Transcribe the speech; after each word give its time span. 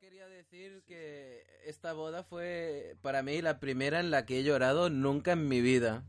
quería 0.00 0.26
decir 0.28 0.82
que 0.86 1.44
esta 1.66 1.92
boda 1.92 2.22
fue 2.22 2.96
para 3.02 3.22
mí 3.22 3.40
la 3.42 3.58
primera 3.58 4.00
en 4.00 4.10
la 4.10 4.26
que 4.26 4.38
he 4.38 4.42
llorado 4.42 4.90
nunca 4.90 5.32
en 5.32 5.48
mi 5.48 5.60
vida. 5.60 6.04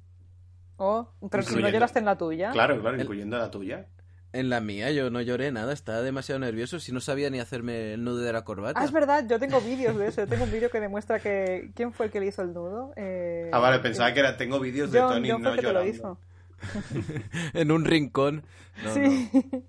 Oh, 0.77 1.09
pero 1.31 1.43
si 1.43 1.55
no 1.55 1.69
lloraste 1.69 1.99
en 1.99 2.05
la 2.05 2.17
tuya. 2.17 2.51
Claro, 2.51 2.79
claro, 2.79 2.99
incluyendo 3.01 3.37
la 3.37 3.49
tuya. 3.49 3.87
En 4.33 4.49
la 4.49 4.59
mía 4.59 4.91
yo 4.91 5.09
no 5.09 5.21
lloré 5.21 5.51
nada, 5.51 5.73
estaba 5.73 6.01
demasiado 6.01 6.39
nervioso 6.39 6.79
si 6.79 6.91
no 6.91 6.99
sabía 6.99 7.29
ni 7.29 7.39
hacerme 7.39 7.93
el 7.93 8.03
nudo 8.03 8.17
de 8.17 8.33
la 8.33 8.43
corbata. 8.43 8.79
Ah, 8.79 8.85
es 8.85 8.91
verdad, 8.91 9.25
yo 9.27 9.39
tengo 9.39 9.59
vídeos 9.61 9.97
de 9.97 10.07
eso. 10.07 10.21
Yo 10.21 10.27
tengo 10.27 10.43
un 10.43 10.51
vídeo 10.51 10.69
que 10.69 10.79
demuestra 10.79 11.19
que. 11.19 11.71
¿Quién 11.73 11.93
fue 11.93 12.07
el 12.07 12.11
que 12.11 12.19
le 12.19 12.27
hizo 12.27 12.41
el 12.41 12.53
nudo? 12.53 12.91
Eh, 12.95 13.49
Ah, 13.53 13.59
vale, 13.59 13.79
pensaba 13.79 14.13
que 14.13 14.19
era, 14.19 14.37
tengo 14.37 14.59
vídeos 14.59 14.91
de 14.91 14.99
John, 14.99 15.13
Tony 15.13 15.31
John 15.31 15.41
fue 15.41 15.49
no 15.49 15.53
el 15.55 15.59
que 15.59 15.67
te 15.67 15.73
lo 15.73 15.85
hizo. 15.85 16.19
en 17.53 17.71
un 17.71 17.85
rincón. 17.85 18.43
No, 18.83 18.93
sí. 18.93 19.29
no. 19.51 19.63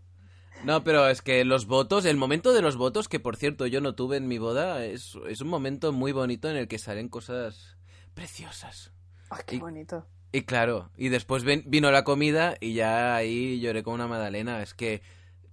No, 0.64 0.82
pero 0.84 1.08
es 1.08 1.22
que 1.22 1.44
los 1.44 1.66
votos, 1.66 2.04
el 2.04 2.16
momento 2.16 2.52
de 2.52 2.62
los 2.62 2.76
votos, 2.76 3.08
que 3.08 3.20
por 3.20 3.36
cierto 3.36 3.66
yo 3.66 3.80
no 3.80 3.94
tuve 3.94 4.16
en 4.16 4.26
mi 4.28 4.38
boda, 4.38 4.84
es, 4.84 5.12
es 5.28 5.40
un 5.40 5.48
momento 5.48 5.92
muy 5.92 6.12
bonito 6.12 6.50
en 6.50 6.56
el 6.56 6.68
que 6.68 6.78
salen 6.78 7.08
cosas 7.08 7.76
preciosas. 8.14 8.92
Ay, 9.30 9.42
qué 9.46 9.56
Y- 9.56 9.60
bonito. 9.60 10.06
Y 10.30 10.42
claro, 10.42 10.90
y 10.96 11.08
después 11.08 11.42
ven- 11.44 11.64
vino 11.66 11.90
la 11.90 12.04
comida 12.04 12.56
y 12.60 12.74
ya 12.74 13.16
ahí 13.16 13.60
lloré 13.60 13.82
con 13.82 13.94
una 13.94 14.06
magdalena. 14.08 14.60
Es 14.62 14.74
que 14.74 15.00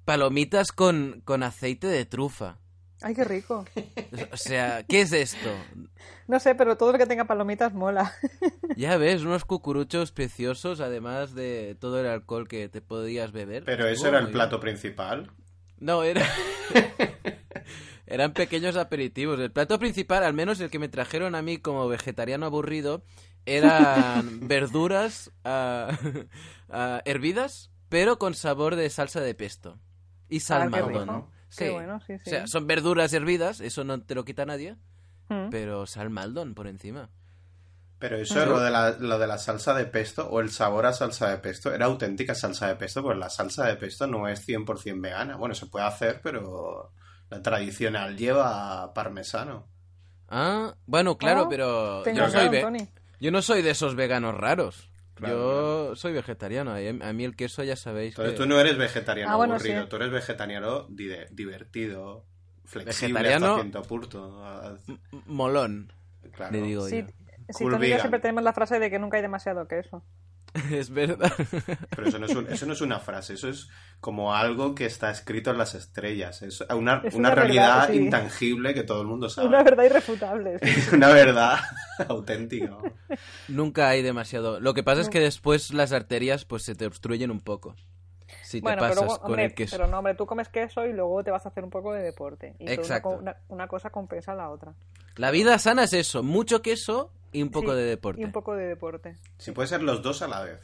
palomitas 0.03 0.71
con, 0.73 1.21
con 1.23 1.43
aceite 1.43 1.87
de 1.87 2.05
trufa. 2.05 2.57
Ay, 3.05 3.13
qué 3.13 3.23
rico. 3.23 3.63
O 4.31 4.37
sea, 4.37 4.83
¿qué 4.83 5.01
es 5.01 5.13
esto? 5.13 5.49
No 6.27 6.39
sé, 6.39 6.55
pero 6.55 6.75
todo 6.75 6.91
lo 6.91 6.97
que 6.97 7.05
tenga 7.05 7.25
palomitas 7.25 7.71
mola. 7.71 8.11
Ya 8.75 8.97
ves, 8.97 9.21
unos 9.21 9.45
cucuruchos 9.45 10.11
preciosos, 10.11 10.79
además 10.79 11.35
de 11.35 11.77
todo 11.79 12.01
el 12.01 12.07
alcohol 12.07 12.47
que 12.47 12.67
te 12.67 12.81
podías 12.81 13.31
beber. 13.31 13.63
Pero 13.63 13.83
eso 13.83 13.93
Estuvo 13.93 14.09
era 14.09 14.19
el 14.19 14.31
plato 14.31 14.59
principal. 14.59 15.31
No, 15.79 16.01
era... 16.03 16.25
Eran 18.07 18.33
pequeños 18.33 18.75
aperitivos. 18.75 19.39
El 19.39 19.51
plato 19.51 19.77
principal, 19.77 20.23
al 20.23 20.33
menos 20.33 20.59
el 20.59 20.71
que 20.71 20.79
me 20.79 20.89
trajeron 20.89 21.35
a 21.35 21.41
mí 21.43 21.57
como 21.57 21.87
vegetariano 21.87 22.47
aburrido, 22.47 23.03
eran 23.45 24.47
verduras 24.47 25.31
ah, 25.43 25.95
ah, 26.69 27.01
hervidas, 27.05 27.71
pero 27.89 28.17
con 28.17 28.33
sabor 28.33 28.75
de 28.75 28.89
salsa 28.89 29.21
de 29.21 29.35
pesto. 29.35 29.79
Y 30.27 30.39
Ah, 30.49 31.25
Sí. 31.49 31.65
Qué 31.65 31.69
bueno, 31.71 31.99
sí, 32.01 32.15
sí. 32.17 32.23
O 32.25 32.29
sea, 32.29 32.47
son 32.47 32.67
verduras 32.67 33.13
hervidas, 33.13 33.59
eso 33.61 33.83
no 33.83 34.01
te 34.01 34.15
lo 34.15 34.25
quita 34.25 34.45
nadie, 34.45 34.75
Mm. 35.29 35.49
pero 35.49 35.85
sal 35.87 36.09
Maldon 36.09 36.53
por 36.53 36.67
encima. 36.67 37.09
Pero 37.97 38.17
eso, 38.17 38.45
lo 38.45 38.59
de, 38.59 38.69
la, 38.71 38.91
lo 38.99 39.17
de 39.17 39.25
la 39.25 39.37
salsa 39.37 39.73
de 39.73 39.85
pesto 39.85 40.27
o 40.29 40.41
el 40.41 40.51
sabor 40.51 40.85
a 40.85 40.91
salsa 40.93 41.29
de 41.29 41.37
pesto, 41.37 41.73
era 41.73 41.85
auténtica 41.85 42.35
salsa 42.35 42.67
de 42.67 42.75
pesto, 42.75 43.01
pues 43.01 43.17
la 43.17 43.29
salsa 43.29 43.65
de 43.67 43.77
pesto 43.77 44.05
no 44.05 44.27
es 44.27 44.45
100% 44.45 44.99
vegana. 45.01 45.37
Bueno, 45.37 45.55
se 45.55 45.65
puede 45.67 45.85
hacer, 45.85 46.19
pero 46.21 46.91
la 47.29 47.41
tradicional 47.41 48.17
lleva 48.17 48.93
parmesano. 48.93 49.65
Ah, 50.27 50.75
bueno, 50.85 51.17
claro, 51.17 51.43
Oh, 51.43 51.49
pero 51.49 52.03
soy 52.03 52.49
ve- 52.49 52.89
yo 53.21 53.31
no 53.31 53.41
soy 53.41 53.61
de 53.61 53.69
esos 53.71 53.95
veganos 53.95 54.35
raros. 54.35 54.89
Claro, 55.15 55.35
yo 55.89 55.95
soy 55.95 56.13
vegetariano, 56.13 56.73
a 56.73 57.13
mí 57.13 57.23
el 57.23 57.35
queso 57.35 57.63
ya 57.63 57.75
sabéis 57.75 58.11
Entonces 58.13 58.33
que... 58.33 58.37
tú 58.43 58.45
no 58.47 58.59
eres 58.59 58.77
vegetariano 58.77 59.31
Ah, 59.31 59.35
bueno, 59.37 59.53
aburrido, 59.55 59.83
sí. 59.83 59.89
tú 59.89 59.95
eres 59.95 60.11
vegetariano 60.11 60.83
di- 60.89 61.09
divertido, 61.31 62.25
flexible 62.65 63.19
Vegetariano- 63.21 63.51
hasta 63.55 63.61
cierto 63.61 63.81
punto. 63.83 64.77
Molón, 65.25 65.91
Claro. 66.33 66.51
le 66.51 66.61
digo 66.61 66.87
Sí, 66.87 67.01
yo. 67.01 67.07
sí 67.49 67.63
vegan. 67.79 67.99
siempre 68.01 68.19
tenemos 68.19 68.43
la 68.43 68.53
frase 68.53 68.79
de 68.79 68.89
que 68.89 68.99
nunca 68.99 69.17
hay 69.17 69.21
demasiado 69.23 69.67
queso. 69.67 70.03
es 70.71 70.89
verdad. 70.89 71.31
Pero 71.95 72.07
eso 72.07 72.19
no, 72.19 72.25
es 72.25 72.35
un- 72.35 72.47
eso 72.51 72.65
no 72.65 72.73
es 72.73 72.81
una 72.81 72.99
frase, 72.99 73.33
eso 73.33 73.49
es 73.49 73.69
como 73.99 74.33
algo 74.33 74.73
que 74.75 74.85
está 74.85 75.11
escrito 75.11 75.51
en 75.51 75.57
las 75.57 75.75
estrellas. 75.75 76.41
Es 76.41 76.61
una, 76.75 77.01
Es 77.03 77.13
una 77.15 77.29
una 77.29 77.35
realidad 77.35 77.79
verdad, 77.81 77.87
sí. 77.89 77.95
intangible 77.97 78.73
que 78.73 78.83
todo 78.83 79.01
el 79.01 79.07
mundo 79.07 79.29
sabe. 79.29 79.47
Una 79.47 79.63
verdad 79.63 79.83
irrefutable. 79.85 80.59
sí. 80.59 80.69
Es 80.69 80.91
una 80.93 81.09
verdad 81.09 81.59
auténtica. 82.07 82.77
Nunca 83.47 83.89
hay 83.89 84.01
demasiado. 84.01 84.59
Lo 84.59 84.73
que 84.73 84.83
pasa 84.83 85.01
es 85.01 85.09
que 85.09 85.19
después 85.19 85.73
las 85.73 85.91
arterias 85.91 86.45
pues 86.45 86.63
se 86.63 86.75
te 86.75 86.85
obstruyen 86.85 87.31
un 87.31 87.39
poco. 87.41 87.75
Si 88.43 88.59
te 88.59 88.63
Bueno, 88.63 88.81
pasas 88.81 88.99
pero, 89.03 89.17
con 89.17 89.25
hombre, 89.31 89.45
el 89.45 89.53
queso. 89.53 89.77
pero 89.77 89.87
no, 89.89 89.97
hombre, 89.99 90.15
tú 90.15 90.25
comes 90.25 90.49
queso 90.49 90.85
y 90.85 90.93
luego 90.93 91.23
te 91.23 91.31
vas 91.31 91.45
a 91.45 91.49
hacer 91.49 91.63
un 91.63 91.69
poco 91.69 91.93
de 91.93 92.01
deporte. 92.01 92.55
Y 92.59 92.69
Exacto. 92.69 93.09
Una, 93.09 93.19
una- 93.19 93.37
una 93.49 93.67
cosa 93.67 93.89
compensa 93.89 94.31
a 94.33 94.35
la 94.35 94.49
otra. 94.49 94.73
La 95.15 95.31
vida 95.31 95.57
sana 95.59 95.83
es 95.85 95.93
eso, 95.93 96.23
mucho 96.23 96.61
queso 96.61 97.11
y 97.35 97.43
un 97.43 97.49
poco 97.51 97.71
Sí, 97.71 97.77
de 97.77 97.83
deporte. 97.83 98.21
Y 98.21 98.25
un 98.25 98.31
poco 98.31 98.55
de 98.55 98.65
deporte. 98.67 99.17
Si 99.37 99.51
puede 99.51 99.67
ser 99.67 99.83
los 99.83 100.01
dos 100.01 100.21
a 100.21 100.27
la 100.27 100.41
vez. 100.43 100.59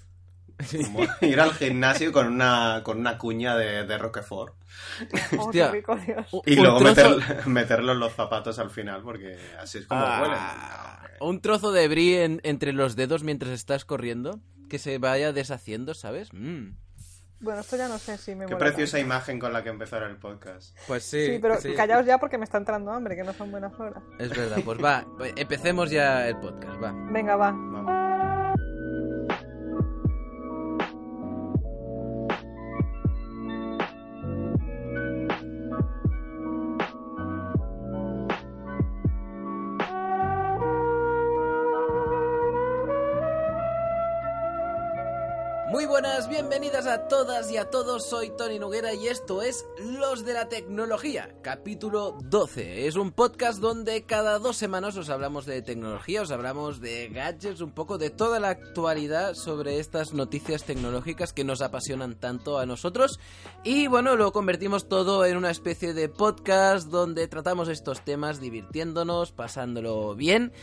Como 0.86 1.00
ir 1.22 1.40
al 1.40 1.54
gimnasio 1.54 2.12
con 2.12 2.28
una, 2.28 2.82
con 2.84 3.00
una 3.00 3.18
cuña 3.18 3.56
de, 3.58 3.86
de 3.86 3.98
Roquefort. 3.98 4.54
Oh, 5.38 5.46
Hostia. 5.46 5.72
Y 6.46 6.58
Un 6.58 6.64
luego 6.64 6.80
trozo- 6.82 7.16
meter- 7.18 7.46
meterlo 7.48 7.92
en 7.94 8.00
los 8.00 8.14
zapatos 8.14 8.60
al 8.60 8.70
final, 8.70 9.02
porque 9.02 9.38
así 9.60 9.80
es 9.80 9.88
como 9.88 10.02
Ah, 10.02 10.20
huelen. 10.22 10.38
No, 10.38 10.96
hombre. 10.98 11.14
un 11.22 11.42
trozo 11.42 11.72
de 11.72 11.88
brie 11.88 12.24
en- 12.26 12.42
entre 12.44 12.74
los 12.74 12.96
dedos 12.96 13.24
mientras 13.24 13.52
estás 13.54 13.86
corriendo, 13.86 14.40
que 14.70 14.78
se 14.78 14.98
vaya 15.00 15.34
deshaciendo, 15.34 15.94
¿sabes? 15.96 16.32
Mm. 16.32 16.76
Bueno, 17.42 17.62
esto 17.62 17.76
ya 17.76 17.88
no 17.88 17.98
sé 17.98 18.18
si 18.18 18.36
me 18.36 18.46
Qué 18.46 18.56
preciosa 18.56 18.98
tanto. 18.98 19.06
imagen 19.06 19.40
con 19.40 19.52
la 19.52 19.64
que 19.64 19.70
empezar 19.70 20.04
el 20.04 20.18
podcast. 20.18 20.78
Pues 20.88 21.04
sí. 21.04 21.26
Sí, 21.26 21.40
pero 21.42 21.60
sí. 21.60 21.74
callaos 21.74 22.06
ya 22.06 22.18
porque 22.20 22.38
me 22.38 22.44
está 22.46 22.58
entrando 22.60 22.92
hambre, 22.92 23.16
que 23.16 23.24
no 23.24 23.34
son 23.34 23.52
buenas 23.52 23.74
horas. 23.80 24.04
Es 24.20 24.30
verdad, 24.30 24.58
pues 24.64 24.84
va, 24.84 25.06
empecemos 25.36 25.90
ya 25.90 26.28
el 26.28 26.38
podcast, 26.38 26.82
va. 26.82 26.94
Venga, 27.12 27.36
va. 27.36 27.52
Vamos. 27.52 28.01
Buenas, 45.92 46.30
bienvenidas 46.30 46.88
a 46.88 47.10
todas 47.10 47.52
y 47.52 47.58
a 47.58 47.70
todos, 47.70 48.08
soy 48.08 48.32
Tony 48.38 48.60
Noguera 48.60 48.94
y 48.94 49.10
esto 49.10 49.42
es 49.42 49.66
Los 49.78 50.24
de 50.24 50.32
la 50.32 50.48
Tecnología, 50.48 51.36
capítulo 51.42 52.18
12. 52.24 52.88
Es 52.88 52.96
un 52.96 53.12
podcast 53.12 53.60
donde 53.60 54.04
cada 54.06 54.40
dos 54.40 54.56
semanas 54.56 54.96
os 54.96 55.10
hablamos 55.10 55.46
de 55.46 55.62
tecnología, 55.62 56.22
os 56.22 56.32
hablamos 56.32 56.80
de 56.80 57.10
gadgets, 57.10 57.60
un 57.60 57.74
poco 57.74 57.98
de 57.98 58.10
toda 58.10 58.40
la 58.40 58.48
actualidad 58.48 59.34
sobre 59.34 59.80
estas 59.80 60.14
noticias 60.14 60.64
tecnológicas 60.64 61.34
que 61.34 61.44
nos 61.44 61.62
apasionan 61.62 62.16
tanto 62.16 62.58
a 62.58 62.66
nosotros. 62.66 63.20
Y 63.66 63.88
bueno, 63.88 64.16
lo 64.16 64.32
convertimos 64.32 64.88
todo 64.88 65.26
en 65.26 65.36
una 65.36 65.52
especie 65.52 65.94
de 65.94 66.08
podcast 66.08 66.88
donde 66.88 67.28
tratamos 67.28 67.68
estos 67.68 68.00
temas 68.06 68.40
divirtiéndonos, 68.40 69.34
pasándolo 69.34 70.16
bien 70.16 70.54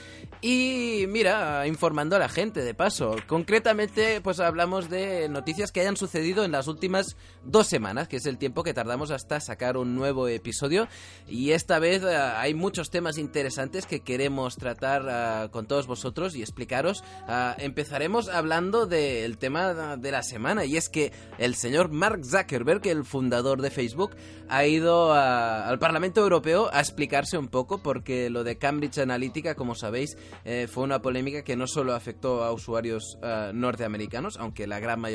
y 0.41 1.05
mira, 1.07 1.67
informando 1.67 2.17
a 2.17 2.19
la 2.19 2.31
gente 2.31 2.63
de 2.63 2.73
paso. 2.73 3.17
Concretamente, 3.27 4.23
pues 4.23 4.41
hablamos 4.41 4.89
de 4.89 5.28
noticias 5.29 5.73
que 5.73 5.81
hayan 5.81 5.97
sucedido 5.97 6.45
en 6.45 6.53
las 6.53 6.67
últimas 6.69 7.17
dos 7.45 7.67
semanas, 7.67 8.09
que 8.09 8.17
es 8.17 8.27
el 8.27 8.39
tiempo 8.39 8.63
que 8.63 8.75
tardamos 8.75 9.11
hasta 9.11 9.41
sacar 9.41 9.77
un 9.77 9.95
nuevo 9.95 10.29
episodio. 10.29 10.89
Y 11.27 11.51
esta 11.53 11.79
vez 11.79 12.03
eh, 12.03 12.17
hay 12.17 12.55
muchos 12.55 12.91
temas 12.91 13.19
interesantes 13.19 13.87
que 13.87 14.01
queremos 14.01 14.57
tratar 14.57 15.05
eh, 15.47 15.51
con 15.51 15.67
todos 15.67 15.87
vosotros 15.87 16.35
y 16.37 16.41
explicaros. 16.43 17.03
Ah, 17.27 17.55
empezaremos 17.59 18.29
hablando 18.29 18.87
del 18.87 19.39
tema 19.39 19.97
de 19.97 20.11
la 20.11 20.23
semana 20.23 20.65
y 20.65 20.77
es 20.77 20.89
que 20.89 21.13
el 21.39 21.55
señor 21.55 21.91
Mark 21.91 22.25
Zuckerberg, 22.25 22.87
el 22.89 23.05
fundador 23.05 23.63
de 23.63 23.71
Facebook, 23.71 24.17
ha 24.49 24.65
ido 24.67 25.13
a- 25.13 25.69
al 25.69 25.79
Parlamento 25.79 26.21
Europeo 26.23 26.71
a 26.73 26.81
explicarse 26.81 27.37
un 27.37 27.49
poco 27.49 27.83
porque 27.83 28.31
lo 28.31 28.45
de 28.45 28.57
Cambridge 28.59 28.99
Analytica, 28.99 29.55
como 29.55 29.75
sabéis, 29.75 30.17
eh, 30.45 30.67
fue 30.71 30.85
una 30.85 31.03
polémica 31.03 31.43
que 31.43 31.57
no 31.57 31.67
solo 31.67 31.95
afectó 31.95 32.43
a 32.45 32.53
usuarios 32.53 33.19
norteamericanos, 33.53 34.37
aunque 34.39 34.67
la 34.67 34.81
gran 34.81 35.01
mayoría 35.01 35.08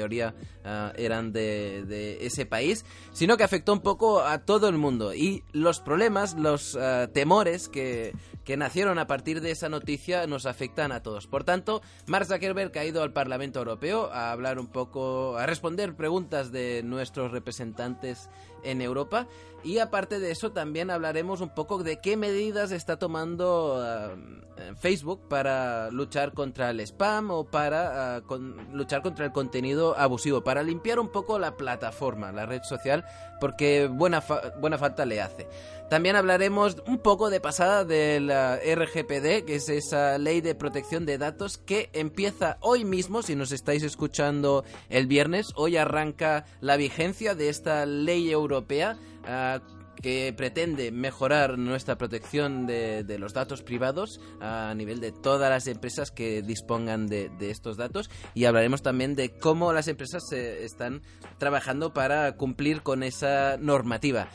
ah, 0.64 0.94
eran 0.96 1.34
de, 1.34 1.84
de 1.86 2.26
ese 2.26 2.46
país, 2.46 2.86
sino 3.12 3.38
que 3.38 3.44
afectó 3.44 3.74
un 3.74 3.82
poco 3.82 4.22
a 4.22 4.40
todo 4.40 4.70
el 4.70 4.78
mundo. 4.78 5.14
Y 5.14 5.44
los 5.52 5.80
problemas, 5.80 6.36
los 6.36 6.76
ah, 6.76 7.08
temores 7.14 7.70
que, 7.70 8.14
que 8.44 8.58
nacieron 8.58 9.00
a 9.00 9.08
partir 9.08 9.42
de 9.42 9.52
esa 9.52 9.70
noticia 9.70 10.28
nos 10.28 10.46
afectan 10.46 10.92
a 10.92 11.02
todos. 11.02 11.28
Por 11.28 11.44
tanto, 11.44 11.82
Mark 12.08 12.26
Zuckerberg 12.26 12.78
ha 12.78 12.86
ido 12.86 13.04
al 13.04 13.14
Parlamento 13.14 13.60
Europeo 13.60 14.12
a 14.12 14.32
hablar 14.32 14.60
un 14.60 14.68
poco, 14.68 15.38
a 15.38 15.46
responder 15.46 15.96
preguntas 15.96 16.52
de 16.52 16.82
nuestros 16.84 17.32
representantes 17.32 18.30
en 18.64 18.82
Europa 18.82 19.28
y 19.64 19.80
aparte 19.80 20.20
de 20.20 20.32
eso 20.32 20.52
también 20.52 20.90
hablaremos 20.92 21.40
un 21.42 21.50
poco 21.50 21.84
de 21.84 22.00
qué 22.02 22.18
medidas 22.18 22.72
está 22.72 22.98
tomando 23.00 23.78
ah, 23.82 24.14
eh, 24.58 24.74
Facebook 24.78 25.22
para 25.30 25.90
luchar 25.90 26.34
contra 26.34 26.70
el 26.72 26.82
spam 26.82 27.32
o 27.32 27.46
para 27.46 28.16
ah, 28.18 28.22
con- 28.22 28.68
luchar 28.74 29.02
contra 29.02 29.26
el 29.26 29.32
contenido 29.32 29.98
abusivo, 29.98 30.44
para 30.44 30.64
limpiar 30.64 31.00
un 31.00 31.10
poco 31.12 31.40
la 31.40 31.56
plataforma, 31.56 32.32
la 32.34 32.46
red 32.46 32.62
social, 32.64 33.06
porque 33.40 33.88
buena, 33.88 34.22
buena 34.60 34.78
falta 34.78 35.06
le 35.06 35.22
hace. 35.22 35.48
También 35.94 36.16
hablaremos 36.16 36.78
un 36.88 36.98
poco 36.98 37.30
de 37.30 37.40
pasada 37.40 37.86
de 37.86 38.20
la 38.20 38.56
RGPD, 38.56 39.46
que 39.46 39.58
es 39.58 39.70
esa 39.70 40.18
ley 40.18 40.42
de 40.42 40.56
protección 40.56 41.06
de 41.06 41.20
datos 41.20 41.60
que 41.60 41.92
empieza 41.94 42.58
hoy 42.62 42.84
mismo, 42.84 43.22
si 43.22 43.36
nos 43.36 43.52
estáis 43.52 43.84
escuchando 43.84 44.64
el 44.90 45.06
viernes, 45.06 45.54
hoy 45.56 45.78
arranca 45.78 46.46
la 46.62 46.78
vigencia 46.78 47.36
de 47.36 47.50
esta 47.50 47.86
ley 47.86 48.32
europea. 48.32 48.98
ah, 49.28 49.62
que 50.02 50.34
pretende 50.36 50.92
mejorar 50.92 51.58
nuestra 51.58 51.98
protección 51.98 52.66
de, 52.66 53.06
los 53.20 53.34
datos 53.34 53.62
privados 53.62 54.20
a 54.42 54.74
nivel 54.76 55.00
de 55.00 55.14
todas 55.14 55.50
las 55.50 55.66
empresas 55.68 56.12
que 56.12 56.42
dispongan 56.42 57.08
de, 57.08 57.30
de 57.30 57.52
estos 57.52 57.78
datos 57.78 58.10
y 58.34 58.44
hablaremos 58.44 58.82
también 58.82 59.16
de 59.16 59.38
cómo 59.38 59.72
las 59.72 59.88
empresas 59.88 60.28
se 60.28 60.66
están 60.66 61.04
trabajando 61.38 61.94
para 61.94 62.36
cumplir 62.36 62.82
con 62.82 63.02
esa 63.02 63.56
normativa. 63.58 64.28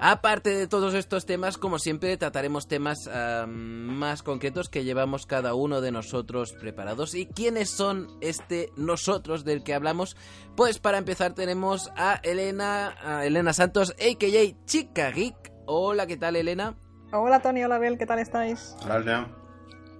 Aparte 0.00 0.50
de 0.50 0.68
todos 0.68 0.94
estos 0.94 1.26
temas, 1.26 1.58
como 1.58 1.80
siempre, 1.80 2.16
trataremos 2.16 2.68
temas 2.68 3.08
uh, 3.08 3.48
más 3.48 4.22
concretos 4.22 4.68
que 4.68 4.84
llevamos 4.84 5.26
cada 5.26 5.54
uno 5.54 5.80
de 5.80 5.90
nosotros 5.90 6.52
preparados. 6.52 7.14
¿Y 7.14 7.26
quiénes 7.26 7.70
son 7.70 8.06
este 8.20 8.70
nosotros 8.76 9.44
del 9.44 9.64
que 9.64 9.74
hablamos? 9.74 10.16
Pues 10.56 10.78
para 10.78 10.98
empezar 10.98 11.34
tenemos 11.34 11.90
a 11.96 12.20
Elena, 12.22 12.94
a 13.02 13.26
Elena 13.26 13.52
Santos, 13.52 13.90
a.k.a. 13.98 14.66
Chica 14.66 15.10
Geek. 15.10 15.52
Hola, 15.66 16.06
¿qué 16.06 16.16
tal, 16.16 16.36
Elena? 16.36 16.76
Hola, 17.12 17.40
Tony, 17.40 17.64
hola, 17.64 17.78
Bel, 17.78 17.98
¿qué 17.98 18.06
tal 18.06 18.20
estáis? 18.20 18.76
Hola, 18.84 19.28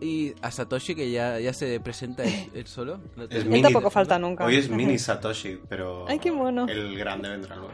y 0.01 0.33
a 0.43 0.51
Satoshi, 0.53 0.95
que 0.95 1.11
ya, 1.11 1.41
ya 1.41 1.53
se 1.53 1.81
presenta 1.81 2.23
él, 2.23 2.51
él 2.55 2.67
solo. 2.67 3.01
No 3.17 3.29
te... 3.29 3.39
él 3.39 3.63
tampoco 3.63 3.91
falta 3.91 4.19
nunca. 4.19 4.45
Hoy 4.45 4.57
es 4.57 4.71
mini 4.71 4.99
Satoshi, 4.99 5.61
pero 5.69 6.07
Ay, 6.09 6.19
qué 6.19 6.31
mono. 6.31 6.67
el 6.69 6.97
grande 6.97 7.29
vendrá 7.29 7.57
luego. 7.57 7.73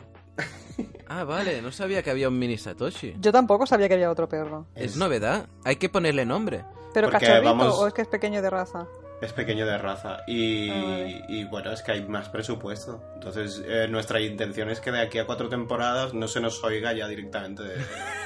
Ah, 1.06 1.24
vale, 1.24 1.62
no 1.62 1.70
sabía 1.70 2.02
que 2.02 2.10
había 2.10 2.28
un 2.28 2.38
mini 2.38 2.56
Satoshi. 2.58 3.14
Yo 3.20 3.30
tampoco 3.30 3.66
sabía 3.66 3.88
que 3.88 3.94
había 3.94 4.10
otro 4.10 4.28
perro. 4.28 4.66
Es, 4.74 4.92
es 4.92 4.96
novedad, 4.96 5.46
hay 5.64 5.76
que 5.76 5.88
ponerle 5.88 6.24
nombre. 6.24 6.64
¿Pero 6.92 7.08
Porque 7.10 7.26
cachorrito 7.26 7.44
vamos- 7.56 7.78
o 7.78 7.86
es 7.86 7.94
que 7.94 8.02
es 8.02 8.08
pequeño 8.08 8.40
de 8.42 8.50
raza? 8.50 8.86
Es 9.22 9.32
pequeño 9.32 9.64
de 9.64 9.78
raza 9.78 10.18
y, 10.26 10.68
Ah, 10.70 10.74
vale. 10.82 11.24
y 11.28 11.44
bueno, 11.44 11.70
es 11.72 11.82
que 11.82 11.92
hay 11.92 12.06
más 12.08 12.28
presupuesto. 12.28 13.02
Entonces, 13.14 13.62
eh, 13.66 13.86
nuestra 13.88 14.20
intención 14.20 14.68
es 14.70 14.80
que 14.80 14.90
de 14.90 15.00
aquí 15.00 15.18
a 15.18 15.24
cuatro 15.26 15.48
temporadas 15.48 16.12
no 16.14 16.26
se 16.28 16.40
nos 16.40 16.62
oiga 16.64 16.92
ya 16.92 17.06
directamente. 17.06 17.62
De... 17.62 17.76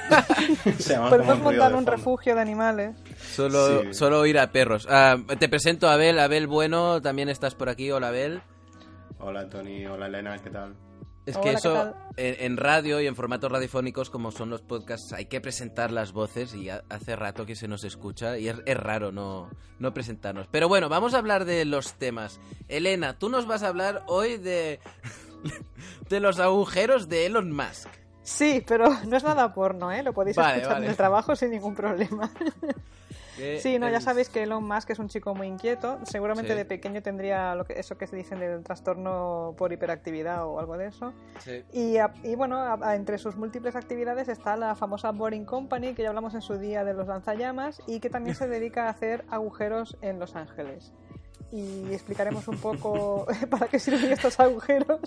Podemos 1.09 1.39
montar 1.39 1.75
un 1.75 1.85
refugio 1.85 2.35
de 2.35 2.41
animales. 2.41 2.95
Solo, 3.17 3.81
Sí. 3.83 3.93
solo 3.93 4.25
ir 4.25 4.39
a 4.39 4.51
perros. 4.51 4.87
Ah, 4.89 5.17
te 5.39 5.47
presento 5.47 5.87
a 5.87 5.93
Abel, 5.93 6.17
Abel 6.19 6.47
Bueno, 6.47 7.01
también 7.01 7.29
estás 7.29 7.55
por 7.55 7.69
aquí. 7.69 7.91
Hola, 7.91 8.07
Abel. 8.09 8.41
Hola 9.19 9.47
Tony, 9.49 9.85
hola 9.85 10.07
Elena, 10.07 10.37
¿qué 10.39 10.49
tal? 10.49 10.73
Es 11.29 11.35
Hola, 11.35 11.43
que 11.43 11.49
¿qué 11.51 11.55
eso, 11.57 11.93
en, 12.17 12.57
radio 12.57 12.99
y 13.01 13.07
en 13.07 13.15
formatos 13.15 13.51
radiofónicos, 13.51 14.09
como 14.09 14.31
son 14.31 14.49
los 14.49 14.61
podcasts, 14.61 15.13
hay 15.13 15.25
que 15.25 15.39
presentar 15.41 15.91
las 15.91 16.11
voces 16.11 16.55
y 16.55 16.69
ha- 16.69 16.83
hace 16.89 17.15
rato 17.15 17.45
que 17.45 17.55
se 17.55 17.67
nos 17.67 17.83
escucha 17.83 18.37
y 18.37 18.47
es, 18.49 18.57
es 18.65 18.77
raro 18.77 19.11
no, 19.11 19.49
no 19.77 19.93
presentarnos. 19.93 20.47
Pero 20.49 20.67
bueno, 20.67 20.89
vamos 20.89 21.13
a 21.13 21.19
hablar 21.19 21.45
de 21.45 21.65
los 21.65 21.93
temas. 21.93 22.39
Elena, 22.67 23.17
tú 23.19 23.29
nos 23.29 23.45
vas 23.45 23.61
a 23.63 23.67
hablar 23.67 24.03
hoy 24.07 24.37
de, 24.37 24.79
de 26.09 26.19
los 26.19 26.39
agujeros 26.39 27.09
de 27.09 27.27
Elon 27.27 27.51
Musk. 27.51 27.87
Sí, 28.23 28.63
pero 28.67 28.89
no 29.07 29.15
es 29.17 29.23
nada 29.23 29.53
porno, 29.53 29.91
¿eh? 29.91 30.01
Lo 30.03 30.13
podéis 30.13 30.35
Vale, 30.35 30.53
escuchar 30.57 30.73
vale. 30.73 30.85
en 30.85 30.91
el 30.91 30.97
trabajo 30.97 31.35
sin 31.35 31.51
ningún 31.51 31.75
problema. 31.75 32.31
Sí, 33.61 33.79
no, 33.79 33.89
ya 33.89 34.01
sabéis 34.01 34.29
que 34.29 34.43
Elon 34.43 34.63
Musk 34.63 34.89
es 34.91 34.99
un 34.99 35.07
chico 35.07 35.33
muy 35.35 35.47
inquieto. 35.47 35.99
Seguramente 36.03 36.51
Sí. 36.51 36.57
de 36.57 36.65
pequeño 36.65 37.01
tendría 37.01 37.55
lo 37.55 37.65
que, 37.65 37.79
eso 37.79 37.97
que 37.97 38.07
se 38.07 38.15
dicen 38.15 38.39
del 38.39 38.63
trastorno 38.63 39.53
por 39.57 39.71
hiperactividad 39.73 40.45
o 40.45 40.59
algo 40.59 40.77
de 40.77 40.87
eso. 40.87 41.13
Sí. 41.39 41.63
Y, 41.71 41.97
a- 41.97 42.13
y 42.23 42.35
bueno, 42.35 42.57
a- 42.57 42.77
a- 42.81 42.95
entre 42.95 43.17
sus 43.17 43.35
múltiples 43.35 43.75
actividades 43.75 44.27
está 44.29 44.55
la 44.57 44.75
famosa 44.75 45.11
Boring 45.11 45.45
Company, 45.45 45.93
que 45.93 46.03
ya 46.03 46.09
hablamos 46.09 46.33
en 46.33 46.41
su 46.41 46.57
día 46.57 46.83
de 46.83 46.93
los 46.93 47.07
lanzallamas, 47.07 47.81
y 47.87 47.99
que 47.99 48.09
también 48.09 48.35
se 48.35 48.47
dedica 48.47 48.85
a 48.87 48.89
hacer 48.89 49.25
agujeros 49.29 49.97
en 50.01 50.19
Los 50.19 50.35
Ángeles. 50.35 50.93
Y 51.51 51.91
explicaremos 51.93 52.47
un 52.47 52.57
poco 52.57 53.25
para 53.49 53.67
qué 53.67 53.79
sirven 53.79 54.11
estos 54.11 54.39
agujeros 54.39 54.99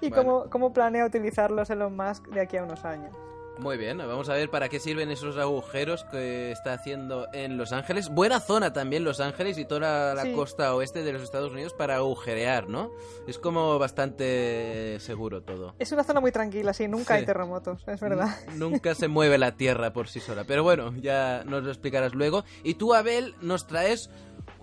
y 0.00 0.10
cómo, 0.10 0.48
cómo 0.50 0.72
planea 0.72 1.04
utilizarlos 1.04 1.70
Elon 1.70 1.96
Musk 1.96 2.28
de 2.28 2.40
aquí 2.40 2.56
a 2.56 2.62
unos 2.62 2.84
años. 2.84 3.16
Muy 3.58 3.78
bien, 3.78 3.96
vamos 3.98 4.28
a 4.28 4.34
ver 4.34 4.50
para 4.50 4.68
qué 4.68 4.78
sirven 4.78 5.10
esos 5.10 5.38
agujeros 5.38 6.04
que 6.04 6.52
está 6.52 6.74
haciendo 6.74 7.26
en 7.32 7.56
Los 7.56 7.72
Ángeles. 7.72 8.10
Buena 8.10 8.38
zona 8.38 8.74
también 8.74 9.02
Los 9.02 9.18
Ángeles 9.18 9.56
y 9.56 9.64
toda 9.64 10.14
la 10.14 10.22
Sí. 10.22 10.32
costa 10.34 10.74
oeste 10.74 11.02
de 11.02 11.12
los 11.14 11.22
Estados 11.22 11.52
Unidos 11.52 11.72
para 11.72 11.96
agujerear, 11.96 12.68
¿no? 12.68 12.90
Es 13.26 13.38
como 13.38 13.78
bastante 13.78 14.98
seguro 15.00 15.42
todo. 15.42 15.74
Es 15.78 15.90
una 15.90 16.04
zona 16.04 16.20
muy 16.20 16.32
tranquila, 16.32 16.74
sí, 16.74 16.86
nunca 16.86 17.14
Sí. 17.14 17.20
hay 17.20 17.26
terremotos, 17.26 17.82
es 17.88 17.98
verdad. 17.98 18.28
N- 18.48 18.56
Nunca 18.58 18.94
se 18.94 19.08
mueve 19.08 19.38
la 19.38 19.56
tierra 19.56 19.92
por 19.92 20.08
sí 20.08 20.20
sola. 20.20 20.44
Pero 20.44 20.62
bueno, 20.62 20.94
ya 20.96 21.42
nos 21.46 21.64
lo 21.64 21.70
explicarás 21.70 22.14
luego. 22.14 22.44
Y 22.62 22.74
tú, 22.74 22.92
Abel, 22.94 23.34
nos 23.40 23.66
traes 23.66 24.10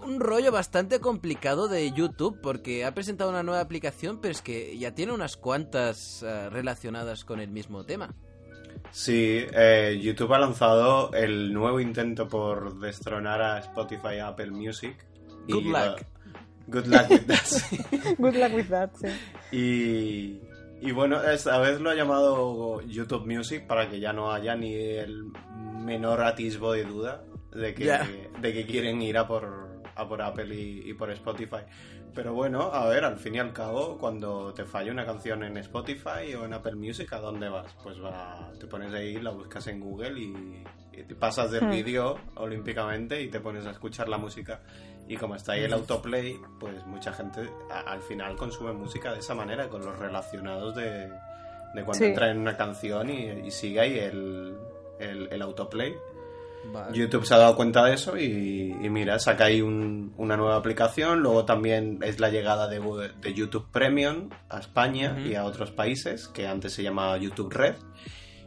un 0.06 0.20
rollo 0.20 0.52
bastante 0.52 1.00
complicado 1.00 1.68
de 1.68 1.92
YouTube 1.92 2.40
porque 2.42 2.86
ha 2.86 2.94
presentado 2.94 3.32
una 3.32 3.42
nueva 3.44 3.62
aplicación, 3.62 4.20
pero 4.22 4.32
es 4.34 4.42
que 4.42 4.78
ya 4.78 4.94
tiene 4.94 5.14
unas 5.14 5.36
cuantas 5.36 6.22
eh, 6.24 6.50
relacionadas 6.52 7.26
con 7.26 7.40
el 7.40 7.50
mismo 7.50 7.86
tema. 7.86 8.14
Sí, 8.92 9.46
eh, 9.54 10.00
YouTube 10.02 10.34
ha 10.34 10.40
lanzado 10.40 11.12
el 11.14 11.54
nuevo 11.54 11.80
intento 11.80 12.28
por 12.28 12.80
destronar 12.80 13.42
a 13.42 13.60
Spotify 13.60 14.16
y 14.18 14.20
Apple 14.20 14.52
Music. 14.52 14.96
y 15.48 15.54
Good 15.54 15.64
lo- 15.66 15.86
luck. 15.86 16.02
good 16.68 16.86
luck 16.88 17.10
with 17.10 17.26
that. 17.28 17.38
sí. 17.44 17.78
Good 18.18 18.36
luck 18.36 18.54
with 18.54 18.68
that, 18.70 18.92
sí. 18.96 19.08
Y, 19.52 20.42
y 20.88 20.92
bueno, 20.92 21.22
esta 21.24 21.58
vez 21.60 21.80
lo 21.82 21.90
ha 21.90 21.96
llamado 21.96 22.82
YouTube 22.82 23.26
Music 23.26 23.66
para 23.68 23.90
que 23.90 24.00
ya 24.00 24.14
no 24.14 24.32
haya 24.32 24.56
ni 24.56 24.74
el 24.76 25.26
menor 25.84 26.22
atisbo 26.22 26.72
de 26.74 26.86
duda 26.86 27.24
de 27.54 27.74
que, 27.74 28.30
de 28.42 28.54
que 28.54 28.66
quieren 28.66 29.02
ir 29.02 29.18
a 29.18 29.28
por, 29.28 29.82
a 29.96 30.08
por 30.08 30.22
Apple 30.22 30.54
y, 30.56 30.90
y 30.90 30.94
por 30.94 31.12
Spotify. 31.12 31.58
Pero 32.16 32.34
bueno, 32.34 32.62
a 32.72 32.88
ver, 32.88 33.06
al 33.06 33.18
fin 33.18 33.36
y 33.36 33.40
al 33.40 33.54
cabo, 33.54 33.98
cuando 33.98 34.54
te 34.54 34.66
falla 34.66 34.92
una 34.92 35.04
canción 35.06 35.44
en 35.44 35.58
Spotify 35.58 36.36
o 36.40 36.46
en 36.46 36.54
Apple 36.54 36.76
Music, 36.76 37.12
¿a 37.14 37.18
dónde 37.20 37.50
vas? 37.50 37.74
Pues 37.82 38.02
va, 38.04 38.52
te 38.60 38.68
pones 38.68 38.94
ahí, 38.94 39.20
la 39.20 39.32
buscas 39.32 39.66
en 39.68 39.80
Google 39.80 40.20
y, 40.20 40.64
y 40.92 41.04
te 41.04 41.16
pasas 41.16 41.50
del 41.50 41.64
Hmm. 41.66 41.72
vídeo 41.72 42.20
olímpicamente 42.36 43.20
y 43.20 43.30
te 43.30 43.40
pones 43.40 43.66
a 43.66 43.72
escuchar 43.72 44.10
la 44.10 44.20
música. 44.20 44.62
Y 45.08 45.18
como 45.18 45.36
está 45.36 45.54
ahí 45.54 45.64
el 45.64 45.74
autoplay, 45.74 46.38
pues 46.60 46.86
mucha 46.86 47.12
gente 47.14 47.50
a- 47.72 47.80
al 47.92 48.02
final 48.04 48.36
consume 48.36 48.74
música 48.74 49.12
de 49.12 49.20
esa 49.20 49.34
manera, 49.34 49.68
con 49.68 49.84
los 49.84 49.98
relacionados 49.98 50.76
de, 50.76 51.08
de 51.10 51.84
cuando 51.84 51.94
Sí. 51.96 52.06
entra 52.06 52.30
en 52.30 52.38
una 52.38 52.56
canción 52.56 53.10
y, 53.10 53.48
y 53.48 53.50
sigue 53.52 53.80
ahí 53.80 53.98
el, 53.98 54.56
el, 55.00 55.30
el 55.32 55.42
autoplay. 55.42 55.96
YouTube 56.94 57.26
se 57.26 57.34
ha 57.34 57.38
dado 57.38 57.56
cuenta 57.56 57.84
de 57.86 57.94
eso 57.94 58.18
y, 58.18 58.76
y 58.82 58.90
mira, 58.90 59.20
saca 59.20 59.46
ahí 59.46 59.62
un- 59.62 60.14
una 60.18 60.38
nueva 60.38 60.56
aplicación. 60.56 61.20
Luego 61.20 61.46
también 61.46 62.00
es 62.04 62.20
la 62.20 62.30
llegada 62.30 62.68
de, 62.68 62.80
de 63.22 63.34
YouTube 63.34 63.68
Premium 63.72 64.30
a 64.50 64.60
España 64.60 65.16
y 65.26 65.36
a 65.36 65.44
otros 65.46 65.72
países, 65.72 66.28
que 66.28 66.48
antes 66.48 66.74
se 66.74 66.84
llamaba 66.84 67.18
YouTube 67.18 67.52
Red. 67.54 67.76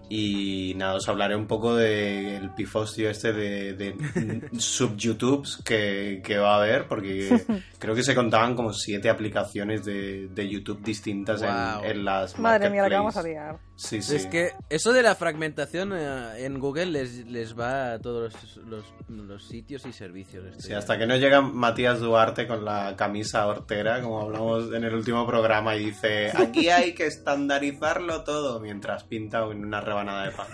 Y 0.08 0.74
nada, 0.76 0.94
os 0.94 1.08
hablaré 1.08 1.34
un 1.34 1.46
poco 1.46 1.74
del 1.74 2.50
pifostio 2.50 3.10
este 3.10 3.32
de, 3.32 3.72
de 3.72 4.48
sub-YouTubes 4.58 5.62
que, 5.64 6.20
que 6.24 6.38
va 6.38 6.54
a 6.54 6.58
haber, 6.58 6.86
porque 6.86 7.28
creo 7.78 7.94
que 7.94 8.02
se 8.02 8.14
contaban 8.14 8.54
como 8.54 8.72
siete 8.72 9.08
aplicaciones 9.10 9.84
de, 9.84 10.28
de 10.28 10.48
YouTube 10.48 10.82
distintas 10.82 11.42
en- 11.42 11.46
Wow. 11.46 11.84
en, 11.84 12.04
las 12.04 12.38
Madre 12.38 12.70
mía, 12.70 12.82
la 12.82 12.88
que 12.88 12.94
vamos 12.94 13.16
a 13.16 13.22
liar. 13.22 13.58
Sí, 13.76 14.00
sí. 14.00 14.16
Es 14.16 14.26
que 14.26 14.52
eso 14.70 14.92
de 14.92 15.02
la 15.02 15.14
fragmentación 15.14 15.92
eh, 15.94 16.44
en 16.44 16.58
Google 16.58 16.86
les, 16.86 17.26
les 17.26 17.58
va 17.58 17.92
a 17.94 17.98
todos 17.98 18.32
los, 18.32 18.56
los- 18.66 18.94
los 19.08 19.44
sitios 19.46 19.84
y 19.86 19.92
servicios. 19.92 20.44
esto 20.46 20.62
Sí, 20.62 20.72
hasta 20.72 20.96
que 20.98 21.06
no 21.06 21.16
llega 21.16 21.40
Matías 21.40 22.00
Duarte 22.00 22.46
con 22.46 22.64
la 22.64 22.94
camisa 22.96 23.46
hortera, 23.46 24.00
como 24.02 24.22
hablamos 24.22 24.72
en 24.72 24.84
el 24.84 24.94
último 24.94 25.26
programa, 25.26 25.76
y 25.76 25.86
dice, 25.86 26.30
aquí 26.36 26.68
hay 26.70 26.94
que 26.94 27.06
estandarizarlo 27.06 28.24
todo, 28.24 28.60
mientras 28.60 29.04
pinta 29.04 29.44
en 29.50 29.64
una 29.64 29.80
rebanada 30.04 30.24
de 30.26 30.30
pan. 30.32 30.46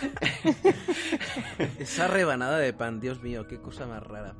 Esa 1.78 2.08
rebanada 2.08 2.58
de 2.58 2.72
pan, 2.72 3.00
Dios 3.00 3.20
mío, 3.22 3.46
qué 3.46 3.60
cosa 3.60 3.86
más 3.86 4.02
rara. 4.02 4.34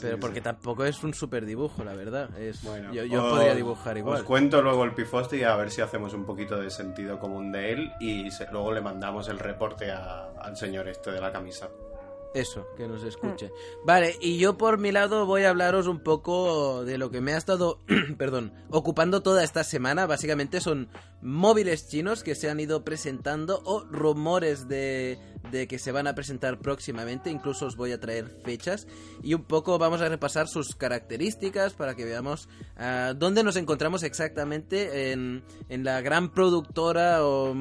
Pero 0.00 0.18
porque 0.18 0.40
tampoco 0.40 0.84
es 0.84 1.02
un 1.02 1.12
super 1.12 1.44
dibujo, 1.44 1.84
la 1.84 1.94
verdad. 1.94 2.36
Es, 2.38 2.62
Bueno, 2.62 2.92
yo 2.94 3.04
yo 3.04 3.24
os- 3.24 3.32
podría 3.32 3.54
dibujar 3.54 3.98
igual. 3.98 4.18
Os 4.18 4.22
cuento 4.22 4.62
luego 4.62 4.84
el 4.84 4.94
pifoste 4.94 5.36
y 5.38 5.42
a 5.42 5.54
ver 5.56 5.70
si 5.70 5.80
hacemos 5.80 6.14
un 6.14 6.24
poquito 6.24 6.56
de 6.60 6.70
sentido 6.70 7.18
común 7.18 7.52
de 7.52 7.72
él 7.72 7.92
y 8.00 8.30
se- 8.30 8.46
luego 8.52 8.72
le 8.72 8.80
mandamos 8.80 9.28
el 9.28 9.38
reporte 9.38 9.90
a- 9.90 10.30
al 10.40 10.56
señor 10.56 10.88
este 10.88 11.10
de 11.10 11.20
la 11.20 11.30
camisa. 11.32 11.68
Eso, 12.34 12.66
que 12.76 12.88
nos 12.88 13.04
escuche. 13.04 13.48
Mm. 13.48 13.86
Vale, 13.86 14.16
y 14.20 14.38
yo 14.38 14.56
por 14.56 14.78
mi 14.78 14.90
lado 14.90 15.26
voy 15.26 15.44
a 15.44 15.50
hablaros 15.50 15.86
un 15.86 16.00
poco 16.00 16.84
de 16.84 16.96
lo 16.96 17.10
que 17.10 17.20
me 17.20 17.34
ha 17.34 17.36
estado, 17.36 17.80
perdón, 18.18 18.52
ocupando 18.70 19.22
toda 19.22 19.44
esta 19.44 19.64
semana. 19.64 20.06
Básicamente 20.06 20.60
son 20.60 20.88
móviles 21.20 21.88
chinos 21.88 22.22
que 22.22 22.34
se 22.34 22.48
han 22.48 22.60
ido 22.60 22.84
presentando 22.84 23.60
o 23.64 23.84
rumores 23.84 24.68
de, 24.68 25.18
de 25.52 25.68
que 25.68 25.78
se 25.78 25.92
van 25.92 26.06
a 26.08 26.14
presentar 26.16 26.58
próximamente, 26.58 27.30
incluso 27.30 27.66
os 27.66 27.76
voy 27.76 27.92
a 27.92 28.00
traer 28.00 28.26
fechas 28.44 28.88
y 29.22 29.34
un 29.34 29.44
poco 29.44 29.78
vamos 29.78 30.00
a 30.00 30.08
repasar 30.08 30.48
sus 30.48 30.74
características 30.74 31.74
para 31.74 31.94
que 31.94 32.04
veamos 32.04 32.48
ah, 32.76 33.12
dónde 33.16 33.44
nos 33.44 33.54
encontramos 33.56 34.02
exactamente 34.02 35.12
en, 35.12 35.44
en 35.68 35.84
la 35.84 36.00
gran 36.00 36.30
productora 36.32 37.24
o 37.24 37.54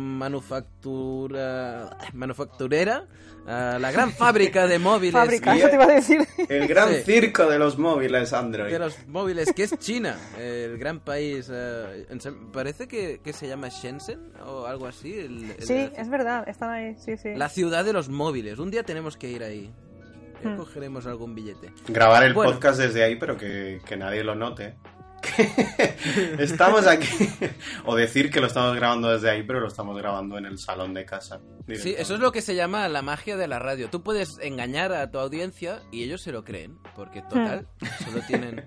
manufactura 0.91 1.97
manufacturera 2.13 3.05
ah, 3.47 3.77
la 3.79 3.91
gran 3.91 4.11
fábrica 4.13 4.67
de 4.67 4.79
móviles 4.79 5.13
Fábrica, 5.13 5.53
te 5.53 5.73
iba 5.75 5.83
a 5.83 5.87
decir. 5.87 6.19
El 6.49 6.67
gran 6.67 6.89
Sí. 6.91 7.03
circo 7.05 7.45
de 7.47 7.59
los 7.59 7.77
móviles 7.77 8.33
Android. 8.33 8.71
de 8.71 8.79
los 8.79 9.07
móviles, 9.07 9.51
que 9.53 9.63
es 9.63 9.77
China, 9.79 10.17
el 10.39 10.77
gran 10.77 10.99
país. 10.99 11.49
Shan- 11.49 12.51
parece 12.51 12.87
que, 12.87 13.19
que 13.23 13.33
se 13.33 13.47
llama 13.47 13.69
Shenzhen 13.69 14.31
o 14.45 14.65
algo 14.65 14.87
así. 14.87 15.13
el- 15.13 15.51
el- 15.51 15.63
Sí, 15.65 15.89
es 15.95 16.09
verdad, 16.09 16.47
están 16.47 16.69
ahí, 16.71 16.95
sí, 16.97 17.17
sí. 17.17 17.29
La 17.35 17.49
ciudad 17.49 17.80
de 17.83 17.93
los 17.93 18.09
móviles. 18.09 18.59
Un 18.59 18.71
día 18.71 18.83
tenemos 18.83 19.17
que 19.17 19.29
ir 19.29 19.43
ahí. 19.43 19.71
Ya 20.43 20.49
Hmm. 20.51 20.57
cogeremos 20.57 21.05
algún 21.05 21.35
billete. 21.35 21.71
Grabar 21.87 22.23
el 22.23 22.33
Bueno. 22.33 22.51
podcast 22.53 22.79
desde 22.79 23.03
ahí, 23.03 23.15
pero 23.15 23.37
que, 23.37 23.79
que 23.85 23.95
nadie 23.97 24.23
lo 24.23 24.33
note. 24.35 24.75
estamos 26.39 26.87
aquí. 26.87 27.07
o 27.85 27.95
decir 27.95 28.31
que 28.31 28.39
lo 28.41 28.47
estamos 28.47 28.75
grabando 28.75 29.09
desde 29.11 29.29
ahí, 29.29 29.43
pero 29.43 29.59
lo 29.59 29.67
estamos 29.67 29.95
grabando 29.97 30.37
en 30.37 30.45
el 30.45 30.57
salón 30.57 30.93
de 30.93 31.05
casa. 31.05 31.39
Sí, 31.75 31.93
eso 31.97 32.15
es 32.15 32.19
lo 32.19 32.31
que 32.31 32.41
se 32.41 32.55
llama 32.55 32.87
la 32.87 33.01
magia 33.01 33.37
de 33.37 33.47
la 33.47 33.59
radio. 33.59 33.89
Tú 33.89 34.01
puedes 34.01 34.37
engañar 34.41 34.91
a 34.93 35.11
tu 35.11 35.19
audiencia 35.19 35.81
y 35.91 36.03
ellos 36.03 36.21
se 36.21 36.31
lo 36.31 36.43
creen. 36.43 36.79
Porque 36.95 37.21
total, 37.21 37.67
solo 38.03 38.21
tienen, 38.27 38.65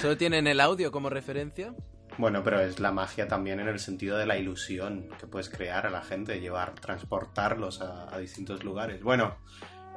solo 0.00 0.16
tienen 0.16 0.46
el 0.46 0.60
audio 0.60 0.92
como 0.92 1.10
referencia. 1.10 1.74
Bueno, 2.18 2.42
pero 2.42 2.60
es 2.60 2.80
la 2.80 2.90
magia 2.90 3.28
también 3.28 3.60
en 3.60 3.68
el 3.68 3.78
sentido 3.78 4.18
de 4.18 4.26
la 4.26 4.36
ilusión 4.36 5.08
que 5.20 5.28
puedes 5.28 5.48
crear 5.48 5.86
a 5.86 5.90
la 5.90 6.02
gente, 6.02 6.40
llevar, 6.40 6.74
transportarlos 6.74 7.80
a, 7.80 8.12
a 8.12 8.18
distintos 8.18 8.64
lugares. 8.64 9.02
Bueno. 9.02 9.36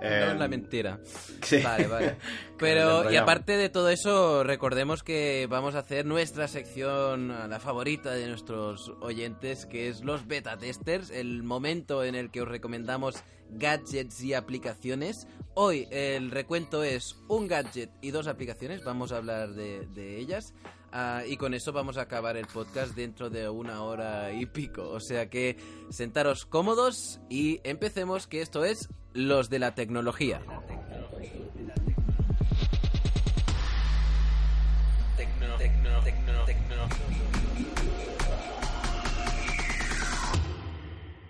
No 0.01 0.07
eh, 0.07 0.31
es 0.31 0.39
la 0.39 0.47
mentira. 0.47 0.99
sí. 1.43 1.61
Vale, 1.63 1.87
vale. 1.87 2.15
Pero, 2.57 3.11
y 3.11 3.17
aparte 3.17 3.57
de 3.57 3.69
todo 3.69 3.89
eso, 3.89 4.43
recordemos 4.43 5.03
que 5.03 5.47
vamos 5.49 5.73
a 5.75 5.79
hacer 5.79 6.05
nuestra 6.05 6.47
sección, 6.47 7.27
la 7.27 7.59
favorita 7.59 8.11
de 8.11 8.27
nuestros 8.27 8.93
oyentes, 9.01 9.65
que 9.65 9.89
es 9.89 10.03
los 10.03 10.27
beta 10.27 10.57
testers, 10.57 11.09
el 11.09 11.41
momento 11.43 12.03
en 12.03 12.15
el 12.15 12.29
que 12.31 12.41
os 12.41 12.47
recomendamos 12.47 13.15
gadgets 13.49 14.21
y 14.21 14.35
aplicaciones. 14.35 15.27
Hoy 15.55 15.87
el 15.91 16.31
recuento 16.31 16.83
es 16.83 17.15
un 17.27 17.47
gadget 17.47 17.91
y 18.01 18.11
dos 18.11 18.27
aplicaciones, 18.27 18.83
vamos 18.83 19.11
a 19.11 19.17
hablar 19.17 19.49
de, 19.49 19.87
de 19.87 20.17
ellas. 20.19 20.53
Ah, 20.93 21.23
y 21.25 21.37
con 21.37 21.53
eso 21.53 21.71
vamos 21.71 21.97
a 21.97 22.01
acabar 22.01 22.35
el 22.35 22.47
podcast 22.47 22.95
dentro 22.95 23.29
de 23.29 23.47
una 23.49 23.83
hora 23.83 24.33
y 24.33 24.45
pico. 24.45 24.89
O 24.89 24.99
sea 24.99 25.29
que 25.29 25.57
sentaros 25.89 26.45
cómodos 26.45 27.21
y 27.29 27.61
empecemos, 27.63 28.27
que 28.27 28.41
esto 28.41 28.65
es 28.65 28.89
los 29.13 29.49
de 29.49 29.59
la 29.59 29.73
tecnología. 29.73 30.41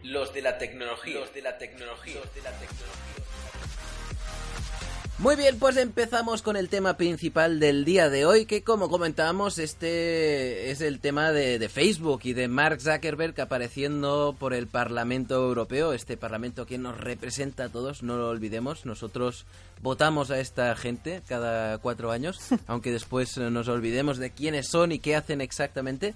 Los 0.03 0.33
de 0.33 0.41
la 0.41 0.57
tecnología. 0.57 1.13
Los 1.19 1.33
de 1.33 1.41
la 1.41 1.57
tecnología. 1.57 2.21
Muy 5.21 5.35
bien, 5.35 5.59
pues 5.59 5.77
empezamos 5.77 6.41
con 6.41 6.57
el 6.57 6.67
tema 6.67 6.97
principal 6.97 7.59
del 7.59 7.85
día 7.85 8.09
de 8.09 8.25
hoy, 8.25 8.47
que 8.47 8.63
como 8.63 8.89
comentábamos, 8.89 9.59
este 9.59 10.71
es 10.71 10.81
el 10.81 10.99
tema 10.99 11.31
de, 11.31 11.59
de 11.59 11.69
Facebook 11.69 12.21
y 12.23 12.33
de 12.33 12.47
Mark 12.47 12.81
Zuckerberg 12.81 13.39
apareciendo 13.39 14.35
por 14.39 14.55
el 14.55 14.65
Parlamento 14.65 15.35
Europeo, 15.35 15.93
este 15.93 16.17
Parlamento 16.17 16.65
que 16.65 16.79
nos 16.79 16.97
representa 16.97 17.65
a 17.65 17.69
todos, 17.69 18.01
no 18.01 18.17
lo 18.17 18.29
olvidemos, 18.29 18.87
nosotros 18.87 19.45
votamos 19.83 20.31
a 20.31 20.39
esta 20.39 20.75
gente 20.75 21.21
cada 21.27 21.77
cuatro 21.77 22.09
años, 22.09 22.39
aunque 22.65 22.91
después 22.91 23.37
nos 23.37 23.67
olvidemos 23.67 24.17
de 24.17 24.31
quiénes 24.31 24.69
son 24.69 24.91
y 24.91 24.97
qué 24.97 25.15
hacen 25.15 25.39
exactamente. 25.39 26.15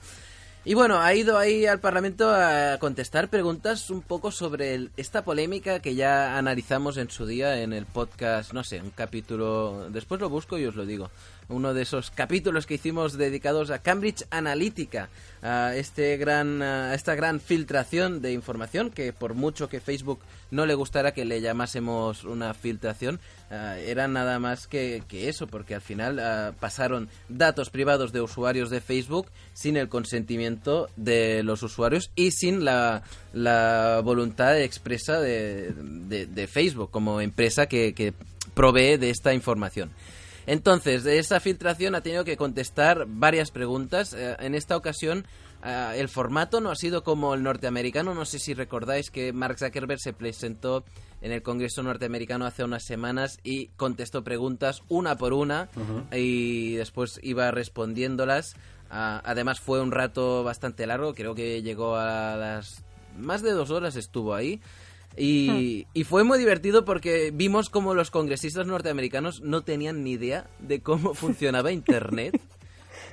Y 0.67 0.73
bueno, 0.73 0.99
ha 0.99 1.13
ido 1.13 1.37
ahí 1.37 1.67
al 1.67 1.79
Parlamento 1.79 2.27
a 2.33 2.77
contestar 2.79 3.29
preguntas 3.29 3.91
un 3.91 4.01
poco 4.01 4.31
sobre 4.31 4.73
el- 4.73 4.91
esta 4.97 5.23
polémica 5.23 5.79
que 5.79 5.93
ya 5.93 6.39
analizamos 6.39 6.97
en 6.97 7.11
su 7.11 7.27
día 7.27 7.61
en 7.61 7.71
el 7.71 7.85
podcast, 7.85 8.51
no 8.51 8.63
sé, 8.63 8.81
un 8.81 8.89
capítulo, 8.89 9.87
después 9.91 10.19
lo 10.19 10.27
busco 10.29 10.57
y 10.57 10.65
os 10.65 10.75
lo 10.75 10.87
digo, 10.87 11.11
uno 11.49 11.73
de 11.73 11.83
esos 11.83 12.11
capítulos 12.11 12.65
que 12.65 12.75
hicimos 12.75 13.17
dedicados 13.17 13.69
a 13.71 13.79
Cambridge 13.79 14.25
Analytica, 14.31 15.09
a 15.41 15.75
este 15.75 16.17
gran, 16.17 16.61
a 16.61 16.93
esta 16.95 17.13
gran 17.15 17.39
filtración 17.39 18.21
de 18.21 18.33
información 18.33 18.89
que 18.89 19.13
por 19.13 19.35
mucho 19.35 19.69
que 19.69 19.79
Facebook 19.79 20.19
no 20.51 20.65
le 20.65 20.73
gustara 20.73 21.13
que 21.13 21.25
le 21.25 21.41
llamásemos 21.41 22.23
una 22.23 22.53
filtración, 22.53 23.19
ah, 23.51 23.77
era 23.77 24.07
nada 24.07 24.39
más 24.39 24.67
que, 24.67 25.03
que 25.07 25.29
eso, 25.29 25.45
porque 25.47 25.75
al 25.75 25.81
final 25.81 26.19
ah, 26.19 26.53
pasaron 26.59 27.09
datos 27.29 27.69
privados 27.69 28.11
de 28.11 28.21
usuarios 28.21 28.69
de 28.69 28.81
Facebook 28.81 29.27
sin 29.53 29.77
el 29.77 29.87
consentimiento 29.89 30.89
de 30.95 31.43
los 31.43 31.61
usuarios 31.61 32.09
y 32.15 32.31
sin 32.31 32.65
la, 32.65 33.03
voluntad 34.03 34.59
expresa 34.59 35.19
de, 35.19 35.73
de- 35.75 36.25
de 36.25 36.47
Facebook 36.47 36.89
como 36.89 37.21
empresa 37.21 37.67
que, 37.67 37.93
que 37.93 38.13
provee 38.53 38.97
de 38.97 39.09
esta 39.09 39.33
información. 39.33 39.91
Entonces, 40.47 41.03
de 41.03 41.19
esa 41.19 41.39
filtración 41.39 41.95
ha 41.95 42.01
tenido 42.01 42.23
que 42.23 42.37
contestar 42.37 43.05
varias 43.07 43.51
preguntas. 43.51 44.13
Eh, 44.13 44.35
en 44.39 44.55
esta 44.55 44.77
ocasión, 44.77 45.25
eh, 45.63 45.93
el 45.95 46.09
formato 46.09 46.61
no 46.61 46.69
ha 46.69 46.75
sido 46.75 47.03
como 47.03 47.33
el 47.33 47.43
norteamericano. 47.43 48.13
No 48.13 48.25
sé 48.25 48.39
si 48.39 48.53
recordáis 48.53 49.09
que 49.09 49.33
Mark 49.33 49.57
Zuckerberg 49.57 49.99
se 49.99 50.13
presentó 50.13 50.85
en 51.21 51.31
el 51.31 51.41
Congreso 51.41 51.81
norteamericano 51.81 52.45
hace 52.45 52.63
unas 52.63 52.83
semanas 52.83 53.39
y 53.43 53.67
contestó 53.77 54.23
preguntas 54.23 54.83
una 54.89 55.17
por 55.17 55.33
una 55.33 55.69
y 56.11 56.75
después 56.75 57.19
iba 57.23 57.49
respondiéndolas. 57.49 58.55
Ah, 58.91 59.21
además, 59.25 59.59
fue 59.59 59.81
un 59.81 59.91
rato 59.91 60.43
bastante 60.43 60.85
largo. 60.85 61.15
Creo 61.15 61.33
que 61.33 61.63
llegó 61.63 61.95
a 61.95 62.35
las... 62.35 62.83
Más 63.17 63.41
de 63.41 63.51
dos 63.51 63.71
horas 63.71 63.95
estuvo 63.95 64.35
ahí. 64.35 64.61
Y, 65.17 65.87
y 65.93 66.03
fue 66.03 66.23
muy 66.23 66.37
divertido 66.37 66.83
porque 66.85 67.31
vimos 67.33 67.69
como 67.69 67.93
los 67.93 68.11
congresistas 68.11 68.67
norteamericanos 68.67 69.41
no 69.41 69.63
tenían 69.63 70.03
ni 70.03 70.11
idea 70.11 70.45
de 70.59 70.81
cómo 70.81 71.13
funcionaba 71.13 71.71
Internet. 71.71 72.39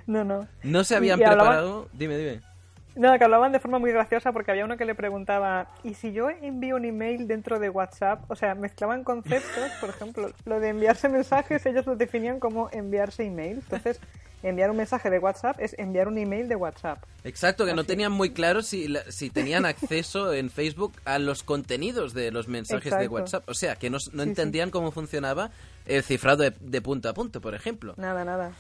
No, 0.06 0.24
no. 0.24 0.46
No 0.62 0.84
se 0.84 0.96
habían 0.96 1.20
hablaban- 1.20 1.36
preparado. 1.38 1.88
Dime, 1.92 2.16
dime. 2.18 2.40
No, 2.94 3.16
que 3.16 3.24
hablaban 3.24 3.52
de 3.52 3.58
forma 3.60 3.78
muy 3.78 3.90
graciosa 3.90 4.32
porque 4.32 4.50
había 4.50 4.66
uno 4.66 4.76
que 4.76 4.84
le 4.84 4.94
preguntaba, 4.94 5.68
¿y 5.82 5.94
si 5.94 6.12
yo 6.12 6.28
envío 6.28 6.76
un 6.76 6.84
email 6.84 7.26
dentro 7.26 7.58
de 7.58 7.70
WhatsApp? 7.70 8.30
O 8.30 8.36
sea, 8.36 8.54
mezclaban 8.54 9.02
conceptos, 9.02 9.70
por 9.80 9.88
ejemplo, 9.88 10.30
lo 10.44 10.60
de 10.60 10.68
enviarse 10.68 11.08
mensajes, 11.08 11.64
ellos 11.64 11.86
lo 11.86 11.96
definían 11.96 12.38
como 12.38 12.68
enviarse 12.70 13.24
email. 13.24 13.60
Entonces, 13.62 13.98
enviar 14.42 14.70
un 14.70 14.76
mensaje 14.76 15.08
de 15.10 15.18
WhatsApp 15.18 15.60
es 15.60 15.74
enviar 15.78 16.08
un 16.08 16.18
email 16.18 16.48
de 16.48 16.56
WhatsApp. 16.56 17.02
Exacto, 17.24 17.64
que 17.64 17.74
no 17.74 17.84
tenían 17.84 18.10
muy 18.10 18.30
claro 18.32 18.62
si, 18.62 18.88
la- 18.88 19.04
si 19.10 19.30
tenían 19.30 19.64
acceso 19.64 20.32
en 20.32 20.50
Facebook 20.50 20.92
a 21.04 21.18
los 21.20 21.42
contenidos 21.44 22.14
de 22.14 22.32
los 22.32 22.48
mensajes 22.48 22.96
de. 22.98 23.06
WhatsApp. 23.08 23.48
O 23.48 23.54
sea, 23.54 23.76
que 23.76 23.90
no, 23.90 23.98
no 24.12 24.22
Sí, 24.24 24.28
entendían 24.28 24.70
cómo 24.70 24.90
funcionaba 24.90 25.50
el 25.86 26.02
cifrado 26.02 26.42
de, 26.44 26.52
de 26.60 26.80
punto 26.82 27.08
a 27.08 27.14
punto, 27.14 27.40
por 27.40 27.54
ejemplo. 27.54 27.94
Nada, 27.96 28.24
nada. 28.24 28.52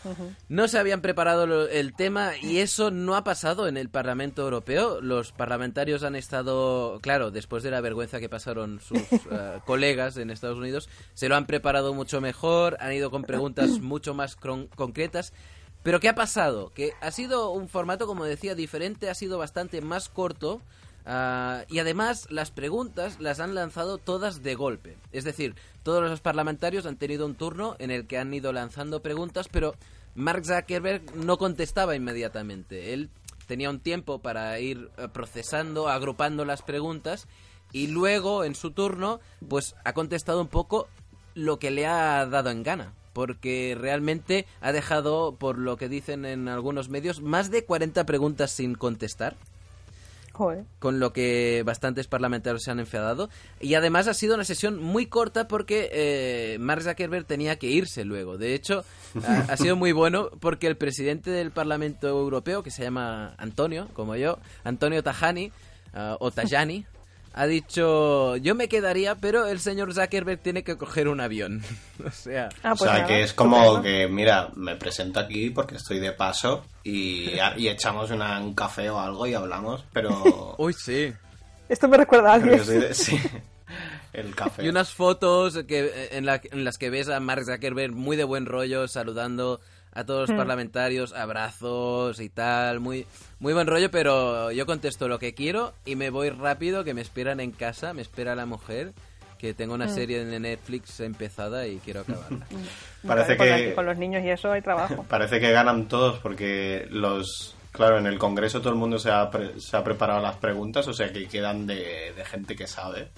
No 0.48 0.68
se 0.68 0.78
habían 0.78 1.00
preparado 1.00 1.46
lo- 1.46 1.68
el 1.68 1.94
tema 1.94 2.36
y 2.40 2.58
eso 2.58 2.90
no 2.92 3.16
ha 3.16 3.24
pasado 3.24 3.66
en 3.66 3.76
el 3.76 3.88
Parlamento 3.88 4.42
Europeo. 4.42 5.00
Los 5.00 5.32
parlamentarios 5.32 6.04
han 6.04 6.14
estado, 6.14 7.00
claro, 7.02 7.32
después 7.32 7.64
de 7.64 7.72
la 7.72 7.80
vergüenza 7.80 8.20
que 8.20 8.28
pasaron 8.28 8.78
sus 8.80 8.98
eh, 9.32 9.58
colegas 9.66 10.16
en 10.18 10.30
Estados 10.30 10.58
Unidos, 10.58 10.88
se 11.14 11.28
lo 11.28 11.34
han 11.34 11.46
preparado 11.46 11.94
mucho 11.94 12.20
mejor, 12.20 12.76
han 12.78 12.92
ido 12.92 13.10
con 13.10 13.24
preguntas 13.24 13.70
mucho 13.80 14.14
más 14.14 14.36
concretas. 14.36 15.32
Pero 15.82 16.00
¿qué 16.00 16.08
ha 16.08 16.14
pasado? 16.14 16.70
Que 16.74 16.92
ha 17.00 17.10
sido 17.10 17.50
un 17.50 17.68
formato, 17.68 18.06
como 18.06 18.24
decía, 18.24 18.54
diferente, 18.54 19.10
ha 19.10 19.14
sido 19.14 19.38
bastante 19.38 19.80
más 19.80 20.08
corto. 20.08 20.60
ah, 21.04 21.64
y 21.68 21.80
además 21.80 22.28
las 22.30 22.52
preguntas 22.52 23.18
las 23.20 23.40
han 23.40 23.54
lanzado 23.54 23.98
todas 23.98 24.42
de 24.42 24.54
golpe. 24.54 24.96
Es 25.10 25.24
decir, 25.24 25.56
todos 25.82 26.08
los 26.08 26.20
parlamentarios 26.20 26.86
han 26.86 26.96
tenido 26.96 27.26
un 27.26 27.34
turno 27.34 27.74
en 27.80 27.90
el 27.90 28.06
que 28.06 28.18
han 28.18 28.32
ido 28.32 28.52
lanzando 28.52 29.02
preguntas, 29.02 29.48
pero 29.50 29.74
Mark 30.14 30.44
Zuckerberg 30.44 31.16
no 31.16 31.38
contestaba 31.38 31.96
inmediatamente. 31.96 32.92
Él 32.92 33.10
tenía 33.46 33.70
un 33.70 33.80
tiempo 33.80 34.20
para 34.20 34.58
ir 34.60 34.90
eh, 34.96 35.08
procesando, 35.12 35.88
agrupando 35.88 36.44
las 36.44 36.62
preguntas 36.62 37.26
y 37.72 37.88
luego 37.88 38.44
en 38.44 38.54
su 38.54 38.70
turno 38.70 39.20
pues 39.48 39.74
ha 39.84 39.92
contestado 39.94 40.40
un 40.40 40.48
poco 40.48 40.88
lo 41.34 41.58
que 41.58 41.70
le 41.70 41.86
ha 41.86 42.26
dado 42.26 42.50
en 42.50 42.62
gana. 42.62 42.92
Porque 43.12 43.76
realmente 43.78 44.46
ha 44.60 44.72
dejado, 44.72 45.36
por 45.36 45.58
lo 45.58 45.76
que 45.76 45.88
dicen 45.88 46.24
en 46.24 46.48
algunos 46.48 46.88
medios, 46.88 47.20
más 47.20 47.50
de 47.50 47.64
40 47.64 48.04
preguntas 48.04 48.50
sin 48.52 48.74
contestar 48.74 49.36
Joder. 50.32 50.64
con 50.78 50.98
lo 50.98 51.12
que 51.12 51.62
bastantes 51.64 52.06
parlamentarios 52.06 52.62
se 52.62 52.70
han 52.70 52.80
enfadado. 52.80 53.28
Y 53.60 53.74
además 53.74 54.08
ha 54.08 54.14
sido 54.14 54.34
una 54.34 54.44
sesión 54.44 54.82
muy 54.82 55.06
corta 55.06 55.46
porque 55.46 55.90
eh, 55.92 56.56
Mark 56.58 56.82
Zuckerberg 56.82 57.26
tenía 57.26 57.56
que 57.56 57.66
irse 57.66 58.04
luego. 58.04 58.38
De 58.38 58.54
hecho, 58.54 58.84
ha, 59.26 59.52
ha 59.52 59.56
sido 59.56 59.76
muy 59.76 59.92
bueno 59.92 60.30
porque 60.40 60.66
el 60.66 60.76
presidente 60.76 61.30
del 61.30 61.50
Parlamento 61.50 62.08
Europeo, 62.08 62.62
que 62.62 62.70
se 62.70 62.82
llama 62.82 63.34
Antonio, 63.36 63.88
como 63.92 64.16
yo, 64.16 64.38
Antonio 64.64 65.02
Tajani, 65.02 65.52
ah, 65.92 66.16
o 66.18 66.30
Tajani, 66.30 66.86
ha 67.34 67.46
dicho, 67.46 68.36
yo 68.36 68.54
me 68.54 68.68
quedaría, 68.68 69.14
pero 69.14 69.46
el 69.46 69.58
señor 69.60 69.94
Zuckerberg 69.94 70.40
tiene 70.40 70.62
que 70.64 70.76
coger 70.76 71.08
un 71.08 71.20
avión. 71.20 71.62
o 72.06 72.10
sea, 72.10 72.48
Ah, 72.62 72.72
o 72.72 72.76
pues 72.76 72.90
sea, 72.90 72.98
nada, 73.00 73.06
que 73.06 73.22
es 73.22 73.32
como 73.32 73.80
que, 73.82 74.06
mira, 74.08 74.50
me 74.54 74.76
presento 74.76 75.20
aquí 75.20 75.50
porque 75.50 75.76
estoy 75.76 75.98
de 75.98 76.12
paso 76.12 76.64
y, 76.84 77.30
y 77.56 77.68
echamos 77.68 78.10
una- 78.10 78.40
un 78.40 78.54
café 78.54 78.90
o 78.90 79.00
algo 79.00 79.26
y 79.26 79.34
hablamos, 79.34 79.84
pero... 79.92 80.54
uy, 80.58 80.72
sí. 80.74 81.12
Esto 81.68 81.88
me 81.88 81.96
recuerda 81.96 82.32
a 82.32 82.34
alguien. 82.34 82.66
de- 82.66 82.92
sí, 82.94 83.18
el 84.12 84.34
café. 84.34 84.64
Y 84.64 84.68
unas 84.68 84.90
fotos 84.92 85.58
que 85.66 86.08
en, 86.12 86.26
la- 86.26 86.40
en 86.50 86.64
las 86.64 86.76
que 86.76 86.90
ves 86.90 87.08
a 87.08 87.18
Mark 87.20 87.44
Zuckerberg 87.46 87.92
muy 87.92 88.16
de 88.16 88.24
buen 88.24 88.44
rollo, 88.46 88.86
saludando 88.88 89.60
a 89.94 90.04
todos 90.04 90.28
los 90.30 90.36
parlamentarios, 90.38 91.12
abrazos 91.12 92.18
y 92.20 92.28
tal, 92.30 92.80
muy, 92.80 93.06
muy 93.40 93.52
buen 93.52 93.66
rollo, 93.66 93.90
pero 93.90 94.50
yo 94.50 94.64
contesto 94.66 95.06
lo 95.08 95.18
que 95.18 95.34
quiero 95.34 95.74
y 95.84 95.96
me 95.96 96.10
voy 96.10 96.30
rápido, 96.30 96.82
que 96.84 96.94
me 96.94 97.00
esperan 97.02 97.40
en 97.40 97.50
casa, 97.52 97.92
me 97.92 98.00
espera 98.02 98.34
la 98.34 98.46
mujer, 98.46 98.92
que 99.38 99.52
tengo 99.54 99.74
una 99.74 99.88
serie 99.88 100.24
de 100.24 100.38
Netflix 100.40 101.00
empezada 101.00 101.66
y 101.66 101.78
quiero 101.78 102.00
acabarla. 102.08 102.46
Parece 103.06 103.36
que- 103.36 103.74
con 103.74 103.84
los 103.86 103.98
niños 103.98 104.22
y 104.24 104.30
eso 104.30 104.50
hay 104.52 104.62
trabajo. 104.62 105.04
Parece 105.08 105.40
que 105.40 105.50
ganan 105.52 105.88
todos 105.88 106.18
porque 106.20 106.86
los... 106.90 107.54
Claro, 107.72 107.98
en 107.98 108.06
el 108.06 108.18
Congreso 108.18 108.60
todo 108.60 108.72
el 108.74 108.78
mundo 108.78 108.98
se 108.98 109.10
ha, 109.10 109.30
pre- 109.30 109.58
se 109.58 109.74
ha 109.76 109.82
preparado 109.82 110.20
las 110.20 110.36
preguntas, 110.36 110.86
o 110.88 110.92
sea 110.92 111.10
que 111.10 111.26
quedan 111.26 111.66
de, 111.66 112.12
de 112.14 112.24
gente 112.26 112.54
que 112.54 112.66
sabe. 112.66 113.08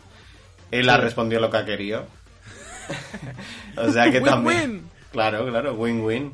Él 0.70 0.88
ha 0.88 0.96
respondido 0.96 1.40
lo 1.40 1.50
que 1.50 1.56
ha 1.56 1.64
querido. 1.64 2.06
o 3.76 3.90
sea 3.90 4.04
que 4.10 4.18
Win-win. 4.18 4.24
también... 4.24 4.90
Claro, 5.10 5.46
claro, 5.46 5.74
win-win. 5.74 6.32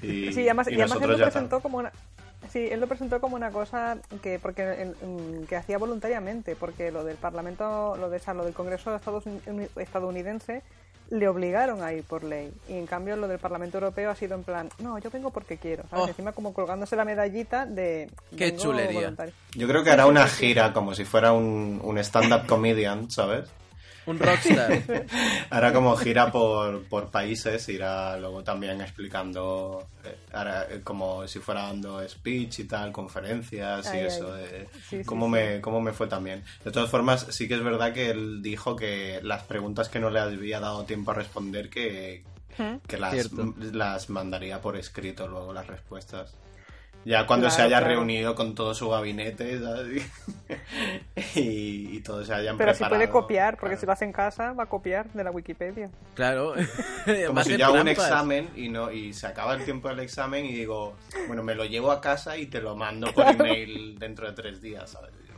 Y, 0.00 0.32
Sí, 0.32 0.42
además, 0.44 0.68
y 0.70 0.74
además 0.74 0.98
él 1.02 1.10
lo 1.10 1.16
presentó 1.18 1.60
como 1.60 1.78
una... 1.78 1.92
Sí, 2.52 2.68
él 2.70 2.80
lo 2.80 2.86
presentó 2.88 3.20
como 3.20 3.36
una 3.36 3.50
cosa 3.50 3.98
que 4.22 4.38
porque 4.38 4.62
el- 4.82 5.46
que 5.48 5.56
hacía 5.56 5.78
voluntariamente, 5.78 6.56
porque 6.56 6.90
lo 6.90 7.04
del 7.04 7.16
Parlamento, 7.16 7.96
lo 7.96 8.10
de 8.10 8.20
lo 8.34 8.44
del 8.44 8.52
Congreso 8.54 8.90
de 8.90 8.96
Estados 8.96 9.24
Uni- 9.26 9.68
estadounidense 9.76 10.62
le 11.10 11.28
obligaron 11.28 11.82
a 11.82 11.92
ir 11.92 12.04
por 12.04 12.24
ley 12.24 12.50
y 12.68 12.72
en 12.72 12.86
cambio 12.86 13.16
lo 13.16 13.28
del 13.28 13.38
Parlamento 13.38 13.76
Europeo 13.78 14.10
ha 14.10 14.14
sido 14.16 14.34
en 14.34 14.44
plan, 14.44 14.70
no, 14.78 14.98
yo 14.98 15.10
vengo 15.10 15.30
porque 15.30 15.58
quiero, 15.58 15.84
¿sabes? 15.90 16.04
Oh. 16.06 16.08
Encima 16.08 16.32
como 16.32 16.54
colgándose 16.54 16.96
la 16.96 17.04
medallita 17.04 17.66
de 17.66 18.10
Qué 18.36 18.56
chulería. 18.56 19.00
voluntario. 19.00 19.34
Yo 19.54 19.68
creo 19.68 19.84
que 19.84 19.90
hará 19.90 20.06
una 20.06 20.26
gira 20.26 20.72
como 20.72 20.94
si 20.94 21.04
fuera 21.04 21.32
un, 21.32 21.80
un 21.84 21.98
stand-up 21.98 22.46
comedian, 22.46 23.10
¿sabes? 23.10 23.48
Un 24.06 24.18
rockstar. 24.18 24.82
Hará 25.50 25.72
como 25.72 25.96
gira 25.96 26.30
por, 26.32 26.84
por 26.84 27.10
países, 27.10 27.68
irá 27.68 28.16
luego 28.16 28.42
también 28.42 28.80
explicando, 28.80 29.86
eh, 30.04 30.16
hará, 30.32 30.66
eh, 30.70 30.80
como 30.82 31.26
si 31.28 31.38
fuera 31.38 31.62
dando 31.62 32.06
speech 32.08 32.60
y 32.60 32.64
tal, 32.64 32.90
conferencias 32.92 33.86
y 33.86 33.98
Ay, 33.98 34.06
eso, 34.06 34.32
de 34.34 34.66
Sí, 34.88 34.98
sí, 34.98 35.04
cómo, 35.04 35.26
sí. 35.26 35.32
Me, 35.32 35.60
cómo 35.60 35.80
me 35.80 35.92
fue 35.92 36.06
también. 36.08 36.42
De 36.64 36.70
todas 36.70 36.90
formas, 36.90 37.26
sí 37.30 37.46
que 37.46 37.54
es 37.54 37.62
verdad 37.62 37.92
que 37.92 38.10
él 38.10 38.42
dijo 38.42 38.74
que 38.76 39.20
las 39.22 39.42
preguntas 39.44 39.88
que 39.88 40.00
no 40.00 40.10
le 40.10 40.20
había 40.20 40.60
dado 40.60 40.84
tiempo 40.84 41.12
a 41.12 41.14
responder, 41.14 41.68
que, 41.70 42.24
¿Mm? 42.58 42.86
que 42.86 42.98
las, 42.98 43.12
Cierto. 43.12 43.54
las 43.72 44.10
mandaría 44.10 44.60
por 44.60 44.76
escrito 44.76 45.28
luego 45.28 45.52
las 45.52 45.66
respuestas. 45.66 46.34
Ya 47.04 47.26
cuando 47.26 47.50
se 47.50 47.62
haya 47.62 47.78
claro. 47.78 47.94
reunido 47.96 48.34
con 48.36 48.54
todo 48.54 48.74
su 48.74 48.88
gabinete 48.88 49.58
¿sabes? 49.60 50.04
y, 51.34 51.96
y 51.96 52.00
todos 52.00 52.26
se 52.26 52.34
hayan 52.34 52.56
Pero 52.56 52.74
si 52.74 52.84
puede 52.84 53.08
copiar, 53.08 53.54
porque 53.56 53.70
claro. 53.74 53.80
si 53.80 53.86
lo 53.86 53.92
hace 53.92 54.04
en 54.04 54.12
casa 54.12 54.52
va 54.52 54.64
a 54.64 54.66
copiar 54.66 55.10
de 55.12 55.24
la 55.24 55.30
Wikipedia. 55.30 55.90
claro. 56.14 56.54
Como 57.26 57.42
si 57.42 57.56
yo 57.56 57.66
hago 57.66 57.80
un 57.80 57.88
examen 57.88 58.50
y 58.56 58.68
no 58.68 58.92
y 58.92 59.12
se 59.12 59.26
acaba 59.26 59.54
el 59.54 59.64
tiempo 59.64 59.88
del 59.88 60.00
examen 60.00 60.44
y 60.46 60.52
digo, 60.52 60.94
bueno, 61.26 61.42
me 61.42 61.54
lo 61.54 61.64
llevo 61.64 61.90
a 61.90 62.00
casa 62.00 62.36
y 62.36 62.46
te 62.46 62.60
lo 62.60 62.76
mando 62.76 63.12
por 63.12 63.26
email 63.26 63.98
dentro 63.98 64.26
de 64.26 64.32
tres 64.34 64.60
días, 64.62 64.90
¿sabes? 64.90 65.10
Y 65.24 65.28
yo, 65.28 65.34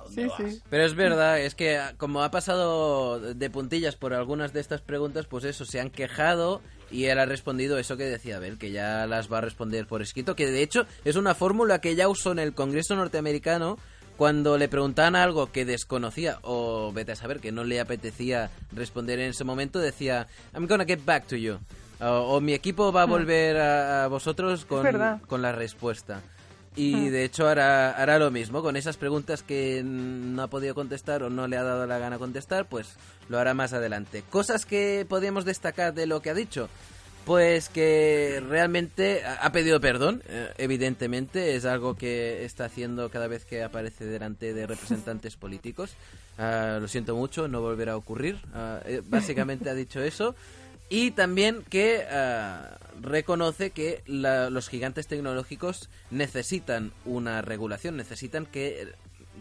¿A 0.00 0.02
dónde 0.04 0.22
Sí, 0.22 0.28
vas? 0.28 0.36
sí. 0.52 0.62
Pero 0.68 0.84
es 0.84 0.94
verdad, 0.94 1.40
es 1.40 1.54
que 1.54 1.80
como 1.98 2.22
ha 2.22 2.30
pasado 2.32 3.20
de 3.20 3.50
puntillas 3.50 3.94
por 3.96 4.12
algunas 4.12 4.52
de 4.52 4.60
estas 4.60 4.80
preguntas, 4.80 5.26
pues 5.26 5.44
eso, 5.44 5.64
se 5.64 5.80
han 5.80 5.90
quejado 5.90 6.62
y 6.90 7.04
él 7.04 7.18
ha 7.18 7.26
respondido 7.26 7.78
eso 7.78 7.96
que 7.96 8.04
decía 8.04 8.36
Abel, 8.36 8.58
que 8.58 8.70
ya 8.70 9.06
las 9.06 9.32
va 9.32 9.38
a 9.38 9.42
responder 9.42 9.86
por 9.86 10.02
escrito, 10.02 10.36
que 10.36 10.46
de 10.46 10.62
hecho 10.62 10.86
es 11.04 11.16
una 11.16 11.34
fórmula 11.34 11.80
que 11.80 11.94
ya 11.94 12.08
usó 12.08 12.32
en 12.32 12.38
el 12.38 12.54
Congreso 12.54 12.96
norteamericano 12.96 13.78
cuando 14.16 14.56
le 14.56 14.68
preguntaban 14.68 15.14
algo 15.14 15.52
que 15.52 15.64
desconocía 15.64 16.38
o 16.42 16.90
vete 16.92 17.12
a 17.12 17.16
saber 17.16 17.40
que 17.40 17.52
no 17.52 17.64
le 17.64 17.80
apetecía 17.80 18.50
responder 18.72 19.20
en 19.20 19.30
ese 19.30 19.44
momento, 19.44 19.78
decía, 19.78 20.26
I'm 20.54 20.66
gonna 20.66 20.86
get 20.86 21.04
back 21.04 21.26
to 21.26 21.36
you. 21.36 21.58
O, 22.00 22.36
o 22.36 22.40
mi 22.40 22.54
equipo 22.54 22.92
va 22.92 23.02
a 23.02 23.06
volver 23.06 23.56
a, 23.56 24.04
a 24.04 24.08
vosotros 24.08 24.64
con, 24.64 24.86
con 25.26 25.42
la 25.42 25.52
respuesta. 25.52 26.22
Y 26.76 27.08
de 27.08 27.24
hecho 27.24 27.48
hará, 27.48 27.90
hará 27.90 28.18
lo 28.18 28.30
mismo 28.30 28.62
con 28.62 28.76
esas 28.76 28.98
preguntas 28.98 29.42
que 29.42 29.82
no 29.82 30.42
ha 30.42 30.48
podido 30.48 30.74
contestar 30.74 31.22
o 31.22 31.30
no 31.30 31.48
le 31.48 31.56
ha 31.56 31.62
dado 31.62 31.86
la 31.86 31.98
gana 31.98 32.18
contestar, 32.18 32.68
pues 32.68 32.96
lo 33.30 33.38
hará 33.38 33.54
más 33.54 33.72
adelante. 33.72 34.22
Cosas 34.28 34.66
que 34.66 35.06
podríamos 35.08 35.46
destacar 35.46 35.94
de 35.94 36.06
lo 36.06 36.20
que 36.20 36.30
ha 36.30 36.34
dicho. 36.34 36.68
Pues 37.24 37.68
que 37.68 38.40
realmente 38.48 39.24
ha 39.24 39.50
pedido 39.50 39.80
perdón, 39.80 40.22
eh, 40.28 40.52
evidentemente, 40.58 41.56
es 41.56 41.64
algo 41.64 41.96
que 41.96 42.44
está 42.44 42.66
haciendo 42.66 43.10
cada 43.10 43.26
vez 43.26 43.44
que 43.44 43.64
aparece 43.64 44.04
delante 44.04 44.54
de 44.54 44.64
representantes 44.64 45.36
políticos. 45.36 45.96
Ah, 46.38 46.78
lo 46.80 46.86
siento 46.86 47.16
mucho, 47.16 47.48
no 47.48 47.60
volverá 47.60 47.94
a 47.94 47.96
ocurrir. 47.96 48.38
Eh, 48.84 49.02
básicamente 49.04 49.68
ha 49.68 49.74
dicho 49.74 50.00
eso. 50.02 50.36
Y 50.88 51.10
también 51.10 51.64
que 51.68 52.04
ah, 52.10 52.78
reconoce 53.00 53.70
que 53.70 54.02
la- 54.06 54.50
los 54.50 54.68
gigantes 54.68 55.06
tecnológicos 55.08 55.90
necesitan 56.10 56.92
una 57.04 57.42
regulación, 57.42 57.96
necesitan 57.96 58.46
que 58.46 58.92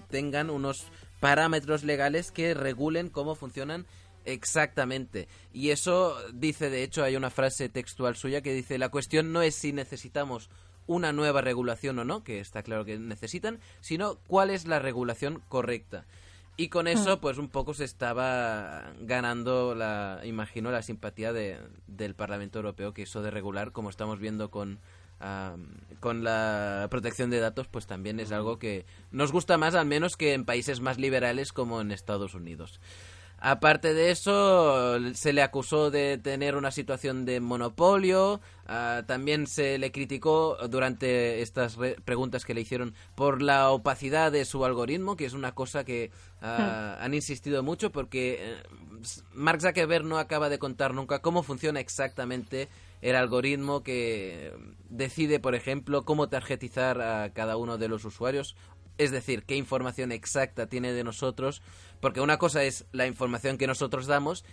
tengan 0.10 0.50
unos 0.50 0.88
parámetros 1.20 1.84
legales 1.84 2.32
que 2.32 2.54
regulen 2.54 3.10
cómo 3.10 3.36
funcionan 3.36 3.86
exactamente. 4.26 5.28
Y 5.54 5.70
eso 5.70 6.18
dice, 6.34 6.70
de 6.70 6.84
hecho, 6.84 7.04
hay 7.04 7.16
una 7.16 7.30
frase 7.30 7.70
textual 7.70 8.16
suya 8.16 8.42
que 8.42 8.54
dice, 8.54 8.78
la 8.78 8.90
cuestión 8.90 9.32
no 9.32 9.42
es 9.42 9.56
si 9.56 9.72
necesitamos 9.72 10.50
una 10.88 11.14
nueva 11.14 11.42
regulación 11.42 11.98
o 12.00 12.04
no, 12.06 12.24
que 12.24 12.40
está 12.40 12.62
claro 12.64 12.86
que 12.86 12.98
necesitan, 13.00 13.60
sino 13.82 14.16
cuál 14.28 14.50
es 14.50 14.66
la 14.68 14.80
regulación 14.80 15.42
correcta. 15.48 16.06
Y 16.58 16.70
con 16.70 16.88
eso, 16.88 17.20
pues 17.20 17.38
un 17.38 17.50
poco 17.50 17.74
se 17.74 17.84
estaba 17.84 18.94
ganando, 19.02 19.76
la, 19.76 20.22
imagino, 20.24 20.72
la 20.72 20.82
simpatía 20.82 21.34
de, 21.34 21.58
del 21.88 22.16
Parlamento 22.16 22.60
Europeo, 22.60 22.94
que 22.94 23.04
eso 23.04 23.22
de 23.22 23.30
regular, 23.30 23.74
como 23.74 23.90
estamos 23.90 24.20
viendo 24.20 24.50
con, 24.50 24.80
con 26.00 26.24
la 26.24 26.88
protección 26.90 27.30
de 27.30 27.40
datos, 27.40 27.68
pues 27.68 27.88
también 27.88 28.22
es 28.22 28.32
algo 28.32 28.58
que 28.58 28.86
nos 29.12 29.34
gusta 29.34 29.58
más, 29.58 29.76
al 29.76 29.86
menos 29.86 30.16
que 30.16 30.34
en 30.34 30.46
países 30.46 30.80
más 30.80 30.98
liberales 30.98 31.52
como 31.52 31.82
en 31.82 31.92
Estados 31.92 32.36
Unidos. 32.36 32.80
Aparte 33.38 33.94
de 33.94 34.12
eso, 34.12 34.98
se 35.14 35.34
le 35.34 35.42
acusó 35.44 35.92
de 35.92 36.18
tener 36.18 36.56
una 36.56 36.72
situación 36.72 37.26
de 37.26 37.40
monopolio. 37.40 38.42
ah, 38.66 39.04
también 39.06 39.46
se 39.46 39.78
le 39.78 39.92
criticó 39.92 40.58
durante 40.70 41.42
estas 41.42 41.76
re- 41.76 41.98
preguntas 42.04 42.46
que 42.46 42.54
le 42.54 42.62
hicieron 42.62 42.96
por 43.16 43.42
la 43.42 43.70
opacidad 43.72 44.32
de 44.32 44.46
su 44.46 44.66
algoritmo, 44.66 45.16
que 45.16 45.26
es 45.26 45.34
una 45.34 45.54
cosa 45.54 45.84
que 45.84 46.12
ah, 46.42 46.98
han 47.00 47.14
insistido 47.14 47.62
mucho 47.62 47.92
porque 47.92 48.40
eh, 48.42 48.64
Mark 49.34 49.62
Zuckerberg 49.62 50.06
no 50.06 50.18
acaba 50.18 50.50
de 50.50 50.58
contar 50.58 50.94
nunca 50.94 51.20
cómo 51.20 51.44
funciona 51.44 51.80
exactamente 51.80 52.70
el 53.02 53.16
algoritmo 53.16 53.84
que 53.84 54.54
decide, 54.90 55.40
por 55.40 55.54
ejemplo, 55.54 56.06
cómo 56.06 56.30
tarjetizar 56.30 57.02
a 57.02 57.30
cada 57.34 57.58
uno 57.58 57.78
de 57.78 57.90
los 57.90 58.06
usuarios 58.06 58.56
es 58.98 59.12
decir, 59.12 59.44
qué 59.44 59.58
información 59.58 60.14
exacta 60.14 60.68
tiene 60.68 60.94
de 60.94 61.04
nosotros, 61.04 61.62
porque 62.06 62.22
una 62.22 62.38
cosa 62.38 62.64
es 62.64 62.86
la 62.92 63.08
información 63.08 63.58
que 63.58 63.66
nosotros 63.66 64.06
damos 64.06 64.46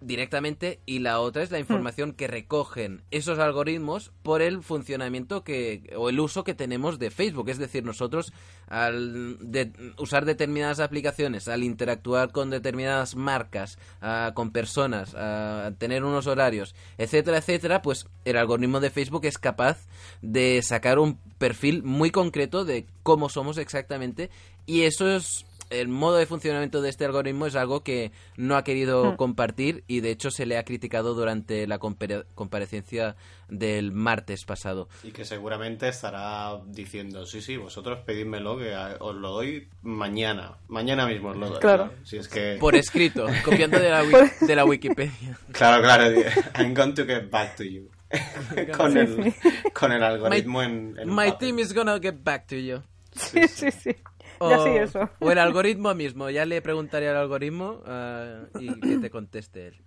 directamente 0.00 0.80
y 0.84 0.98
la 0.98 1.20
otra 1.20 1.44
es 1.44 1.52
la 1.52 1.60
información 1.60 2.12
que 2.12 2.26
recogen 2.26 3.02
esos 3.12 3.38
algoritmos 3.38 4.10
por 4.24 4.42
el 4.42 4.62
funcionamiento 4.64 5.44
que 5.44 5.94
o 5.96 6.08
el 6.08 6.18
uso 6.18 6.42
que 6.42 6.54
tenemos 6.54 6.98
de 6.98 7.12
Facebook, 7.12 7.48
es 7.50 7.58
decir, 7.58 7.84
nosotros 7.84 8.32
al 8.66 9.38
de- 9.40 9.70
usar 9.96 10.24
determinadas 10.24 10.80
aplicaciones, 10.80 11.46
al 11.46 11.62
interactuar 11.62 12.32
con 12.32 12.50
determinadas 12.50 13.14
marcas, 13.14 13.78
ah, 14.02 14.32
con 14.34 14.50
personas, 14.50 15.14
a 15.14 15.72
tener 15.78 16.02
unos 16.02 16.26
horarios, 16.26 16.74
etcétera, 16.98 17.38
etcétera, 17.38 17.80
pues 17.80 18.08
el 18.24 18.36
algoritmo 18.38 18.80
de 18.80 18.90
Facebook 18.90 19.24
es 19.24 19.38
capaz 19.38 19.86
de 20.20 20.60
sacar 20.62 20.98
un 20.98 21.16
perfil 21.38 21.84
muy 21.84 22.10
concreto 22.10 22.64
de 22.64 22.86
cómo 23.04 23.28
somos 23.28 23.56
exactamente 23.56 24.30
y 24.66 24.82
eso 24.82 25.08
es 25.08 25.45
el 25.70 25.88
modo 25.88 26.16
de 26.16 26.26
funcionamiento 26.26 26.80
de 26.82 26.88
este 26.90 27.04
algoritmo 27.04 27.46
es 27.46 27.54
algo 27.56 27.82
que 27.82 28.12
no 28.36 28.56
ha 28.56 28.64
querido 28.64 29.16
compartir 29.16 29.84
y 29.86 30.00
de 30.00 30.10
hecho 30.10 30.30
se 30.30 30.46
le 30.46 30.58
ha 30.58 30.64
criticado 30.64 31.14
durante 31.14 31.66
la 31.66 31.78
compare- 31.78 32.24
comparecencia 32.34 33.16
del 33.48 33.92
martes 33.92 34.44
pasado. 34.44 34.88
Y 35.04 35.12
que 35.12 35.24
seguramente 35.24 35.88
estará 35.88 36.60
diciendo, 36.66 37.26
sí, 37.26 37.40
sí, 37.40 37.56
vosotros 37.56 38.00
pedídmelo, 38.06 38.58
que 38.58 38.74
a- 38.74 38.96
os 39.00 39.14
lo 39.14 39.30
doy 39.30 39.68
mañana. 39.82 40.56
Mañana 40.68 41.06
mismo 41.06 41.30
os 41.30 41.36
lo 41.36 41.50
doy. 41.50 41.60
Claro. 41.60 41.92
Si 42.04 42.16
es 42.16 42.28
que... 42.28 42.56
Por 42.60 42.74
escrito, 42.76 43.26
copiando 43.44 43.78
de 43.78 43.90
la, 43.90 44.02
wi- 44.04 44.30
de 44.46 44.56
la 44.56 44.64
Wikipedia. 44.64 45.38
Claro, 45.52 45.82
claro. 45.82 46.20
I'm 46.58 46.74
going 46.74 46.92
to 46.94 47.04
get 47.06 47.30
back 47.30 47.56
to 47.56 47.64
you. 47.64 47.88
con, 48.76 48.96
el, 48.96 49.34
con 49.72 49.90
el 49.92 50.02
algoritmo 50.02 50.62
en, 50.62 50.94
en 50.98 51.10
un 51.10 51.16
My 51.16 51.30
papel. 51.30 51.38
team 51.48 51.58
is 51.58 51.72
gonna 51.74 51.98
get 52.00 52.14
back 52.22 52.46
to 52.46 52.54
you. 52.56 52.80
Sí, 53.12 53.48
sí, 53.48 53.70
sí. 53.72 53.90
O, 54.38 54.50
Ya 54.50 54.62
sí, 54.62 54.70
eso. 54.70 55.10
o 55.20 55.30
el 55.30 55.38
algoritmo 55.38 55.94
mismo. 55.94 56.30
Ya 56.30 56.44
le 56.44 56.60
preguntaría 56.62 57.10
al 57.10 57.16
algoritmo 57.16 57.82
ah, 57.86 58.44
y 58.58 58.80
que 58.80 58.98
te 58.98 59.10
conteste 59.10 59.68
él. 59.68 59.82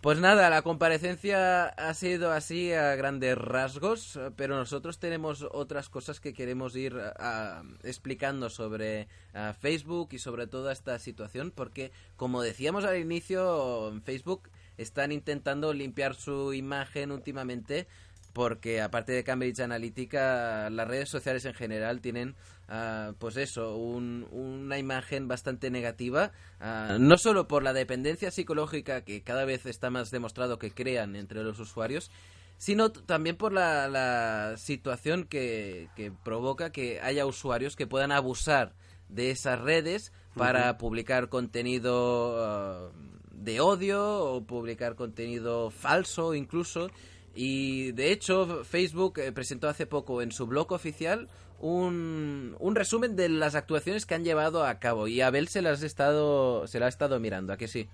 Pues 0.00 0.18
nada, 0.18 0.48
la 0.48 0.62
comparecencia 0.62 1.66
ha 1.66 1.92
sido 1.92 2.32
así 2.32 2.72
a 2.72 2.94
grandes 2.96 3.36
rasgos, 3.36 4.18
pero 4.34 4.56
nosotros 4.56 4.98
tenemos 4.98 5.46
otras 5.52 5.90
cosas 5.90 6.20
que 6.20 6.32
queremos 6.32 6.74
ir 6.74 6.98
ah, 7.18 7.62
explicando 7.82 8.48
sobre 8.48 9.08
ah, 9.34 9.52
Facebook 9.60 10.08
y 10.12 10.18
sobre 10.18 10.46
toda 10.46 10.72
esta 10.72 10.98
situación, 10.98 11.52
porque 11.54 11.92
como 12.16 12.40
decíamos 12.40 12.86
al 12.86 12.96
inicio, 12.98 13.90
en 13.90 14.00
Facebook 14.00 14.48
están 14.78 15.12
intentando 15.12 15.74
limpiar 15.74 16.14
su 16.14 16.54
imagen 16.54 17.12
últimamente 17.12 17.86
porque 18.32 18.80
aparte 18.80 19.12
de 19.12 19.24
Cambridge 19.24 19.60
Analytica, 19.60 20.70
las 20.70 20.86
redes 20.88 21.08
sociales 21.08 21.44
en 21.44 21.54
general 21.54 22.00
tienen, 22.00 22.34
ah, 22.68 23.12
pues 23.18 23.36
eso, 23.36 23.76
un- 23.76 24.26
una 24.30 24.78
imagen 24.78 25.28
bastante 25.28 25.70
negativa, 25.70 26.32
ah, 26.60 26.96
no 26.98 27.18
solo 27.18 27.48
por 27.48 27.62
la 27.62 27.72
dependencia 27.72 28.30
psicológica 28.30 29.02
que 29.02 29.22
cada 29.22 29.44
vez 29.44 29.66
está 29.66 29.90
más 29.90 30.10
demostrado 30.10 30.58
que 30.58 30.70
crean 30.72 31.16
entre 31.16 31.42
los 31.42 31.58
usuarios, 31.58 32.10
sino 32.56 32.90
también 32.92 33.36
por 33.36 33.52
la, 33.52 33.88
la 33.88 34.56
situación 34.58 35.24
que, 35.24 35.88
que 35.96 36.12
provoca 36.12 36.70
que 36.70 37.00
haya 37.00 37.24
usuarios 37.26 37.74
que 37.74 37.86
puedan 37.86 38.12
abusar 38.12 38.74
de 39.08 39.30
esas 39.30 39.58
redes 39.60 40.12
para 40.36 40.78
publicar 40.78 41.28
contenido 41.28 42.36
ah, 42.44 42.90
de 43.32 43.60
odio 43.60 44.20
o 44.24 44.44
publicar 44.44 44.94
contenido 44.94 45.70
falso 45.70 46.34
incluso. 46.34 46.90
Y 47.34 47.92
de 47.92 48.12
hecho, 48.12 48.64
Facebook 48.64 49.18
eh, 49.18 49.32
presentó 49.32 49.68
hace 49.68 49.86
poco 49.86 50.22
en 50.22 50.32
su 50.32 50.46
blog 50.46 50.72
oficial 50.72 51.28
un, 51.60 52.56
un 52.58 52.74
resumen 52.74 53.16
de 53.16 53.28
las 53.28 53.54
actuaciones 53.54 54.06
que 54.06 54.14
han 54.14 54.24
llevado 54.24 54.64
a 54.64 54.78
cabo. 54.78 55.06
Y 55.06 55.20
Abel 55.20 55.48
se 55.48 55.62
las 55.62 55.82
ha 55.82 55.86
estado, 55.86 56.66
se 56.66 56.80
la 56.80 56.86
ha 56.86 56.88
estado 56.88 57.20
mirando, 57.20 57.52
¿a 57.52 57.56
que 57.56 57.68
sí? 57.68 57.88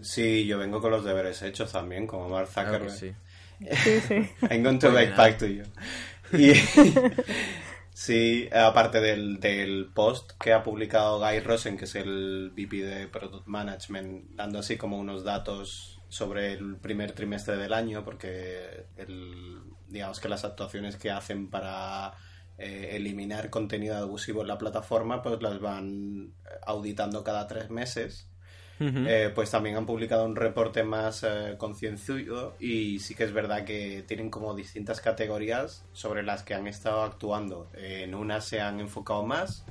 Sí, 0.00 0.46
yo 0.46 0.58
vengo 0.58 0.80
con 0.80 0.90
los 0.90 1.04
deberes 1.04 1.42
hechos 1.42 1.72
también, 1.72 2.06
como 2.06 2.28
Mark 2.28 2.48
Claro 2.52 2.90
Zuckerberg. 2.90 2.98
sí. 2.98 3.12
Sí, 3.70 4.00
sí. 4.00 4.14
I'm 4.50 4.62
going 4.64 4.78
to 4.78 4.90
back 4.90 5.38
to 5.38 5.46
you. 5.46 5.62
Y, 6.32 6.52
sí, 7.94 8.48
aparte 8.52 9.00
del, 9.00 9.38
del 9.38 9.90
post 9.94 10.32
que 10.40 10.52
ha 10.52 10.64
publicado 10.64 11.20
Guy 11.20 11.40
Rosen, 11.40 11.76
que 11.76 11.84
es 11.84 11.94
el 11.94 12.50
VP 12.56 12.78
de 12.78 13.08
Product 13.08 13.46
Management, 13.46 14.30
dando 14.34 14.58
así 14.58 14.76
como 14.76 14.98
unos 14.98 15.22
datos 15.22 16.01
sobre 16.12 16.52
el 16.52 16.76
primer 16.76 17.12
trimestre 17.12 17.56
del 17.56 17.72
año, 17.72 18.04
porque 18.04 18.84
el, 18.98 19.62
digamos 19.88 20.20
que 20.20 20.28
las 20.28 20.44
actuaciones 20.44 20.96
que 20.96 21.10
hacen 21.10 21.48
para 21.48 22.12
eh, 22.58 22.90
eliminar 22.92 23.48
contenido 23.48 23.96
abusivo 23.96 24.42
en 24.42 24.48
la 24.48 24.58
plataforma, 24.58 25.22
pues 25.22 25.40
las 25.40 25.58
van 25.58 26.34
auditando 26.66 27.24
cada 27.24 27.46
tres 27.46 27.70
meses. 27.70 28.28
Eh, 28.78 29.30
pues 29.32 29.48
también 29.48 29.76
han 29.76 29.86
publicado 29.86 30.24
un 30.24 30.34
reporte 30.34 30.82
más 30.82 31.22
eh, 31.22 31.54
concienzudo 31.56 32.56
y 32.58 32.98
sí 32.98 33.14
que 33.14 33.22
es 33.22 33.32
verdad 33.32 33.64
que 33.64 34.04
tienen 34.08 34.28
como 34.28 34.56
distintas 34.56 35.00
categorías 35.00 35.84
sobre 35.92 36.24
las 36.24 36.42
que 36.42 36.54
han 36.54 36.66
estado 36.66 37.04
actuando. 37.04 37.70
Eh, 37.74 38.02
en 38.04 38.14
unas 38.14 38.44
se 38.44 38.60
han 38.60 38.80
enfocado 38.80 39.24
más 39.24 39.64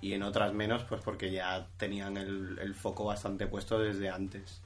y 0.00 0.12
en 0.12 0.24
otras 0.24 0.52
menos, 0.52 0.82
pues 0.84 1.00
porque 1.02 1.30
ya 1.30 1.68
tenían 1.76 2.16
el, 2.16 2.58
el 2.60 2.74
foco 2.74 3.04
bastante 3.04 3.46
puesto 3.46 3.78
desde 3.78 4.10
antes. 4.10 4.60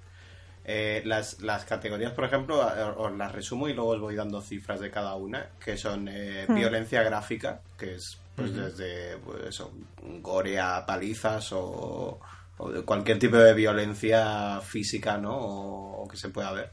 Eh, 0.64 1.03
las, 1.05 1.40
las 1.42 1.64
categorías, 1.64 2.12
por 2.12 2.25
ejemplo, 2.25 2.62
a- 2.62 2.92
os 2.96 3.12
las 3.16 3.33
resumo 3.33 3.68
y 3.68 3.72
luego 3.75 3.90
os 3.90 4.01
voy 4.01 4.14
dando 4.14 4.40
cifras 4.40 4.81
de 4.81 4.90
cada 4.90 5.16
una, 5.16 5.48
que 5.64 5.77
son 5.77 6.09
eh, 6.09 6.46
Hmm. 6.48 6.55
violencia 6.55 7.03
gráfica, 7.03 7.61
que 7.79 7.96
es 7.96 8.18
pues 8.37 8.55
desde 8.55 9.18
pues, 9.18 9.44
eso, 9.44 9.72
gore 10.20 10.59
a 10.61 10.87
palizas 10.87 11.53
o, 11.53 12.18
o 12.59 12.70
de 12.70 12.83
cualquier 12.83 13.18
tipo 13.18 13.37
de 13.37 13.55
violencia 13.55 14.61
física, 14.62 15.18
¿no? 15.18 15.37
O, 15.37 16.03
o 16.05 16.09
que 16.09 16.16
se 16.16 16.29
pueda 16.31 16.53
ver. 16.53 16.70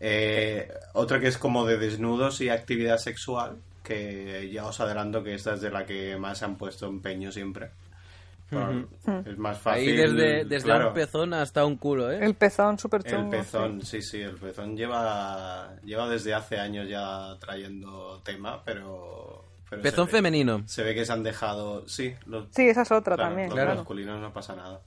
Eh, 0.00 0.68
otra 0.94 1.20
que 1.20 1.28
es 1.28 1.38
como 1.38 1.64
de 1.66 1.78
desnudos 1.78 2.40
y 2.40 2.48
actividad 2.50 2.98
sexual, 2.98 3.56
que 3.82 4.50
ya 4.52 4.66
os 4.66 4.80
adelanto 4.80 5.22
que 5.24 5.34
esta 5.34 5.54
es 5.54 5.60
de 5.62 5.70
la 5.70 5.86
que 5.86 6.16
más 6.16 6.42
han 6.42 6.56
puesto 6.56 6.86
empeño 6.86 7.32
siempre. 7.32 7.70
Es 8.50 9.38
más 9.38 9.58
fácil. 9.58 9.88
Ahí 9.90 9.96
desde, 9.96 10.44
desde 10.44 10.64
claro. 10.66 10.88
un 10.88 10.94
pezón 10.94 11.34
hasta 11.34 11.64
un 11.64 11.76
culo, 11.76 12.10
¿eh? 12.12 12.24
El 12.24 12.34
pezón 12.34 12.78
súper 12.78 13.02
El 13.04 13.10
chungo. 13.12 13.30
pezón, 13.30 13.82
sí, 13.82 14.00
sí, 14.02 14.20
el 14.20 14.36
pezón 14.36 14.76
lleva, 14.76 15.74
lleva 15.84 16.08
desde 16.08 16.34
hace 16.34 16.58
años 16.58 16.88
ya 16.88 17.36
trayendo 17.40 18.20
tema, 18.24 18.62
pero... 18.64 19.44
pero 19.68 19.82
Pezón 19.82 20.06
se 20.06 20.12
ve- 20.12 20.18
femenino. 20.18 20.62
Se 20.66 20.82
ve 20.82 20.94
que 20.94 21.04
se 21.04 21.12
han 21.12 21.22
dejado... 21.22 21.88
Sí, 21.88 22.14
los, 22.26 22.46
Sí, 22.50 22.68
esa 22.68 22.82
es 22.82 22.92
otra 22.92 23.16
claro, 23.16 23.30
también. 23.30 23.48
los 23.48 23.56
Claro. 23.56 23.74
masculinos 23.76 24.20
no 24.20 24.32
pasa 24.32 24.54
nada. 24.54 24.80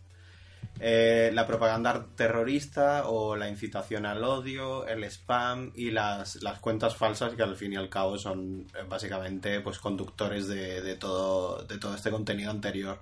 Eh, 0.79 1.31
la 1.33 1.47
propaganda 1.47 2.05
terrorista 2.15 3.07
o 3.07 3.35
la 3.35 3.49
incitación 3.49 4.05
al 4.05 4.23
odio, 4.23 4.85
el 4.85 5.03
spam 5.05 5.71
y 5.73 5.89
las, 5.89 6.35
las 6.43 6.59
cuentas 6.59 6.95
falsas 6.95 7.33
que 7.33 7.41
al 7.41 7.55
fin 7.55 7.73
y 7.73 7.77
al 7.77 7.89
cabo 7.89 8.19
son 8.19 8.67
eh, 8.75 8.83
básicamente 8.87 9.59
pues 9.61 9.79
conductores 9.79 10.47
de, 10.47 10.81
de 10.83 10.95
todo, 10.95 11.63
de 11.63 11.79
todo 11.79 11.95
este 11.95 12.11
contenido 12.11 12.51
anterior. 12.51 12.99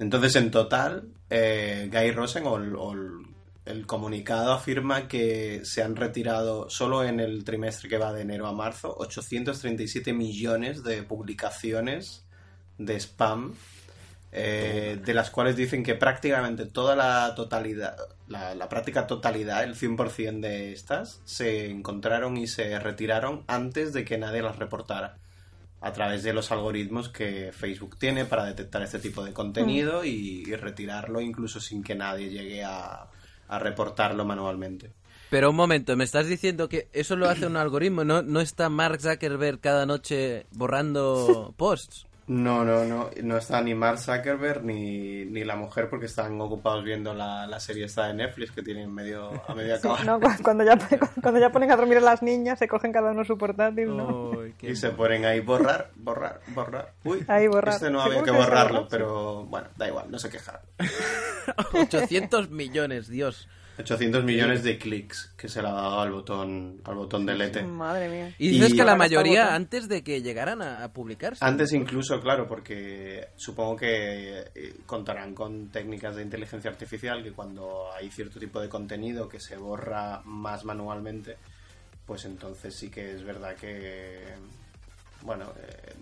Entonces, 0.00 0.34
en 0.36 0.50
total, 0.50 1.12
eh, 1.28 1.90
Guy 1.92 2.10
Rosen 2.12 2.46
o, 2.46 2.54
o 2.54 2.94
el 3.66 3.86
comunicado 3.86 4.54
afirma 4.54 5.06
que 5.06 5.60
se 5.64 5.82
han 5.82 5.94
retirado 5.94 6.70
solo 6.70 7.04
en 7.04 7.20
el 7.20 7.44
trimestre 7.44 7.90
que 7.90 7.98
va 7.98 8.10
de 8.12 8.22
enero 8.22 8.46
a 8.46 8.52
marzo 8.52 8.94
837 8.96 10.14
millones 10.14 10.82
de 10.82 11.02
publicaciones 11.02 12.24
de 12.78 12.98
spam, 12.98 13.54
eh, 14.32 14.98
de 15.04 15.14
las 15.14 15.30
cuales 15.30 15.54
dicen 15.56 15.82
que 15.82 15.94
prácticamente 15.94 16.64
toda 16.64 16.96
la 16.96 17.34
totalidad, 17.34 17.96
la, 18.26 18.54
la 18.54 18.70
práctica 18.70 19.06
totalidad, 19.06 19.64
el 19.64 19.74
100% 19.74 20.40
de 20.40 20.72
estas, 20.72 21.20
se 21.26 21.68
encontraron 21.68 22.38
y 22.38 22.46
se 22.46 22.78
retiraron 22.78 23.44
antes 23.48 23.92
de 23.92 24.06
que 24.06 24.16
nadie 24.16 24.40
las 24.40 24.58
reportara 24.58 25.18
a 25.80 25.92
través 25.92 26.22
de 26.22 26.32
los 26.32 26.52
algoritmos 26.52 27.08
que 27.08 27.52
Facebook 27.52 27.98
tiene 27.98 28.24
para 28.26 28.44
detectar 28.44 28.82
este 28.82 28.98
tipo 28.98 29.24
de 29.24 29.32
contenido 29.32 30.04
y, 30.04 30.44
y 30.46 30.56
retirarlo 30.56 31.20
incluso 31.20 31.60
sin 31.60 31.82
que 31.82 31.94
nadie 31.94 32.28
llegue 32.28 32.62
a, 32.62 33.08
a 33.48 33.58
reportarlo 33.58 34.24
manualmente. 34.24 34.92
Pero 35.30 35.50
un 35.50 35.56
momento, 35.56 35.96
me 35.96 36.04
estás 36.04 36.26
diciendo 36.26 36.68
que 36.68 36.88
eso 36.92 37.14
lo 37.14 37.28
hace 37.28 37.46
un 37.46 37.56
algoritmo, 37.56 38.04
¿no? 38.04 38.20
¿No 38.22 38.40
está 38.40 38.68
Mark 38.68 39.00
Zuckerberg 39.00 39.60
cada 39.60 39.86
noche 39.86 40.46
borrando 40.50 41.54
posts? 41.56 42.06
No, 42.32 42.64
no, 42.64 42.84
no, 42.84 43.10
no 43.24 43.36
está 43.38 43.60
ni 43.60 43.74
Mark 43.74 43.98
Zuckerberg 43.98 44.62
ni, 44.64 45.24
ni 45.24 45.42
la 45.42 45.56
mujer 45.56 45.88
porque 45.90 46.06
están 46.06 46.40
ocupados 46.40 46.84
viendo 46.84 47.12
la, 47.12 47.44
la 47.48 47.58
serie 47.58 47.86
esta 47.86 48.06
de 48.06 48.14
Netflix 48.14 48.52
que 48.52 48.62
tienen 48.62 48.94
medio, 48.94 49.42
a 49.48 49.52
medio 49.52 49.74
Sí, 49.78 49.88
acabar. 49.88 50.06
no, 50.06 50.20
cu- 50.20 50.42
cuando, 50.44 50.62
ya, 50.62 50.78
cuando 51.20 51.40
ya 51.40 51.50
ponen 51.50 51.72
a 51.72 51.76
dormir 51.76 51.98
a 51.98 52.02
las 52.02 52.22
niñas, 52.22 52.60
se 52.60 52.68
cogen 52.68 52.92
cada 52.92 53.10
uno 53.10 53.24
su 53.24 53.36
portátil, 53.36 53.90
Y 54.62 54.76
se 54.76 54.90
ponen 54.90 55.24
ahí 55.24 55.40
borrar, 55.40 55.90
borrar, 55.96 56.40
borrar. 56.54 56.92
Uy, 57.02 57.24
Ahí 57.26 57.48
borrar. 57.48 57.74
este 57.74 57.90
no 57.90 58.00
había 58.00 58.20
¿cómo 58.20 58.24
que 58.26 58.30
borrarlo, 58.30 58.76
borra? 58.82 58.88
pero 58.90 59.44
bueno, 59.46 59.66
da 59.76 59.88
igual, 59.88 60.08
no 60.08 60.18
se 60.20 60.30
quejarán. 60.30 60.62
800 61.72 62.50
millones, 62.50 63.08
Dios. 63.08 63.48
800 63.80 64.24
millones 64.24 64.62
de 64.62 64.78
clics 64.78 65.32
que 65.36 65.48
se 65.48 65.60
le 65.60 65.68
ha 65.68 65.72
dado 65.72 66.00
al 66.00 66.12
botón, 66.12 66.80
al 66.84 66.94
botón 66.94 67.26
delete. 67.26 67.62
Madre 67.62 68.08
mía. 68.08 68.34
Y 68.38 68.48
dices 68.50 68.72
Y- 68.72 68.76
que 68.76 68.84
la 68.84 68.96
mayoría 68.96 69.54
antes 69.54 69.88
de 69.88 70.02
que 70.02 70.22
llegaran 70.22 70.62
a, 70.62 70.84
a 70.84 70.92
publicarse. 70.92 71.44
Antes 71.44 71.72
incluso, 71.72 72.20
claro, 72.20 72.46
porque 72.46 73.28
supongo 73.36 73.76
que 73.76 74.44
eh, 74.54 74.74
contarán 74.86 75.34
con 75.34 75.68
técnicas 75.68 76.16
de 76.16 76.22
inteligencia 76.22 76.70
artificial 76.70 77.22
que 77.22 77.32
cuando 77.32 77.92
hay 77.92 78.10
cierto 78.10 78.38
tipo 78.38 78.60
de 78.60 78.68
contenido 78.68 79.28
que 79.28 79.40
se 79.40 79.56
borra 79.56 80.20
más 80.24 80.64
manualmente, 80.64 81.36
pues 82.06 82.24
entonces 82.24 82.74
sí 82.74 82.90
que 82.90 83.12
es 83.12 83.22
verdad 83.24 83.54
que, 83.56 84.24
bueno, 85.22 85.52
eh, 85.58 85.94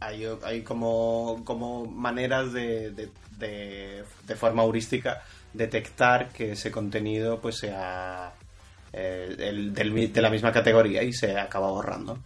hay, 0.00 0.26
hay 0.44 0.62
como, 0.62 1.42
como 1.44 1.86
maneras 1.86 2.52
de, 2.52 2.90
de, 2.90 3.08
de, 3.38 4.04
de 4.26 4.36
forma 4.36 4.62
heurística 4.62 5.22
detectar 5.52 6.28
que 6.30 6.52
ese 6.52 6.70
contenido 6.70 7.40
pues 7.40 7.56
sea 7.58 8.32
eh, 8.92 9.34
el- 9.38 9.74
del 9.74 10.12
de 10.12 10.22
la 10.22 10.30
misma 10.30 10.52
categoría 10.52 11.02
y 11.02 11.12
se 11.12 11.38
acaba 11.38 11.68
borrando. 11.70 12.18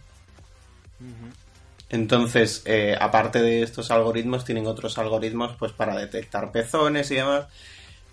Entonces, 1.89 2.63
eh, 2.65 2.95
aparte 2.99 3.41
de 3.41 3.61
estos 3.61 3.91
algoritmos, 3.91 4.45
tienen 4.45 4.65
otros 4.67 4.97
algoritmos 4.97 5.55
pues 5.57 5.71
para 5.73 5.95
detectar 5.95 6.51
pezones 6.51 7.11
y 7.11 7.15
demás. 7.15 7.45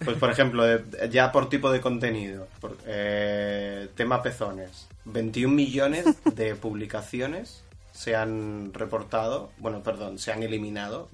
Pues, 0.04 0.16
por 0.16 0.30
ejemplo, 0.30 0.64
de- 0.64 1.08
ya 1.10 1.30
por 1.32 1.48
tipo 1.48 1.70
de 1.70 1.80
contenido, 1.80 2.48
por, 2.60 2.76
eh, 2.86 3.88
tema 3.96 4.22
pezones, 4.22 4.86
21 5.04 5.54
millones 5.54 6.06
de 6.34 6.54
publicaciones 6.56 7.62
se 7.92 8.16
han 8.16 8.72
reportado, 8.74 9.50
bueno, 9.58 9.82
perdón, 9.82 10.18
se 10.18 10.32
han 10.32 10.42
eliminado. 10.42 11.08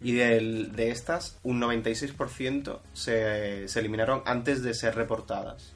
Y 0.00 0.12
del- 0.12 0.72
de 0.76 0.90
estas, 0.90 1.38
un 1.42 1.60
96% 1.60 2.80
se, 2.92 3.66
se 3.68 3.80
eliminaron 3.80 4.22
antes 4.26 4.62
de 4.62 4.74
ser 4.74 4.94
reportadas. 4.94 5.72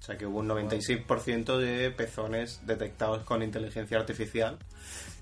O 0.00 0.04
sea 0.04 0.18
que 0.18 0.26
hubo 0.26 0.40
un 0.40 0.48
96% 0.48 1.58
de 1.58 1.90
pezones 1.92 2.60
detectados 2.66 3.22
con 3.24 3.42
inteligencia 3.42 3.98
artificial. 3.98 4.58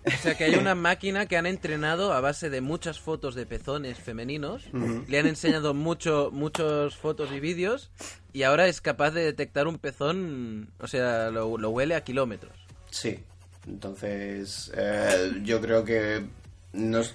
O 0.07 0.11
sea 0.23 0.35
que 0.39 0.45
hay 0.45 0.55
una 0.55 0.75
máquina 0.75 1.27
que 1.27 1.37
han 1.37 1.45
entrenado 1.45 2.15
a 2.15 2.21
base 2.23 2.49
de 2.49 2.63
muchas 2.63 2.99
fotos 2.99 3.35
de 3.35 3.45
pezones 3.45 3.99
femeninos, 3.99 4.63
le 4.73 5.19
han 5.19 5.27
enseñado 5.27 5.75
mucho, 5.75 6.31
muchos 6.33 6.97
fotos 6.97 7.31
y 7.33 7.41
vídeos 7.41 7.91
y 8.33 8.45
ahora 8.45 8.69
es 8.69 8.81
capaz 8.81 9.11
de 9.11 9.23
detectar 9.23 9.67
un 9.67 9.77
pezón, 9.79 10.71
o 10.81 10.87
sea, 10.87 11.29
lo, 11.31 11.59
lo 11.59 11.69
huele 11.71 11.95
a 11.95 12.03
kilómetros. 12.03 12.55
Sí, 12.91 13.19
entonces 13.67 14.73
eh, 14.77 15.41
yo 15.43 15.61
creo 15.61 15.85
que 15.85 16.25
nos, 16.73 17.15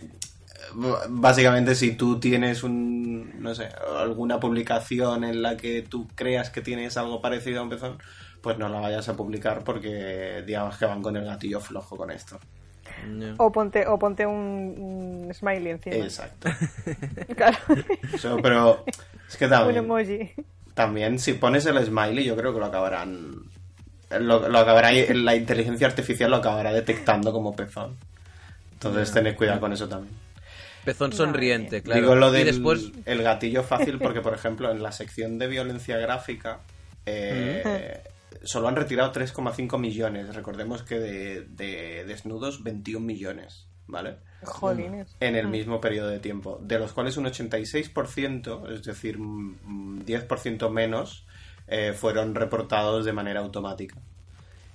básicamente 1.10 1.76
si 1.76 1.92
tú 1.96 2.20
tienes 2.20 2.64
un, 2.64 3.42
no 3.42 3.56
sé, 3.56 3.70
alguna 3.98 4.40
publicación 4.40 5.24
en 5.24 5.42
la 5.42 5.58
que 5.58 5.82
tú 5.82 6.08
creas 6.16 6.50
que 6.50 6.62
tienes 6.62 6.98
algo 6.98 7.22
parecido 7.22 7.60
a 7.60 7.64
un 7.64 7.70
pezón, 7.70 7.98
pues 8.42 8.58
no 8.58 8.70
la 8.70 8.80
vayas 8.80 9.10
a 9.10 9.16
publicar 9.16 9.64
porque 9.64 10.44
digamos 10.46 10.78
que 10.78 10.86
van 10.86 11.02
con 11.02 11.16
el 11.18 11.26
gatillo 11.26 11.60
flojo 11.60 11.98
con 11.98 12.12
esto. 12.12 12.40
O 13.38 13.52
ponte, 13.52 13.86
o 13.88 14.00
ponte 14.00 14.26
un, 14.26 14.74
un 15.28 15.34
smiley 15.34 15.72
encima. 15.72 15.96
Exacto. 15.98 16.50
Claro. 17.36 17.58
Eso, 18.14 18.38
pero 18.42 18.84
es 19.28 19.38
que 19.38 19.46
un 19.46 19.52
también, 19.52 19.78
emoji. 19.78 20.32
también 20.74 21.20
si 21.20 21.34
pones 21.34 21.66
el 21.66 21.84
smiley 21.86 22.24
yo 22.24 22.36
creo 22.36 22.54
que 22.54 22.60
lo 22.60 22.66
acabarán 22.66 23.44
lo, 24.20 24.48
lo 24.50 24.60
acabará 24.60 24.92
la 24.92 25.36
inteligencia 25.36 25.88
artificial 25.88 26.32
lo 26.32 26.38
acabará 26.38 26.72
detectando 26.72 27.32
como 27.32 27.56
pezón. 27.56 27.96
Entonces 28.74 29.12
tened 29.12 29.36
cuidado 29.36 29.60
con 29.60 29.74
eso 29.74 29.88
también. 29.88 30.16
Pezón 30.84 31.14
sonriente, 31.14 31.82
claro. 31.82 32.02
Digo 32.02 32.16
lo 32.16 32.30
y 32.30 32.38
del 32.38 32.46
después, 32.46 32.92
el 33.06 33.24
gatillo 33.24 33.64
fácil 33.64 33.98
porque, 33.98 34.22
por 34.22 34.34
ejemplo, 34.36 34.72
en 34.72 34.84
la 34.84 34.92
sección 34.92 35.40
de 35.40 35.48
violencia 35.48 35.98
gráfica 35.98 36.60
eh, 37.06 38.04
solo 38.44 38.68
han 38.68 38.76
retirado 38.76 39.12
3,5 39.12 39.80
millones. 39.80 40.36
Recordemos 40.36 40.84
que 40.84 41.00
de, 41.00 41.42
de 41.46 42.06
desnudos 42.06 42.64
21 42.64 43.04
millones, 43.04 43.68
¿vale? 43.88 44.18
Jolines. 44.44 45.16
En 45.20 45.36
el 45.36 45.48
mismo 45.48 45.82
periodo 45.82 46.10
de 46.10 46.20
tiempo, 46.20 46.60
de 46.62 46.78
los 46.78 46.94
cuales 46.94 47.18
un 47.18 47.26
86%, 47.26 48.72
es 48.72 48.84
decir, 48.84 49.18
mm, 49.18 50.04
10% 50.06 50.70
menos, 50.70 51.26
eh, 51.68 51.94
fueron 51.94 52.36
reportados 52.36 53.06
de 53.06 53.14
manera 53.14 53.40
automática. 53.40 53.96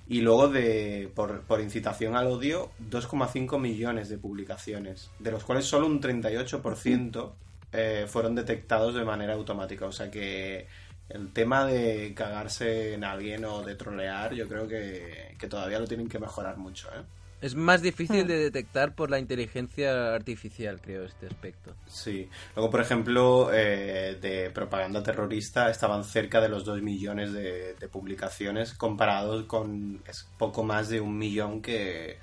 Y 0.07 0.21
luego, 0.21 0.49
de, 0.49 1.09
por, 1.15 1.61
incitación 1.61 2.15
al 2.17 2.27
odio, 2.27 2.71
2,5 2.89 3.59
millones 3.59 4.09
de 4.09 4.17
publicaciones, 4.17 5.09
de 5.19 5.31
los 5.31 5.43
cuales 5.45 5.65
solo 5.65 5.87
un 5.87 6.01
38% 6.01 7.31
eh, 7.71 8.05
fueron 8.09 8.35
detectados 8.35 8.93
de 8.93 9.05
manera 9.05 9.35
automática. 9.35 9.85
O 9.85 9.91
sea 9.93 10.11
que 10.11 10.67
el 11.07 11.31
tema 11.31 11.65
de 11.65 12.13
cagarse 12.13 12.93
en 12.93 13.05
alguien 13.05 13.45
o 13.45 13.61
de 13.63 13.75
trolear, 13.75 14.33
yo 14.33 14.49
creo 14.49 14.67
que, 14.67 15.35
que 15.39 15.47
todavía 15.47 15.79
lo 15.79 15.87
tienen 15.87 16.09
que 16.09 16.19
mejorar 16.19 16.57
mucho. 16.57 16.89
¿eh? 16.89 17.03
Es 17.41 17.55
más 17.55 17.81
Hmm. 17.81 17.83
difícil 17.83 18.27
de 18.27 18.37
detectar 18.37 18.95
por 18.95 19.09
la 19.11 19.19
inteligencia 19.19 20.13
artificial, 20.15 20.79
creo, 20.81 21.03
este 21.05 21.27
aspecto. 21.27 21.75
Sí. 21.87 22.29
Luego, 22.55 22.69
por 22.71 22.81
ejemplo, 22.81 23.49
eh, 23.53 24.17
de 24.21 24.49
propaganda 24.51 25.03
terrorista 25.03 25.69
estaban 25.69 26.03
cerca 26.05 26.39
de 26.41 26.49
los 26.49 26.63
2 26.65 26.81
millones 26.81 27.33
de, 27.33 27.75
de 27.75 27.87
publicaciones 27.89 28.73
comparados 28.73 29.45
con 29.45 30.01
es 30.07 30.29
poco 30.37 30.63
más 30.63 30.89
de 30.89 31.01
un 31.01 31.17
millón 31.17 31.61
que, 31.61 32.19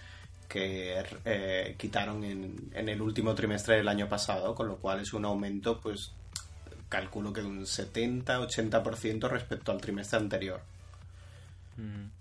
que 0.49 1.03
eh, 1.25 1.75
quitaron 1.79 2.25
en, 2.25 2.71
en 2.73 2.89
el 2.89 3.03
último 3.03 3.35
trimestre 3.35 3.77
del 3.77 3.89
año 3.89 4.09
pasado, 4.09 4.55
con 4.55 4.69
lo 4.69 4.79
cual 4.79 5.01
es 5.01 5.13
un 5.13 5.25
aumento, 5.27 5.81
pues 5.81 6.13
calculo 6.89 7.33
que 7.33 7.43
de 7.43 7.49
un 7.49 7.67
70-80% 7.67 9.29
respecto 9.29 9.73
al 9.73 9.81
trimestre 9.81 10.19
anterior. 10.19 10.63
Mm. 11.77 12.18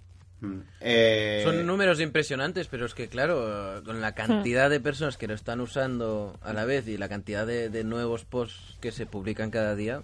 Eh, 0.82 1.42
Son 1.44 1.66
números 1.66 2.00
impresionantes, 2.00 2.68
pero 2.68 2.86
es 2.86 2.94
que, 2.94 3.08
claro, 3.08 3.82
con 3.84 4.02
la 4.02 4.14
cantidad 4.14 4.70
de 4.70 4.80
personas 4.80 5.18
que 5.18 5.28
lo 5.28 5.34
están 5.34 5.62
usando 5.62 6.38
a 6.42 6.54
la 6.54 6.66
vez 6.66 6.88
y 6.88 6.98
la 6.98 7.10
cantidad 7.10 7.46
de, 7.48 7.70
de 7.70 7.84
nuevos 7.84 8.24
posts 8.26 8.78
que 8.80 8.92
se 8.92 9.06
publican 9.06 9.50
cada 9.50 9.76
día, 9.76 10.02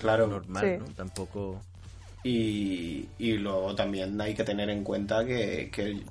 claro. 0.00 0.26
normal, 0.26 0.64
Sí. 0.64 0.76
¿no? 0.78 0.84
Tampoco... 0.94 1.62
Y, 2.24 3.08
y 3.18 3.34
luego 3.38 3.74
también 3.76 4.20
hay 4.20 4.34
que 4.34 4.42
tener 4.42 4.68
en 4.70 4.82
cuenta 4.82 5.24
que, 5.24 5.70
que 5.72 6.02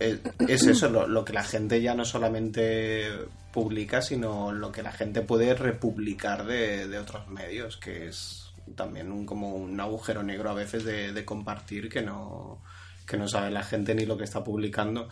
es, 0.00 0.18
es 0.48 0.66
eso, 0.66 0.88
lo, 0.88 1.06
lo 1.06 1.24
que 1.26 1.34
la 1.34 1.44
gente 1.44 1.82
ya 1.82 1.94
no 1.94 2.06
solamente 2.06 3.06
publica, 3.52 4.00
sino 4.00 4.50
lo 4.50 4.72
que 4.72 4.82
la 4.82 4.92
gente 4.92 5.20
puede 5.20 5.54
republicar 5.54 6.46
de, 6.46 6.88
de 6.88 6.98
otros 6.98 7.28
medios, 7.28 7.76
que 7.76 8.08
es 8.08 8.50
también 8.74 9.12
un, 9.12 9.26
como 9.26 9.54
un 9.54 9.78
agujero 9.78 10.22
negro 10.22 10.50
a 10.50 10.54
veces 10.54 10.84
de, 10.84 11.12
de 11.12 11.24
compartir 11.26 11.90
que 11.90 12.00
no, 12.00 12.62
que 13.06 13.16
no 13.16 13.28
sabe 13.28 13.50
la 13.50 13.62
gente 13.62 13.94
ni 13.94 14.06
lo 14.06 14.16
que 14.16 14.24
está 14.24 14.42
publicando. 14.42 15.08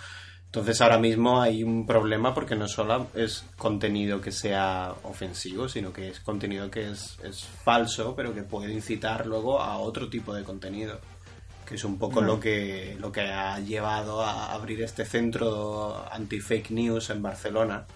Entonces 0.47 0.81
ahora 0.81 0.99
mismo 0.99 1.41
hay 1.41 1.63
un 1.63 1.87
problema 1.87 2.35
porque 2.35 2.57
no 2.57 2.67
solo 2.67 3.07
es 3.15 3.45
contenido 3.57 4.21
que 4.21 4.33
sea 4.33 4.93
ofensivo, 5.05 5.69
sino 5.69 5.93
que 5.93 6.09
es 6.09 6.19
contenido 6.19 6.69
que 6.69 6.91
es, 6.91 7.19
es 7.23 7.45
falso, 7.45 8.17
pero 8.17 8.35
que 8.35 8.43
puede 8.43 8.73
incitar 8.73 9.27
luego 9.27 9.61
a 9.61 9.79
otro 9.79 10.09
tipo 10.09 10.35
de 10.35 10.43
contenido. 10.43 10.99
Que 11.65 11.77
es 11.77 11.85
un 11.85 11.99
poco 11.99 12.21
lo 12.21 12.41
que 12.41 12.97
lo 12.99 13.13
que 13.13 13.21
ha 13.21 13.61
llevado 13.61 14.23
a 14.23 14.53
abrir 14.53 14.83
este 14.83 15.05
centro 15.05 16.05
anti-fake 16.11 16.73
news 16.73 17.11
en 17.11 17.23
Barcelona. 17.23 17.87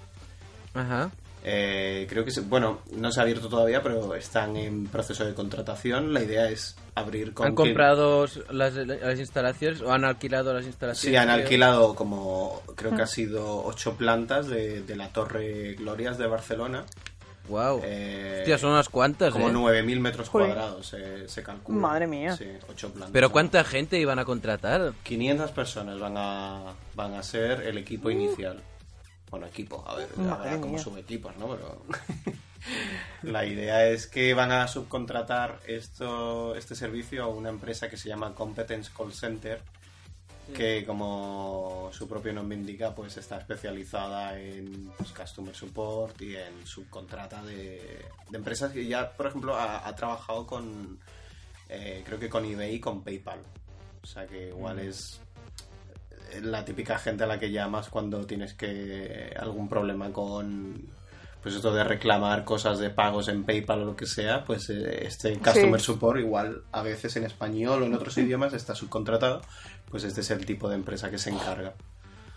Ajá. 0.74 1.10
Eh, 1.46 2.06
creo 2.08 2.24
que, 2.24 2.30
se- 2.30 2.40
bueno, 2.40 2.80
no 2.96 3.12
se 3.12 3.20
ha 3.20 3.22
abierto 3.22 3.48
todavía, 3.50 3.82
pero 3.82 4.14
están 4.14 4.56
en 4.56 4.86
proceso 4.86 5.24
de 5.26 5.34
contratación. 5.34 6.14
La 6.14 6.22
idea 6.22 6.48
es 6.48 6.74
abrir 6.94 7.34
con 7.34 7.46
¿Han 7.48 7.54
comprado 7.54 8.26
las, 8.50 8.74
las 8.74 9.18
instalaciones 9.18 9.82
o 9.82 9.92
han 9.92 10.04
alquilado 10.04 10.54
las 10.54 10.64
instalaciones? 10.64 11.12
Sí, 11.12 11.16
han 11.16 11.28
alquilado 11.28 11.94
como 11.94 12.62
creo 12.76 12.96
que 12.96 13.02
ha 13.02 13.06
sido 13.06 13.62
ocho 13.64 13.94
plantas 13.96 14.46
de, 14.46 14.82
de 14.82 14.96
la 14.96 15.08
Torre 15.10 15.74
Glorias 15.74 16.16
de 16.16 16.26
Barcelona. 16.26 16.84
Wow. 17.46 17.82
Eh, 17.84 18.36
Hostia, 18.38 18.56
son 18.56 18.70
unas 18.70 18.88
cuantas, 18.88 19.30
como 19.34 19.50
¿eh? 19.50 19.82
9.000 19.84 20.00
metros 20.00 20.30
Joder. 20.30 20.46
cuadrados 20.54 20.86
se, 20.86 21.28
se 21.28 21.42
calcula. 21.42 21.78
Madre 21.78 22.06
mía. 22.06 22.34
Sí, 22.34 22.46
ocho 22.70 22.88
plantas. 22.90 23.10
Pero 23.12 23.30
¿cuánta 23.30 23.62
gente 23.64 23.98
iban 23.98 24.18
a 24.18 24.24
contratar? 24.24 24.94
500 25.02 25.50
personas 25.50 26.00
van 26.00 26.14
a, 26.16 26.72
van 26.94 27.12
a 27.12 27.22
ser 27.22 27.60
el 27.66 27.76
equipo 27.76 28.10
inicial. 28.10 28.62
Bueno, 29.30 29.46
equipo, 29.46 29.84
a 29.86 29.96
ver, 29.96 30.08
habrá 30.30 30.60
como 30.60 30.74
mía. 30.74 30.78
subequipos, 30.78 31.36
¿no? 31.36 31.48
Pero 31.48 31.82
la 33.22 33.44
idea 33.44 33.86
es 33.88 34.06
que 34.06 34.32
van 34.34 34.52
a 34.52 34.68
subcontratar 34.68 35.60
esto, 35.66 36.54
este 36.54 36.74
servicio 36.74 37.24
a 37.24 37.28
una 37.28 37.48
empresa 37.48 37.88
que 37.88 37.96
se 37.96 38.08
llama 38.08 38.34
Competence 38.34 38.92
Call 38.96 39.12
Center, 39.12 39.60
que 40.54 40.84
como 40.84 41.88
su 41.92 42.06
propio 42.06 42.32
nombre 42.32 42.56
indica, 42.56 42.94
pues 42.94 43.16
está 43.16 43.38
especializada 43.38 44.38
en 44.38 44.92
pues, 44.96 45.10
customer 45.10 45.54
support 45.54 46.20
y 46.20 46.36
en 46.36 46.66
subcontrata 46.66 47.42
de, 47.42 48.04
de 48.28 48.36
empresas 48.38 48.70
que 48.70 48.86
ya, 48.86 49.10
por 49.10 49.26
ejemplo, 49.26 49.56
ha, 49.56 49.88
ha 49.88 49.96
trabajado 49.96 50.46
con, 50.46 51.00
eh, 51.68 52.02
creo 52.04 52.18
que 52.18 52.28
con 52.28 52.44
eBay 52.44 52.74
y 52.74 52.80
con 52.80 53.02
PayPal. 53.02 53.40
O 54.02 54.06
sea 54.06 54.26
que 54.26 54.48
igual 54.48 54.78
es 54.80 55.18
la 56.42 56.64
típica 56.64 56.98
gente 56.98 57.24
a 57.24 57.26
la 57.26 57.38
que 57.38 57.50
llamas 57.50 57.88
cuando 57.88 58.26
tienes 58.26 58.54
que 58.54 59.34
algún 59.38 59.68
problema 59.68 60.10
con 60.12 60.82
pues 61.42 61.54
esto 61.56 61.74
de 61.74 61.84
reclamar 61.84 62.44
cosas 62.44 62.78
de 62.78 62.88
pagos 62.88 63.28
en 63.28 63.44
PayPal 63.44 63.82
o 63.82 63.84
lo 63.84 63.96
que 63.96 64.06
sea, 64.06 64.44
pues 64.44 64.70
eh, 64.70 65.04
este 65.06 65.36
customer 65.38 65.78
Sí. 65.78 65.86
support 65.86 66.18
igual 66.18 66.62
a 66.72 66.80
veces 66.82 67.16
en 67.16 67.24
español 67.24 67.82
o 67.82 67.84
en 67.86 67.92
otros 67.94 68.16
idiomas 68.18 68.54
está 68.54 68.74
subcontratado, 68.74 69.42
pues 69.90 70.04
este 70.04 70.22
es 70.22 70.30
el 70.30 70.46
tipo 70.46 70.70
de 70.70 70.76
empresa 70.76 71.10
que 71.10 71.18
se 71.18 71.28
encarga. 71.30 71.74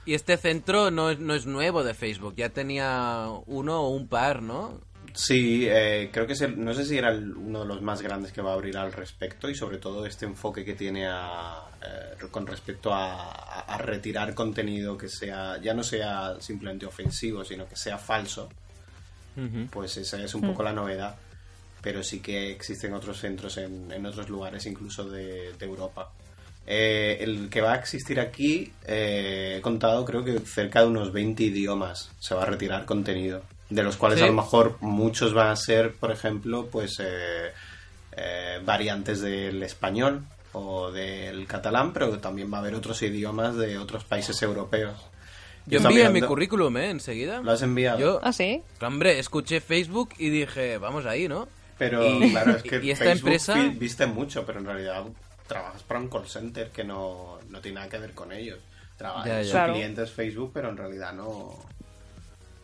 Y 0.05 0.13
este 0.13 0.35
centro 0.37 0.91
no 0.91 1.09
es, 1.09 1.19
no 1.19 1.33
es 1.33 1.45
nuevo 1.45 1.83
de 1.83 1.93
Facebook, 1.93 2.35
ya 2.35 2.49
tenía 2.49 3.27
uno 3.45 3.81
o 3.81 3.89
un 3.89 4.07
par, 4.09 4.41
¿no? 4.41 4.79
Sí, 5.19 5.65
eh, 5.67 6.09
creo 6.13 6.27
que 6.27 6.33
es 6.33 6.41
el- 6.41 6.63
no 6.63 6.75
sé 6.75 6.85
si 6.85 6.95
era 6.95 7.09
el- 7.11 7.35
uno 7.35 7.61
de 7.61 7.65
los 7.65 7.81
más 7.81 8.03
grandes 8.03 8.31
que 8.31 8.39
va 8.43 8.51
a 8.51 8.53
abrir 8.53 8.77
al 8.77 8.93
respecto 8.93 9.49
y 9.49 9.55
sobre 9.55 9.79
todo 9.79 10.05
este 10.05 10.25
enfoque 10.27 10.63
que 10.63 10.75
tiene 10.75 11.07
a, 11.07 11.55
eh, 11.81 12.27
con 12.29 12.45
respecto 12.45 12.93
a, 12.93 13.23
a- 13.31 13.59
a 13.61 13.77
retirar 13.79 14.35
contenido 14.35 14.95
que 14.95 15.09
sea 15.09 15.59
ya 15.59 15.73
no 15.73 15.81
sea 15.81 16.35
simplemente 16.39 16.85
ofensivo, 16.85 17.43
sino 17.43 17.67
que 17.67 17.75
sea 17.75 17.97
falso. 17.97 18.47
Pues 19.71 19.97
esa 19.97 20.21
es 20.23 20.35
un 20.35 20.41
poco 20.51 20.61
la 20.61 20.73
novedad. 20.73 21.15
Pero 21.81 22.03
sí 22.03 22.19
que 22.19 22.51
existen 22.51 22.93
otros 22.93 23.17
centros 23.19 23.57
en, 23.57 23.91
en 23.91 24.05
otros 24.05 24.29
lugares, 24.29 24.65
incluso 24.67 25.09
de, 25.09 25.53
de 25.53 25.65
Europa. 25.65 26.11
Eh, 26.67 27.17
el 27.21 27.49
que 27.49 27.61
va 27.61 27.73
a 27.73 27.77
existir 27.77 28.19
aquí, 28.19 28.71
eh, 28.85 29.55
he 29.57 29.61
contado 29.61 30.05
creo 30.05 30.23
que 30.23 30.37
cerca 30.41 30.81
de 30.81 30.87
unos 30.87 31.11
20 31.11 31.43
idiomas 31.43 32.11
se 32.19 32.35
va 32.35 32.43
a 32.43 32.45
retirar 32.45 32.85
contenido. 32.85 33.41
De 33.69 33.83
los 33.83 33.97
cuales 33.97 34.19
Sí. 34.19 34.23
a 34.25 34.27
lo 34.27 34.33
mejor 34.33 34.77
muchos 34.79 35.33
van 35.33 35.49
a 35.49 35.55
ser, 35.55 35.93
por 35.93 36.11
ejemplo, 36.11 36.67
pues 36.71 36.97
eh, 37.01 37.51
eh, 38.13 38.59
variantes 38.63 39.21
del 39.21 39.61
español 39.63 40.23
o 40.53 40.91
del 40.91 41.45
catalán, 41.47 41.91
pero 41.93 42.17
también 42.19 42.51
va 42.51 42.57
a 42.57 42.61
haber 42.61 42.75
otros 42.75 43.01
idiomas 43.01 43.55
de 43.57 43.77
otros 43.77 44.03
países 44.05 44.41
europeos. 44.41 44.95
Yo 45.65 45.79
envié 45.79 46.09
mi 46.09 46.21
currículum, 46.21 46.77
¿eh? 46.77 46.89
Enseguida. 46.91 47.41
¿Lo 47.41 47.51
has 47.51 47.61
enviado? 47.61 47.99
Yo, 47.99 48.19
¿Ah, 48.23 48.31
sí? 48.31 48.61
hombre, 48.81 49.19
escuché 49.19 49.59
Facebook 49.59 50.11
y 50.17 50.29
dije, 50.29 50.77
vamos 50.77 51.05
ahí, 51.05 51.27
¿no? 51.27 51.49
Pero 51.77 52.07
Y- 52.07 52.31
claro, 52.31 52.55
es 52.55 52.63
que 52.63 52.79
y 52.81 52.91
esta 52.91 53.03
Facebook 53.03 53.27
empresa- 53.31 53.53
vi- 53.55 53.69
viste 53.71 54.05
mucho, 54.07 54.45
pero 54.45 54.59
en 54.59 54.65
realidad 54.65 55.03
trabajas 55.45 55.83
para 55.83 55.99
un 55.99 56.07
call 56.07 56.27
center 56.27 56.69
que 56.69 56.85
no, 56.85 57.37
no 57.49 57.59
tiene 57.59 57.75
nada 57.75 57.89
que 57.89 57.97
ver 57.99 58.13
con 58.13 58.31
ellos. 58.31 58.59
Trabajas, 58.97 59.27
Ya, 59.27 59.37
ya. 59.41 59.43
son 59.43 59.51
Claro. 59.51 59.73
clientes 59.73 60.11
Facebook, 60.11 60.51
pero 60.53 60.69
en 60.69 60.77
realidad 60.77 61.13
no, 61.13 61.53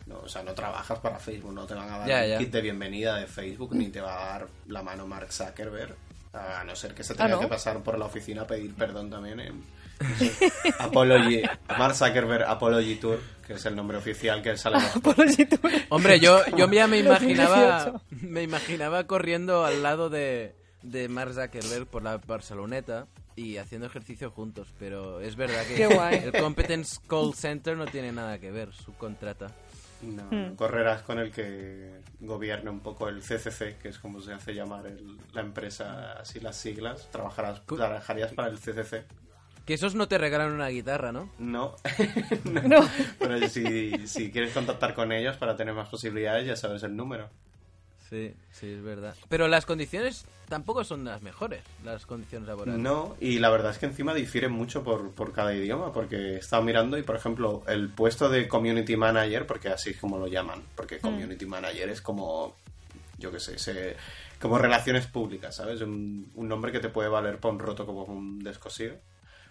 no, 0.06 0.18
o 0.18 0.28
sea, 0.28 0.42
no 0.42 0.52
trabajas 0.52 0.98
para 0.98 1.18
Facebook, 1.18 1.52
no 1.52 1.66
te 1.66 1.74
van 1.74 1.88
a 1.90 1.98
dar 1.98 2.08
Ya, 2.08 2.38
kit 2.38 2.50
de 2.50 2.60
bienvenida 2.60 3.16
de 3.16 3.26
Facebook, 3.26 3.74
ni 3.74 3.88
te 3.88 4.00
va 4.00 4.14
a 4.22 4.38
dar 4.38 4.48
la 4.68 4.82
mano 4.82 5.06
Mark 5.06 5.32
Zuckerberg, 5.32 5.94
a 6.32 6.62
no 6.64 6.74
ser 6.76 6.94
que 6.94 7.02
se 7.04 7.12
Ah, 7.14 7.16
tenga 7.16 7.28
¿no? 7.30 7.40
que 7.40 7.46
pasar 7.48 7.80
por 7.82 7.98
la 7.98 8.04
oficina 8.06 8.42
a 8.42 8.46
pedir 8.46 8.74
perdón 8.74 9.08
también 9.10 9.40
en 9.40 9.62
Apology, 10.78 11.42
Mark 11.78 11.94
Zuckerberg 11.94 12.42
Apology 12.44 12.96
Tour, 12.96 13.20
que 13.46 13.54
es 13.54 13.64
el 13.66 13.76
nombre 13.76 13.96
oficial 13.96 14.42
que 14.42 14.56
sale 14.56 14.76
en 14.78 14.82
los 14.84 14.96
Apology 14.96 15.46
Tour. 15.46 15.70
Hombre, 15.88 16.20
yo, 16.20 16.40
yo 16.56 16.70
ya 16.70 16.86
me 16.86 16.98
imaginaba 16.98 17.84
2018. 17.84 18.26
me 18.32 18.42
imaginaba 18.42 19.04
corriendo 19.06 19.64
al 19.64 19.82
lado 19.82 20.10
de, 20.10 20.54
de 20.82 21.08
Mark 21.08 21.32
Zuckerberg 21.34 21.86
por 21.86 22.02
la 22.02 22.18
Barceloneta 22.18 23.06
y 23.36 23.56
haciendo 23.56 23.86
ejercicio 23.86 24.30
juntos, 24.30 24.68
pero 24.78 25.20
es 25.20 25.34
verdad 25.36 25.64
que 25.66 25.84
el 25.84 26.32
Competence 26.40 26.98
Call 27.08 27.34
Center 27.34 27.76
no 27.76 27.86
tiene 27.86 28.12
nada 28.12 28.38
que 28.38 28.50
ver, 28.52 28.72
subcontrata. 28.72 29.48
No, 30.04 30.22
Hmm. 30.30 30.54
correrás 30.56 31.02
con 31.02 31.18
el 31.18 31.30
que 31.30 32.00
gobierna 32.20 32.70
un 32.70 32.80
poco 32.80 33.08
el 33.08 33.22
CCC, 33.22 33.76
que 33.80 33.88
es 33.88 33.98
como 33.98 34.20
se 34.20 34.32
hace 34.32 34.54
llamar 34.54 34.86
el- 34.86 35.16
la 35.32 35.40
empresa, 35.40 36.12
así 36.20 36.40
las 36.40 36.56
siglas. 36.56 37.08
Trabajarás, 37.10 37.62
trabajarías 37.66 38.32
para 38.32 38.48
el 38.48 38.58
CCC. 38.58 39.04
Que 39.66 39.74
esos 39.74 39.94
no 39.94 40.08
te 40.08 40.18
regalan 40.18 40.52
una 40.52 40.68
guitarra, 40.68 41.10
¿no? 41.12 41.30
No. 41.38 41.76
No. 42.68 42.80
Pero 43.18 43.48
si, 43.48 44.06
si 44.06 44.30
quieres 44.30 44.52
contactar 44.52 44.94
con 44.94 45.10
ellos 45.12 45.36
para 45.38 45.56
tener 45.56 45.72
más 45.74 45.88
posibilidades, 45.88 46.46
ya 46.46 46.56
sabes 46.56 46.82
el 46.82 46.94
número. 46.96 47.30
Sí, 48.10 48.34
sí, 48.52 48.70
es 48.72 48.82
verdad. 48.82 49.14
Pero 49.28 49.48
las 49.48 49.64
condiciones 49.66 50.24
tampoco 50.48 50.84
son 50.84 51.04
las 51.04 51.22
mejores, 51.22 51.62
las 51.84 52.04
condiciones 52.06 52.46
laborales. 52.46 52.80
No, 52.80 53.16
y 53.18 53.38
la 53.38 53.48
verdad 53.50 53.70
es 53.72 53.78
que 53.78 53.86
encima 53.86 54.12
difieren 54.14 54.52
mucho 54.52 54.84
por, 54.84 55.10
por 55.12 55.32
cada 55.32 55.54
idioma, 55.54 55.92
porque 55.92 56.16
he 56.16 56.36
estado 56.36 56.62
mirando 56.62 56.98
y, 56.98 57.02
por 57.02 57.16
ejemplo, 57.16 57.62
el 57.66 57.88
puesto 57.88 58.28
de 58.28 58.46
Community 58.46 58.96
Manager, 58.96 59.46
porque 59.46 59.68
así 59.70 59.90
es 59.90 59.96
como 59.98 60.18
lo 60.18 60.26
llaman, 60.26 60.62
porque 60.76 60.98
Community 60.98 61.46
Manager 61.46 61.88
es 61.88 62.02
como, 62.02 62.54
yo 63.18 63.32
qué 63.32 63.40
sé, 63.40 63.58
se- 63.58 63.96
como 64.40 64.58
relaciones 64.58 65.06
públicas, 65.06 65.56
¿sabes? 65.56 65.80
Un, 65.80 66.30
un 66.34 66.48
nombre 66.48 66.70
que 66.72 66.80
te 66.80 66.90
puede 66.90 67.08
valer 67.08 67.38
para 67.38 67.54
un 67.54 67.58
roto 67.60 67.86
como 67.86 68.04
un 68.04 68.44
descosido. 68.44 68.96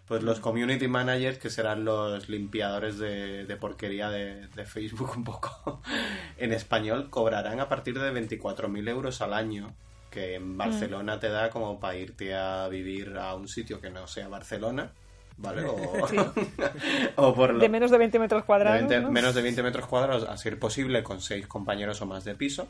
Pues 0.08 0.22
los 0.22 0.40
Community 0.40 0.88
Managers, 0.88 1.38
que 1.38 1.50
serán 1.50 1.86
los 1.86 2.28
limpiadores 2.28 2.98
de, 2.98 3.46
de 3.46 3.56
porquería 3.56 4.10
de, 4.10 4.48
de 4.48 4.66
Facebook 4.66 5.14
un 5.16 5.24
poco 5.24 5.82
en 6.38 6.52
español, 6.52 7.10
cobrarán 7.10 7.60
a 7.60 7.70
partir 7.70 8.00
de 8.00 8.12
24.000 8.12 8.90
euros 8.90 9.22
al 9.22 9.34
año, 9.34 9.74
que 10.12 10.36
en 10.36 10.58
Barcelona 10.58 11.20
te 11.20 11.30
da 11.30 11.50
como 11.50 11.80
para 11.80 11.96
irte 11.96 12.36
a 12.36 12.68
vivir 12.68 13.18
a 13.18 13.34
un 13.34 13.48
sitio 13.48 13.80
que 13.80 13.90
no 13.90 14.06
sea 14.08 14.28
Barcelona, 14.28 14.92
¿vale? 15.38 15.64
O, 15.66 15.76
o 17.16 17.34
por 17.36 17.54
lo- 17.54 17.60
De 17.60 17.70
menos 17.70 17.92
de 17.92 17.98
20 17.98 18.20
metros 18.20 18.42
de 18.42 18.46
cuadrados. 18.46 18.80
20 18.80 19.02
¿no? 19.02 19.12
menos 19.12 19.36
de 19.36 19.42
20 19.42 19.64
metros 19.64 19.88
cuadrados, 19.88 20.28
a 20.28 20.38
ser 20.38 20.60
posible 20.60 21.04
con 21.04 21.22
seis 21.22 21.48
compañeros 21.48 22.02
o 22.02 22.06
más 22.06 22.24
de 22.24 22.36
piso, 22.36 22.68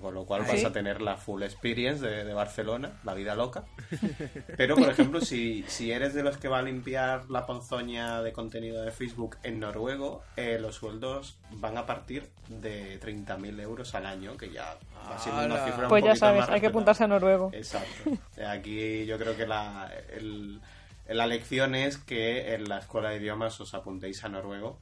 con 0.00 0.14
lo 0.14 0.24
cual 0.24 0.42
Ah, 0.44 0.48
vas 0.48 0.60
¿sí? 0.60 0.64
a 0.66 0.72
tener 0.72 1.02
la 1.02 1.16
full 1.18 1.42
experience 1.42 2.04
de, 2.04 2.24
de 2.24 2.32
Barcelona, 2.32 2.92
la 3.04 3.12
vida 3.14 3.34
loca. 3.34 3.64
Pero, 4.56 4.76
por 4.76 4.88
ejemplo, 4.88 5.20
si, 5.20 5.62
si 5.68 5.92
eres 5.92 6.14
de 6.14 6.22
los 6.22 6.38
que 6.38 6.48
va 6.48 6.60
a 6.60 6.62
limpiar 6.62 7.28
la 7.30 7.44
ponzoña 7.44 8.22
de 8.22 8.32
contenido 8.32 8.82
de 8.82 8.90
Facebook 8.92 9.36
en 9.42 9.60
noruego, 9.60 10.22
eh, 10.36 10.58
los 10.58 10.76
sueldos 10.76 11.38
van 11.50 11.76
a 11.76 11.84
partir 11.84 12.30
de 12.48 12.98
30.000 13.00 13.60
euros 13.60 13.94
al 13.94 14.06
año, 14.06 14.36
que 14.38 14.50
ya 14.50 14.78
va 15.10 15.18
siendo 15.18 15.44
una 15.44 15.64
cifra 15.66 15.82
un 15.84 15.88
Pues 15.90 16.02
ya 16.02 16.10
poquito 16.10 16.16
sabes, 16.26 16.40
más 16.40 16.48
hay 16.50 16.60
que 16.62 16.66
apuntarse 16.68 17.04
a 17.04 17.06
Noruego. 17.08 17.50
Exacto. 17.52 18.10
Aquí 18.48 19.04
yo 19.04 19.18
creo 19.18 19.36
que 19.36 19.46
la, 19.46 19.90
el- 20.16 20.60
la 21.08 21.26
lección 21.26 21.74
es 21.74 21.98
que 21.98 22.54
en 22.54 22.68
la 22.68 22.78
escuela 22.78 23.10
de 23.10 23.16
idiomas 23.16 23.60
os 23.60 23.74
apuntéis 23.74 24.22
a 24.24 24.28
noruego. 24.28 24.78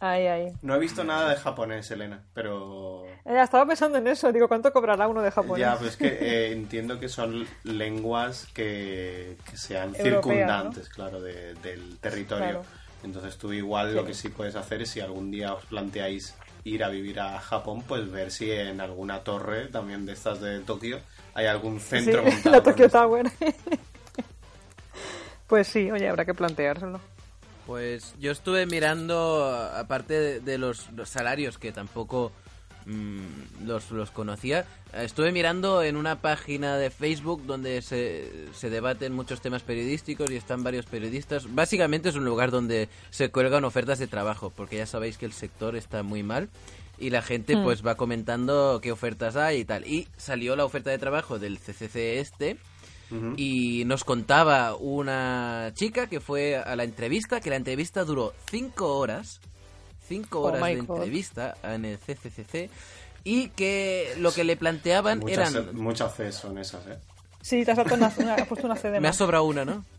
Ahí, 0.00 0.26
ahí. 0.28 0.52
No 0.62 0.76
he 0.76 0.78
visto 0.78 1.02
nada 1.02 1.28
de 1.30 1.36
japonés, 1.36 1.90
Elena, 1.90 2.22
pero... 2.32 3.04
Ya 3.24 3.42
estaba 3.42 3.66
pensando 3.66 3.98
en 3.98 4.06
eso. 4.06 4.30
Digo, 4.32 4.46
¿cuánto 4.46 4.72
cobrará 4.72 5.08
uno 5.08 5.22
de 5.22 5.32
japonés? 5.32 5.58
Ya, 5.58 5.76
pues 5.76 5.96
que 5.96 6.06
eh, 6.06 6.52
entiendo 6.52 7.00
que 7.00 7.08
son 7.08 7.46
lenguas 7.64 8.46
que, 8.54 9.36
que 9.50 9.56
sean 9.56 9.88
Europea, 9.96 10.04
circundantes, 10.04 10.88
claro, 10.88 11.20
de- 11.20 11.54
del 11.54 11.98
territorio. 11.98 12.44
Claro. 12.44 12.62
Entonces 13.02 13.36
tú 13.38 13.52
igual 13.52 13.94
lo 13.94 14.04
que 14.04 14.14
sí 14.14 14.28
puedes 14.28 14.54
hacer 14.54 14.82
es 14.82 14.90
si 14.90 15.00
algún 15.00 15.30
día 15.32 15.52
os 15.54 15.64
planteáis 15.66 16.34
ir 16.64 16.84
a 16.84 16.88
vivir 16.88 17.18
a 17.20 17.38
Japón, 17.40 17.82
pues 17.86 18.08
ver 18.10 18.30
si 18.30 18.50
en 18.52 18.80
alguna 18.80 19.24
torre, 19.24 19.66
también 19.66 20.06
de 20.06 20.12
estas 20.12 20.40
de 20.40 20.60
Tokio, 20.60 21.00
hay 21.34 21.46
algún 21.46 21.80
Sí, 21.80 21.86
centro 21.90 22.22
montado 22.22 22.50
la 22.56 22.62
Tokyo. 22.62 22.88
Tower. 22.88 23.26
pues 25.48 25.66
sí, 25.66 25.90
oye, 25.90 26.08
habrá 26.08 26.24
que 26.24 26.34
planteárselo. 26.34 27.00
Pues 27.66 28.14
yo 28.18 28.30
estuve 28.32 28.64
mirando, 28.66 29.44
aparte 29.74 30.14
de, 30.14 30.40
de 30.40 30.56
los, 30.56 30.90
los 30.92 31.08
salarios 31.10 31.58
que 31.58 31.70
tampoco 31.70 32.32
mm, 32.86 33.66
los, 33.66 33.90
los 33.90 34.10
conocía, 34.10 34.64
estuve 34.94 35.32
mirando 35.32 35.82
en 35.82 35.96
una 35.96 36.16
página 36.22 36.78
de 36.78 36.88
Facebook 36.90 37.44
donde 37.44 37.82
se, 37.82 38.46
se 38.54 38.70
debaten 38.70 39.12
muchos 39.12 39.42
temas 39.42 39.62
periodísticos 39.62 40.30
y 40.30 40.36
están 40.36 40.62
varios 40.62 40.86
periodistas. 40.86 41.54
Básicamente 41.54 42.08
es 42.08 42.14
un 42.14 42.24
lugar 42.24 42.50
donde 42.50 42.88
se 43.10 43.30
cuelgan 43.30 43.64
ofertas 43.64 43.98
de 43.98 44.06
trabajo, 44.06 44.50
porque 44.56 44.76
ya 44.78 44.86
sabéis 44.86 45.18
que 45.18 45.26
el 45.26 45.32
sector 45.34 45.76
está 45.76 46.02
muy 46.02 46.22
mal 46.22 46.48
y 46.98 47.10
la 47.10 47.20
gente 47.20 47.54
Mm. 47.54 47.64
pues 47.64 47.86
va 47.86 47.96
comentando 47.96 48.80
qué 48.82 48.92
ofertas 48.92 49.36
hay 49.36 49.58
y 49.60 49.64
tal. 49.66 49.86
Y 49.86 50.08
salió 50.16 50.56
la 50.56 50.64
oferta 50.64 50.88
de 50.88 50.96
trabajo 50.98 51.38
del 51.38 51.58
CCC 51.58 52.18
este. 52.18 52.56
Y 53.36 53.84
nos 53.86 54.04
contaba 54.04 54.74
una 54.76 55.70
chica 55.74 56.08
que 56.08 56.20
fue 56.20 56.56
a 56.56 56.76
la 56.76 56.84
entrevista, 56.84 57.40
que 57.40 57.50
la 57.50 57.56
entrevista 57.56 58.04
duró 58.04 58.34
cinco 58.50 58.98
horas, 58.98 59.40
cinco 60.06 60.40
Oh 60.40 60.44
horas 60.48 60.62
de 60.64 60.76
God. 60.76 60.96
entrevista 60.96 61.54
en 61.62 61.84
el 61.86 61.98
CCCC, 61.98 62.68
y 63.24 63.48
que 63.50 64.14
lo 64.18 64.32
que 64.32 64.44
le 64.44 64.56
planteaban 64.56 65.20
Muchas, 65.20 65.54
eran... 65.54 65.74
muchas 65.76 66.14
Cs 66.14 66.34
son 66.34 66.58
esas, 66.58 66.86
¿eh? 66.86 66.98
Sí, 67.40 67.64
te 67.64 67.70
has, 67.70 67.78
una, 67.78 68.12
una- 68.18 68.34
has 68.34 68.46
puesto 68.48 68.66
una 68.66 68.76
C 68.76 68.90
de 68.90 69.00
Me 69.00 69.08
ha 69.08 69.10
más. 69.10 69.16
sobrado 69.16 69.44
una, 69.44 69.64
¿no? 69.64 69.84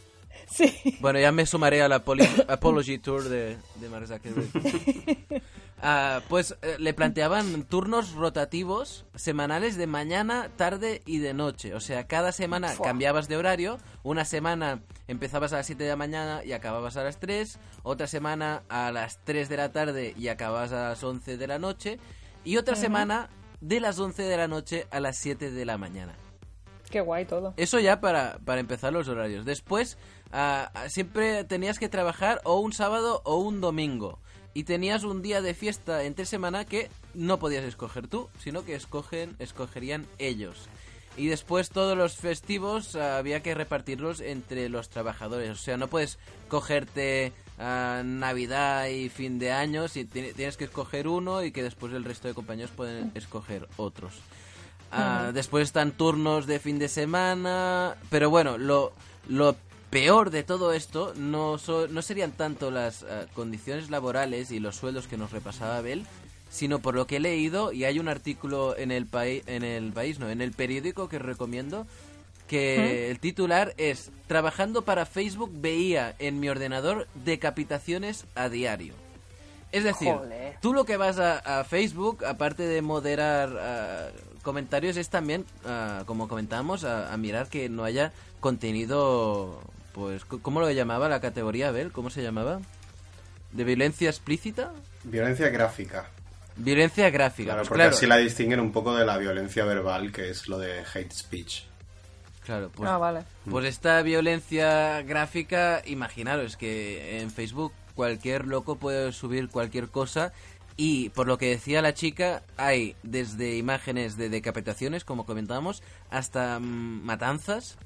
Sí. 0.51 0.73
Bueno, 0.99 1.19
ya 1.19 1.31
me 1.31 1.45
sumaré 1.45 1.81
a 1.83 1.87
la 1.87 2.03
poli- 2.03 2.27
Apology 2.47 2.97
Tour 2.97 3.23
de, 3.29 3.57
de 3.75 3.89
Mark 3.89 4.07
Zuckerberg. 4.07 4.49
Ah, 5.81 6.21
pues 6.27 6.57
eh, 6.61 6.75
le 6.77 6.93
planteaban 6.93 7.63
turnos 7.63 8.13
rotativos 8.13 9.05
semanales 9.15 9.77
de 9.77 9.87
mañana, 9.87 10.49
tarde 10.57 11.01
y 11.05 11.19
de 11.19 11.33
noche. 11.33 11.73
O 11.73 11.79
sea, 11.79 12.05
cada 12.05 12.31
semana 12.31 12.69
Fua. 12.69 12.87
cambiabas 12.87 13.27
de 13.29 13.37
horario. 13.37 13.77
Una 14.03 14.25
semana 14.25 14.81
empezabas 15.07 15.53
a 15.53 15.57
las 15.57 15.67
7 15.67 15.83
de 15.83 15.89
la 15.89 15.95
mañana 15.95 16.43
y 16.43 16.51
acababas 16.51 16.97
a 16.97 17.03
las 17.03 17.19
3. 17.19 17.59
Otra 17.83 18.07
semana 18.07 18.63
a 18.67 18.91
las 18.91 19.19
3 19.23 19.47
de 19.47 19.57
la 19.57 19.71
tarde 19.71 20.13
y 20.17 20.27
acababas 20.27 20.73
a 20.73 20.89
las 20.89 21.03
11 21.03 21.37
de 21.37 21.47
la 21.47 21.59
noche. 21.59 21.99
Y 22.43 22.57
otra 22.57 22.75
semana 22.75 23.29
de 23.61 23.79
las 23.79 23.99
11 23.99 24.23
de 24.23 24.37
la 24.37 24.47
noche 24.47 24.87
a 24.91 24.99
las 24.99 25.17
7 25.17 25.51
de 25.51 25.65
la 25.65 25.77
mañana. 25.77 26.15
Qué 26.89 27.01
guay 27.01 27.25
todo. 27.25 27.53
Eso 27.55 27.79
ya 27.79 28.01
para, 28.01 28.39
para 28.43 28.59
empezar 28.59 28.91
los 28.91 29.07
horarios. 29.07 29.45
Después, 29.45 29.97
ah, 30.31 30.71
siempre 30.87 31.43
tenías 31.43 31.79
que 31.79 31.87
trabajar 31.87 32.41
o 32.43 32.59
un 32.59 32.73
sábado 32.73 33.21
o 33.25 33.37
un 33.37 33.61
domingo. 33.61 34.19
Y 34.53 34.63
tenías 34.63 35.03
un 35.03 35.21
día 35.21 35.41
de 35.41 35.53
fiesta 35.53 36.03
entre 36.03 36.25
semana 36.25 36.65
que 36.65 36.89
no 37.13 37.37
podías 37.39 37.63
escoger 37.63 38.07
tú, 38.07 38.29
sino 38.43 38.65
que 38.65 38.75
escogen, 38.75 39.35
escogerían 39.39 40.05
ellos. 40.17 40.67
Y 41.17 41.27
después 41.27 41.69
todos 41.69 41.97
los 41.97 42.15
festivos 42.15 42.95
ah, 42.95 43.17
había 43.17 43.41
que 43.43 43.53
repartirlos 43.53 44.21
entre 44.21 44.69
los 44.69 44.89
trabajadores. 44.89 45.49
O 45.51 45.55
sea, 45.55 45.75
no 45.77 45.87
puedes 45.87 46.17
cogerte 46.47 47.33
ah, 47.59 48.01
Navidad 48.05 48.87
y 48.87 49.09
fin 49.09 49.37
de 49.39 49.51
año, 49.51 49.87
si 49.87 50.05
ti- 50.05 50.33
tienes 50.35 50.55
que 50.57 50.63
escoger 50.65 51.07
uno 51.07 51.43
y 51.43 51.51
que 51.51 51.63
después 51.63 51.93
el 51.93 52.03
resto 52.05 52.27
de 52.27 52.33
compañeros 52.33 52.71
pueden 52.75 53.11
escoger 53.15 53.67
otros. 53.77 54.13
Ah, 54.91 55.31
Después 55.33 55.63
están 55.65 55.91
turnos 55.91 56.47
de 56.47 56.59
fin 56.59 56.79
de 56.79 56.87
semana. 56.87 57.95
Pero 58.09 58.29
bueno, 58.29 58.57
lo, 58.57 58.93
lo 59.27 59.55
peor 59.89 60.29
de 60.29 60.43
todo 60.43 60.73
esto 60.73 61.13
no, 61.15 61.57
so- 61.57 61.87
no 61.87 62.01
serían 62.01 62.31
tanto 62.31 62.71
las 62.71 63.03
ah, 63.03 63.25
condiciones 63.33 63.89
laborales 63.89 64.51
y 64.51 64.59
los 64.59 64.75
sueldos 64.75 65.07
que 65.07 65.17
nos 65.17 65.31
repasaba 65.31 65.77
Abel, 65.77 66.05
sino 66.49 66.79
por 66.79 66.95
lo 66.95 67.05
que 67.07 67.17
he 67.17 67.19
leído, 67.19 67.71
y 67.71 67.85
hay 67.85 67.99
un 67.99 68.07
artículo 68.07 68.75
en 68.77 68.91
el, 68.91 69.05
país 69.05 69.43
en 69.47 69.63
el 69.63 69.91
país, 69.91 70.19
no, 70.19 70.29
en 70.29 70.41
el 70.41 70.51
periódico 70.51 71.07
que 71.09 71.19
recomiendo, 71.19 71.85
que 72.47 73.11
el 73.11 73.19
titular 73.19 73.73
es 73.77 74.11
Trabajando 74.27 74.83
para 74.83 75.05
Facebook 75.05 75.51
veía 75.53 76.15
en 76.19 76.39
mi 76.39 76.49
ordenador 76.49 77.07
decapitaciones 77.13 78.25
a 78.35 78.49
diario. 78.49 78.93
Es 79.71 79.83
decir, 79.83 80.13
Joder. 80.13 80.57
tú 80.61 80.73
lo 80.73 80.83
que 80.85 80.97
vas 80.97 81.19
a, 81.19 81.59
a 81.59 81.63
Facebook, 81.63 82.25
aparte 82.25 82.63
de 82.63 82.81
moderar 82.81 83.55
ah, 83.59 84.07
comentarios, 84.41 84.97
es 84.97 85.09
también, 85.09 85.45
ah, 85.65 86.03
como 86.07 86.27
comentábamos, 86.27 86.83
a, 86.83 87.13
a 87.13 87.17
mirar 87.17 87.49
que 87.49 87.69
no 87.69 87.83
haya 87.83 88.11
contenido, 88.39 89.61
pues, 89.99 90.25
¿cómo 90.25 90.59
lo 90.61 90.71
llamaba 90.71 91.09
la 91.09 91.19
categoría, 91.21 91.69
Abel? 91.69 91.91
¿Cómo 91.91 92.09
se 92.09 92.23
llamaba? 92.23 92.59
¿De 93.51 93.63
violencia 93.63 94.09
explícita? 94.09 94.71
Violencia 95.03 95.49
gráfica. 95.49 96.09
Violencia 96.55 97.09
gráfica. 97.09 97.47
Claro, 97.47 97.59
pues 97.61 97.69
porque 97.69 97.81
claro. 97.83 97.95
así 97.95 98.05
la 98.05 98.17
distinguen 98.17 98.59
un 98.59 98.71
poco 98.71 98.95
de 98.95 99.05
la 99.05 99.17
violencia 99.17 99.65
verbal, 99.65 100.11
que 100.11 100.29
es 100.29 100.47
lo 100.47 100.57
de 100.57 100.83
hate 100.93 101.11
speech. 101.13 101.63
Claro, 102.45 102.71
pues, 102.73 102.89
Ah, 102.89 102.97
vale. 102.97 103.21
pues 103.49 103.65
esta 103.65 104.01
violencia 104.01 105.01
gráfica, 105.03 105.81
imaginaros 105.85 106.57
que 106.57 107.21
en 107.21 107.29
Facebook 107.31 107.73
cualquier 107.95 108.45
loco 108.47 108.77
puede 108.77 109.11
subir 109.11 109.49
cualquier 109.49 109.89
cosa 109.89 110.31
y 110.77 111.09
por 111.09 111.27
lo 111.27 111.37
que 111.37 111.49
decía 111.49 111.81
la 111.81 111.93
chica, 111.93 112.41
hay 112.57 112.95
desde 113.03 113.57
imágenes 113.57 114.15
de 114.17 114.29
decapitaciones, 114.29 115.03
como 115.03 115.25
comentábamos, 115.25 115.83
hasta 116.09 116.57
mm, 116.59 117.03
matanzas, 117.03 117.77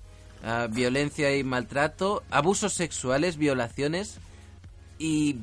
ah, 0.44 0.68
violencia 0.70 1.36
y 1.36 1.44
maltrato, 1.44 2.24
abusos 2.30 2.74
sexuales, 2.74 3.38
violaciones 3.38 4.20
y 5.00 5.38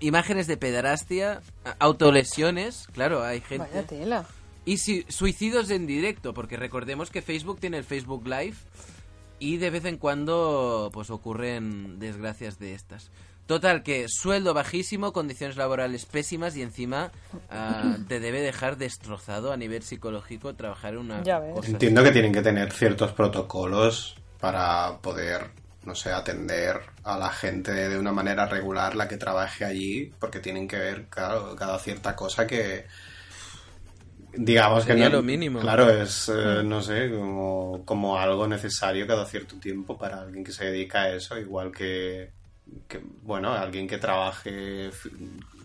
imágenes 0.00 0.46
de 0.46 0.56
pederastia, 0.56 1.40
autolesiones, 1.78 2.86
claro, 2.92 3.22
hay 3.22 3.40
gente... 3.40 3.68
Vaya 3.68 3.86
tela. 3.86 4.26
Y 4.64 4.78
si, 4.78 5.04
suicidios 5.08 5.70
en 5.70 5.86
directo, 5.86 6.34
porque 6.34 6.56
recordemos 6.56 7.10
que 7.10 7.22
Facebook 7.22 7.60
tiene 7.60 7.78
el 7.78 7.84
Facebook 7.84 8.26
Live 8.26 8.56
y 9.38 9.58
de 9.58 9.70
vez 9.70 9.84
en 9.84 9.96
cuando 9.96 10.90
pues 10.92 11.10
ocurren 11.10 11.98
desgracias 11.98 12.58
de 12.58 12.74
estas. 12.74 13.10
Total, 13.46 13.84
que 13.84 14.06
sueldo 14.08 14.54
bajísimo, 14.54 15.12
condiciones 15.12 15.56
laborales 15.56 16.04
pésimas 16.04 16.56
y 16.56 16.62
encima 16.62 17.12
ah, 17.48 17.96
te 18.08 18.18
debe 18.18 18.40
dejar 18.40 18.76
destrozado 18.76 19.52
a 19.52 19.56
nivel 19.56 19.82
psicológico 19.82 20.54
trabajar 20.56 20.94
en 20.94 21.00
una 21.00 21.22
Ya 21.22 21.38
ves. 21.38 21.54
cosa 21.54 21.70
Entiendo 21.70 22.02
que 22.02 22.10
tienen 22.10 22.32
que 22.32 22.42
tener 22.42 22.72
ciertos 22.72 23.12
protocolos 23.12 24.16
para 24.40 24.98
poder, 24.98 25.50
no 25.84 25.94
sé, 25.94 26.12
atender 26.12 26.80
a 27.04 27.18
la 27.18 27.30
gente 27.30 27.72
de 27.72 27.98
una 27.98 28.12
manera 28.12 28.46
regular 28.46 28.94
la 28.94 29.08
que 29.08 29.16
trabaje 29.16 29.64
allí, 29.64 30.12
porque 30.18 30.40
tienen 30.40 30.68
que 30.68 30.78
ver, 30.78 31.06
claro, 31.06 31.54
cada 31.56 31.78
cierta 31.78 32.14
cosa 32.14 32.46
que 32.46 32.86
digamos 34.36 34.84
que 34.84 34.94
no 34.94 35.08
lo 35.08 35.22
mínimo. 35.22 35.60
Claro, 35.60 35.90
es 35.90 36.28
eh, 36.28 36.62
no 36.64 36.82
sé, 36.82 37.10
como, 37.10 37.82
como 37.84 38.18
algo 38.18 38.46
necesario 38.46 39.06
cada 39.06 39.24
cierto 39.24 39.56
tiempo 39.56 39.96
para 39.98 40.20
alguien 40.20 40.44
que 40.44 40.52
se 40.52 40.66
dedica 40.66 41.02
a 41.02 41.10
eso, 41.10 41.38
igual 41.38 41.72
que, 41.72 42.30
que 42.86 43.00
bueno, 43.22 43.52
alguien 43.52 43.88
que 43.88 43.98
trabaje 43.98 44.90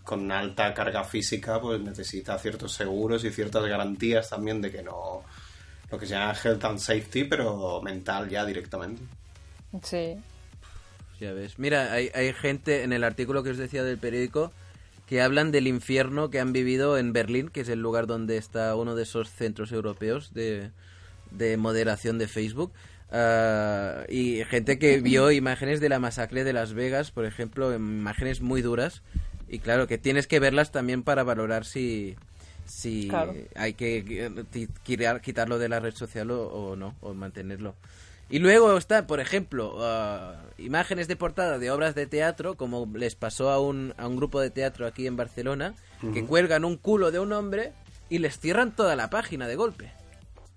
con 0.04 0.30
alta 0.32 0.74
carga 0.74 1.04
física, 1.04 1.60
pues 1.60 1.80
necesita 1.80 2.38
ciertos 2.38 2.72
seguros 2.72 3.24
y 3.24 3.30
ciertas 3.30 3.64
garantías 3.64 4.28
también 4.28 4.60
de 4.60 4.70
que 4.70 4.82
no 4.82 5.22
lo 5.92 5.98
que 5.98 6.06
se 6.06 6.14
llama 6.14 6.34
health 6.42 6.64
and 6.64 6.78
safety, 6.78 7.24
pero 7.24 7.80
mental 7.82 8.28
ya 8.28 8.44
directamente. 8.44 9.02
Sí. 9.82 10.16
Ya 11.20 11.32
ves. 11.32 11.58
Mira, 11.58 11.92
hay, 11.92 12.10
hay 12.14 12.32
gente 12.32 12.82
en 12.82 12.92
el 12.92 13.04
artículo 13.04 13.42
que 13.42 13.50
os 13.50 13.58
decía 13.58 13.84
del 13.84 13.98
periódico 13.98 14.50
que 15.06 15.20
hablan 15.20 15.52
del 15.52 15.66
infierno 15.66 16.30
que 16.30 16.40
han 16.40 16.54
vivido 16.54 16.96
en 16.96 17.12
Berlín, 17.12 17.48
que 17.50 17.60
es 17.60 17.68
el 17.68 17.80
lugar 17.80 18.06
donde 18.06 18.38
está 18.38 18.74
uno 18.74 18.94
de 18.94 19.02
esos 19.02 19.28
centros 19.28 19.70
europeos 19.70 20.32
de, 20.32 20.70
de 21.30 21.58
moderación 21.58 22.16
de 22.16 22.28
Facebook. 22.28 22.72
Ah, 23.10 24.04
y 24.08 24.42
gente 24.44 24.78
que 24.78 25.00
vio 25.00 25.30
imágenes 25.32 25.80
de 25.80 25.90
la 25.90 25.98
masacre 25.98 26.44
de 26.44 26.54
Las 26.54 26.72
Vegas, 26.72 27.10
por 27.10 27.26
ejemplo, 27.26 27.74
imágenes 27.74 28.40
muy 28.40 28.62
duras. 28.62 29.02
Y 29.48 29.58
claro, 29.58 29.86
que 29.86 29.98
tienes 29.98 30.26
que 30.26 30.40
verlas 30.40 30.72
también 30.72 31.02
para 31.02 31.24
valorar 31.24 31.66
si, 31.66 32.16
si 32.72 33.08
Claro. 33.08 33.34
hay 33.54 33.74
que 33.74 33.98
eh, 34.08 34.68
quitarlo 35.22 35.58
de 35.58 35.68
la 35.68 35.80
red 35.80 35.94
social 35.94 36.30
o, 36.30 36.46
o 36.48 36.76
no, 36.76 36.94
o 37.00 37.12
mantenerlo. 37.14 37.74
Y 38.30 38.38
luego 38.38 38.78
está, 38.78 39.06
por 39.06 39.20
ejemplo, 39.20 39.76
ah, 39.80 40.42
imágenes 40.56 41.06
de 41.06 41.16
portada 41.16 41.58
de 41.58 41.70
obras 41.70 41.94
de 41.94 42.06
teatro, 42.06 42.54
como 42.56 42.88
les 42.94 43.14
pasó 43.14 43.50
a 43.50 43.60
un, 43.60 43.92
a 43.98 44.06
un 44.08 44.16
grupo 44.16 44.40
de 44.40 44.48
teatro 44.50 44.86
aquí 44.86 45.06
en 45.06 45.16
Barcelona, 45.16 45.74
que 46.14 46.24
cuelgan 46.24 46.64
un 46.64 46.76
culo 46.78 47.10
de 47.10 47.20
un 47.20 47.32
hombre 47.32 47.72
y 48.08 48.18
les 48.18 48.38
cierran 48.38 48.74
toda 48.74 48.96
la 48.96 49.10
página 49.10 49.46
de 49.46 49.56
golpe. 49.56 49.92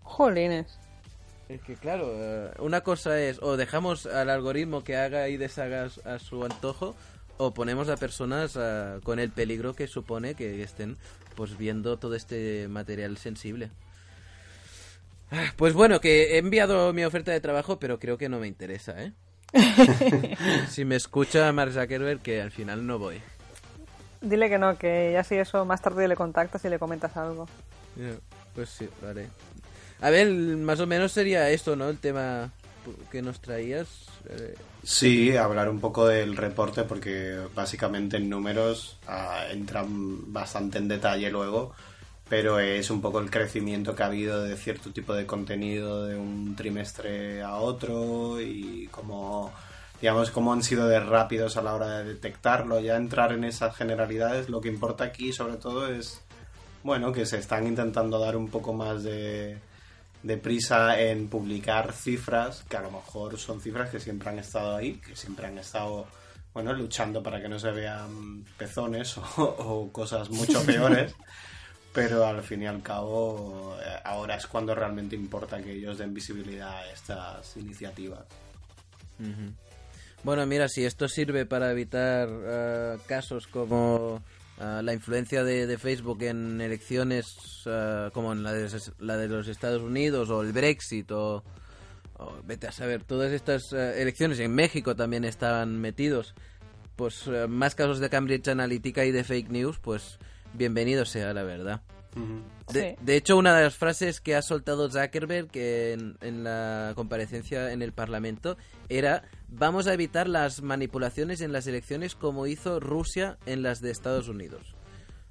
Jolines. 0.03 0.79
Es 1.49 1.61
que 1.61 1.75
claro, 1.75 2.07
eh, 2.13 2.51
una 2.59 2.81
cosa 2.81 3.19
es 3.21 3.39
o 3.43 3.55
dejamos 3.57 4.05
al 4.07 4.29
algoritmo 4.29 4.83
que 4.83 4.95
haga 4.95 5.27
y 5.29 5.37
deshaga 5.37 5.89
a- 6.05 6.17
su 6.19 6.43
antojo 6.43 6.95
o 7.37 7.53
ponemos 7.53 7.89
a 7.89 7.97
personas 7.97 8.55
ah, 8.57 8.99
con 9.03 9.19
el 9.19 9.29
peligro 9.31 9.75
que 9.75 9.87
supone 9.87 10.33
que 10.35 10.63
estén 10.63 10.97
pues 11.35 11.57
viendo 11.57 11.97
todo 11.97 12.15
este 12.15 12.67
material 12.67 13.17
sensible. 13.17 13.69
Ah, 15.31 15.53
Pues 15.55 15.73
bueno, 15.73 15.99
que 16.01 16.35
he 16.35 16.37
enviado 16.37 16.93
mi 16.93 17.03
oferta 17.03 17.31
de 17.31 17.41
trabajo, 17.41 17.79
pero 17.79 17.99
creo 17.99 18.17
que 18.17 18.29
no 18.29 18.39
me 18.39 18.47
interesa, 18.47 18.95
¿eh? 19.03 19.13
si 20.69 20.85
me 20.85 20.95
escucha 20.95 21.51
Mark 21.51 21.71
Zuckerberg, 21.71 22.19
que 22.21 22.41
al 22.41 22.51
final 22.51 22.85
no 22.85 22.99
voy. 22.99 23.21
Dile 24.21 24.49
que 24.49 24.57
no, 24.57 24.77
que 24.77 25.11
ya 25.13 25.23
si 25.23 25.35
eso 25.35 25.65
más 25.65 25.81
tarde 25.81 26.07
le 26.07 26.15
contactas 26.15 26.63
y 26.65 26.69
le 26.69 26.79
comentas 26.79 27.15
algo. 27.15 27.47
Pues 28.53 28.69
sí, 28.69 28.89
vale. 29.01 29.27
A 30.01 30.09
ver, 30.09 30.29
más 30.31 30.79
o 30.79 30.87
menos 30.87 31.11
sería 31.11 31.49
esto, 31.49 31.75
¿no? 31.75 31.89
El 31.89 31.99
tema 31.99 32.51
que 33.11 33.21
nos 33.21 33.39
traías. 33.41 33.87
eh, 34.29 34.55
Sí, 34.85 35.35
hablar 35.35 35.67
un 35.69 35.79
poco 35.79 36.05
del 36.05 36.37
reporte 36.37 36.83
porque 36.83 37.39
básicamente 37.55 38.17
en 38.17 38.29
números 38.29 38.97
ah, 39.07 39.45
entran 39.49 40.31
bastante 40.31 40.77
en 40.77 40.87
detalle 40.87 41.31
luego, 41.31 41.73
pero 42.29 42.59
es 42.59 42.91
un 42.91 43.01
poco 43.01 43.19
el 43.19 43.31
crecimiento 43.31 43.95
que 43.95 44.03
ha 44.03 44.05
habido 44.05 44.43
de 44.43 44.55
cierto 44.55 44.91
tipo 44.91 45.15
de 45.15 45.25
contenido 45.25 46.05
de 46.05 46.15
un 46.15 46.55
trimestre 46.55 47.41
a 47.41 47.55
otro 47.55 48.39
y 48.39 48.87
cómo, 48.91 49.51
digamos, 49.99 50.29
cómo 50.29 50.53
han 50.53 50.61
sido 50.61 50.87
de 50.87 50.99
rápidos 50.99 51.57
a 51.57 51.63
la 51.63 51.73
hora 51.73 51.97
de 51.99 52.13
detectarlo. 52.13 52.79
Ya 52.79 52.95
entrar 52.95 53.31
en 53.31 53.43
esas 53.43 53.75
generalidades, 53.75 54.49
lo 54.49 54.61
que 54.61 54.69
importa 54.69 55.05
aquí 55.05 55.33
sobre 55.33 55.55
todo 55.57 55.87
es, 55.87 56.21
bueno, 56.83 57.11
que 57.11 57.25
se 57.25 57.39
están 57.39 57.65
intentando 57.65 58.19
dar 58.19 58.37
un 58.37 58.49
poco 58.49 58.71
más 58.73 59.03
de 59.03 59.57
de 60.25 60.37
prisa 60.37 60.99
en 60.99 61.29
publicar 61.29 61.93
cifras 61.93 62.63
que 62.67 62.77
a 62.77 62.81
lo 62.81 62.89
mejor 62.89 63.37
son 63.37 63.61
cifras 63.61 63.91
que 63.91 63.99
siempre 63.99 64.29
han 64.29 64.39
estado 64.39 64.75
ahí, 64.75 64.93
que 64.93 65.15
siempre 65.15 65.45
han 65.45 65.59
estado 65.59 66.07
bueno 66.51 66.73
luchando 66.73 67.21
para 67.21 67.39
que 67.39 67.47
no 67.47 67.59
se 67.59 67.69
vean 67.69 68.43
pezones 68.57 69.17
o, 69.37 69.43
o 69.43 69.91
cosas 69.91 70.31
mucho 70.31 70.65
peores, 70.65 71.13
pero 71.93 72.25
al 72.25 72.41
fin 72.41 72.63
y 72.63 72.65
al 72.65 72.81
cabo 72.81 73.77
eh, 73.79 73.99
ahora 74.03 74.35
es 74.35 74.47
cuando 74.47 74.73
realmente 74.73 75.15
importa 75.15 75.61
que 75.61 75.73
ellos 75.73 75.99
den 75.99 76.13
visibilidad 76.13 76.75
a 76.79 76.91
estas 76.91 77.55
iniciativas. 77.57 78.25
Bueno, 80.23 80.45
mira, 80.47 80.67
si 80.67 80.85
esto 80.85 81.07
sirve 81.07 81.45
para 81.45 81.69
evitar 81.69 82.27
eh, 82.31 82.97
casos 83.05 83.45
como 83.45 84.23
eh, 84.59 84.81
la 84.83 84.93
influencia 84.93 85.43
de, 85.43 85.77
Facebook 85.77 86.23
en 86.23 86.61
elecciones 86.61 87.63
eh, 87.65 88.09
como 88.13 88.31
en 88.31 88.43
la 88.43 88.53
de, 88.53 88.69
la 88.99 89.17
de 89.17 89.27
los 89.27 89.47
Estados 89.47 89.81
Unidos 89.81 90.29
o 90.29 90.41
el 90.41 90.53
Brexit 90.53 91.11
o, 91.11 91.43
vete 92.45 92.67
a 92.67 92.71
saber, 92.71 93.03
todas 93.03 93.33
estas 93.33 93.73
eh, 93.73 94.01
elecciones 94.01 94.39
en 94.39 94.55
México 94.55 94.95
también 94.95 95.25
estaban 95.25 95.81
metidos, 95.81 96.33
pues 96.95 97.29
más 97.49 97.75
casos 97.75 97.99
de 97.99 98.09
Cambridge 98.09 98.47
Analytica 98.47 99.03
y 99.03 99.11
de 99.11 99.25
fake 99.25 99.49
news, 99.49 99.79
pues 99.79 100.19
bienvenido 100.53 101.03
sea 101.03 101.33
la 101.33 101.43
verdad. 101.43 101.81
De, 102.71 102.95
Sí. 102.97 102.97
de 102.99 103.15
hecho, 103.15 103.37
una 103.37 103.55
de 103.55 103.63
las 103.63 103.75
frases 103.75 104.21
que 104.21 104.35
ha 104.35 104.41
soltado 104.41 104.89
Zuckerberg 104.89 105.49
que 105.49 105.93
en, 105.93 106.17
en 106.21 106.43
la 106.43 106.93
comparecencia 106.95 107.71
en 107.71 107.81
el 107.81 107.91
Parlamento 107.93 108.57
era 108.89 109.23
vamos 109.47 109.85
a 109.87 109.93
evitar 109.93 110.27
las 110.27 110.61
manipulaciones 110.63 111.41
en 111.41 111.51
las 111.53 111.67
elecciones 111.67 112.15
como 112.15 112.47
hizo 112.47 112.79
Rusia 112.79 113.37
en 113.45 113.61
las 113.61 113.81
de 113.81 113.91
Estados 113.91 114.27
Unidos. 114.29 114.75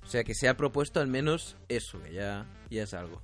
O 0.04 0.06
sea 0.06 0.22
que 0.22 0.34
se 0.34 0.48
ha 0.48 0.56
propuesto 0.56 1.00
al 1.00 1.08
menos 1.08 1.56
eso, 1.68 2.00
que 2.02 2.12
ya, 2.12 2.46
ya 2.70 2.82
es 2.84 2.94
algo. 2.94 3.20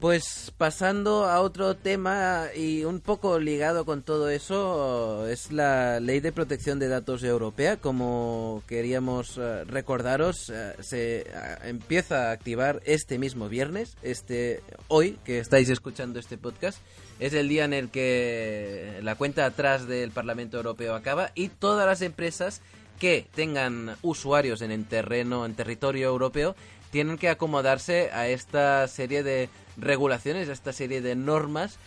Pues 0.00 0.52
pasando 0.58 1.24
a 1.24 1.40
otro 1.40 1.74
tema 1.74 2.48
y 2.54 2.84
un 2.84 3.00
poco 3.00 3.38
ligado 3.38 3.86
con 3.86 4.02
todo 4.02 4.28
eso 4.28 5.26
es 5.26 5.50
la 5.52 6.00
Ley 6.00 6.20
de 6.20 6.32
Protección 6.32 6.78
de 6.78 6.88
Datos 6.88 7.24
Europea. 7.24 7.78
Como 7.78 8.62
queríamos 8.68 9.38
eh, 9.38 9.64
recordaros, 9.64 10.50
eh, 10.50 10.74
se 10.80 11.20
eh, 11.20 11.24
empieza 11.64 12.28
a 12.28 12.32
activar 12.32 12.82
este 12.84 13.18
mismo 13.18 13.48
viernes, 13.48 13.96
este 14.02 14.60
hoy 14.88 15.18
que 15.24 15.38
estáis 15.38 15.70
escuchando 15.70 16.18
este 16.18 16.36
podcast. 16.36 16.78
Es 17.18 17.32
el 17.32 17.48
día 17.48 17.64
en 17.64 17.72
el 17.72 17.88
que 17.88 19.00
la 19.02 19.14
cuenta 19.14 19.46
atrás 19.46 19.88
del 19.88 20.10
Parlamento 20.10 20.58
Europeo 20.58 20.94
acaba 20.94 21.30
y 21.34 21.48
todas 21.48 21.86
las 21.86 22.02
empresas 22.02 22.60
que 23.00 23.26
tengan 23.34 23.96
usuarios 24.02 24.60
en 24.60 24.72
el 24.72 24.84
terreno, 24.84 25.46
en 25.46 25.54
territorio 25.54 26.08
europeo, 26.08 26.54
tienen 26.90 27.16
que 27.16 27.30
acomodarse 27.30 28.10
a 28.12 28.28
esta 28.28 28.86
serie 28.88 29.22
de 29.22 29.48
regulaciones, 29.76 30.48
a 30.48 30.52
esta 30.52 30.72
serie 30.72 31.00
de 31.00 31.14
normas 31.16 31.78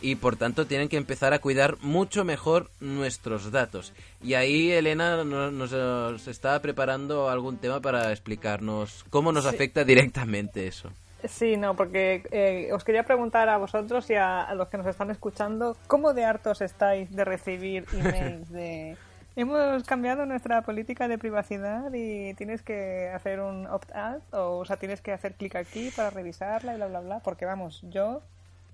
y 0.00 0.16
por 0.16 0.34
tanto 0.36 0.66
tienen 0.66 0.88
que 0.88 0.96
empezar 0.96 1.32
a 1.32 1.38
cuidar 1.38 1.76
mucho 1.80 2.24
mejor 2.24 2.70
nuestros 2.80 3.52
datos. 3.52 3.92
Y 4.20 4.34
ahí 4.34 4.72
Elena 4.72 5.22
no- 5.22 5.50
nos, 5.52 5.70
nos 5.72 6.26
está 6.28 6.60
preparando 6.60 7.28
algún 7.30 7.58
tema 7.58 7.80
para 7.80 8.10
explicarnos 8.10 9.04
cómo 9.10 9.30
nos 9.32 9.44
Sí. 9.44 9.50
afecta 9.50 9.84
directamente 9.84 10.66
eso. 10.66 10.90
Sí, 11.28 11.56
no, 11.56 11.76
porque 11.76 12.24
eh, 12.32 12.70
os 12.72 12.82
quería 12.82 13.04
preguntar 13.04 13.48
a 13.48 13.56
vosotros 13.56 14.10
y 14.10 14.14
a, 14.14 14.42
a 14.42 14.56
los 14.56 14.66
que 14.68 14.76
nos 14.78 14.88
están 14.88 15.08
escuchando, 15.12 15.76
¿cómo 15.86 16.14
de 16.14 16.24
hartos 16.24 16.60
estáis 16.62 17.14
de 17.14 17.24
recibir 17.24 17.84
emails 17.92 18.50
de... 18.50 18.96
Hemos 19.34 19.84
cambiado 19.84 20.26
nuestra 20.26 20.62
política 20.62 21.08
de 21.08 21.16
privacidad 21.18 21.90
y 21.94 22.34
tienes 22.34 22.62
que 22.62 23.10
hacer 23.14 23.40
un 23.40 23.66
opt-out 23.66 24.22
o, 24.32 24.58
o 24.58 24.64
sea, 24.64 24.76
tienes 24.76 25.00
que 25.00 25.12
hacer 25.12 25.34
clic 25.34 25.56
aquí 25.56 25.90
para 25.96 26.10
revisarla 26.10 26.74
y 26.74 26.76
bla, 26.76 26.86
bla, 26.88 27.00
bla. 27.00 27.20
Porque 27.20 27.46
vamos, 27.46 27.80
yo 27.88 28.20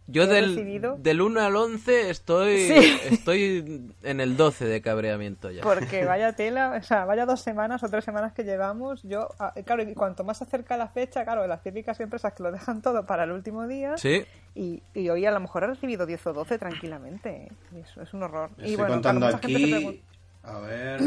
Yo 0.08 0.24
he 0.24 0.26
del, 0.26 0.56
recibido... 0.56 0.96
del 0.98 1.20
1 1.20 1.40
al 1.42 1.54
11 1.54 2.10
estoy, 2.10 2.66
Sí. 2.66 2.98
estoy 3.10 3.92
en 4.02 4.20
el 4.20 4.36
12 4.36 4.64
de 4.64 4.80
cabreamiento 4.82 5.50
ya. 5.52 5.62
Porque 5.62 6.04
vaya 6.06 6.32
tela, 6.32 6.74
o 6.76 6.82
sea, 6.82 7.04
vaya 7.04 7.24
dos 7.24 7.40
semanas 7.40 7.84
o 7.84 7.88
tres 7.88 8.04
semanas 8.04 8.32
que 8.32 8.42
llevamos, 8.42 9.02
yo, 9.04 9.28
ah, 9.38 9.52
claro, 9.64 9.82
y 9.82 9.94
cuanto 9.94 10.24
más 10.24 10.38
se 10.38 10.44
acerca 10.44 10.76
la 10.76 10.88
fecha, 10.88 11.22
claro, 11.24 11.46
las 11.46 11.62
típicas 11.62 12.00
empresas 12.00 12.32
que 12.32 12.42
lo 12.42 12.50
dejan 12.50 12.82
todo 12.82 13.06
para 13.06 13.24
el 13.24 13.30
último 13.32 13.68
día, 13.68 13.96
Sí, 13.96 14.24
y, 14.56 14.82
y 14.92 15.08
hoy 15.10 15.24
a 15.24 15.30
lo 15.30 15.38
mejor 15.38 15.62
he 15.62 15.66
recibido 15.68 16.04
10 16.04 16.26
o 16.26 16.32
12 16.32 16.58
tranquilamente, 16.58 17.28
¿eh? 17.30 17.48
y 17.76 17.80
eso 17.80 18.02
es 18.02 18.12
un 18.12 18.24
horror. 18.24 18.50
y 18.58 18.74
bueno, 18.76 18.94
contando 18.94 19.26
claro, 19.28 19.36
aquí. 19.36 20.02
A 20.48 20.60
ver. 20.60 21.00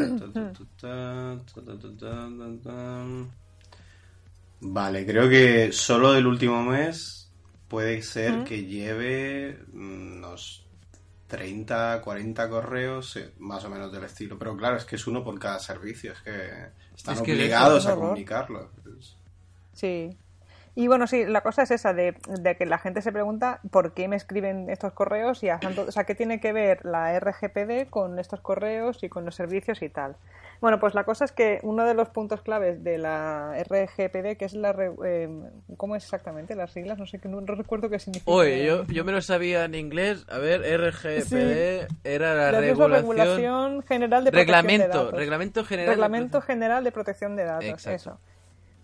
Vale, 4.59 5.05
creo 5.05 5.27
que 5.27 5.71
solo 5.71 6.13
del 6.13 6.27
último 6.27 6.61
mes 6.63 7.31
puede 7.67 8.01
ser 8.03 8.43
que 8.43 8.65
lleve 8.65 9.57
mm, 9.73 10.17
unos 10.17 10.65
30, 11.27 12.01
40 12.01 12.49
correos, 12.49 13.15
eh, 13.15 13.31
más 13.39 13.63
o 13.65 13.69
menos 13.69 13.91
del 13.91 14.03
estilo. 14.03 14.37
Pero 14.37 14.55
claro, 14.55 14.77
es 14.77 14.85
que 14.85 14.97
es 14.97 15.07
uno 15.07 15.23
por 15.23 15.39
cada 15.39 15.57
servicio, 15.57 16.11
es 16.11 16.21
que 16.21 16.49
están 16.95 17.15
Es 17.15 17.21
que 17.21 17.33
obligados 17.33 17.85
es 17.85 17.89
a 17.89 17.95
comunicarlo. 17.95 18.69
Sí. 19.73 20.09
Y 20.73 20.87
bueno, 20.87 21.05
sí, 21.05 21.25
la 21.25 21.41
cosa 21.41 21.63
es 21.63 21.71
esa, 21.71 21.93
de, 21.93 22.15
de 22.39 22.55
que 22.55 22.65
la 22.65 22.77
gente 22.77 23.01
se 23.01 23.11
pregunta 23.11 23.59
por 23.71 23.93
qué 23.93 24.07
me 24.07 24.15
escriben 24.15 24.69
estos 24.69 24.93
correos 24.93 25.43
y 25.43 25.49
a 25.49 25.59
tanto- 25.59 25.83
o 25.87 25.91
sea, 25.91 26.05
qué 26.05 26.15
tiene 26.15 26.39
que 26.39 26.53
ver 26.53 26.85
la 26.85 27.19
RGPD 27.19 27.89
con 27.89 28.19
estos 28.19 28.39
correos 28.39 29.03
y 29.03 29.09
con 29.09 29.25
los 29.25 29.35
servicios 29.35 29.81
y 29.81 29.89
tal. 29.89 30.15
Bueno, 30.61 30.79
pues 30.79 30.93
la 30.93 31.03
cosa 31.03 31.25
es 31.25 31.31
que 31.31 31.59
uno 31.63 31.85
de 31.85 31.93
los 31.95 32.09
puntos 32.09 32.41
claves 32.41 32.83
de 32.83 32.99
la 32.99 33.53
RGPD, 33.67 34.37
que 34.37 34.45
es 34.45 34.53
la... 34.53 34.73
eh, 35.03 35.27
¿Cómo 35.75 35.95
es 35.95 36.03
exactamente 36.03 36.55
las 36.55 36.71
siglas? 36.71 36.97
No 36.99 37.05
sé, 37.07 37.17
que 37.19 37.27
no, 37.27 37.41
recuerdo 37.41 37.89
qué 37.89 37.97
significa. 37.99 38.31
Oye, 38.31 38.63
yo, 38.63 38.85
yo 38.85 39.03
me 39.03 39.11
lo 39.11 39.21
sabía 39.21 39.65
en 39.65 39.73
inglés. 39.75 40.23
A 40.29 40.37
ver, 40.37 40.61
RGPD 40.61 41.87
era 42.03 42.33
la 42.35 42.51
La 42.51 42.59
regulación... 42.61 43.01
regulación 43.17 43.83
general 43.83 44.23
de 44.23 44.31
protección 44.31 44.31
de 44.31 44.67
reglamento, 44.71 44.97
datos. 44.99 45.13
reglamento 45.19 45.65
general. 45.65 45.85
de 45.89 45.95
Reglamento 45.95 46.29
protección- 46.39 46.41
General 46.61 46.83
de 46.83 46.91
Protección 46.91 47.35
de 47.35 47.43
Datos, 47.43 47.65
Exacto. 47.65 47.95
eso. 47.95 48.19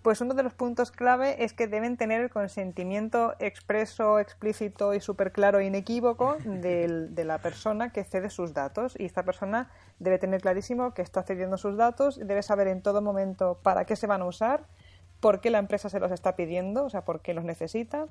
Pues 0.08 0.22
uno 0.22 0.36
de 0.36 0.44
los 0.44 0.54
puntos 0.54 0.90
clave 0.92 1.44
es 1.44 1.52
que 1.52 1.68
deben 1.68 1.98
tener 1.98 2.22
el 2.22 2.30
consentimiento 2.30 3.36
expreso, 3.40 4.20
explícito 4.20 4.94
y 4.94 5.02
súper 5.02 5.34
claro 5.34 5.60
e 5.60 5.66
inequívoco 5.66 6.38
del- 6.46 7.14
de 7.14 7.26
la 7.26 7.40
persona 7.40 7.92
que 7.92 8.06
cede 8.06 8.30
sus 8.30 8.54
datos. 8.54 8.96
Y 8.98 9.04
esta 9.04 9.24
persona 9.24 9.70
debe 10.00 10.18
tener 10.18 10.40
clarísimo 10.40 10.94
que 10.94 11.02
está 11.02 11.24
cediendo 11.24 11.58
sus 11.58 11.76
datos, 11.76 12.18
debe 12.26 12.42
saber 12.42 12.68
en 12.70 12.82
todo 12.82 13.02
momento 13.02 13.60
para 13.64 13.84
qué 13.84 13.98
se 13.98 14.08
van 14.08 14.22
a 14.22 14.26
usar, 14.28 14.64
por 15.20 15.42
qué 15.42 15.50
la 15.50 15.60
empresa 15.60 15.90
se 15.90 16.00
los 16.00 16.14
está 16.14 16.38
pidiendo, 16.38 16.86
o 16.86 16.90
sea, 16.90 17.04
por 17.04 17.20
qué 17.20 17.34
los 17.34 17.44
necesita, 17.44 18.06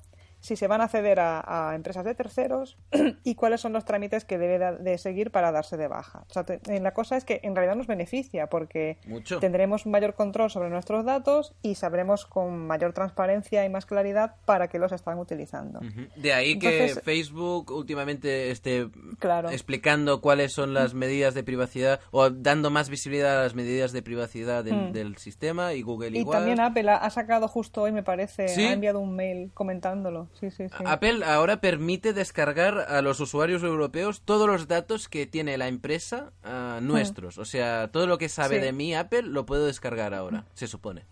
si 0.47 0.57
se 0.57 0.67
van 0.69 0.81
a 0.81 0.89
ceder 0.89 1.19
a, 1.21 1.71
a 1.71 1.75
empresas 1.75 2.05
de 2.05 2.15
terceros 2.15 2.79
y 3.25 3.35
cuáles 3.35 3.61
son 3.61 3.73
los 3.73 3.85
trámites 3.85 4.25
que 4.25 4.39
debe 4.39 4.77
de 4.79 4.99
seguir 4.99 5.31
para 5.31 5.51
darse 5.53 5.77
de 5.77 5.89
baja. 5.89 6.25
O 6.31 6.33
sea, 6.33 6.45
te- 6.45 6.61
eh, 6.69 6.81
la 6.81 6.93
cosa 6.95 7.17
es 7.17 7.25
que 7.25 7.41
en 7.43 7.55
realidad 7.57 7.75
nos 7.77 7.87
beneficia 7.87 8.47
porque 8.49 8.99
Mucho. 9.07 9.41
tendremos 9.41 9.87
mayor 9.87 10.15
control 10.15 10.51
sobre 10.51 10.71
nuestros 10.71 11.05
datos 11.05 11.55
y 11.63 11.75
sabremos 11.75 12.27
con 12.27 12.67
mayor 12.67 12.93
transparencia 12.93 13.65
y 13.65 13.69
más 13.69 13.87
claridad 13.87 14.37
para 14.45 14.69
qué 14.69 14.79
los 14.79 14.93
están 14.93 15.19
utilizando. 15.19 15.81
De 16.17 16.33
ahí 16.33 16.59
que 16.59 16.83
Entonces- 16.85 17.03
Facebook 17.05 17.71
últimamente 17.73 18.51
esté 18.51 18.89
Claro. 19.19 19.51
explicando 19.51 20.21
cuáles 20.21 20.53
son 20.53 20.75
las 20.75 20.95
medidas 20.95 21.35
de 21.35 21.43
privacidad 21.43 22.01
o 22.11 22.31
dando 22.31 22.71
más 22.71 22.89
visibilidad 22.89 23.41
a 23.41 23.43
las 23.43 23.55
medidas 23.55 23.93
de 23.93 24.03
privacidad 24.03 24.63
del, 24.65 24.77
Mm. 24.77 24.93
del 24.93 25.17
sistema 25.17 25.73
y 25.75 25.83
Google 25.83 26.11
Y 26.17 26.21
igual. 26.21 26.39
también 26.39 26.61
Apple 26.61 26.89
ha, 26.91 26.97
ha 26.99 27.11
sacado 27.11 27.49
justo 27.49 27.83
hoy, 27.83 27.93
me 27.93 28.03
parece, 28.03 28.49
¿Sí? 28.49 28.65
ha 28.67 28.73
enviado 28.73 29.01
un 29.01 29.17
mail 29.17 29.51
comentándolo. 29.55 30.29
Sí, 30.39 30.51
sí, 30.51 30.69
sí. 30.69 30.85
Apple 30.85 31.25
ahora 31.25 31.61
permite 31.61 32.13
descargar 32.13 32.79
a 32.79 33.01
los 33.03 33.21
usuarios 33.21 33.63
europeos 33.63 34.21
todos 34.23 34.47
los 34.47 34.69
datos 34.69 35.09
que 35.09 35.27
tiene 35.27 35.57
la 35.57 35.69
empresa 35.69 36.33
ah, 36.45 36.79
nuestros. 36.83 37.39
O 37.39 37.45
sea, 37.45 37.89
todo 37.91 38.07
lo 38.07 38.19
que 38.19 38.29
sabe 38.29 38.59
de 38.61 38.73
mí 38.73 38.95
Apple 38.95 39.23
lo 39.23 39.47
puedo 39.47 39.67
descargar 39.67 40.13
ahora, 40.15 40.45
se 40.55 40.67
supone. 40.67 41.05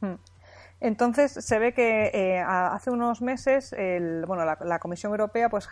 Mm. 0.00 0.14
Entonces 0.80 1.32
se 1.32 1.58
ve 1.58 1.72
que 1.72 2.10
eh, 2.12 2.40
hace 2.40 2.90
unos 2.90 3.22
meses 3.22 3.72
el, 3.72 4.24
bueno, 4.26 4.44
la, 4.44 4.58
la 4.60 4.78
Comisión 4.80 5.12
Europea 5.12 5.48
pues 5.48 5.66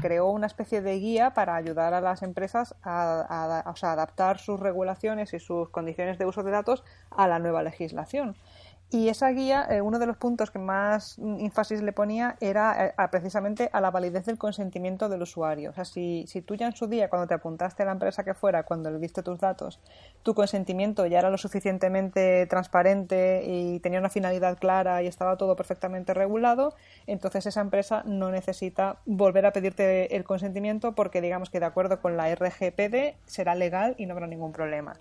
creó 0.00 0.26
una 0.30 0.48
especie 0.48 0.80
de 0.82 0.98
guía 0.98 1.34
para 1.34 1.54
ayudar 1.54 1.94
a 1.94 2.00
las 2.00 2.22
empresas 2.22 2.74
a, 2.82 3.62
a- 3.64 3.70
o 3.70 3.76
sea, 3.76 3.92
adaptar 3.92 4.38
sus 4.38 4.58
regulaciones 4.58 5.34
y 5.34 5.38
sus 5.38 5.68
condiciones 5.68 6.18
de 6.18 6.24
uso 6.26 6.42
de 6.42 6.50
datos 6.50 6.82
a 7.10 7.28
la 7.28 7.38
nueva 7.38 7.62
legislación. 7.62 8.34
Y 8.88 9.08
esa 9.08 9.30
guía, 9.30 9.66
eh, 9.68 9.80
uno 9.80 9.98
de 9.98 10.06
los 10.06 10.16
puntos 10.16 10.52
que 10.52 10.60
más 10.60 11.18
énfasis 11.18 11.82
le 11.82 11.92
ponía 11.92 12.36
era 12.40 12.86
eh, 12.86 12.94
precisamente 13.10 13.68
a 13.72 13.80
la 13.80 13.90
validez 13.90 14.26
del 14.26 14.38
consentimiento 14.38 15.08
del 15.08 15.22
usuario. 15.22 15.70
O 15.70 15.72
sea, 15.72 15.84
si, 15.84 16.24
si 16.28 16.40
tú 16.40 16.54
ya 16.54 16.66
en 16.66 16.76
su 16.76 16.86
día, 16.86 17.10
cuando 17.10 17.26
te 17.26 17.34
apuntaste 17.34 17.82
a 17.82 17.86
la 17.86 17.92
empresa 17.92 18.22
que 18.22 18.34
fuera, 18.34 18.62
cuando 18.62 18.92
le 18.92 19.00
diste 19.00 19.24
tus 19.24 19.40
datos, 19.40 19.80
tu 20.22 20.34
consentimiento 20.34 21.04
ya 21.06 21.18
era 21.18 21.30
lo 21.30 21.36
suficientemente 21.36 22.46
transparente 22.46 23.42
y 23.44 23.80
tenía 23.80 23.98
una 23.98 24.08
finalidad 24.08 24.56
clara 24.56 25.02
y 25.02 25.08
estaba 25.08 25.36
todo 25.36 25.56
perfectamente 25.56 26.14
regulado, 26.14 26.74
entonces 27.08 27.46
esa 27.46 27.62
empresa 27.62 28.04
no 28.06 28.30
necesita 28.30 29.00
volver 29.04 29.46
a 29.46 29.52
pedirte 29.52 30.14
el 30.14 30.22
consentimiento 30.22 30.94
porque 30.94 31.20
digamos 31.20 31.50
que 31.50 31.58
de 31.58 31.66
acuerdo 31.66 32.00
con 32.00 32.16
la 32.16 32.32
RGPD 32.32 33.16
será 33.24 33.56
legal 33.56 33.96
y 33.98 34.06
no 34.06 34.12
habrá 34.12 34.28
ningún 34.28 34.52
problema. 34.52 34.94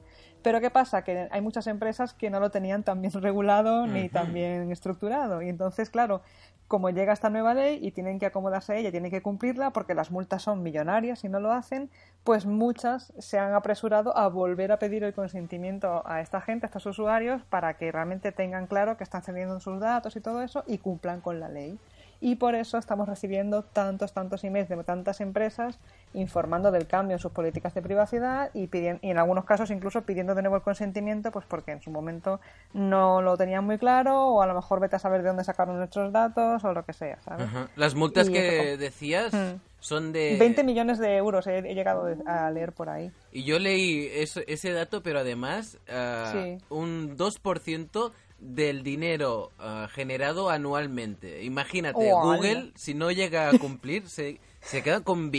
Pero 0.46 0.62
¿qué 0.62 0.70
pasa? 0.70 1.04
Que 1.04 1.28
hay 1.32 1.42
muchas 1.42 1.66
empresas 1.66 2.14
que 2.14 2.30
no 2.30 2.40
lo 2.40 2.52
tenían 2.52 2.84
tan 2.84 3.02
bien 3.02 3.12
regulado 3.20 3.88
ni 3.88 4.10
tan 4.10 4.32
bien 4.32 4.72
estructurado. 4.72 5.42
Y 5.42 5.50
entonces, 5.50 5.90
claro, 5.90 6.22
como 6.68 6.92
llega 6.92 7.14
esta 7.14 7.32
nueva 7.32 7.56
ley 7.56 7.80
y 7.82 7.90
tienen 7.90 8.20
que 8.20 8.28
acomodarse 8.28 8.74
a 8.74 8.76
ella, 8.76 8.92
tienen 8.92 9.10
que 9.10 9.24
cumplirla 9.24 9.72
porque 9.72 9.96
las 9.96 10.12
multas 10.12 10.44
son 10.44 10.62
millonarias 10.62 11.18
si 11.18 11.30
no 11.30 11.40
lo 11.40 11.52
hacen, 11.52 11.90
pues 12.24 12.46
muchas 12.46 13.12
se 13.18 13.40
han 13.40 13.56
apresurado 13.56 14.16
a 14.16 14.28
volver 14.28 14.72
a 14.72 14.78
pedir 14.78 15.04
el 15.04 15.16
consentimiento 15.16 16.04
a 16.06 16.22
esta 16.22 16.42
gente, 16.42 16.68
a 16.68 16.70
estos 16.70 16.86
usuarios, 16.86 17.42
para 17.46 17.76
que 17.78 17.92
realmente 17.92 18.32
tengan 18.32 18.68
claro 18.68 18.98
que 18.98 19.04
están 19.04 19.24
cediendo 19.24 19.60
sus 19.60 19.80
datos 19.80 20.16
y 20.16 20.22
todo 20.22 20.44
eso 20.44 20.64
y 20.68 20.78
cumplan 20.78 21.22
con 21.22 21.40
la 21.40 21.50
ley. 21.50 21.80
Y 22.22 22.36
por 22.38 22.56
eso 22.56 22.78
estamos 22.78 23.08
recibiendo 23.08 23.64
tantos, 23.64 24.14
tantos 24.14 24.44
emails 24.44 24.70
de 24.70 24.84
tantas 24.84 25.22
empresas 25.22 25.80
informando 26.14 26.72
del 26.72 26.88
cambio 26.88 27.16
en 27.16 27.20
sus 27.20 27.32
políticas 27.32 27.74
de 27.74 27.82
privacidad 27.82 28.50
y, 28.54 28.68
pidien- 28.68 29.00
y 29.02 29.10
en 29.12 29.18
algunos 29.18 29.44
casos 29.46 29.70
incluso 29.70 30.04
pidiendo 30.04 30.34
de 30.34 30.42
nuevo 30.42 30.56
el 30.56 30.62
consentimiento, 30.62 31.32
pues 31.32 31.46
porque 31.46 31.72
en 31.74 31.82
su 31.82 31.92
momento 31.92 32.40
no 32.74 33.22
lo 33.22 33.36
tenían 33.38 33.66
muy 33.66 33.78
claro 33.78 34.28
o 34.28 34.42
a 34.42 34.48
lo 34.48 34.54
mejor 34.56 34.80
vete 34.80 34.96
a 34.96 35.00
saber 35.00 35.22
de 35.24 35.28
dónde 35.28 35.44
sacaron 35.44 35.78
nuestros 35.78 36.12
datos 36.14 36.64
o 36.64 36.74
lo 36.74 36.86
que 36.86 36.94
sea, 36.94 37.22
¿sabes? 37.22 37.48
Ajá. 37.48 37.68
Las 37.76 37.96
multas 37.96 38.30
Y 38.30 38.34
que 38.34 38.72
eso- 38.72 38.78
decías 38.80 39.34
Mm. 39.34 39.60
son 39.80 40.14
de... 40.14 40.38
20 40.40 40.64
millones 40.64 40.98
de 41.00 41.18
euros 41.18 41.46
he, 41.48 41.58
he 41.60 41.76
llegado 41.76 42.08
a 42.26 42.50
leer 42.50 42.72
por 42.72 42.90
ahí. 42.90 43.12
Y 43.32 43.44
yo 43.44 43.60
leí 43.60 44.08
eso- 44.14 44.42
ese 44.48 44.72
dato, 44.72 45.04
pero 45.04 45.20
además 45.20 45.78
ah, 45.90 46.30
Sí. 46.32 46.58
un 46.70 47.18
2% 47.18 48.12
del 48.54 48.84
dinero 48.84 49.52
ah, 49.60 49.88
generado 49.92 50.50
anualmente. 50.50 51.44
Imagínate, 51.44 52.14
Oh, 52.14 52.22
Google, 52.34 52.52
anda. 52.60 52.72
si 52.76 52.94
no 52.94 53.12
llega 53.12 53.50
a 53.50 53.58
cumplir, 53.58 54.08
se, 54.08 54.40
se 54.62 54.82
queda 54.84 55.02
con 55.02 55.32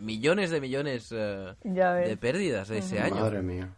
millones 0.00 0.50
de 0.50 0.60
millones 0.60 1.12
ah, 1.12 1.54
de 1.62 2.16
pérdidas 2.20 2.70
ese 2.70 3.00
año. 3.00 3.16
Madre 3.16 3.42
mía. 3.42 3.68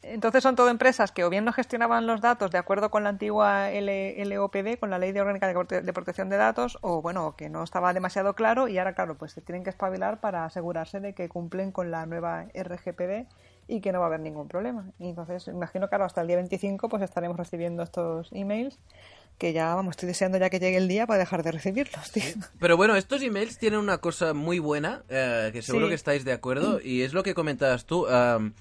Entonces 0.00 0.42
son 0.42 0.54
todo 0.56 0.70
empresas 0.70 1.10
que 1.12 1.24
o 1.24 1.28
bien 1.28 1.44
no 1.44 1.52
gestionaban 1.52 2.06
los 2.06 2.20
datos 2.20 2.50
de 2.52 2.56
acuerdo 2.56 2.88
con 2.90 3.02
la 3.02 3.10
antigua 3.10 3.70
L- 3.72 4.24
LOPD, 4.24 4.78
con 4.78 4.90
la 4.90 4.98
Ley 4.98 5.12
de 5.12 5.20
Orgánica 5.20 5.52
de 5.52 5.82
de 5.82 5.92
Protección 5.92 6.30
de 6.30 6.36
Datos, 6.36 6.78
o 6.82 7.02
bueno, 7.02 7.34
que 7.36 7.48
no 7.50 7.62
estaba 7.64 7.92
demasiado 7.92 8.34
claro 8.34 8.68
y 8.68 8.78
ahora, 8.78 8.94
claro, 8.94 9.16
pues 9.16 9.32
se 9.32 9.42
tienen 9.42 9.64
que 9.64 9.70
espabilar 9.70 10.20
para 10.20 10.44
asegurarse 10.44 11.00
de 11.00 11.14
que 11.14 11.28
cumplen 11.28 11.72
con 11.72 11.90
la 11.90 12.06
nueva 12.06 12.46
RGPD 12.54 13.26
y 13.68 13.80
que 13.80 13.92
no 13.92 14.00
va 14.00 14.06
a 14.06 14.08
haber 14.08 14.20
ningún 14.20 14.48
problema. 14.48 14.90
Y 14.98 15.10
entonces, 15.10 15.46
imagino 15.46 15.88
que 15.88 15.94
ahora 15.94 16.06
hasta 16.06 16.22
el 16.22 16.26
día 16.26 16.36
25 16.36 16.88
pues 16.88 17.02
estaremos 17.02 17.36
recibiendo 17.36 17.82
estos 17.84 18.28
emails 18.32 18.78
que 19.36 19.52
ya, 19.52 19.72
vamos, 19.76 19.92
estoy 19.92 20.08
deseando 20.08 20.36
ya 20.38 20.50
que 20.50 20.58
llegue 20.58 20.78
el 20.78 20.88
día 20.88 21.06
para 21.06 21.20
dejar 21.20 21.44
de 21.44 21.52
recibirlos, 21.52 22.10
tío. 22.10 22.24
Pero 22.58 22.76
bueno, 22.76 22.96
estos 22.96 23.22
emails 23.22 23.56
tienen 23.58 23.78
una 23.78 23.98
cosa 23.98 24.34
muy 24.34 24.58
buena, 24.58 25.04
eh, 25.08 25.50
que 25.52 25.62
seguro 25.62 25.86
Sí. 25.86 25.90
que 25.90 25.94
estáis 25.94 26.24
de 26.24 26.32
acuerdo, 26.32 26.80
y 26.82 27.02
es 27.02 27.12
lo 27.12 27.22
que 27.22 27.34
comentabas 27.34 27.84
tú. 27.86 28.08
am, 28.08 28.54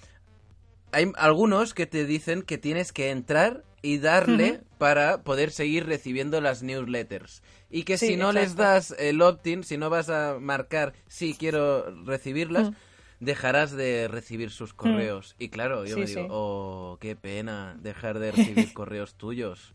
hay 0.91 1.11
algunos 1.17 1.73
que 1.73 1.85
te 1.87 2.05
dicen 2.05 2.43
que 2.43 2.57
tienes 2.59 2.91
que 2.91 3.09
entrar 3.09 3.63
y 3.81 3.97
darle 3.99 4.61
para 4.77 5.23
poder 5.23 5.51
seguir 5.51 5.85
recibiendo 5.85 6.41
las 6.41 6.61
newsletters. 6.63 7.41
Y 7.69 7.83
que 7.83 7.97
Sí, 7.97 8.07
si 8.09 8.15
no 8.17 8.31
les 8.31 8.55
das 8.55 8.95
el 8.99 9.21
opt-in, 9.21 9.63
si 9.63 9.77
no 9.77 9.89
vas 9.89 10.09
a 10.09 10.37
marcar 10.39 10.93
sí 11.07 11.35
quiero 11.37 11.89
recibirlas, 12.05 12.69
Mm. 12.71 12.75
Dejarás 13.19 13.71
de 13.71 14.07
recibir 14.07 14.51
sus 14.51 14.73
correos. 14.73 15.35
Y 15.39 15.49
claro, 15.49 15.85
yo 15.85 15.95
Sí, 15.95 15.99
me 15.99 16.07
digo, 16.07 16.21
sí. 16.21 16.27
oh, 16.29 16.97
qué 17.01 17.15
pena 17.15 17.77
dejar 17.81 18.19
de 18.19 18.31
recibir 18.31 18.73
correos 18.73 19.15
tuyos. 19.15 19.73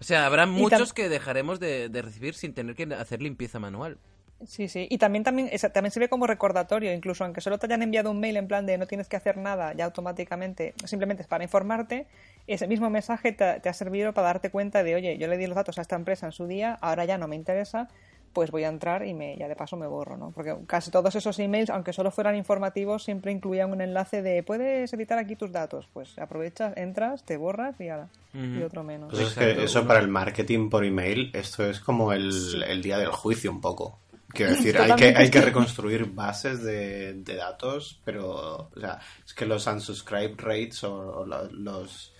O 0.00 0.04
sea, 0.04 0.26
habrá 0.26 0.46
muchos 0.46 0.92
que 0.92 1.08
dejaremos 1.08 1.60
de, 1.60 1.88
de 1.88 2.02
recibir 2.02 2.34
sin 2.34 2.54
tener 2.54 2.74
que 2.76 2.84
hacer 2.94 3.22
limpieza 3.22 3.58
manual. 3.58 3.98
Sí, 4.46 4.68
sí. 4.68 4.86
Y 4.90 4.98
también, 4.98 5.24
también, 5.24 5.48
también 5.72 5.90
sirve 5.90 6.08
como 6.10 6.26
recordatorio, 6.26 6.92
incluso 6.92 7.24
aunque 7.24 7.40
solo 7.40 7.58
te 7.58 7.66
hayan 7.66 7.82
enviado 7.82 8.10
un 8.10 8.20
mail 8.20 8.36
en 8.36 8.46
plan 8.48 8.66
de 8.66 8.76
no 8.76 8.86
tienes 8.86 9.08
que 9.08 9.16
hacer 9.16 9.38
nada 9.38 9.72
ya 9.74 9.86
automáticamente, 9.86 10.74
simplemente 10.84 11.22
es 11.22 11.28
para 11.28 11.44
informarte, 11.44 12.06
ese 12.46 12.66
mismo 12.66 12.90
mensaje 12.90 13.32
te, 13.32 13.60
te 13.60 13.68
ha 13.70 13.72
servido 13.72 14.12
para 14.12 14.26
darte 14.26 14.50
cuenta 14.50 14.82
de, 14.82 14.96
oye, 14.96 15.16
yo 15.18 15.28
le 15.28 15.38
di 15.38 15.46
los 15.46 15.54
datos 15.56 15.78
a 15.78 15.82
esta 15.82 15.96
empresa 15.96 16.26
en 16.26 16.32
su 16.32 16.46
día, 16.46 16.76
ahora 16.82 17.04
ya 17.06 17.16
no 17.16 17.26
me 17.28 17.36
interesa, 17.36 17.88
pues 18.34 18.50
voy 18.50 18.64
a 18.64 18.68
entrar 18.68 19.06
y 19.06 19.14
me, 19.14 19.36
ya 19.38 19.48
de 19.48 19.56
paso 19.56 19.76
me 19.76 19.86
borro, 19.86 20.16
¿no? 20.16 20.32
Porque 20.32 20.54
casi 20.66 20.90
todos 20.90 21.14
esos 21.14 21.38
emails, 21.38 21.70
aunque 21.70 21.92
solo 21.92 22.10
fueran 22.10 22.36
informativos, 22.36 23.04
siempre 23.04 23.32
incluían 23.32 23.70
un 23.70 23.80
enlace 23.80 24.20
de 24.20 24.42
puedes 24.42 24.92
editar 24.92 25.18
aquí 25.18 25.36
tus 25.36 25.52
datos. 25.52 25.88
Pues 25.92 26.18
aprovechas, 26.18 26.76
entras, 26.76 27.24
te 27.24 27.36
borras 27.36 27.80
y, 27.80 27.88
ala, 27.88 28.08
y 28.34 28.62
otro 28.62 28.82
menos. 28.84 29.10
Pues 29.10 29.28
es 29.28 29.34
que 29.34 29.64
eso 29.64 29.86
para 29.86 30.00
el 30.00 30.08
marketing 30.08 30.68
por 30.68 30.84
email, 30.84 31.30
esto 31.32 31.64
es 31.64 31.80
como 31.80 32.12
el, 32.12 32.62
el 32.64 32.82
día 32.82 32.98
del 32.98 33.10
juicio 33.10 33.50
un 33.50 33.60
poco. 33.60 34.00
Quiero 34.28 34.52
decir, 34.56 34.76
hay 34.78 34.94
que, 34.96 35.14
hay 35.16 35.30
que 35.30 35.40
reconstruir 35.40 36.06
bases 36.06 36.62
de, 36.62 37.14
de 37.14 37.36
datos, 37.36 38.00
pero 38.04 38.70
o 38.74 38.80
sea, 38.80 38.98
es 39.24 39.32
que 39.32 39.46
los 39.46 39.66
unsubscribe 39.66 40.34
rates 40.36 40.82
o, 40.84 41.24
los 41.24 42.13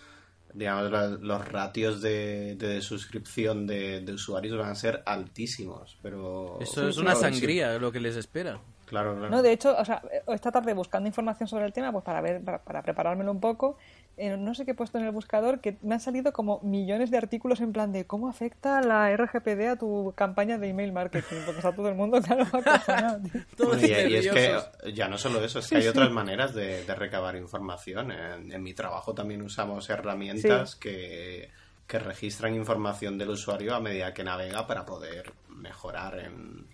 digamos 0.55 1.21
los 1.21 1.49
ratios 1.49 2.01
de, 2.01 2.55
de 2.57 2.81
suscripción 2.81 3.67
de, 3.67 4.01
de 4.01 4.13
usuarios 4.13 4.57
van 4.57 4.71
a 4.71 4.75
ser 4.75 5.03
altísimos, 5.05 5.99
pero 6.01 6.59
Eso 6.61 6.89
es 6.89 6.97
una 6.97 7.15
sangría 7.15 7.79
lo 7.79 7.91
que 7.91 8.01
les 8.01 8.17
espera. 8.17 8.61
Claro, 8.87 9.17
claro. 9.17 9.31
No, 9.31 9.43
de 9.43 9.53
hecho, 9.53 9.75
o 9.77 9.85
sea, 9.85 10.03
esta 10.29 10.53
tarde 10.53 10.75
buscando 10.75 11.09
información 11.09 11.49
sobre 11.49 11.65
el 11.65 11.73
tema, 11.73 11.91
pues 11.91 12.05
para 12.05 12.21
ver, 12.21 12.43
para, 12.45 12.63
para 12.63 12.83
preparármelo 12.83 13.33
un 13.33 13.41
poco, 13.41 13.77
eh, 14.17 14.37
no 14.37 14.55
sé 14.55 14.65
qué 14.65 14.73
he 14.73 14.75
puesto 14.75 14.99
en 14.99 15.05
el 15.05 15.11
buscador, 15.11 15.61
que 15.61 15.77
me 15.83 15.95
han 15.95 16.01
salido 16.01 16.33
como 16.33 16.61
millones 16.63 17.11
de 17.11 17.19
artículos 17.19 17.61
en 17.61 17.73
plan 17.73 17.93
de 17.93 18.07
cómo 18.07 18.29
afecta 18.29 18.81
la 18.81 19.15
RGPD 19.17 19.69
a 19.69 19.77
tu 19.77 20.13
campaña 20.17 20.59
de 20.59 20.69
email 20.69 20.93
marketing, 20.93 21.37
porque 21.45 21.59
está 21.59 21.75
todo 21.75 21.89
el 21.89 21.95
mundo, 21.95 22.21
claro, 22.21 22.43
acojonado, 22.53 23.21
y, 23.81 23.87
y 23.87 24.17
es 24.17 24.29
que 24.29 24.93
ya 24.93 25.09
no 25.09 25.19
solo 25.19 25.45
eso, 25.45 25.59
es 25.59 25.69
que 25.69 25.77
hay 25.77 25.89
otras 25.89 26.11
maneras 26.11 26.55
de, 26.55 26.85
de 26.85 26.95
recabar 26.95 27.37
información. 27.37 28.13
En, 28.13 28.53
en 28.53 28.63
mi 28.63 28.75
trabajo 28.75 29.15
también 29.15 29.43
usamos 29.43 29.89
herramientas 29.91 30.77
que, 30.77 31.51
que 31.87 31.99
registran 31.99 32.55
información 32.55 33.19
del 33.19 33.31
usuario 33.31 33.75
a 33.75 33.81
medida 33.81 34.15
que 34.15 34.25
navega 34.25 34.67
para 34.67 34.87
poder 34.87 35.33
mejorar 35.49 36.19
en, 36.19 36.67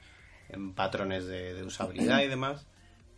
en 0.49 0.74
patrones 0.74 1.26
de, 1.26 1.55
de 1.55 1.64
usabilidad 1.64 2.20
y 2.20 2.28
demás. 2.28 2.66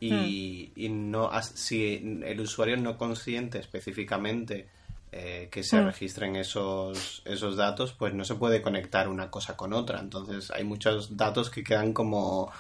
Y, 0.05 0.73
y 0.75 0.89
no 0.89 1.31
si 1.43 2.21
el 2.25 2.41
usuario 2.41 2.77
no 2.77 2.97
consiente 2.99 3.59
específicamente 3.61 4.67
eh, 5.13 5.49
que 5.51 5.63
se 5.63 5.77
registren 5.87 6.35
esos, 6.37 7.23
esos 7.25 7.57
datos, 7.57 7.93
pues 7.93 8.13
no 8.15 8.25
se 8.25 8.35
puede 8.35 8.63
conectar 8.63 9.09
una 9.09 9.31
cosa 9.31 9.57
con 9.57 9.73
otra. 9.73 10.01
Entonces 10.01 10.51
hay 10.51 10.65
muchos 10.65 11.17
datos 11.17 11.51
que 11.51 11.63
quedan 11.63 11.93
como 11.93 12.51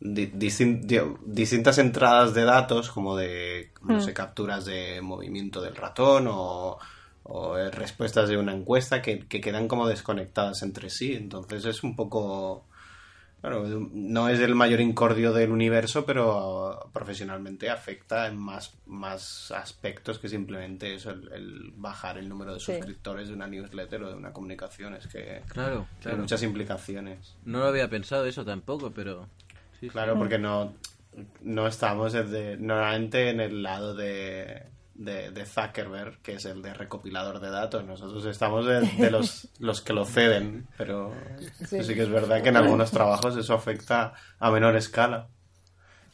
di- 0.00 0.28
distin- 0.32 0.80
di- 0.82 1.00
distintas 1.26 1.78
entradas 1.78 2.32
de 2.32 2.44
datos, 2.44 2.90
como 2.90 3.16
de, 3.16 3.72
no 3.82 4.00
sé, 4.00 4.14
capturas 4.14 4.64
de 4.64 5.00
movimiento 5.02 5.60
del 5.60 5.76
ratón 5.76 6.28
o, 6.28 6.78
o, 7.24 7.58
eh, 7.58 7.70
respuestas 7.70 8.28
de 8.28 8.36
una 8.38 8.54
encuesta 8.54 9.02
que, 9.02 9.26
que 9.26 9.40
quedan 9.40 9.68
como 9.68 9.86
desconectadas 9.86 10.62
entre 10.62 10.88
sí. 10.90 11.12
Entonces 11.14 11.64
es 11.66 11.82
un 11.82 11.94
poco... 11.96 12.64
Claro, 13.40 13.64
no 13.92 14.28
es 14.28 14.38
el 14.40 14.54
mayor 14.54 14.80
incordio 14.80 15.32
del 15.32 15.50
universo, 15.50 16.04
pero 16.04 16.90
profesionalmente 16.92 17.70
afecta 17.70 18.26
en 18.26 18.36
más, 18.36 18.74
más 18.86 19.50
aspectos 19.50 20.18
que 20.18 20.28
simplemente 20.28 20.94
eso, 20.94 21.10
el, 21.10 21.32
el 21.32 21.72
bajar 21.76 22.18
el 22.18 22.28
número 22.28 22.52
de 22.54 22.60
Sí. 22.60 22.72
suscriptores 22.74 23.28
de 23.28 23.34
una 23.34 23.46
newsletter 23.46 24.02
o 24.02 24.10
de 24.10 24.14
una 24.16 24.32
comunicación. 24.32 24.94
Es 24.94 25.06
que 25.06 25.42
Claro, 25.48 25.86
hay 25.96 26.02
claro. 26.02 26.18
muchas 26.18 26.42
implicaciones. 26.42 27.34
No 27.44 27.60
lo 27.60 27.64
había 27.66 27.88
pensado 27.88 28.26
eso 28.26 28.44
tampoco, 28.44 28.90
pero... 28.90 29.26
sí, 29.80 29.86
sí. 29.86 29.88
Claro, 29.88 30.18
porque 30.18 30.38
no, 30.38 30.74
no 31.40 31.66
estamos 31.66 32.12
desde, 32.12 32.58
normalmente 32.58 33.30
en 33.30 33.40
el 33.40 33.62
lado 33.62 33.94
de, 33.94 34.64
de, 35.00 35.30
de 35.30 35.46
Zuckerberg, 35.46 36.20
que 36.20 36.34
es 36.34 36.44
el 36.44 36.60
de 36.60 36.74
recopilador 36.74 37.40
de 37.40 37.50
datos. 37.50 37.84
Nosotros 37.84 38.26
estamos 38.26 38.66
de, 38.66 38.80
de 38.82 39.10
los, 39.10 39.48
los 39.58 39.80
que 39.80 39.94
lo 39.94 40.04
ceden, 40.04 40.68
pero 40.76 41.14
sí. 41.66 41.82
Sí. 41.82 41.94
que 41.94 42.02
es 42.02 42.10
verdad 42.10 42.42
que 42.42 42.50
en 42.50 42.58
algunos 42.58 42.90
trabajos 42.90 43.34
eso 43.36 43.54
afecta 43.54 44.12
a 44.38 44.50
menor 44.50 44.76
escala. 44.76 45.28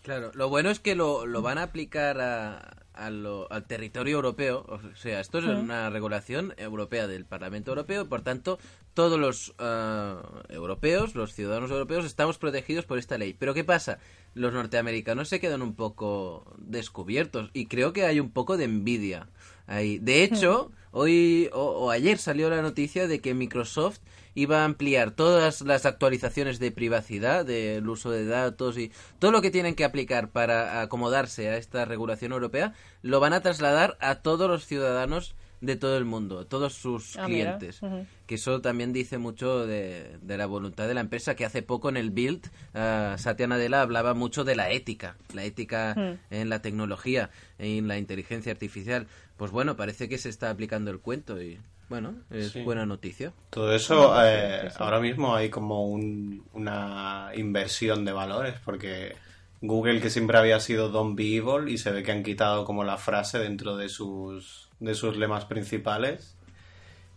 Claro, 0.03 0.31
lo 0.35 0.49
bueno 0.49 0.71
es 0.71 0.79
que 0.79 0.95
lo, 0.95 1.27
lo 1.27 1.43
van 1.43 1.59
a 1.59 1.65
aplicar 1.65 2.21
a, 2.21 2.86
a 2.97 3.11
lo- 3.11 3.51
al 3.53 3.67
territorio 3.67 4.17
europeo. 4.17 4.65
O 4.69 4.97
sea, 4.97 5.21
esto 5.21 5.39
es 5.39 5.45
una 5.45 5.91
regulación 5.91 6.55
europea 6.57 7.07
del 7.07 7.25
Parlamento 7.25 7.71
Europeo. 7.71 8.09
Por 8.09 8.23
tanto, 8.23 8.59
todos 8.95 9.19
los 9.19 9.55
ah, 9.59 10.23
europeos, 10.49 11.15
los 11.15 11.33
ciudadanos 11.35 11.71
europeos, 11.71 12.05
estamos 12.05 12.39
protegidos 12.39 12.85
por 12.87 12.99
esta 12.99 13.19
ley. 13.19 13.35
Pero 13.35 13.55
¿qué 13.55 13.65
pasa? 13.65 13.99
Los 14.35 14.53
norteamericanos 14.53 15.29
se 15.29 15.41
quedan 15.41 15.63
un 15.63 15.75
poco 15.75 16.45
descubiertos 16.59 17.51
y 17.53 17.67
creo 17.67 17.93
que 17.93 18.05
hay 18.05 18.21
un 18.21 18.31
poco 18.31 18.57
de 18.57 18.65
envidia 18.65 19.29
ahí. 19.67 19.99
De 19.99 20.23
hecho, 20.25 20.71
hoy 20.93 21.49
o, 21.53 21.61
o 21.63 21.91
ayer 21.91 22.19
salió 22.19 22.51
la 22.51 22.63
noticia 22.63 23.07
de 23.07 23.21
que 23.21 23.35
Microsoft 23.35 23.99
iba 24.35 24.61
a 24.61 24.65
ampliar 24.65 25.13
todas 25.13 25.63
las 25.63 25.87
actualizaciones 25.87 26.59
de 26.59 26.71
privacidad, 26.71 27.45
del 27.47 27.89
uso 27.89 28.11
de 28.11 28.27
datos 28.27 28.77
y 28.79 28.93
todo 29.19 29.33
lo 29.33 29.41
que 29.41 29.51
tienen 29.51 29.75
que 29.75 29.85
aplicar 29.85 30.29
para 30.31 30.83
acomodarse 30.83 31.49
a 31.49 31.57
esta 31.57 31.85
regulación 31.87 32.33
europea, 32.33 32.75
lo 33.03 33.19
van 33.21 33.33
a 33.33 33.41
trasladar 33.41 33.97
a 34.01 34.17
todos 34.17 34.49
los 34.51 34.67
ciudadanos 34.67 35.35
de 35.63 35.75
todo 35.75 35.97
el 35.97 36.05
mundo, 36.05 36.47
todos 36.47 36.75
sus 36.75 37.17
Ah, 37.17 37.25
clientes. 37.25 37.81
Que 38.27 38.35
eso 38.35 38.61
también 38.61 38.93
dice 38.93 39.17
mucho 39.17 39.67
de, 39.67 40.19
de 40.21 40.37
la 40.37 40.45
voluntad 40.45 40.87
de 40.87 40.93
la 40.93 41.01
empresa, 41.01 41.35
que 41.35 41.47
hace 41.47 41.63
poco 41.63 41.89
en 41.89 41.97
el 41.97 42.11
Build, 42.11 42.51
ah, 42.75 43.15
Satya 43.19 43.47
Nadella 43.47 43.81
hablaba 43.81 44.13
mucho 44.13 44.45
de 44.45 44.55
la 44.55 44.71
ética, 44.71 45.17
la 45.33 45.45
ética 45.45 45.95
Hmm. 45.97 46.19
en 46.31 46.51
la 46.51 46.61
tecnología, 46.61 47.31
en 47.59 47.89
la 47.89 47.97
inteligencia 47.97 48.53
artificial. 48.53 49.07
Pues 49.37 49.51
bueno, 49.51 49.77
parece 49.77 50.09
que 50.09 50.19
se 50.19 50.29
está 50.29 50.51
aplicando 50.51 50.91
el 50.91 51.01
cuento 51.01 51.41
y 51.41 51.59
bueno, 51.89 52.15
es 52.31 52.53
Sí. 52.53 52.63
buena 52.63 52.87
noticia. 52.87 53.33
Todo 53.51 53.73
eso, 53.73 54.13
eh, 54.25 54.69
ahora 54.79 55.01
mismo 55.01 55.35
hay 55.35 55.51
como 55.51 55.87
un- 55.87 56.45
una 56.53 57.31
inversión 57.35 58.05
de 58.05 58.13
valores, 58.13 58.55
porque 58.65 59.15
Google, 59.61 60.01
que 60.01 60.11
siempre 60.11 60.37
había 60.39 60.61
sido 60.61 60.89
Don't 60.91 61.17
Be 61.17 61.37
Evil, 61.37 61.69
y 61.69 61.79
se 61.79 61.91
ve 61.91 62.03
que 62.03 62.13
han 62.13 62.23
quitado 62.23 62.65
como 62.65 62.85
la 62.85 62.97
frase 62.99 63.39
dentro 63.39 63.77
de 63.77 63.89
sus, 63.89 64.69
de 64.81 64.95
sus 64.95 65.17
lemas 65.17 65.45
principales. 65.45 66.35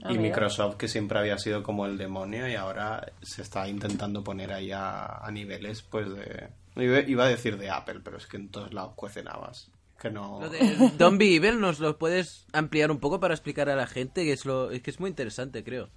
Ah, 0.01 0.11
y 0.13 0.17
mira. 0.17 0.29
Microsoft, 0.29 0.77
que 0.77 0.87
siempre 0.87 1.19
había 1.19 1.37
sido 1.37 1.61
como 1.61 1.85
el 1.85 1.97
demonio, 1.97 2.47
y 2.47 2.55
ahora 2.55 3.11
se 3.21 3.41
está 3.41 3.67
intentando 3.67 4.23
poner 4.23 4.53
ahí 4.53 4.71
a, 4.71 5.17
a 5.17 5.31
niveles, 5.31 5.81
pues 5.81 6.07
de... 6.09 6.47
Iba 6.77 6.99
iba 7.01 7.25
a 7.25 7.27
decir 7.27 7.57
de 7.57 7.69
Apple, 7.69 7.99
pero 8.03 8.17
es 8.17 8.25
que 8.27 8.37
en 8.37 8.49
todos 8.49 8.73
lados 8.73 8.93
cuecen 8.95 9.27
habas. 9.27 9.69
Que 10.01 10.09
no... 10.09 10.39
Lo 10.41 10.49
de 10.49 10.91
Don't 10.97 11.17
Be 11.19 11.35
Evil, 11.35 11.59
¿nos 11.59 11.79
lo 11.79 11.97
puedes 11.97 12.45
ampliar 12.53 12.89
un 12.91 12.99
poco 12.99 13.19
para 13.19 13.33
explicar 13.33 13.69
a 13.69 13.75
la 13.75 13.85
gente? 13.87 14.23
Que 14.23 14.33
es, 14.33 14.45
lo, 14.45 14.71
es 14.71 14.81
que 14.81 14.91
es 14.91 14.99
muy 14.99 15.09
interesante, 15.09 15.63
creo. 15.63 15.89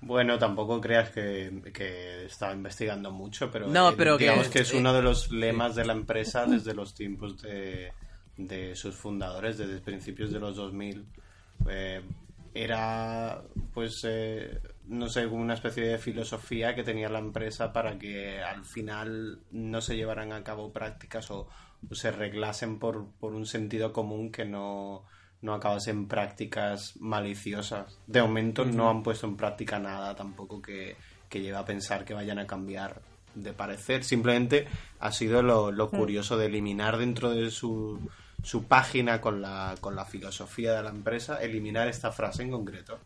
Bueno, 0.00 0.38
tampoco 0.38 0.80
creas 0.80 1.10
que, 1.10 1.62
que 1.74 2.26
estaba 2.26 2.52
investigando 2.52 3.10
mucho, 3.10 3.50
pero, 3.50 3.66
No, 3.66 3.90
eh, 3.90 3.94
pero 3.96 4.16
que- 4.18 4.24
digamos 4.24 4.48
que, 4.48 4.60
es 4.60 4.72
eh, 4.72 4.76
uno 4.76 4.92
de 4.92 5.02
los 5.02 5.32
lemas 5.32 5.74
de 5.74 5.84
la 5.86 5.92
empresa 5.94 6.46
desde 6.46 6.74
los 6.74 6.94
tiempos 6.94 7.40
de, 7.42 7.92
de 8.36 8.76
sus 8.76 8.94
fundadores, 8.94 9.58
desde 9.58 9.80
principios 9.80 10.30
de 10.30 10.38
los 10.38 10.54
2000. 10.54 11.04
Eh, 11.68 12.02
era, 12.54 13.42
pues, 13.74 14.02
eh, 14.04 14.60
no 14.86 15.08
sé, 15.08 15.26
una 15.26 15.54
especie 15.54 15.84
de 15.84 15.98
filosofía 15.98 16.74
que 16.74 16.82
tenía 16.82 17.08
la 17.08 17.18
empresa 17.18 17.72
para 17.72 17.98
que 17.98 18.40
al 18.40 18.64
final 18.64 19.40
no 19.50 19.80
se 19.80 19.96
llevaran 19.96 20.32
a 20.32 20.42
cabo 20.44 20.72
prácticas 20.72 21.30
o 21.30 21.48
se 21.92 22.10
reglasen 22.10 22.78
por, 22.78 23.06
por 23.20 23.34
un 23.34 23.46
sentido 23.46 23.92
común 23.92 24.30
que 24.32 24.44
no, 24.44 25.04
no 25.42 25.54
acabasen 25.54 26.08
prácticas 26.08 26.94
maliciosas. 27.00 27.98
De 28.06 28.20
momento 28.22 28.64
no 28.64 28.88
han 28.90 29.02
puesto 29.02 29.26
en 29.26 29.36
práctica 29.36 29.78
nada 29.78 30.14
tampoco 30.14 30.60
que, 30.62 30.96
que 31.28 31.40
lleve 31.40 31.56
a 31.56 31.64
pensar 31.64 32.04
que 32.04 32.14
vayan 32.14 32.38
a 32.38 32.46
cambiar 32.46 33.00
de 33.34 33.52
parecer. 33.52 34.02
Simplemente 34.04 34.66
ha 35.00 35.12
sido 35.12 35.42
lo, 35.42 35.70
lo 35.70 35.90
curioso 35.90 36.36
de 36.36 36.46
eliminar 36.46 36.96
dentro 36.98 37.30
de 37.30 37.50
su, 37.50 38.00
su 38.42 38.64
página 38.64 39.20
con 39.20 39.40
la, 39.40 39.74
con 39.80 39.94
la 39.94 40.04
filosofía 40.04 40.72
de 40.74 40.82
la 40.82 40.90
empresa, 40.90 41.40
eliminar 41.42 41.86
esta 41.88 42.10
frase 42.10 42.42
en 42.42 42.50
concreto. 42.50 42.98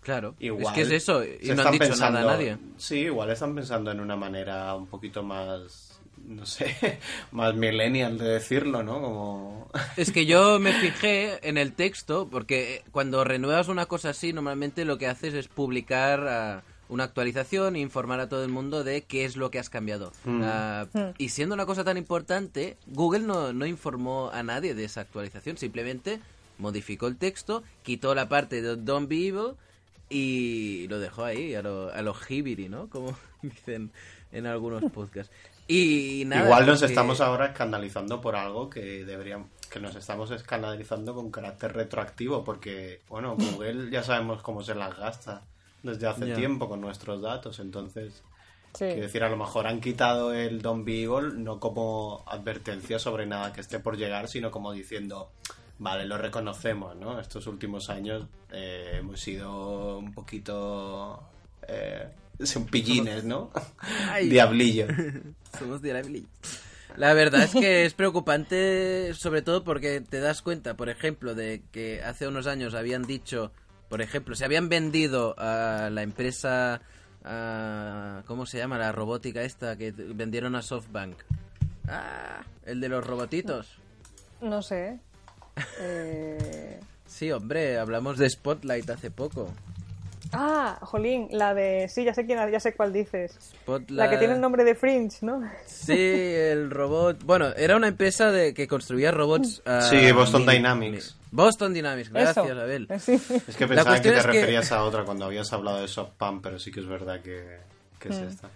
Claro, 0.00 0.34
Igual 0.38 0.66
es 0.66 0.72
que 0.72 0.80
es 0.96 1.02
eso, 1.02 1.22
y 1.24 1.48
no 1.54 1.62
han 1.62 1.72
dicho 1.72 1.84
nada 1.96 2.06
a 2.06 2.10
pensando- 2.12 2.26
nadie. 2.30 2.56
Sí, 2.78 2.96
igual 3.00 3.30
están 3.30 3.54
pensando 3.54 3.90
en 3.90 4.00
una 4.00 4.16
manera 4.16 4.74
un 4.74 4.86
poquito 4.86 5.22
más, 5.22 5.87
no 6.26 6.46
sé, 6.46 6.98
más 7.32 7.54
millennial 7.54 8.18
de 8.18 8.28
decirlo, 8.28 8.82
¿no? 8.82 9.00
Como... 9.00 9.70
Es 9.96 10.12
que 10.12 10.26
yo 10.26 10.58
me 10.58 10.72
fijé 10.72 11.46
en 11.48 11.58
el 11.58 11.72
texto, 11.72 12.28
porque 12.30 12.82
cuando 12.90 13.24
renuevas 13.24 13.68
una 13.68 13.86
cosa 13.86 14.10
así, 14.10 14.32
normalmente 14.32 14.84
lo 14.84 14.98
que 14.98 15.06
haces 15.06 15.34
es 15.34 15.48
publicar 15.48 16.26
ah, 16.28 16.62
una 16.88 17.04
actualización 17.04 17.76
e 17.76 17.80
informar 17.80 18.20
a 18.20 18.28
todo 18.28 18.44
el 18.44 18.50
mundo 18.50 18.84
de 18.84 19.02
qué 19.02 19.24
es 19.24 19.36
lo 19.36 19.50
que 19.50 19.58
has 19.58 19.70
cambiado. 19.70 20.12
Ah, 20.26 20.86
y 21.18 21.28
siendo 21.30 21.54
una 21.54 21.66
cosa 21.66 21.84
tan 21.84 21.96
importante, 21.96 22.76
Google 22.86 23.20
no, 23.20 23.52
no 23.52 23.66
informó 23.66 24.30
a 24.32 24.42
nadie 24.42 24.74
de 24.74 24.84
esa 24.84 25.02
actualización, 25.02 25.58
simplemente 25.58 26.20
modificó 26.58 27.06
el 27.06 27.16
texto, 27.16 27.62
quitó 27.82 28.14
la 28.14 28.28
parte 28.28 28.62
de 28.62 28.76
Don't 28.76 29.08
Be 29.08 29.28
Evil 29.28 29.54
y 30.10 30.88
lo 30.88 30.98
dejó 30.98 31.24
ahí, 31.24 31.54
a 31.54 31.62
lo, 31.62 31.92
a 31.92 32.02
lo 32.02 32.14
hibiri, 32.28 32.68
¿no? 32.68 32.88
Como 32.88 33.16
dicen 33.42 33.90
en 34.32 34.46
algunos 34.46 34.90
podcasts. 34.90 35.32
Y 35.68 36.24
nada, 36.26 36.44
igual 36.46 36.66
nos 36.66 36.80
que- 36.80 36.86
estamos 36.86 37.20
ahora 37.20 37.46
escandalizando 37.46 38.20
por 38.20 38.34
algo 38.36 38.68
que 38.70 39.04
deberíamos, 39.04 39.48
que 39.70 39.78
nos 39.80 39.94
estamos 39.94 40.30
escandalizando 40.30 41.14
con 41.14 41.30
carácter 41.30 41.74
retroactivo, 41.74 42.42
porque, 42.42 43.02
bueno, 43.08 43.36
Google 43.62 43.90
ya 43.90 44.02
sabemos 44.02 44.42
cómo 44.42 44.62
se 44.62 44.74
las 44.74 44.96
gasta 44.96 45.42
desde 45.82 46.06
hace 46.06 46.34
tiempo 46.34 46.68
con 46.68 46.80
nuestros 46.80 47.20
datos, 47.22 47.60
entonces... 47.60 48.22
Quiero 48.92 49.02
decir, 49.02 49.24
a 49.24 49.30
lo 49.30 49.36
mejor 49.38 49.66
han 49.66 49.80
quitado 49.80 50.32
el 50.34 50.60
Don't 50.60 50.84
Be 50.84 51.02
Evil 51.04 51.42
no 51.42 51.58
como 51.58 52.22
advertencia 52.26 52.98
sobre 52.98 53.24
nada 53.26 53.52
que 53.52 53.62
esté 53.62 53.80
por 53.80 53.96
llegar, 53.96 54.28
sino 54.28 54.50
como 54.50 54.72
diciendo, 54.72 55.32
vale, 55.78 56.04
lo 56.04 56.18
reconocemos, 56.18 56.94
¿no? 56.94 57.18
Estos 57.18 57.46
últimos 57.46 57.88
años 57.88 58.26
eh, 58.52 58.96
hemos 58.98 59.20
sido 59.20 59.98
un 59.98 60.12
poquito... 60.12 61.22
Eh, 61.66 62.08
son 62.42 62.66
pillines, 62.66 63.24
¿no? 63.24 63.50
Diablillo. 64.22 64.86
Somos 65.58 65.82
diablillo. 65.82 66.28
La 66.96 67.14
verdad 67.14 67.42
es 67.42 67.52
que 67.52 67.84
es 67.84 67.94
preocupante, 67.94 69.12
sobre 69.14 69.42
todo 69.42 69.62
porque 69.62 70.00
te 70.00 70.20
das 70.20 70.42
cuenta, 70.42 70.74
por 70.74 70.88
ejemplo, 70.88 71.34
de 71.34 71.62
que 71.70 72.02
hace 72.02 72.26
unos 72.26 72.46
años 72.46 72.74
habían 72.74 73.02
dicho, 73.02 73.52
por 73.88 74.02
ejemplo, 74.02 74.34
se 74.34 74.44
habían 74.44 74.68
vendido 74.68 75.34
a 75.38 75.90
la 75.90 76.02
empresa, 76.02 76.80
¿cómo 78.26 78.46
se 78.46 78.58
llama? 78.58 78.78
La 78.78 78.92
robótica 78.92 79.42
esta 79.42 79.76
que 79.76 79.92
vendieron 79.92 80.56
a 80.56 80.62
SoftBank. 80.62 81.16
Ah, 81.86 82.42
el 82.66 82.80
de 82.80 82.88
los 82.88 83.06
robotitos. 83.06 83.78
No 84.40 84.62
sé. 84.62 84.98
Eh... 85.80 86.78
Sí, 87.08 87.32
hombre, 87.32 87.78
hablamos 87.78 88.18
de 88.18 88.28
Spotlight 88.28 88.88
hace 88.90 89.10
poco. 89.10 89.52
Ah, 90.32 90.78
Jolín, 90.82 91.28
la 91.30 91.54
de... 91.54 91.88
Sí, 91.88 92.04
ya 92.04 92.14
sé 92.14 92.26
quién, 92.26 92.38
ya 92.50 92.60
sé 92.60 92.74
cuál 92.74 92.92
dices. 92.92 93.54
La 93.88 94.10
que 94.10 94.16
tiene 94.18 94.34
el 94.34 94.40
nombre 94.40 94.64
de 94.64 94.74
Fringe, 94.74 95.18
¿no? 95.22 95.42
Sí, 95.66 95.94
el 95.96 96.70
robot... 96.70 97.24
Bueno, 97.24 97.48
era 97.56 97.76
una 97.76 97.88
empresa 97.88 98.30
de 98.30 98.54
que 98.54 98.68
construía 98.68 99.10
robots... 99.10 99.62
sí, 99.88 100.12
Boston 100.12 100.46
Dynamics. 100.46 101.16
Boston 101.30 101.74
Dynamics, 101.74 102.10
gracias, 102.10 102.50
Abel. 102.50 102.86
Es 102.90 103.56
que 103.56 103.66
pensaba 103.66 104.00
que 104.00 104.10
te 104.10 104.22
referías 104.22 104.72
a 104.72 104.84
otra 104.84 105.04
cuando 105.04 105.24
habías 105.24 105.52
hablado 105.52 105.80
de 105.80 105.88
SoftPam, 105.88 106.40
pero 106.42 106.58
sí 106.58 106.70
que 106.70 106.80
es 106.80 106.86
verdad 106.86 107.20
que, 107.20 107.58
es 108.04 108.20
mm. 108.20 108.24
esta. 108.24 108.50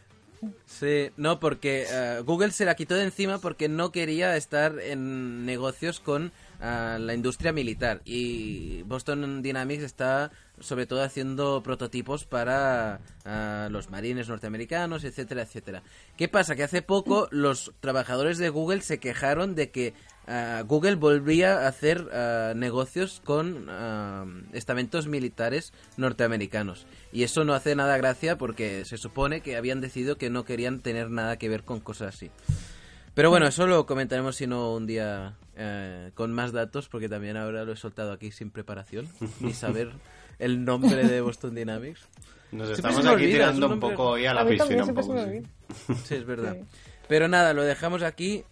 Sí, 0.66 1.10
no, 1.16 1.38
porque 1.38 1.86
eh, 1.88 2.20
Google 2.24 2.50
se 2.50 2.64
la 2.64 2.74
quitó 2.74 2.94
de 2.96 3.04
encima 3.04 3.38
porque 3.38 3.68
no 3.68 3.92
quería 3.92 4.36
estar 4.36 4.78
en 4.80 5.46
negocios 5.46 6.00
con 6.00 6.32
uh, 6.62 6.98
la 6.98 7.14
industria 7.14 7.52
militar 7.52 8.00
y 8.04 8.82
Boston 8.84 9.42
Dynamics 9.42 9.82
está 9.82 10.30
sobre 10.60 10.86
todo 10.86 11.02
haciendo 11.02 11.62
prototipos 11.62 12.24
para 12.24 13.00
los 13.70 13.90
marines 13.90 14.28
norteamericanos, 14.28 15.04
etcétera, 15.04 15.42
etcétera. 15.42 15.82
¿Qué 16.16 16.28
pasa? 16.28 16.54
Que 16.54 16.62
hace 16.62 16.82
poco 16.82 17.26
los 17.30 17.72
trabajadores 17.80 18.38
de 18.38 18.48
Google 18.48 18.82
se 18.82 18.98
quejaron 18.98 19.54
de 19.54 19.70
que 19.70 19.94
Google 20.66 20.94
volvía 20.96 21.60
a 21.60 21.68
hacer 21.68 22.06
negocios 22.54 23.20
con 23.24 23.66
estamentos 24.52 25.08
militares 25.08 25.72
norteamericanos. 25.96 26.86
Y 27.12 27.24
eso 27.24 27.44
no 27.44 27.54
hace 27.54 27.74
nada 27.74 27.96
gracia 27.96 28.38
porque 28.38 28.84
se 28.84 28.98
supone 28.98 29.40
que 29.40 29.56
habían 29.56 29.80
decidido 29.80 30.16
que 30.16 30.30
no 30.30 30.44
querían 30.44 30.80
tener 30.80 31.10
nada 31.10 31.38
que 31.38 31.48
ver 31.48 31.64
con 31.64 31.80
cosas 31.80 32.14
así. 32.14 32.30
Pero 33.14 33.30
bueno, 33.30 33.46
eso 33.46 33.66
lo 33.66 33.84
comentaremos 33.84 34.36
si 34.36 34.46
no 34.46 34.72
un 34.74 34.86
día 34.86 35.36
eh, 35.56 36.10
con 36.14 36.32
más 36.32 36.52
datos, 36.52 36.88
porque 36.88 37.08
también 37.08 37.36
ahora 37.36 37.64
lo 37.64 37.72
he 37.72 37.76
soltado 37.76 38.12
aquí 38.12 38.30
sin 38.30 38.50
preparación, 38.50 39.08
ni 39.40 39.52
saber 39.52 39.92
el 40.38 40.64
nombre 40.64 41.06
de 41.06 41.20
Boston 41.20 41.54
Dynamics. 41.54 42.08
Nos 42.52 42.70
estamos 42.70 43.04
aquí 43.06 43.26
tirando 43.26 43.68
un 43.68 43.80
poco 43.80 44.10
hoy 44.10 44.26
a 44.26 44.34
la 44.34 44.46
piscina. 44.46 44.84
sí. 46.04 46.14
es 46.14 46.26
verdad. 46.26 46.56
Pero 47.08 47.28
nada, 47.28 47.54
lo 47.54 47.62
dejamos 47.62 48.02
aquí. 48.02 48.44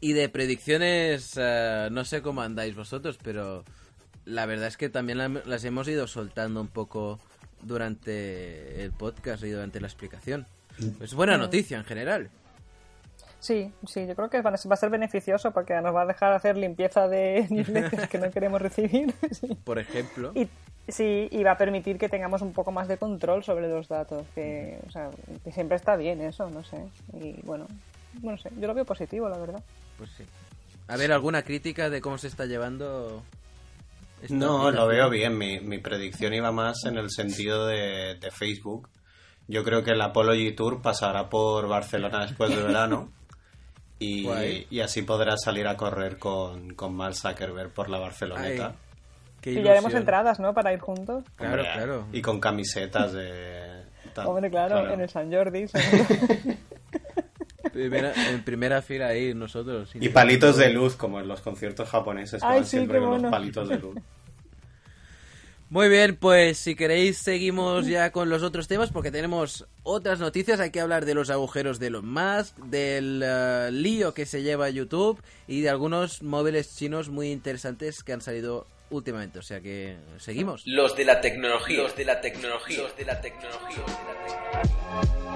Y 0.00 0.12
de 0.12 0.28
predicciones, 0.28 1.32
eh, 1.36 1.88
no 1.90 2.04
sé 2.04 2.20
cómo 2.20 2.42
andáis 2.42 2.74
vosotros, 2.74 3.18
pero 3.22 3.64
la 4.26 4.44
verdad 4.44 4.68
es 4.68 4.76
que 4.76 4.90
también 4.90 5.40
las 5.46 5.64
hemos 5.64 5.88
ido 5.88 6.06
soltando 6.06 6.60
un 6.60 6.68
poco 6.68 7.20
durante 7.62 8.82
el 8.84 8.92
podcast 8.92 9.42
y 9.44 9.50
durante 9.50 9.80
la 9.80 9.86
explicación. 9.86 10.46
Es 11.00 11.14
buena 11.14 11.38
noticia 11.38 11.78
en 11.78 11.84
general. 11.84 12.30
Sí, 13.44 13.70
sí, 13.86 14.06
yo 14.06 14.14
creo 14.14 14.30
que 14.30 14.40
va 14.40 14.52
a 14.52 14.76
ser 14.76 14.88
beneficioso 14.88 15.50
porque 15.50 15.74
nos 15.82 15.94
va 15.94 16.02
a 16.02 16.06
dejar 16.06 16.32
hacer 16.32 16.56
limpieza 16.56 17.08
de 17.08 17.46
newsletters 17.50 18.08
que 18.08 18.16
no 18.16 18.30
queremos 18.30 18.62
recibir. 18.62 19.12
Por 19.64 19.78
ejemplo. 19.78 20.32
Y, 20.34 20.48
Sí, 20.86 21.28
y 21.30 21.42
va 21.42 21.52
a 21.52 21.58
permitir 21.58 21.96
que 21.96 22.10
tengamos 22.10 22.42
un 22.42 22.52
poco 22.52 22.70
más 22.70 22.88
de 22.88 22.98
control 22.98 23.42
sobre 23.42 23.68
los 23.68 23.88
datos, 23.88 24.26
que, 24.34 24.78
o 24.86 24.90
sea, 24.90 25.08
que 25.42 25.50
siempre 25.50 25.76
está 25.76 25.96
bien 25.96 26.20
eso, 26.20 26.50
no 26.50 26.62
sé. 26.62 26.76
Y 27.14 27.40
bueno, 27.42 27.66
no 28.22 28.36
sé, 28.36 28.50
yo 28.60 28.66
lo 28.66 28.74
veo 28.74 28.84
positivo, 28.84 29.28
la 29.30 29.38
verdad. 29.38 29.62
Pues 29.96 30.10
sí. 30.10 30.24
A 30.88 30.98
ver, 30.98 31.10
¿alguna 31.12 31.42
crítica 31.42 31.88
de 31.88 32.02
cómo 32.02 32.18
se 32.18 32.28
está 32.28 32.44
llevando? 32.44 33.22
No, 34.28 34.70
lo 34.70 34.86
veo 34.86 35.08
bien. 35.08 35.38
Mi, 35.38 35.58
mi 35.60 35.78
predicción 35.78 36.34
iba 36.34 36.52
más 36.52 36.84
en 36.84 36.98
el 36.98 37.10
sentido 37.10 37.66
de, 37.66 38.18
Facebook. 38.30 38.90
Yo 39.48 39.64
creo 39.64 39.82
que 39.82 39.92
el 39.92 40.02
Apology 40.02 40.52
Tour 40.52 40.82
pasará 40.82 41.30
por 41.30 41.66
Barcelona 41.66 42.26
después 42.26 42.54
de 42.54 42.62
verano. 42.62 43.10
Y, 43.98 44.28
y, 44.70 44.80
así 44.80 45.02
podrá 45.02 45.36
salir 45.36 45.66
a 45.66 45.76
correr 45.76 46.18
con, 46.18 46.74
con 46.74 46.94
Mark 46.94 47.14
Zuckerberg 47.14 47.70
por 47.70 47.88
la 47.88 47.98
Barceloneta. 47.98 48.74
Y 49.44 49.62
ya 49.62 49.72
haremos 49.72 49.94
entradas, 49.94 50.40
¿no? 50.40 50.52
Para 50.54 50.72
ir 50.72 50.80
juntos. 50.80 51.24
Claro, 51.36 51.62
claro. 51.62 52.06
Y 52.12 52.20
con 52.22 52.40
camisetas 52.40 53.12
de... 53.12 53.84
Hombre, 54.24 54.50
claro, 54.50 54.92
en 54.92 55.00
el 55.00 55.08
San 55.08 55.32
Jordi. 55.32 55.66
en 57.74 58.44
primera 58.44 58.82
fila 58.82 59.08
ahí 59.08 59.34
nosotros. 59.34 59.90
Y 59.94 60.08
palitos 60.08 60.56
de 60.56 60.70
luz, 60.70 60.94
como 60.96 61.20
en 61.20 61.28
los 61.28 61.40
conciertos 61.40 61.88
japoneses, 61.88 62.40
que 62.42 62.46
van 62.46 62.64
siempre 62.64 63.00
con 63.00 63.22
los 63.22 63.30
palitos 63.30 63.68
de 63.68 63.78
luz. 63.78 63.96
Muy 65.74 65.88
bien, 65.88 66.14
pues 66.14 66.58
si 66.58 66.76
queréis 66.76 67.18
seguimos 67.18 67.88
ya 67.88 68.12
con 68.12 68.28
los 68.28 68.44
otros 68.44 68.68
temas 68.68 68.92
porque 68.92 69.10
tenemos 69.10 69.66
otras 69.82 70.20
noticias. 70.20 70.60
Hay 70.60 70.70
que 70.70 70.78
hablar 70.78 71.04
de 71.04 71.14
los 71.14 71.30
agujeros 71.30 71.80
de 71.80 71.90
los 71.90 72.04
Musk, 72.04 72.56
del 72.58 73.20
eh, 73.24 73.70
lío 73.72 74.14
que 74.14 74.24
se 74.24 74.44
lleva 74.44 74.70
YouTube 74.70 75.20
y 75.48 75.62
de 75.62 75.70
algunos 75.70 76.22
móviles 76.22 76.76
chinos 76.76 77.08
muy 77.08 77.32
interesantes 77.32 78.04
que 78.04 78.12
han 78.12 78.20
salido 78.20 78.68
últimamente. 78.90 79.40
O 79.40 79.42
sea 79.42 79.60
que 79.60 79.96
seguimos. 80.18 80.62
Los 80.64 80.94
de 80.94 81.06
la 81.06 81.20
tecnología. 81.20 81.82
Los 81.82 81.96
de 81.96 82.04
la 82.04 82.20
tecnología. 82.20 82.78
Los 82.80 82.96
de 82.96 83.04
la 83.06 83.20
tecnología. 83.20 83.78
Los 83.78 83.98
de 83.98 84.04
la 84.04 84.22
tecnología. 84.22 85.34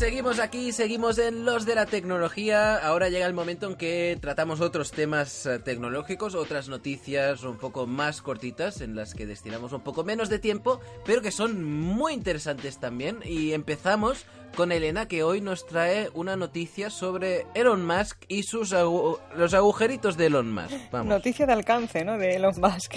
Seguimos 0.00 0.38
aquí, 0.38 0.72
seguimos 0.72 1.18
en 1.18 1.44
los 1.44 1.66
de 1.66 1.74
la 1.74 1.84
tecnología. 1.84 2.76
Ahora 2.76 3.10
llega 3.10 3.26
el 3.26 3.34
momento 3.34 3.66
en 3.66 3.74
que 3.74 4.16
tratamos 4.18 4.62
otros 4.62 4.92
temas 4.92 5.44
eh, 5.44 5.58
tecnológicos, 5.58 6.34
otras 6.34 6.70
noticias 6.70 7.42
un 7.42 7.58
poco 7.58 7.86
más 7.86 8.22
cortitas, 8.22 8.80
en 8.80 8.96
las 8.96 9.12
que 9.14 9.26
destinamos 9.26 9.74
un 9.74 9.82
poco 9.82 10.02
menos 10.02 10.30
de 10.30 10.38
tiempo, 10.38 10.80
pero 11.04 11.20
que 11.20 11.30
son 11.30 11.62
muy 11.62 12.14
interesantes 12.14 12.78
también. 12.78 13.18
Y 13.26 13.52
empezamos 13.52 14.24
con 14.56 14.72
Elena, 14.72 15.06
que 15.06 15.22
hoy 15.22 15.42
nos 15.42 15.66
trae 15.66 16.08
una 16.14 16.34
noticia 16.34 16.88
sobre 16.88 17.44
Elon 17.52 17.84
Musk 17.84 18.24
y 18.26 18.44
sus 18.44 18.70
los 18.70 19.52
agujeritos 19.52 20.16
de 20.16 20.26
Elon 20.26 20.50
Musk. 20.50 20.94
Noticia 21.04 21.44
de 21.44 21.52
alcance, 21.52 22.06
¿no? 22.06 22.16
De 22.16 22.36
Elon 22.36 22.54
Musk. 22.58 22.96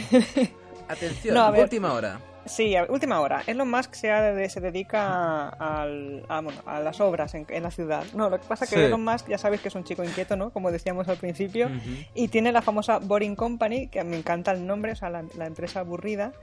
Atención, 0.87 1.37
última 1.59 1.91
hora. 1.91 2.21
Sí, 2.45 2.75
a 2.75 2.85
última 2.89 3.21
hora. 3.21 3.41
Elon 3.47 3.69
Musk 3.69 3.93
se, 3.93 4.49
se 4.49 4.59
dedica 4.59 5.49
a, 5.49 5.83
a, 5.83 6.79
las 6.81 6.99
obras 6.99 7.33
en, 7.35 7.63
la 7.63 7.71
ciudad. 7.71 8.03
No, 8.13 8.29
lo 8.29 8.39
que 8.39 8.45
pasa 8.47 8.65
es 8.65 8.71
que 8.71 8.85
Elon 8.85 9.03
Musk 9.03 9.29
ya 9.29 9.37
sabéis 9.37 9.61
que 9.61 9.69
es 9.69 9.75
un 9.75 9.83
chico 9.83 10.03
inquieto, 10.03 10.35
¿no? 10.35 10.49
Como 10.49 10.71
decíamos 10.71 11.07
al 11.07 11.17
principio. 11.17 11.69
Y 12.13 12.27
tiene 12.27 12.51
la 12.51 12.61
famosa 12.61 12.99
Boring 12.99 13.35
Company, 13.35 13.87
que 13.87 14.03
me 14.03 14.17
encanta 14.17 14.51
el 14.51 14.67
nombre, 14.67 14.91
o 14.91 14.95
sea, 14.95 15.09
la, 15.09 15.45
empresa 15.45 15.79
aburrida. 15.81 16.33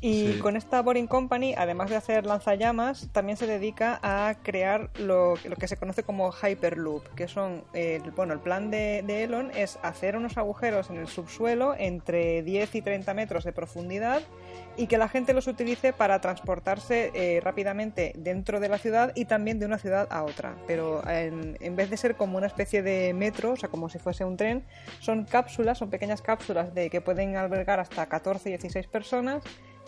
Y 0.00 0.38
con 0.40 0.56
esta 0.56 0.82
Boring 0.82 1.06
Company, 1.06 1.54
además 1.56 1.90
de 1.90 1.96
hacer 1.96 2.26
lanzallamas, 2.26 3.08
también 3.12 3.36
se 3.36 3.46
dedica 3.46 3.98
a 4.02 4.34
crear 4.42 4.90
lo, 4.98 5.34
lo 5.44 5.56
que 5.56 5.68
se 5.68 5.76
conoce 5.76 6.02
como 6.02 6.32
Hyperloop, 6.32 7.14
que 7.14 7.28
son, 7.28 7.64
bueno, 8.14 8.34
el 8.34 8.40
plan 8.40 8.70
de, 8.70 9.02
de, 9.06 9.24
Elon 9.24 9.50
es 9.54 9.78
hacer 9.82 10.16
unos 10.16 10.36
agujeros 10.36 10.90
en 10.90 10.96
el 10.96 11.08
subsuelo 11.08 11.74
entre 11.78 12.42
10 12.42 12.74
y 12.74 12.82
30 12.82 13.14
metros 13.14 13.44
de 13.44 13.52
profundidad 13.52 14.22
y 14.76 14.86
que 14.86 14.98
la 14.98 15.08
gente 15.08 15.32
los 15.32 15.46
utilice 15.46 15.92
para 15.92 16.20
transportarse 16.20 17.10
eh, 17.14 17.40
rápidamente 17.40 18.12
dentro 18.16 18.60
de 18.60 18.68
la 18.68 18.78
ciudad 18.78 19.12
y 19.14 19.24
también 19.24 19.58
de 19.58 19.66
una 19.66 19.78
ciudad 19.78 20.06
a 20.10 20.22
otra. 20.22 20.54
Pero 20.66 21.06
en, 21.08 21.56
en, 21.60 21.76
vez 21.76 21.88
de 21.88 21.96
ser 21.96 22.16
como 22.16 22.36
una 22.36 22.46
especie 22.46 22.82
de 22.82 23.14
metro, 23.14 23.52
o 23.52 23.56
sea, 23.56 23.70
como 23.70 23.88
si 23.88 23.98
fuese 23.98 24.24
un 24.24 24.36
tren, 24.36 24.64
son 25.00 25.24
cápsulas, 25.24 25.78
son 25.78 25.88
pequeñas 25.88 26.20
cápsulas 26.20 26.74
de 26.74 26.90
que 26.90 27.00
pueden 27.00 27.36
albergar 27.36 27.80
hasta 27.80 28.06
14 28.06 28.50
y 28.50 28.52
16 28.52 28.86
personas 28.86 29.42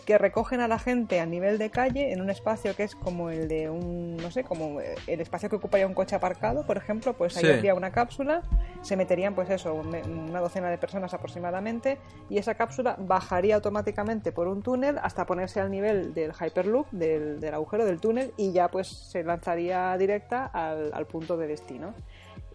que 0.05 0.17
recogen 0.17 0.59
a 0.59 0.67
la 0.67 0.79
gente 0.79 1.19
a 1.19 1.25
nivel 1.25 1.57
de 1.57 1.69
calle 1.69 2.11
en 2.11 2.21
un 2.21 2.29
espacio 2.29 2.75
que 2.75 2.83
es 2.83 2.95
como 2.95 3.29
el 3.29 3.47
de 3.47 3.69
un, 3.69 4.17
no 4.17 4.31
sé, 4.31 4.43
como 4.43 4.79
el 4.81 5.21
espacio 5.21 5.49
que 5.49 5.55
ocuparía 5.57 5.87
un 5.87 5.93
coche 5.93 6.15
aparcado, 6.15 6.65
por 6.65 6.77
ejemplo, 6.77 7.13
pues 7.13 7.37
ahí 7.37 7.51
habría 7.51 7.75
una 7.75 7.91
cápsula, 7.91 8.41
se 8.81 8.95
meterían 8.95 9.35
pues 9.35 9.49
eso, 9.49 9.73
una 9.73 10.39
docena 10.39 10.69
de 10.69 10.77
personas 10.77 11.13
aproximadamente, 11.13 11.97
y 12.29 12.37
esa 12.37 12.55
cápsula 12.55 12.95
bajaría 12.99 13.55
automáticamente 13.55 14.31
por 14.31 14.47
un 14.47 14.61
túnel 14.61 14.97
hasta 15.01 15.25
ponerse 15.25 15.59
al 15.59 15.71
nivel 15.71 16.13
del 16.13 16.33
Hyperloop, 16.33 16.89
del, 16.91 17.53
agujero 17.53 17.85
del 17.85 17.99
túnel, 17.99 18.33
y 18.37 18.51
ya 18.51 18.69
pues 18.69 18.87
se 18.87 19.23
lanzaría 19.23 19.97
directa 19.97 20.45
al, 20.45 20.91
al 20.93 21.05
punto 21.05 21.37
de 21.37 21.47
destino. 21.47 21.93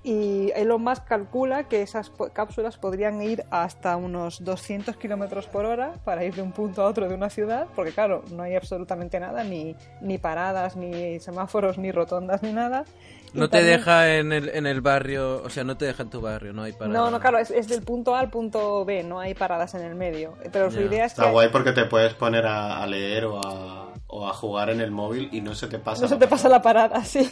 Y 0.04 0.52
Elon 0.54 0.82
Musk 0.82 1.04
calcula 1.04 1.64
que 1.64 1.80
esas 1.80 2.12
cápsulas 2.34 2.76
podrían 2.76 3.22
ir 3.22 3.44
hasta 3.50 3.96
unos 3.96 4.44
200 4.44 4.96
kilómetros 4.98 5.46
por 5.46 5.64
hora 5.64 5.94
para 6.04 6.24
ir 6.24 6.34
de 6.34 6.42
un 6.42 6.52
punto 6.52 6.82
a 6.82 6.86
otro 6.86 7.08
de 7.08 7.14
una 7.14 7.30
ciudad, 7.30 7.66
porque 7.74 7.92
claro, 7.92 8.22
no 8.30 8.42
hay 8.42 8.54
absolutamente 8.54 9.18
nada, 9.18 9.44
ni, 9.44 9.74
ni 10.02 10.18
paradas, 10.18 10.76
ni 10.76 11.18
semáforos, 11.20 11.78
ni 11.78 11.90
rotondas, 11.90 12.42
ni 12.42 12.52
nada. 12.52 12.84
No 13.32 13.48
te 13.48 13.62
deja 13.64 14.16
en 14.16 14.32
el, 14.32 14.50
en 14.50 14.66
el 14.66 14.82
barrio, 14.82 15.42
o 15.42 15.50
sea, 15.50 15.64
no 15.64 15.76
te 15.76 15.86
deja 15.86 16.04
en 16.04 16.10
tu 16.10 16.20
barrio, 16.20 16.52
no 16.52 16.62
hay 16.62 16.72
para... 16.72 16.92
No, 16.92 17.10
no, 17.10 17.18
claro, 17.18 17.38
es, 17.38 17.50
es 17.50 17.66
del 17.66 17.82
punto 17.82 18.14
A 18.14 18.20
al 18.20 18.30
punto 18.30 18.84
B, 18.84 19.02
no 19.02 19.18
hay 19.18 19.34
paradas 19.34 19.74
en 19.74 19.82
el 19.82 19.94
medio. 19.94 20.34
Pero 20.52 20.70
su 20.70 20.80
idea 20.80 21.06
es 21.06 21.12
Está 21.12 21.24
que 21.24 21.30
guay 21.30 21.48
porque 21.48 21.72
te 21.72 21.86
puedes 21.86 22.14
poner 22.14 22.46
a, 22.46 22.82
a 22.82 22.86
leer 22.86 23.24
o 23.24 23.40
a, 23.44 23.92
o 24.06 24.28
a 24.28 24.32
jugar 24.32 24.70
en 24.70 24.80
el 24.80 24.92
móvil 24.92 25.28
y 25.32 25.40
no 25.40 25.54
se 25.54 25.66
te 25.66 25.78
pasa. 25.80 26.02
no 26.02 26.08
se 26.08 26.16
te 26.16 26.28
pasa 26.28 26.48
la 26.48 26.62
parada, 26.62 27.04
sí. 27.06 27.28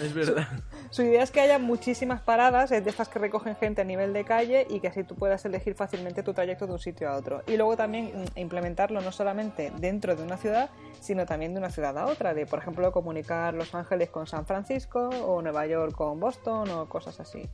Es 0.00 0.14
verdad. 0.14 0.48
Su 0.90 1.02
idea 1.02 1.22
es 1.22 1.30
que 1.30 1.40
haya 1.40 1.58
muchísimas 1.58 2.20
paradas, 2.20 2.70
eh, 2.72 2.80
de 2.80 2.90
estas 2.90 3.08
que 3.08 3.18
recogen 3.18 3.56
gente 3.56 3.82
a 3.82 3.84
nivel 3.84 4.12
de 4.12 4.24
calle 4.24 4.66
y 4.70 4.80
que 4.80 4.88
así 4.88 5.04
tú 5.04 5.14
puedas 5.14 5.44
elegir 5.44 5.74
fácilmente 5.74 6.22
tu 6.22 6.32
trayecto 6.32 6.66
de 6.66 6.72
un 6.74 6.78
sitio 6.78 7.08
a 7.10 7.16
otro. 7.16 7.42
Y 7.46 7.56
luego 7.56 7.76
también 7.76 8.24
implementarlo 8.36 9.00
no 9.00 9.12
solamente 9.12 9.72
dentro 9.78 10.16
de 10.16 10.22
una 10.22 10.36
ciudad, 10.36 10.70
sino 11.00 11.26
también 11.26 11.54
de 11.54 11.58
una 11.58 11.70
ciudad 11.70 11.96
a 11.98 12.06
otra, 12.06 12.34
de 12.34 12.46
por 12.46 12.60
ejemplo 12.60 12.90
comunicar 12.92 13.54
Los 13.54 13.74
Ángeles 13.74 14.10
con 14.10 14.26
San 14.26 14.46
Francisco 14.46 15.08
o 15.08 15.42
Nueva 15.42 15.66
York 15.66 15.94
con 15.94 16.20
Boston 16.20 16.70
o 16.70 16.88
cosas 16.88 17.20
así. 17.20 17.48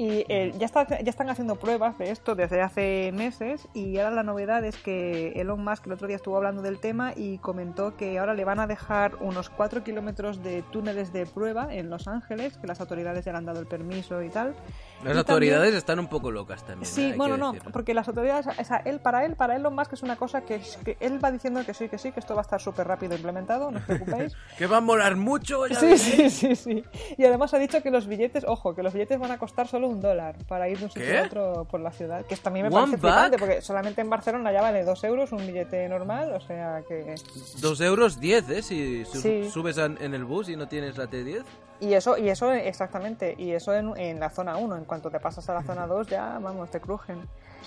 Y 0.00 0.24
eh, 0.28 0.54
ya, 0.56 0.66
está- 0.66 0.86
ya 0.86 1.10
están 1.10 1.28
haciendo 1.28 1.56
pruebas 1.56 1.98
de 1.98 2.12
esto 2.12 2.36
desde 2.36 2.62
hace 2.62 3.10
meses 3.12 3.66
y 3.74 3.98
ahora 3.98 4.12
la 4.12 4.22
novedad 4.22 4.64
es 4.64 4.76
que 4.76 5.32
Elon 5.32 5.64
Musk 5.64 5.86
el 5.86 5.92
otro 5.94 6.06
día 6.06 6.14
estuvo 6.14 6.36
hablando 6.36 6.62
del 6.62 6.78
tema 6.78 7.14
y 7.16 7.38
comentó 7.38 7.96
que 7.96 8.16
ahora 8.20 8.34
le 8.34 8.44
van 8.44 8.60
a 8.60 8.68
dejar 8.68 9.16
unos 9.20 9.50
4 9.50 9.82
kilómetros 9.82 10.40
de 10.44 10.62
túneles 10.70 11.12
de 11.12 11.26
prueba 11.26 11.74
en 11.74 11.90
Los 11.90 12.06
Ángeles, 12.06 12.58
que 12.58 12.68
las 12.68 12.80
autoridades 12.80 13.24
ya 13.24 13.32
le 13.32 13.38
han 13.38 13.46
dado 13.46 13.58
el 13.58 13.66
permiso 13.66 14.22
y 14.22 14.28
tal. 14.28 14.54
Las 15.04 15.14
Y 15.14 15.18
autoridades 15.18 15.58
también- 15.62 15.76
están 15.78 15.98
un 16.00 16.08
poco 16.08 16.30
locas 16.32 16.64
también. 16.64 16.84
Sí, 16.90 17.12
bueno, 17.16 17.36
no, 17.36 17.52
decirlo. 17.52 17.72
porque 17.72 17.94
las 17.94 18.08
autoridades, 18.08 18.46
o 18.48 18.64
sea, 18.64 18.78
él, 18.84 18.98
para 18.98 19.24
él, 19.24 19.36
para 19.36 19.54
Elon 19.54 19.74
Musk 19.74 19.92
es 19.92 20.02
una 20.02 20.16
cosa 20.16 20.40
que, 20.40 20.56
es- 20.56 20.76
que 20.84 20.96
él 21.00 21.22
va 21.24 21.30
diciendo 21.30 21.64
que 21.64 21.72
sí, 21.72 21.88
que 21.88 21.98
sí, 21.98 22.10
que 22.10 22.18
esto 22.20 22.34
va 22.34 22.40
a 22.40 22.42
estar 22.42 22.60
súper 22.60 22.88
rápido 22.88 23.14
implementado, 23.14 23.70
no 23.70 23.78
os 23.78 23.84
preocupéis. 23.84 24.34
Que 24.58 24.66
va 24.66 24.78
a 24.78 24.80
molar 24.80 25.14
mucho, 25.16 25.66
ya 25.68 25.78
Sí, 25.78 25.96
sí, 25.98 26.30
sí, 26.30 26.56
sí. 26.56 26.84
Y 27.16 27.24
además 27.24 27.54
ha 27.54 27.58
dicho 27.58 27.80
que 27.82 27.90
los 27.92 28.06
billetes, 28.08 28.44
ojo, 28.46 28.74
que 28.74 28.82
los 28.82 28.92
billetes 28.92 29.18
van 29.20 29.30
a 29.30 29.38
costar 29.38 29.68
solo 29.68 29.86
un 29.88 30.00
dólar 30.00 30.34
para 30.48 30.68
ir 30.68 30.78
de 30.78 30.84
un 30.86 30.90
sitio 30.90 31.06
¿Qué? 31.08 31.18
a 31.18 31.22
otro 31.26 31.64
por 31.70 31.78
la 31.80 31.92
ciudad. 31.92 32.24
Que 32.26 32.34
mí 32.50 32.62
me 32.62 32.68
One 32.68 32.74
parece 32.76 32.96
flipante, 32.98 33.38
porque 33.38 33.60
solamente 33.62 34.00
en 34.00 34.10
Barcelona 34.10 34.50
ya 34.52 34.62
vale 34.62 34.82
dos 34.84 35.04
euros 35.04 35.30
un 35.32 35.46
billete 35.46 35.88
normal, 35.88 36.32
o 36.32 36.40
sea 36.40 36.82
que... 36.88 37.14
Dos 37.60 37.80
euros 37.82 38.18
diez, 38.18 38.48
¿eh? 38.50 38.62
Si 38.62 39.04
su- 39.04 39.20
Sí. 39.20 39.48
subes 39.50 39.76
en 39.78 40.14
el 40.14 40.24
bus 40.24 40.48
y 40.48 40.56
no 40.56 40.66
tienes 40.66 40.96
la 40.96 41.06
T10. 41.06 41.44
Y 41.80 41.92
eso, 41.92 42.18
y 42.18 42.28
eso 42.28 42.52
exactamente, 42.52 43.36
y 43.38 43.52
eso 43.52 43.72
en, 43.72 43.96
en 43.96 44.18
la 44.18 44.30
zona 44.30 44.56
1, 44.56 44.76
en 44.78 44.84
cuanto 44.88 45.08
te 45.10 45.20
pasas 45.20 45.48
a 45.48 45.54
la 45.54 45.62
zona 45.62 45.86
2 45.86 46.08
ya, 46.08 46.40
vamos, 46.40 46.68
te 46.72 46.80
crujen. 46.80 47.20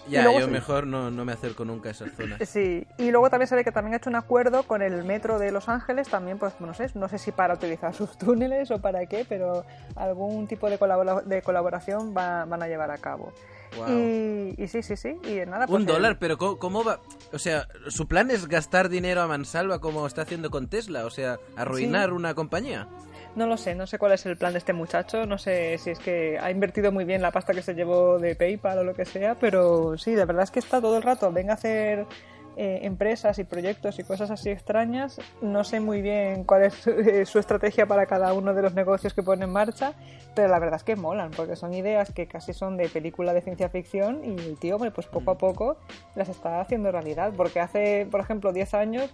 Ya, 0.10 0.24
yo 0.24 0.46
sí. 0.46 0.52
mejor 0.52 0.88
no, 0.88 1.12
no 1.12 1.26
me 1.26 1.32
acerco 1.34 1.64
nunca 1.64 1.90
a 1.90 1.92
esas 1.92 2.12
zonas. 2.14 2.40
Sí, 2.50 2.86
y 2.98 3.12
luego 3.12 3.30
también 3.30 3.48
se 3.48 3.56
ve 3.56 3.64
que 3.64 3.72
también 3.72 3.94
ha 3.94 3.98
hecho 3.98 4.10
un 4.10 4.16
acuerdo 4.16 4.64
con 4.64 4.82
el 4.82 5.04
metro 5.06 5.38
de 5.40 5.52
Los 5.52 5.70
Ángeles, 5.70 6.10
también, 6.10 6.38
pues 6.40 6.54
no 6.60 6.74
sé, 6.74 6.90
no 6.96 7.08
sé 7.08 7.18
si 7.20 7.32
para 7.32 7.54
utilizar 7.54 7.94
sus 7.94 8.18
túneles 8.18 8.72
o 8.72 8.80
para 8.82 9.06
qué, 9.06 9.26
pero 9.30 9.64
algún 9.96 10.48
tipo 10.48 10.70
de, 10.70 10.78
colabora- 10.80 11.22
de 11.22 11.42
colaboración 11.42 12.14
va- 12.18 12.46
van 12.46 12.64
a 12.64 12.68
llevar 12.68 12.92
a 12.92 12.98
cabo. 12.98 13.32
Wow. 13.78 13.88
Y, 13.90 14.56
y 14.58 14.68
sí, 14.68 14.84
sí, 14.84 14.98
sí, 14.98 15.18
y 15.24 15.46
nada, 15.50 15.66
pues 15.66 15.76
Un 15.76 15.82
el- 15.82 15.94
dólar, 15.94 16.18
pero 16.20 16.38
¿cómo, 16.38 16.58
cómo 16.58 16.84
va? 16.84 17.00
O 17.32 17.40
sea, 17.40 17.68
su 17.88 18.06
plan 18.08 18.30
es 18.32 18.48
gastar 18.48 18.90
dinero 18.90 19.22
a 19.22 19.28
mansalva 19.28 19.80
como 19.80 20.06
está 20.08 20.24
haciendo 20.24 20.50
con 20.50 20.68
Tesla, 20.68 21.06
o 21.06 21.10
sea, 21.10 21.38
arruinar 21.56 22.12
una 22.12 22.34
compañía. 22.34 22.88
No 23.36 23.48
lo 23.48 23.56
sé, 23.56 23.76
no 23.76 23.88
sé 23.88 23.98
cuál 23.98 24.12
es 24.12 24.26
el 24.26 24.36
plan 24.36 24.52
de 24.52 24.60
este 24.60 24.74
muchacho, 24.74 25.26
no 25.26 25.38
sé 25.38 25.78
si 25.78 25.92
es 25.92 26.00
que 26.00 26.38
ha 26.38 26.52
invertido 26.52 26.92
muy 26.92 27.06
bien 27.06 27.22
la 27.22 27.32
pasta 27.32 27.54
que 27.54 27.62
se 27.62 27.74
llevó 27.74 28.20
de 28.20 28.36
PayPal 28.36 28.80
o 28.80 28.84
lo 28.84 28.94
que 28.94 29.06
sea, 29.06 29.36
pero 29.36 29.98
sí, 29.98 30.12
de 30.12 30.26
verdad 30.26 30.44
es 30.44 30.52
que 30.52 30.60
está 30.60 30.82
todo 30.82 30.98
el 30.98 31.04
rato, 31.04 31.32
venga 31.32 31.52
a 31.52 31.56
hacer 31.56 32.06
eh, 32.58 32.80
empresas 32.84 33.40
y 33.40 33.46
proyectos 33.46 33.98
y 34.00 34.04
cosas 34.04 34.32
así 34.32 34.50
extrañas, 34.50 35.22
no 35.42 35.64
sé 35.64 35.80
muy 35.80 36.02
bien 36.02 36.44
cuál 36.44 36.64
es 36.64 36.86
eh, 36.88 37.26
su 37.26 37.40
estrategia 37.40 37.86
para 37.86 38.06
cada 38.06 38.34
uno 38.34 38.54
de 38.54 38.62
los 38.62 38.74
negocios 38.74 39.14
que 39.14 39.24
pone 39.24 39.46
en 39.46 39.52
marcha, 39.52 39.94
pero 40.36 40.50
la 40.50 40.60
verdad 40.60 40.76
es 40.76 40.84
que 40.84 40.98
molan, 40.98 41.32
porque 41.32 41.56
son 41.56 41.74
ideas 41.74 42.12
que 42.12 42.28
casi 42.28 42.52
son 42.52 42.76
de 42.76 42.90
película 42.90 43.34
de 43.34 43.42
ciencia 43.42 43.70
ficción 43.70 44.26
y 44.26 44.38
el 44.42 44.58
tío, 44.60 44.76
hombre, 44.76 44.92
pues 44.92 45.08
poco 45.08 45.32
a 45.32 45.38
poco 45.38 45.78
las 46.16 46.28
está 46.28 46.60
haciendo 46.60 46.92
realidad, 46.92 47.32
porque 47.38 47.62
hace, 47.62 48.06
por 48.12 48.20
ejemplo, 48.20 48.52
10 48.52 48.74
años 48.74 49.10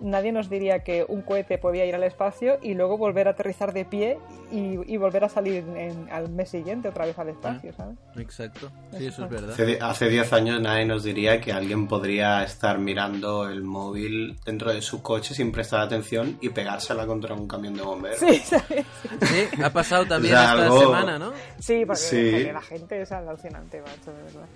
nadie 0.00 0.32
nos 0.32 0.48
diría 0.48 0.84
que 0.84 1.04
un 1.08 1.22
cohete 1.22 1.58
podía 1.58 1.84
ir 1.84 1.94
al 1.94 2.02
espacio 2.04 2.58
y 2.62 2.74
luego 2.74 2.96
volver 2.98 3.28
a 3.28 3.32
aterrizar 3.32 3.72
de 3.72 3.84
pie 3.84 4.18
y, 4.52 4.78
y 4.92 4.96
volver 4.96 5.24
a 5.24 5.28
salir 5.28 5.64
en- 5.76 6.08
al 6.10 6.28
mes 6.30 6.48
siguiente 6.50 6.88
otra 6.88 7.04
vez 7.06 7.18
al 7.18 7.28
espacio, 7.30 7.72
¿sabes? 7.72 7.96
Exacto, 8.16 8.70
sí, 8.96 9.06
eso 9.06 9.24
es 9.24 9.30
verdad. 9.30 9.50
Hace 9.50 9.66
di- 9.66 9.76
Hace 9.80 10.08
10 10.08 10.32
años 10.32 10.60
nadie 10.60 10.84
nos 10.86 11.02
diría 11.04 11.40
que 11.40 11.52
alguien 11.52 11.86
podría 11.88 12.42
estar 12.44 12.78
mirando 12.78 13.48
el 13.48 13.62
móvil 13.62 14.36
dentro 14.44 14.72
de 14.72 14.82
su 14.82 15.02
coche 15.02 15.34
sin 15.34 15.50
prestar 15.52 15.80
atención 15.80 16.38
y 16.40 16.48
pegársela 16.50 17.06
contra 17.06 17.34
un 17.34 17.46
camión 17.48 17.74
de 17.74 17.82
bomberos. 17.82 18.18
Sí, 18.18 18.38
¿sabes? 18.44 18.86
Sí, 19.22 19.62
ha 19.62 19.70
pasado 19.70 20.06
también 20.06 20.34
O 20.34 20.38
sea, 20.38 20.50
esta 20.52 20.64
algo- 20.64 20.80
semana, 20.80 21.18
¿no? 21.18 21.32
Sí, 21.58 21.84
porque, 21.84 22.00
Sí. 22.00 22.30
porque 22.32 22.52
la 22.52 22.62
gente 22.62 23.02
es 23.02 23.12
alucinante, 23.12 23.80
macho, 23.80 24.12
de 24.12 24.22
verdad. 24.22 24.46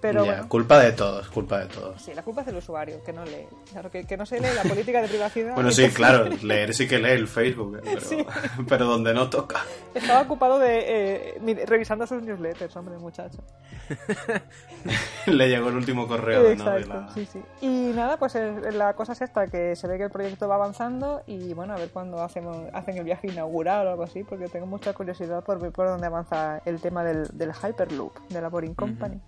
Pero 0.00 0.24
Ya, 0.24 0.32
bueno, 0.32 0.48
culpa 0.48 0.78
de 0.80 0.92
todos, 0.92 1.28
culpa 1.28 1.60
de 1.60 1.66
todos. 1.66 2.00
sí, 2.02 2.12
la 2.14 2.22
culpa 2.22 2.42
es 2.42 2.46
del 2.46 2.56
usuario, 2.56 3.02
que 3.02 3.12
no 3.12 3.24
lee. 3.24 3.46
Claro, 3.72 3.90
que, 3.90 4.04
que 4.04 4.16
no 4.16 4.26
se 4.26 4.40
lee 4.40 4.48
la 4.54 4.62
política 4.68 5.00
de 5.02 5.08
privacidad. 5.08 5.54
Bueno, 5.54 5.70
sí, 5.70 5.88
claro, 5.88 6.28
leer 6.42 6.74
sí 6.74 6.86
que 6.86 6.98
lee 6.98 7.12
el 7.12 7.28
Facebook, 7.28 7.80
pero, 7.82 8.26
pero 8.68 8.84
donde 8.86 9.14
no 9.14 9.28
toca. 9.30 9.60
Estaba 9.94 10.22
ocupado 10.22 10.58
de 10.58 11.34
eh, 11.38 11.64
revisando 11.66 12.06
sus 12.06 12.22
newsletters, 12.22 12.76
hombre, 12.76 12.98
muchacho. 12.98 13.38
Le 15.26 15.48
llegó 15.48 15.68
el 15.68 15.76
último 15.76 16.06
correo 16.06 16.40
¿no? 16.42 16.46
de 16.48 16.52
Exacto, 16.52 16.88
la... 16.88 17.08
sí, 17.14 17.26
sí. 17.26 17.40
Y 17.60 17.92
nada, 17.94 18.16
pues 18.18 18.34
eh, 18.36 18.52
la 18.72 18.94
cosa 18.94 19.12
es 19.12 19.22
esta, 19.22 19.46
que 19.46 19.74
se 19.76 19.86
ve 19.88 19.96
que 19.98 20.04
el 20.04 20.10
proyecto 20.10 20.48
va 20.48 20.56
avanzando 20.56 21.22
y 21.26 21.54
bueno, 21.54 21.74
a 21.74 21.76
ver 21.76 21.90
cuándo 21.90 22.22
hacemos, 22.22 22.58
hacen 22.72 22.96
el 22.98 23.04
viaje 23.04 23.28
inaugural 23.28 23.86
o 23.86 23.90
algo 23.90 24.02
así, 24.04 24.22
porque 24.24 24.48
tengo 24.48 24.66
mucha 24.66 24.92
curiosidad 24.92 25.42
por 25.42 25.58
ver 25.60 25.72
por 25.72 25.86
dónde 25.88 26.06
avanza 26.06 26.60
el 26.64 26.80
tema 26.80 27.04
del, 27.04 27.26
del 27.32 27.52
Hyperloop, 27.52 28.16
de 28.28 28.40
la 28.40 28.48
Boring 28.48 28.74
Company. 28.74 29.20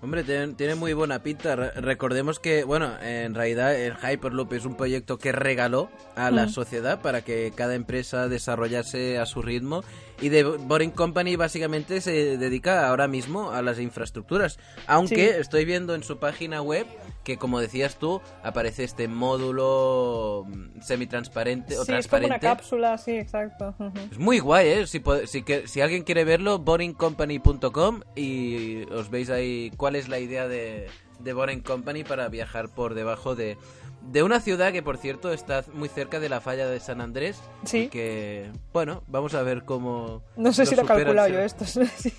Hombre, 0.00 0.22
tiene, 0.22 0.54
tiene 0.54 0.74
muy 0.76 0.92
buena 0.92 1.22
pinta. 1.24 1.56
Re- 1.56 1.72
recordemos 1.72 2.38
que, 2.38 2.62
bueno, 2.62 2.92
en 3.02 3.34
realidad 3.34 3.74
el 3.74 3.94
Hyperloop 3.94 4.52
es 4.52 4.64
un 4.64 4.76
proyecto 4.76 5.18
que 5.18 5.32
regaló 5.32 5.90
a 6.14 6.30
la 6.30 6.46
Mm. 6.46 6.50
sociedad 6.50 7.02
para 7.02 7.22
que 7.22 7.52
cada 7.54 7.74
empresa 7.74 8.28
desarrollase 8.28 9.18
a 9.18 9.26
su 9.26 9.42
ritmo. 9.42 9.82
Y 10.20 10.30
The 10.30 10.42
Boring 10.42 10.90
Company 10.90 11.36
básicamente 11.36 12.00
se 12.00 12.36
dedica 12.38 12.88
ahora 12.88 13.06
mismo 13.06 13.52
a 13.52 13.62
las 13.62 13.78
infraestructuras. 13.78 14.58
Aunque 14.88 15.14
Sí. 15.32 15.40
estoy 15.40 15.64
viendo 15.64 15.94
en 15.94 16.02
su 16.02 16.18
página 16.18 16.60
web 16.60 16.86
que, 17.22 17.36
como 17.36 17.60
decías 17.60 17.98
tú, 18.00 18.20
aparece 18.42 18.82
este 18.84 19.06
módulo 19.06 20.44
mm, 20.48 20.80
semitransparente 20.82 21.78
o 21.78 21.84
Sí, 21.84 21.92
es 21.92 22.06
como 22.08 22.26
una 22.26 22.28
transparente. 22.38 22.40
cápsula, 22.46 22.98
sí, 22.98 23.12
exacto. 23.12 23.74
Es 24.10 24.18
muy 24.18 24.40
guay, 24.40 24.66
¿eh? 24.68 24.86
Si, 24.86 24.98
po- 25.00 25.26
si, 25.26 25.42
que- 25.42 25.68
si 25.68 25.80
alguien 25.82 26.02
quiere 26.02 26.24
verlo, 26.24 26.58
boringcompany.com 26.58 28.00
y 28.16 28.82
os 28.92 29.10
veis 29.10 29.30
ahí 29.30 29.70
cuál 29.76 29.96
es 29.96 30.08
la 30.08 30.18
idea 30.18 30.48
de, 30.48 30.88
de 31.20 31.32
Boring 31.32 31.60
Company 31.60 32.04
para 32.04 32.28
viajar 32.28 32.68
por 32.68 32.94
debajo 32.94 33.34
de, 33.34 33.56
de 34.00 34.22
una 34.22 34.40
ciudad 34.40 34.72
que, 34.72 34.82
por 34.82 34.96
cierto, 34.96 35.32
está 35.32 35.64
muy 35.72 35.88
cerca 35.88 36.20
de 36.20 36.28
la 36.28 36.40
falla 36.40 36.66
de 36.68 36.80
San 36.80 37.00
Andrés. 37.00 37.40
Sí. 37.64 37.78
Y 37.84 37.88
que, 37.88 38.50
bueno, 38.72 39.02
vamos 39.06 39.34
a 39.34 39.42
ver 39.42 39.64
cómo... 39.64 40.22
No 40.36 40.52
sé 40.52 40.66
si 40.66 40.74
lo 40.76 40.82
he 40.82 40.86
calculado 40.86 41.28
yo 41.28 41.40
esto. 41.40 41.64
sí. 41.96 42.12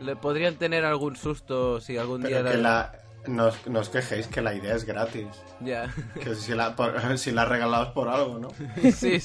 Le 0.00 0.16
podrían 0.16 0.56
tener 0.56 0.84
algún 0.84 1.16
susto 1.16 1.80
si 1.80 1.96
algún 1.96 2.22
día... 2.22 2.38
Pero 2.38 2.50
que 2.50 2.56
la... 2.58 2.92
No, 3.26 3.46
os- 3.46 3.66
no 3.66 3.80
os 3.80 3.88
quejéis 3.88 4.26
que 4.26 4.42
la 4.42 4.54
idea 4.54 4.74
es 4.74 4.84
gratis. 4.84 5.26
Ya. 5.60 5.90
Que 6.22 6.34
si 6.34 6.52
la, 6.54 6.76
por- 6.76 7.18
si 7.18 7.30
la 7.30 7.44
regalabas 7.46 7.88
por 7.92 8.08
algo, 8.08 8.38
¿no? 8.38 8.48
sí. 8.92 9.18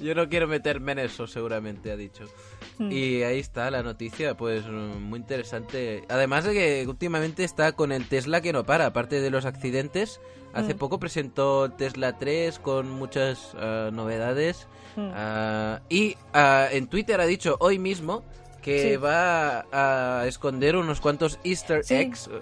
Yo 0.00 0.14
no 0.14 0.28
quiero 0.28 0.48
meterme 0.48 0.92
en 0.92 0.98
eso, 1.00 1.26
seguramente, 1.26 1.90
ha 1.92 1.96
dicho. 1.96 2.24
Hmm. 2.78 2.90
Y 2.90 3.22
ahí 3.22 3.38
está 3.38 3.70
la 3.70 3.82
noticia, 3.82 4.36
pues 4.36 4.64
mm, 4.66 5.00
muy 5.02 5.20
interesante. 5.20 6.04
Además 6.08 6.44
de 6.44 6.52
que 6.52 6.84
últimamente 6.88 7.44
está 7.44 7.72
con 7.72 7.92
el 7.92 8.08
Tesla 8.08 8.40
que 8.40 8.52
no 8.52 8.64
para, 8.64 8.86
aparte 8.86 9.20
de 9.20 9.30
los 9.30 9.44
accidentes. 9.44 10.20
Hace 10.52 10.74
Mm. 10.74 10.78
poco 10.78 10.98
presentó 11.00 11.70
Tesla 11.72 12.16
3 12.18 12.58
con 12.60 12.90
muchas 12.90 13.52
ah, 13.56 13.90
novedades. 13.92 14.66
Mm. 14.96 15.10
Ah, 15.14 15.80
y 15.88 16.16
ah, 16.32 16.68
en 16.70 16.86
Twitter 16.88 17.20
ha 17.20 17.26
dicho 17.26 17.56
hoy 17.60 17.78
mismo 17.78 18.24
que 18.62 18.92
Sí. 18.92 18.96
va 18.96 19.66
a 19.72 20.26
esconder 20.26 20.76
unos 20.76 21.00
cuantos 21.00 21.38
Easter 21.44 21.84
Sí. 21.84 21.94
eggs 21.94 22.28
eh, 22.28 22.40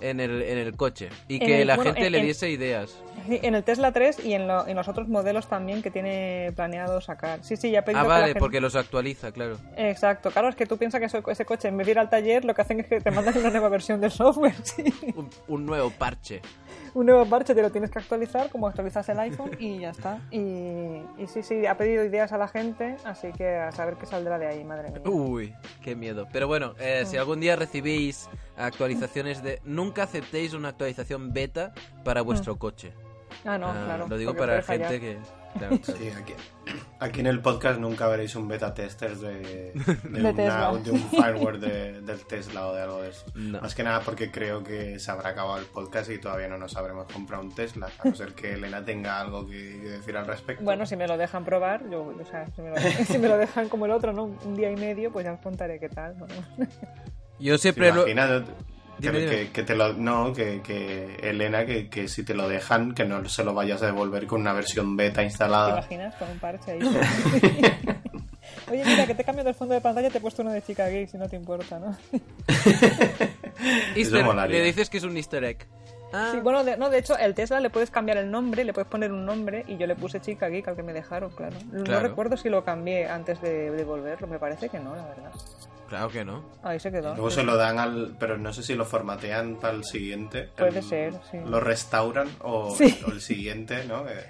en 0.00 0.20
el, 0.20 0.42
en 0.42 0.58
el 0.58 0.76
coche. 0.76 1.08
Y 1.28 1.34
En 1.34 1.40
que 1.46 1.60
el- 1.62 1.68
la 1.68 1.76
bueno, 1.76 1.92
gente 1.92 2.06
en- 2.06 2.12
le 2.12 2.22
diese 2.22 2.48
ideas. 2.50 2.96
En 3.28 3.54
el 3.54 3.62
Tesla 3.64 3.92
3 3.92 4.24
y 4.24 4.32
en, 4.32 4.48
lo- 4.48 4.66
en 4.66 4.76
los 4.76 4.88
otros 4.88 5.06
modelos 5.08 5.46
también 5.46 5.82
que 5.82 5.90
tiene 5.90 6.52
planeado 6.56 7.00
sacar. 7.00 7.44
Sí, 7.44 7.56
sí, 7.56 7.70
ya 7.70 7.84
Ah, 7.94 8.02
vale, 8.04 8.24
gente- 8.26 8.40
porque 8.40 8.60
los 8.60 8.74
actualiza, 8.76 9.30
claro. 9.32 9.56
Exacto, 9.76 10.30
claro, 10.30 10.48
es 10.48 10.56
que 10.56 10.66
tú 10.66 10.78
piensas 10.78 11.00
que 11.00 11.06
eso- 11.06 11.22
ese 11.30 11.44
coche 11.44 11.68
en 11.68 11.76
vez 11.76 11.86
de 11.86 11.90
ir 11.92 11.98
al 11.98 12.08
taller 12.10 12.44
lo 12.44 12.54
que 12.54 12.62
hacen 12.62 12.80
es 12.80 12.86
que 12.86 13.00
te 13.00 13.10
mandan 13.10 13.36
una 13.36 13.50
nueva 13.50 13.68
versión 13.68 14.00
del 14.00 14.10
software. 14.10 14.54
Sí. 14.64 14.84
Un, 15.14 15.28
un 15.48 15.66
nuevo 15.66 15.90
parche. 15.90 16.40
Un 16.94 17.06
nuevo 17.06 17.24
parche 17.26 17.54
te 17.54 17.62
lo 17.62 17.70
tienes 17.70 17.90
que 17.90 17.98
actualizar, 17.98 18.50
como 18.50 18.66
actualizas 18.66 19.08
el 19.08 19.18
iPhone 19.20 19.50
y 19.58 19.80
ya 19.80 19.90
está. 19.90 20.18
Y, 20.30 20.38
y 21.18 21.26
sí, 21.26 21.42
sí, 21.42 21.66
ha 21.66 21.76
pedido 21.76 22.04
ideas 22.04 22.32
a 22.32 22.38
la 22.38 22.48
gente, 22.48 22.96
así 23.04 23.32
que 23.32 23.56
a 23.56 23.72
saber 23.72 23.96
qué 23.96 24.06
saldrá 24.06 24.38
de 24.38 24.46
ahí, 24.46 24.64
madre 24.64 24.90
mía. 24.90 25.00
Uy, 25.04 25.54
qué 25.82 25.94
miedo. 25.96 26.26
Pero 26.32 26.46
bueno, 26.48 26.74
eh, 26.78 27.04
si 27.06 27.16
algún 27.16 27.40
día 27.40 27.56
recibís 27.56 28.28
actualizaciones 28.56 29.42
de... 29.42 29.60
Nunca 29.64 30.04
aceptéis 30.04 30.54
una 30.54 30.68
actualización 30.68 31.32
beta 31.32 31.72
para 32.04 32.22
vuestro 32.22 32.56
coche. 32.58 32.92
Ah, 33.44 33.58
no, 33.58 33.68
Ah, 33.68 33.82
claro. 33.84 34.08
Lo 34.08 34.18
digo 34.18 34.34
para 34.34 34.62
gente 34.62 35.00
que... 35.00 35.18
Sí, 35.82 36.10
aquí, 36.16 36.32
aquí 37.00 37.20
en 37.20 37.26
el 37.26 37.40
podcast 37.40 37.78
nunca 37.80 38.06
veréis 38.08 38.34
un 38.36 38.46
beta 38.48 38.72
tester 38.72 39.16
de, 39.16 39.72
de, 40.04 40.20
De 40.32 40.44
una- 40.46 40.72
de 40.78 40.90
un 40.90 41.00
firmware 41.10 41.58
de- 41.58 42.00
del 42.02 42.24
Tesla 42.26 42.68
o 42.68 42.74
de 42.74 42.82
algo 42.82 43.02
de 43.02 43.10
eso. 43.10 43.24
No. 43.34 43.60
Más 43.60 43.74
que 43.74 43.82
nada 43.82 44.00
porque 44.00 44.30
creo 44.30 44.62
que 44.62 44.98
se 44.98 45.10
habrá 45.10 45.30
acabado 45.30 45.58
el 45.58 45.66
podcast 45.66 46.10
y 46.10 46.18
todavía 46.18 46.48
no 46.48 46.56
nos 46.58 46.76
habremos 46.76 47.06
comprado 47.12 47.42
un 47.42 47.54
Tesla, 47.54 47.88
a 47.98 48.08
no 48.08 48.14
ser 48.14 48.34
que 48.34 48.52
Elena 48.54 48.84
tenga 48.84 49.20
algo 49.20 49.46
que, 49.46 49.56
decir 49.78 50.16
al 50.16 50.26
respecto. 50.26 50.62
Bueno, 50.64 50.86
si 50.86 50.96
me 50.96 51.06
lo 51.08 51.16
dejan 51.18 51.44
probar, 51.44 51.88
yo, 51.90 52.02
o 52.02 52.24
sea, 52.24 52.46
si 52.54 52.62
me 52.62 52.70
lo, 52.70 52.76
si 53.06 53.18
me 53.18 53.28
lo 53.28 53.36
dejan 53.36 53.68
como 53.68 53.86
el 53.86 53.92
otro, 53.92 54.12
¿no? 54.12 54.24
Un 54.24 54.56
día 54.56 54.70
y 54.70 54.76
medio, 54.76 55.10
pues 55.12 55.24
ya 55.24 55.32
os 55.32 55.40
contaré 55.40 55.78
qué 55.80 55.88
tal. 55.88 56.16
¿no? 56.18 56.26
Yo 57.38 57.58
siempre 57.58 57.92
lo... 57.92 58.06
¿no? 59.06 59.12
que, 59.12 59.18
Dime, 59.18 59.30
que- 59.30 59.50
que 59.50 59.62
te 59.62 59.74
lo 59.74 59.92
no 59.94 60.32
que, 60.32 60.60
que 60.62 61.16
Elena 61.22 61.64
que, 61.66 61.88
que 61.88 62.08
si 62.08 62.22
te 62.24 62.34
lo 62.34 62.48
dejan 62.48 62.94
que 62.94 63.04
no 63.04 63.26
se 63.28 63.44
lo 63.44 63.54
vayas 63.54 63.82
a 63.82 63.86
devolver 63.86 64.26
con 64.26 64.40
una 64.40 64.52
versión 64.52 64.96
beta 64.96 65.20
¿Te 65.20 65.24
instalada 65.26 65.70
imaginas? 65.72 66.14
Con 66.16 66.30
un 66.30 66.38
parche 66.38 66.72
ahí. 66.72 66.80
Oye, 68.70 68.84
mira, 68.84 69.06
que 69.06 69.14
te 69.16 69.22
he 69.22 69.24
cambiado 69.24 69.48
el 69.50 69.54
fondo 69.56 69.74
de 69.74 69.80
pantalla, 69.80 70.10
te 70.10 70.18
he 70.18 70.20
puesto 70.20 70.42
uno 70.42 70.52
de 70.52 70.62
chica 70.62 70.86
gay, 70.88 71.06
si 71.08 71.18
no 71.18 71.28
te 71.28 71.34
importa, 71.36 71.78
¿no? 71.80 71.96
Easter- 73.96 74.48
le 74.48 74.62
dices 74.62 74.88
que 74.88 74.98
es 74.98 75.04
un 75.04 75.16
easter 75.16 75.42
egg. 75.44 75.66
Ah, 76.12 76.30
Sí, 76.32 76.40
bueno, 76.40 76.64
de, 76.64 76.76
no, 76.76 76.90
de 76.90 76.98
hecho, 76.98 77.16
el 77.18 77.34
Tesla 77.34 77.60
le 77.60 77.70
puedes 77.70 77.90
cambiar 77.90 78.16
el 78.18 78.30
nombre, 78.30 78.64
le 78.64 78.72
puedes 78.72 78.88
poner 78.88 79.12
un 79.12 79.24
nombre 79.24 79.64
y 79.68 79.76
yo 79.76 79.86
le 79.86 79.94
puse 79.94 80.20
chica 80.20 80.48
geek 80.48 80.66
al 80.68 80.76
que 80.76 80.82
me 80.82 80.92
dejaron, 80.92 81.30
claro. 81.30 81.56
No 81.72 81.84
Claro. 81.84 82.08
recuerdo 82.08 82.36
si 82.36 82.48
lo 82.48 82.64
cambié 82.64 83.08
antes 83.08 83.40
de 83.40 83.70
devolverlo, 83.70 84.26
me 84.26 84.38
parece 84.38 84.68
que 84.68 84.78
no, 84.80 84.94
la 84.96 85.04
verdad. 85.04 85.30
Claro 85.90 86.08
que 86.08 86.24
no. 86.24 86.42
Ahí 86.62 86.80
se 86.80 86.90
quedó. 86.90 87.12
luego 87.14 87.28
sí. 87.28 87.36
se 87.36 87.42
lo 87.42 87.56
dan 87.56 87.78
al 87.78 88.16
pero 88.18 88.38
no 88.38 88.52
sé 88.54 88.62
si 88.62 88.74
lo 88.74 88.86
formatean 88.86 89.56
para 89.56 89.74
el 89.74 89.84
siguiente 89.84 90.48
Puede 90.56 90.78
el- 90.78 90.84
ser, 90.84 91.14
sí. 91.30 91.36
lo 91.44 91.60
restauran 91.60 92.28
o, 92.40 92.74
Sí. 92.74 92.98
o 93.06 93.10
el 93.10 93.20
siguiente 93.20 93.84
no 93.84 94.08
Eh, 94.08 94.24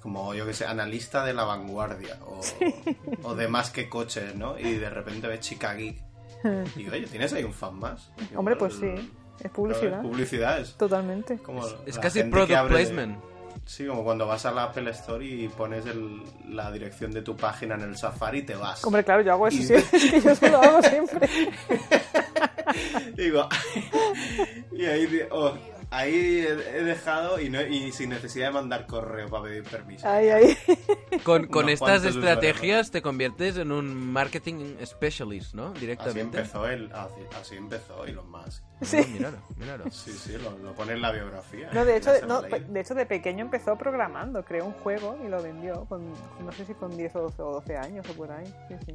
como 0.00 0.34
yo 0.34 0.44
que 0.44 0.52
sé 0.52 0.66
analista 0.66 1.24
de 1.24 1.32
la 1.32 1.44
vanguardia 1.44 2.18
o, 2.26 2.40
o 3.22 3.34
de 3.36 3.46
más 3.46 3.70
que 3.70 3.88
coches 3.88 4.34
no 4.34 4.58
y 4.58 4.74
de 4.74 4.90
repente 4.90 5.28
ves 5.28 5.38
chica 5.40 5.74
geek 5.74 6.02
y 6.76 6.88
oye 6.88 7.06
tienes 7.06 7.32
ahí 7.34 7.44
un 7.44 7.52
fan 7.52 7.76
más 7.78 8.10
Hombre, 8.34 8.56
pues 8.56 8.74
sí, 8.74 8.90
es 9.40 9.50
publicidad. 9.52 10.00
Es 10.00 10.06
publicidad 10.10 10.58
es 10.60 10.74
Totalmente. 10.76 11.38
como 11.38 11.64
Es 11.86 11.98
casi 12.00 12.24
product 12.24 12.50
de- 12.64 12.68
placement. 12.68 13.31
Sí, 13.64 13.86
como 13.86 14.02
cuando 14.04 14.26
vas 14.26 14.44
a 14.44 14.50
la 14.50 14.64
Apple 14.64 14.90
Store 14.90 15.24
y 15.24 15.48
pones 15.48 15.86
el- 15.86 16.22
la 16.48 16.70
dirección 16.72 17.12
de 17.12 17.22
tu 17.22 17.36
página 17.36 17.76
en 17.76 17.82
el 17.82 17.96
Safari 17.96 18.40
y 18.40 18.42
te 18.42 18.54
vas. 18.54 18.84
Hombre, 18.84 19.04
claro, 19.04 19.22
yo 19.22 19.32
hago 19.32 19.46
eso 19.48 19.72
Y- 19.74 19.76
es 19.76 19.84
que 20.10 20.20
yo 20.20 20.30
eso 20.32 20.48
lo 20.48 20.60
hago 20.60 20.82
siempre. 20.82 21.28
Digo, 23.16 23.48
y 24.72 24.84
ahí, 24.86 25.20
oh, 25.30 25.54
ahí 25.92 26.40
he 26.46 26.82
dejado 26.82 27.38
y, 27.40 27.48
no, 27.50 27.60
y 27.62 27.92
sin 27.92 28.10
necesidad 28.10 28.46
de 28.48 28.52
mandar 28.54 28.86
correo 28.86 29.28
para 29.28 29.44
pedir 29.44 29.62
permiso. 29.62 30.08
Ahí, 30.08 30.28
ahí. 30.30 30.56
Con, 31.24 31.46
con 31.46 31.68
estas 31.68 32.04
estrategias 32.04 32.90
te 32.90 33.02
conviertes 33.02 33.58
en 33.58 33.70
un 33.70 33.94
marketing 34.12 34.74
specialist, 34.84 35.54
¿no? 35.54 35.68
Así 35.68 35.80
Directamente. 35.80 36.38
empezó 36.38 36.66
el, 36.66 36.90
así, 36.92 37.20
así 37.38 37.56
empezó 37.56 38.04
Elon 38.06 38.28
Musk. 38.30 38.64
Sí. 38.80 38.96
Ah, 38.98 39.06
míralo, 39.12 39.38
míralo. 39.56 39.90
Sí, 39.90 40.10
sí, 40.12 40.32
lo, 40.38 40.56
lo 40.58 40.74
pone 40.74 40.94
en 40.94 41.02
la 41.02 41.12
biografía. 41.12 41.70
No, 41.72 41.84
de 41.84 41.98
hecho, 41.98 42.10
no, 42.26 42.40
de 42.42 42.80
hecho, 42.80 42.94
de 42.94 43.06
pequeño 43.06 43.44
empezó 43.44 43.76
programando, 43.76 44.42
creó 44.44 44.64
un 44.64 44.72
juego 44.72 45.18
y 45.24 45.28
lo 45.28 45.40
vendió, 45.42 45.84
con, 45.84 46.10
no 46.44 46.50
sé 46.52 46.64
si 46.64 46.74
con 46.74 46.96
10 46.96 47.14
o 47.16 47.20
12, 47.22 47.42
o 47.42 47.52
12 47.52 47.76
años 47.76 48.06
o 48.08 48.14
por 48.14 48.32
ahí. 48.32 48.46
Sí, 48.68 48.74
sí. 48.86 48.94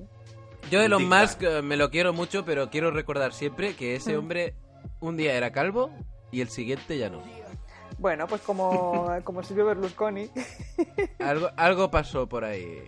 Yo 0.71 0.81
Elon. 0.81 1.05
Musk 1.07 1.43
eh, 1.43 1.61
me 1.61 1.77
lo 1.77 1.89
quiero 1.91 2.11
mucho, 2.13 2.43
pero 2.43 2.69
quiero 2.69 2.91
recordar 2.91 3.31
siempre 3.31 3.75
que 3.75 3.95
ese 3.95 4.15
Mm. 4.15 4.19
hombre 4.19 4.55
un 4.99 5.15
día 5.15 5.35
era 5.35 5.51
calvo 5.51 5.91
y 6.31 6.41
el 6.41 6.49
siguiente 6.49 6.97
ya 6.97 7.09
no. 7.09 7.21
Bueno, 7.97 8.27
pues 8.27 8.41
como, 8.41 9.09
como 9.23 9.43
Silvio 9.43 9.65
Berlusconi. 9.65 10.29
Algo, 11.19 11.49
algo 11.55 11.89
pasó 11.91 12.27
por 12.27 12.43
ahí. 12.45 12.83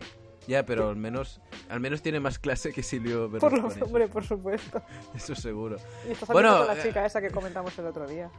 Ya, 0.47 0.65
pero 0.65 0.89
al 0.89 0.95
menos, 0.95 1.41
al 1.69 1.79
menos 1.79 2.01
tiene 2.01 2.19
más 2.19 2.39
clase 2.39 2.71
que 2.73 2.81
Silvio 2.81 3.29
Por 3.29 3.51
Berlusconi. 3.51 3.79
los 3.79 3.87
hombres, 3.87 4.09
por 4.09 4.25
supuesto. 4.25 4.81
Eso 5.15 5.35
seguro. 5.35 5.77
Y 6.07 6.11
está 6.13 6.31
Bueno, 6.33 6.57
con 6.59 6.67
la 6.67 6.73
eh, 6.73 6.83
chica 6.83 7.05
esa 7.05 7.21
que 7.21 7.29
comentamos 7.29 7.77
el 7.77 7.85
otro 7.85 8.07
día. 8.07 8.31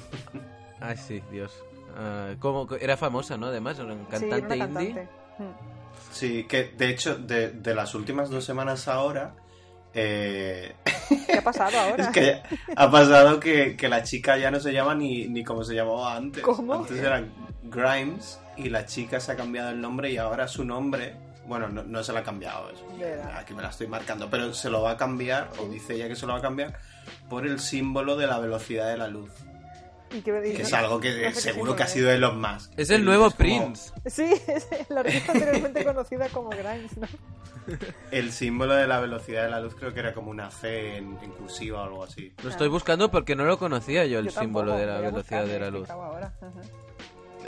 Ay, 0.80 0.96
sí, 0.96 1.22
Dios. 1.30 1.52
¿cómo? 2.38 2.68
Era 2.80 2.96
famosa, 2.96 3.36
¿no? 3.36 3.46
Además, 3.46 3.78
era 3.78 3.92
un 3.92 4.06
sí, 4.10 4.24
era 4.26 4.40
cantante 4.40 4.46
una 4.46 4.56
indie. 4.56 4.94
cantante. 4.94 5.08
Mm. 5.38 6.12
Sí, 6.12 6.44
que 6.44 6.64
de 6.76 6.88
hecho, 6.90 7.16
de, 7.16 7.50
de 7.50 7.74
las 7.74 7.94
últimas 7.94 8.30
dos 8.30 8.44
semanas 8.44 8.86
ahora, 8.88 9.34
eh, 9.94 10.74
¿Qué 11.26 11.38
ha 11.38 11.42
pasado 11.42 11.78
ahora? 11.80 12.04
es 12.04 12.08
que 12.10 12.40
ha 12.76 12.90
pasado 12.90 13.40
que, 13.40 13.76
que 13.76 13.88
la 13.88 14.02
chica 14.02 14.36
ya 14.38 14.50
no 14.50 14.60
se 14.60 14.72
llama 14.72 14.94
ni, 14.94 15.26
ni 15.28 15.42
como 15.44 15.64
se 15.64 15.74
llamaba 15.74 16.14
antes. 16.16 16.42
¿Cómo? 16.42 16.74
Antes 16.74 16.98
era 16.98 17.22
Grimes 17.64 18.38
y 18.56 18.68
la 18.68 18.86
chica 18.86 19.20
se 19.20 19.32
ha 19.32 19.36
cambiado 19.36 19.70
el 19.70 19.80
nombre 19.80 20.10
y 20.10 20.16
ahora 20.16 20.46
su 20.48 20.64
nombre, 20.64 21.14
bueno, 21.46 21.68
no, 21.68 21.82
no 21.82 22.02
se 22.04 22.12
la 22.12 22.20
ha 22.20 22.24
cambiado, 22.24 22.70
es- 22.70 22.98
Verá. 22.98 23.38
aquí 23.38 23.54
me 23.54 23.62
la 23.62 23.68
estoy 23.70 23.86
marcando, 23.86 24.28
pero 24.30 24.52
se 24.54 24.70
lo 24.70 24.82
va 24.82 24.92
a 24.92 24.96
cambiar, 24.96 25.48
o 25.58 25.66
dice 25.68 25.94
ella 25.94 26.08
que 26.08 26.16
se 26.16 26.26
lo 26.26 26.32
va 26.34 26.38
a 26.38 26.42
cambiar, 26.42 26.78
por 27.28 27.46
el 27.46 27.58
símbolo 27.60 28.16
de 28.16 28.26
la 28.26 28.38
velocidad 28.38 28.88
de 28.88 28.96
la 28.98 29.08
luz. 29.08 29.30
¿Y 30.12 30.20
qué 30.22 30.32
me 30.32 30.42
Que 30.42 30.62
es 30.62 30.72
algo 30.72 30.98
que 31.00 31.10
No 31.10 31.16
sé 31.16 31.22
qué 31.34 31.40
seguro 31.40 31.76
que 31.76 31.82
ha 31.84 31.86
sido 31.86 32.10
Elon 32.10 32.40
Musk. 32.40 32.72
Es 32.76 32.90
el 32.90 33.04
nuevo 33.04 33.24
como 33.24 33.36
Prince. 33.36 33.92
Sí, 34.06 34.32
es 34.48 34.68
la 34.88 35.00
artista 35.00 35.32
anteriormente 35.32 35.84
conocida 35.84 36.28
como 36.28 36.50
Grimes, 36.50 36.96
¿no? 36.96 37.06
El 38.10 38.32
símbolo 38.32 38.74
de 38.74 38.86
la 38.88 38.98
velocidad 39.00 39.44
de 39.44 39.50
la 39.50 39.60
luz 39.60 39.74
creo 39.76 39.92
que 39.94 40.00
era 40.00 40.12
como 40.14 40.30
una 40.30 40.50
C 40.50 40.96
en, 40.96 41.16
en 41.22 41.30
cursiva 41.32 41.82
o 41.82 41.84
algo 41.84 42.04
así. 42.04 42.32
Lo 42.42 42.50
estoy 42.50 42.68
buscando 42.68 43.10
porque 43.10 43.36
no 43.36 43.44
lo 43.44 43.58
conocía 43.58 44.04
yo, 44.06 44.18
el 44.18 44.26
Yo 44.26 44.30
símbolo 44.40 44.72
tampoco, 44.72 44.80
de 44.80 44.86
la 44.86 45.00
velocidad 45.00 45.44
de 45.46 45.60
la 45.60 45.70
luz. 45.70 45.90
ahora. 45.90 46.34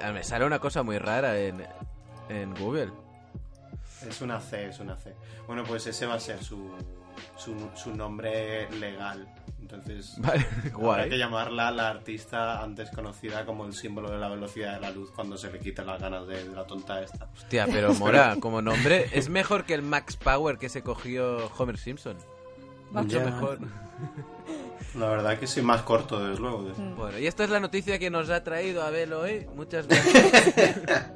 Ah, 0.02 0.12
Me 0.12 0.22
sale 0.22 0.44
una 0.44 0.58
cosa 0.60 0.82
muy 0.82 0.98
rara 0.98 1.38
en, 1.38 1.64
en 2.28 2.54
Google. 2.54 2.92
Es 4.08 4.20
una 4.20 4.40
C, 4.40 4.68
es 4.68 4.78
una 4.80 4.96
C. 4.96 5.14
Bueno, 5.46 5.64
pues 5.64 5.86
ese 5.86 6.06
va 6.06 6.14
a 6.14 6.20
ser 6.20 6.42
su, 6.42 6.70
su, 7.36 7.54
su 7.74 7.94
nombre 7.94 8.70
legal. 8.72 9.26
Entonces, 9.60 10.16
Vale, 10.18 10.44
habrá 10.74 11.08
que 11.08 11.16
llamarla 11.18 11.70
la 11.70 11.88
artista 11.88 12.62
antes 12.62 12.90
conocida 12.90 13.46
como 13.46 13.64
el 13.64 13.72
símbolo 13.72 14.10
de 14.10 14.18
la 14.18 14.28
velocidad 14.28 14.74
de 14.74 14.80
la 14.80 14.90
luz 14.90 15.10
cuando 15.12 15.36
se 15.38 15.50
le 15.50 15.58
quiten 15.60 15.86
las 15.86 16.00
ganas 16.00 16.26
de, 16.26 16.44
de 16.48 16.54
la 16.54 16.66
tonta 16.66 17.00
esta. 17.02 17.28
Hostia, 17.34 17.66
pero 17.70 17.94
Mora, 17.98 18.36
como 18.40 18.60
nombre, 18.60 19.08
es 19.12 19.28
mejor 19.30 19.64
que 19.64 19.74
el 19.74 19.82
Max 19.82 20.16
Power 20.16 20.58
que 20.58 20.68
se 20.68 20.82
cogió 20.82 21.46
Homer 21.56 21.78
Simpson. 21.78 22.16
Mucho 22.90 23.18
Ya. 23.18 23.24
mejor. 23.24 23.58
La 24.94 25.08
verdad 25.08 25.38
que 25.38 25.46
sí, 25.46 25.62
más 25.62 25.80
corto, 25.82 26.22
desde 26.22 26.38
luego. 26.38 26.58
Mm. 26.76 26.96
Bueno, 26.96 27.18
y 27.18 27.26
esta 27.26 27.44
es 27.44 27.48
la 27.50 27.60
noticia 27.60 27.98
que 27.98 28.10
nos 28.10 28.28
ha 28.28 28.44
traído 28.44 28.82
Abel 28.82 29.14
hoy. 29.14 29.46
Muchas 29.54 29.86
gracias. 29.86 31.10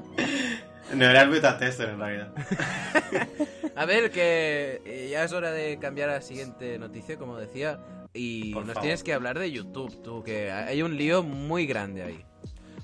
No 0.94 1.04
era 1.04 1.22
el 1.22 1.30
beta 1.30 1.58
tester 1.58 1.88
en 1.90 1.98
realidad. 1.98 2.32
A 3.76 3.84
ver, 3.84 4.10
que 4.10 4.80
eh, 4.84 5.08
ya 5.10 5.24
es 5.24 5.32
hora 5.32 5.50
de 5.50 5.78
cambiar 5.78 6.08
a 6.08 6.14
la 6.14 6.22
siguiente 6.22 6.78
noticia, 6.78 7.18
como 7.18 7.36
decía. 7.36 7.78
Y 8.14 8.54
Por 8.54 8.64
nos 8.64 8.74
favor. 8.74 8.82
tienes 8.82 9.02
que 9.02 9.12
hablar 9.12 9.38
de 9.38 9.52
YouTube, 9.52 10.02
tú, 10.02 10.22
que 10.22 10.50
hay 10.50 10.80
un 10.82 10.96
lío 10.96 11.22
muy 11.22 11.66
grande 11.66 12.02
ahí. 12.02 12.24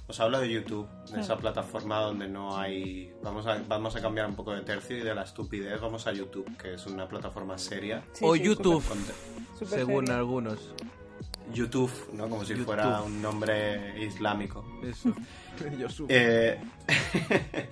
Os 0.07 0.21
hablo 0.21 0.41
de 0.41 0.51
YouTube, 0.51 0.87
de 1.11 1.23
esa 1.23 1.39
plataforma 1.39 2.01
donde 2.01 2.29
no 2.29 2.59
hay... 2.59 3.15
Vamos 3.23 3.47
a, 3.47 3.63
vamos 3.67 3.97
a 3.97 4.03
cambiar 4.03 4.27
un 4.27 4.37
poco 4.37 4.53
de 4.53 4.61
tercio 4.61 4.99
y 4.99 5.01
de 5.01 5.15
la 5.15 5.23
estupidez 5.23 5.81
vamos 5.81 6.07
a 6.07 6.13
YouTube, 6.13 6.55
que 6.59 6.75
es 6.75 6.87
una 6.87 7.09
plataforma 7.09 7.57
seria. 7.57 8.03
Sí, 8.13 8.23
o 8.27 8.35
sí, 8.35 8.43
YouTube, 8.43 8.85
según 9.65 10.11
algunos. 10.11 10.75
YouTube, 11.53 11.91
¿no? 12.13 12.29
Como 12.29 12.45
si 12.45 12.51
YouTube. 12.53 12.67
fuera 12.67 13.01
un 13.03 13.21
nombre 13.23 14.03
islámico. 14.05 14.65
Eso. 14.83 15.13
Eh, 16.09 16.59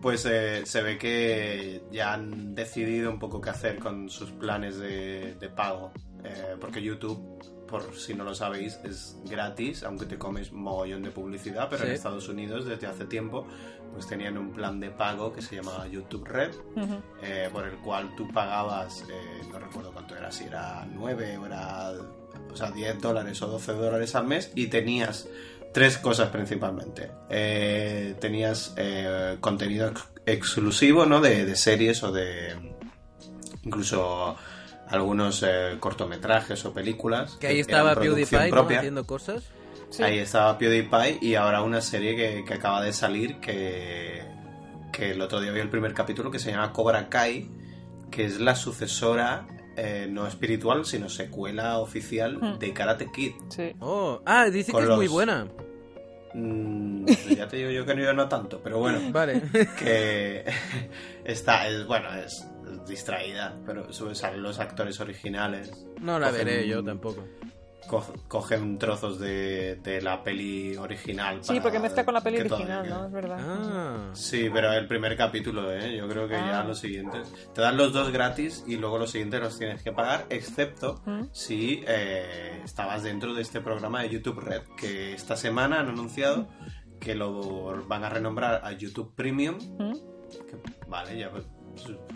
pues 0.00 0.24
eh, 0.26 0.62
se 0.64 0.82
ve 0.82 0.98
que 0.98 1.82
ya 1.90 2.14
han 2.14 2.54
decidido 2.54 3.10
un 3.10 3.18
poco 3.18 3.40
qué 3.40 3.50
hacer 3.50 3.78
con 3.78 4.08
sus 4.08 4.30
planes 4.30 4.78
de, 4.78 5.34
de 5.34 5.48
pago. 5.48 5.92
Eh, 6.24 6.56
porque 6.60 6.82
YouTube, 6.82 7.66
por 7.66 7.94
si 7.96 8.14
no 8.14 8.24
lo 8.24 8.34
sabéis, 8.34 8.78
es 8.84 9.16
gratis, 9.28 9.82
aunque 9.82 10.06
te 10.06 10.16
comes 10.18 10.52
mogollón 10.52 11.02
de 11.02 11.10
publicidad, 11.10 11.68
pero 11.68 11.82
Sí. 11.82 11.88
en 11.88 11.94
Estados 11.94 12.28
Unidos 12.28 12.64
desde 12.66 12.86
hace 12.86 13.04
tiempo 13.06 13.46
pues 13.92 14.06
tenían 14.06 14.36
un 14.36 14.52
plan 14.52 14.78
de 14.78 14.90
pago 14.90 15.32
que 15.32 15.40
se 15.40 15.56
llamaba 15.56 15.86
YouTube 15.88 16.26
Red, 16.26 16.50
eh, 17.22 17.48
por 17.50 17.64
el 17.66 17.76
cual 17.78 18.14
tú 18.14 18.28
pagabas, 18.30 19.02
eh, 19.10 19.40
no 19.50 19.58
recuerdo 19.58 19.90
cuánto 19.90 20.14
era, 20.14 20.30
si 20.30 20.44
era 20.44 20.86
9 20.92 21.38
o 21.38 21.46
era, 21.46 21.92
o 22.56 22.58
sea, 22.58 22.70
10 22.70 23.02
dólares 23.02 23.42
o 23.42 23.48
12 23.48 23.72
dólares 23.74 24.14
al 24.14 24.26
mes 24.26 24.50
y 24.54 24.68
tenías 24.68 25.28
tres 25.74 25.98
cosas 25.98 26.30
principalmente. 26.30 27.10
Eh, 27.28 28.14
tenías 28.18 28.72
eh, 28.78 29.36
contenido 29.40 29.88
ex- 29.88 30.08
exclusivo, 30.24 31.04
¿no? 31.04 31.20
De, 31.20 31.44
de 31.44 31.54
series 31.54 32.02
o 32.02 32.12
de 32.12 32.54
incluso 33.62 34.36
algunos 34.88 35.42
eh, 35.46 35.76
cortometrajes 35.80 36.64
o 36.64 36.72
películas. 36.72 37.36
Que 37.40 37.48
ahí 37.48 37.60
estaba 37.60 37.94
PewDiePie 37.94 38.50
haciendo 38.78 39.06
cosas. 39.06 39.44
Sí. 39.90 40.02
Ahí 40.02 40.18
estaba 40.18 40.56
PewDiePie 40.56 41.18
y 41.20 41.34
ahora 41.34 41.60
una 41.62 41.80
serie 41.82 42.16
que, 42.16 42.44
que 42.46 42.54
acaba 42.54 42.82
de 42.82 42.92
salir 42.94 43.36
que, 43.40 44.22
que 44.92 45.10
el 45.10 45.20
otro 45.20 45.40
día 45.40 45.52
vi 45.52 45.60
el 45.60 45.68
primer 45.68 45.92
capítulo 45.92 46.30
que 46.30 46.38
se 46.38 46.50
llama 46.52 46.72
Cobra 46.72 47.08
Kai, 47.10 47.50
que 48.10 48.24
es 48.24 48.40
la 48.40 48.54
sucesora 48.56 49.46
eh, 49.76 50.06
no 50.10 50.26
espiritual, 50.26 50.84
sino 50.84 51.08
secuela 51.08 51.78
oficial 51.78 52.38
Hmm. 52.40 52.58
de 52.58 52.72
Karate 52.72 53.10
Kid. 53.12 53.32
Sí. 53.50 53.72
Oh, 53.80 54.20
ah, 54.26 54.46
dice 54.50 54.72
Con 54.72 54.84
que 54.84 54.90
es 54.90 54.96
muy 54.96 55.08
buena. 55.08 55.46
Mm, 56.34 57.06
ya 57.36 57.48
te 57.48 57.56
digo 57.56 57.70
yo 57.70 57.86
que 57.86 57.94
no, 57.94 58.02
yo 58.02 58.12
no 58.12 58.28
tanto, 58.28 58.60
pero 58.62 58.78
bueno, 58.78 59.00
Vale. 59.12 59.42
que 59.78 60.44
está, 61.24 61.66
es, 61.68 61.86
bueno, 61.86 62.12
es, 62.14 62.46
distraída, 62.86 63.56
pero 63.64 63.92
suelen 63.92 64.16
salir 64.16 64.40
los 64.40 64.58
actores 64.58 65.00
originales. 65.00 65.86
No 66.00 66.18
la 66.18 66.30
veré 66.30 66.66
yo 66.68 66.82
tampoco. 66.84 67.24
Co- 67.88 68.12
cogen 68.28 68.78
trozos 68.78 69.18
de, 69.18 69.76
de 69.76 70.00
la 70.02 70.22
peli 70.22 70.76
original. 70.76 71.38
Sí, 71.42 71.60
porque 71.60 71.78
mezcla 71.78 72.04
con 72.04 72.14
la 72.14 72.20
peli 72.20 72.42
todavía 72.46 72.80
original. 72.80 73.00
¿no? 73.00 73.06
Es 73.06 73.12
verdad. 73.12 73.38
Ah. 73.40 74.10
Sí, 74.14 74.48
pero 74.52 74.72
el 74.72 74.86
primer 74.86 75.16
capítulo, 75.16 75.72
¿eh? 75.72 75.96
Yo 75.96 76.08
creo 76.08 76.26
que 76.28 76.34
ya 76.34 76.60
Ah. 76.60 76.64
los 76.64 76.78
siguientes. 76.78 77.32
Te 77.54 77.60
dan 77.60 77.76
los 77.76 77.92
dos 77.92 78.10
gratis 78.10 78.64
y 78.66 78.76
luego 78.76 78.98
los 78.98 79.10
siguientes 79.10 79.40
los 79.40 79.58
tienes 79.58 79.82
que 79.82 79.92
pagar, 79.92 80.26
excepto 80.30 81.00
¿Mm? 81.06 81.24
si 81.32 81.82
eh, 81.86 82.60
estabas 82.64 83.02
dentro 83.02 83.34
de 83.34 83.42
este 83.42 83.60
programa 83.60 84.02
de 84.02 84.10
YouTube 84.10 84.40
Red, 84.40 84.62
que 84.76 85.14
esta 85.14 85.36
semana 85.36 85.80
han 85.80 85.88
anunciado 85.88 86.48
que 87.00 87.14
lo 87.14 87.86
van 87.86 88.04
a 88.04 88.08
renombrar 88.08 88.62
a 88.64 88.72
YouTube 88.72 89.14
Premium. 89.14 89.56
¿Mm? 89.78 89.92
que, 90.28 90.56
vale, 90.88 91.18
ya 91.18 91.30
pues, 91.30 91.44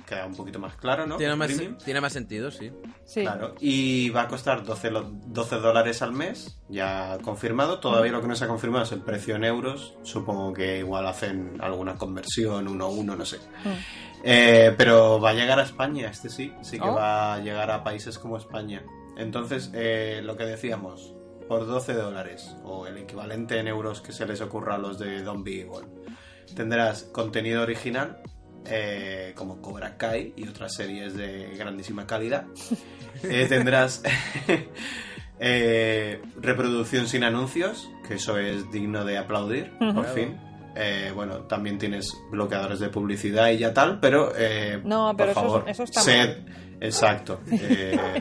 queda 0.07 0.27
un 0.27 0.35
poquito 0.35 0.59
más 0.59 0.75
claro, 0.77 1.07
¿no? 1.07 1.17
Tiene, 1.17 1.37
más, 1.37 1.51
tiene 1.85 2.01
más 2.01 2.13
sentido, 2.13 2.51
sí. 2.51 2.71
Sí. 3.05 3.23
Claro, 3.23 3.55
y 3.61 4.11
va 4.11 4.23
a 4.23 4.29
costar 4.29 4.65
12, 4.65 4.91
lo- 4.91 5.11
12 5.27 5.57
dólares 5.57 6.03
al 6.03 6.13
mes, 6.13 6.59
ya 6.69 7.19
confirmado. 7.23 7.81
Todavía 7.81 8.13
lo 8.13 8.21
que 8.21 8.29
no 8.29 8.37
se 8.37 8.45
ha 8.45 8.49
confirmado 8.49 8.85
es 8.85 8.93
el 8.93 9.01
precio 9.03 9.37
en 9.37 9.45
euros. 9.45 9.95
Supongo 10.03 10.53
que 10.53 10.79
igual 10.79 11.07
hacen 11.07 11.57
alguna 11.61 11.95
conversión, 11.97 12.69
uno 12.69 12.85
a 12.87 12.89
uno, 12.89 13.17
no 13.17 13.25
sé. 13.25 13.39
Mm. 13.39 13.69
Eh, 14.25 14.75
pero 14.77 15.19
va 15.21 15.31
a 15.31 15.35
llegar 15.35 15.59
a 15.59 15.63
España, 15.63 16.09
este 16.11 16.29
sí, 16.29 16.53
sí 16.63 16.79
que 16.79 16.87
Oh. 16.89 16.95
va 16.95 17.35
a 17.35 17.39
llegar 17.41 17.71
a 17.71 17.83
países 17.83 18.19
como 18.19 18.37
España. 18.37 18.85
Entonces, 19.17 19.71
eh, 19.75 20.21
lo 20.23 20.37
que 20.37 20.45
decíamos, 20.45 21.15
por 21.49 21.67
12 21.67 21.95
dólares, 21.95 22.55
o 22.65 22.87
el 22.87 22.99
equivalente 22.99 23.59
en 23.59 23.67
euros 23.69 24.01
que 24.03 24.13
se 24.13 24.27
les 24.27 24.41
ocurra 24.41 24.77
a 24.77 24.79
los 24.79 24.99
de 24.99 25.23
Don 25.23 25.43
Beagle, 25.43 25.87
tendrás 26.55 27.05
contenido 27.05 27.63
original, 27.63 28.21
eh, 28.67 29.33
como 29.37 29.61
Cobra 29.63 29.97
Kai 29.97 30.33
y 30.37 30.47
otras 30.49 30.75
series 30.75 31.15
de 31.17 31.55
grandísima 31.57 32.07
calidad. 32.07 32.45
Eh, 33.23 33.47
tendrás 33.49 34.03
eh, 35.39 36.21
reproducción 36.41 37.07
sin 37.09 37.25
anuncios, 37.25 37.89
que 38.07 38.15
eso 38.15 38.39
es 38.39 38.71
digno 38.71 39.05
de 39.05 39.19
aplaudir, 39.19 39.73
por 39.95 40.07
fin. 40.07 40.39
Bueno, 41.15 41.41
también 41.43 41.79
tienes 41.79 42.13
bloqueadores 42.31 42.79
de 42.81 42.89
publicidad 42.89 43.51
y 43.51 43.59
ya 43.59 43.75
tal, 43.75 44.01
pero 44.01 44.33
No, 44.85 45.15
pero 45.17 45.17
por 45.17 45.29
eso- 45.29 45.35
favor, 45.35 45.65
eso 45.69 45.83
está 45.85 46.01
sed- 46.01 46.39
Exacto. 46.83 47.41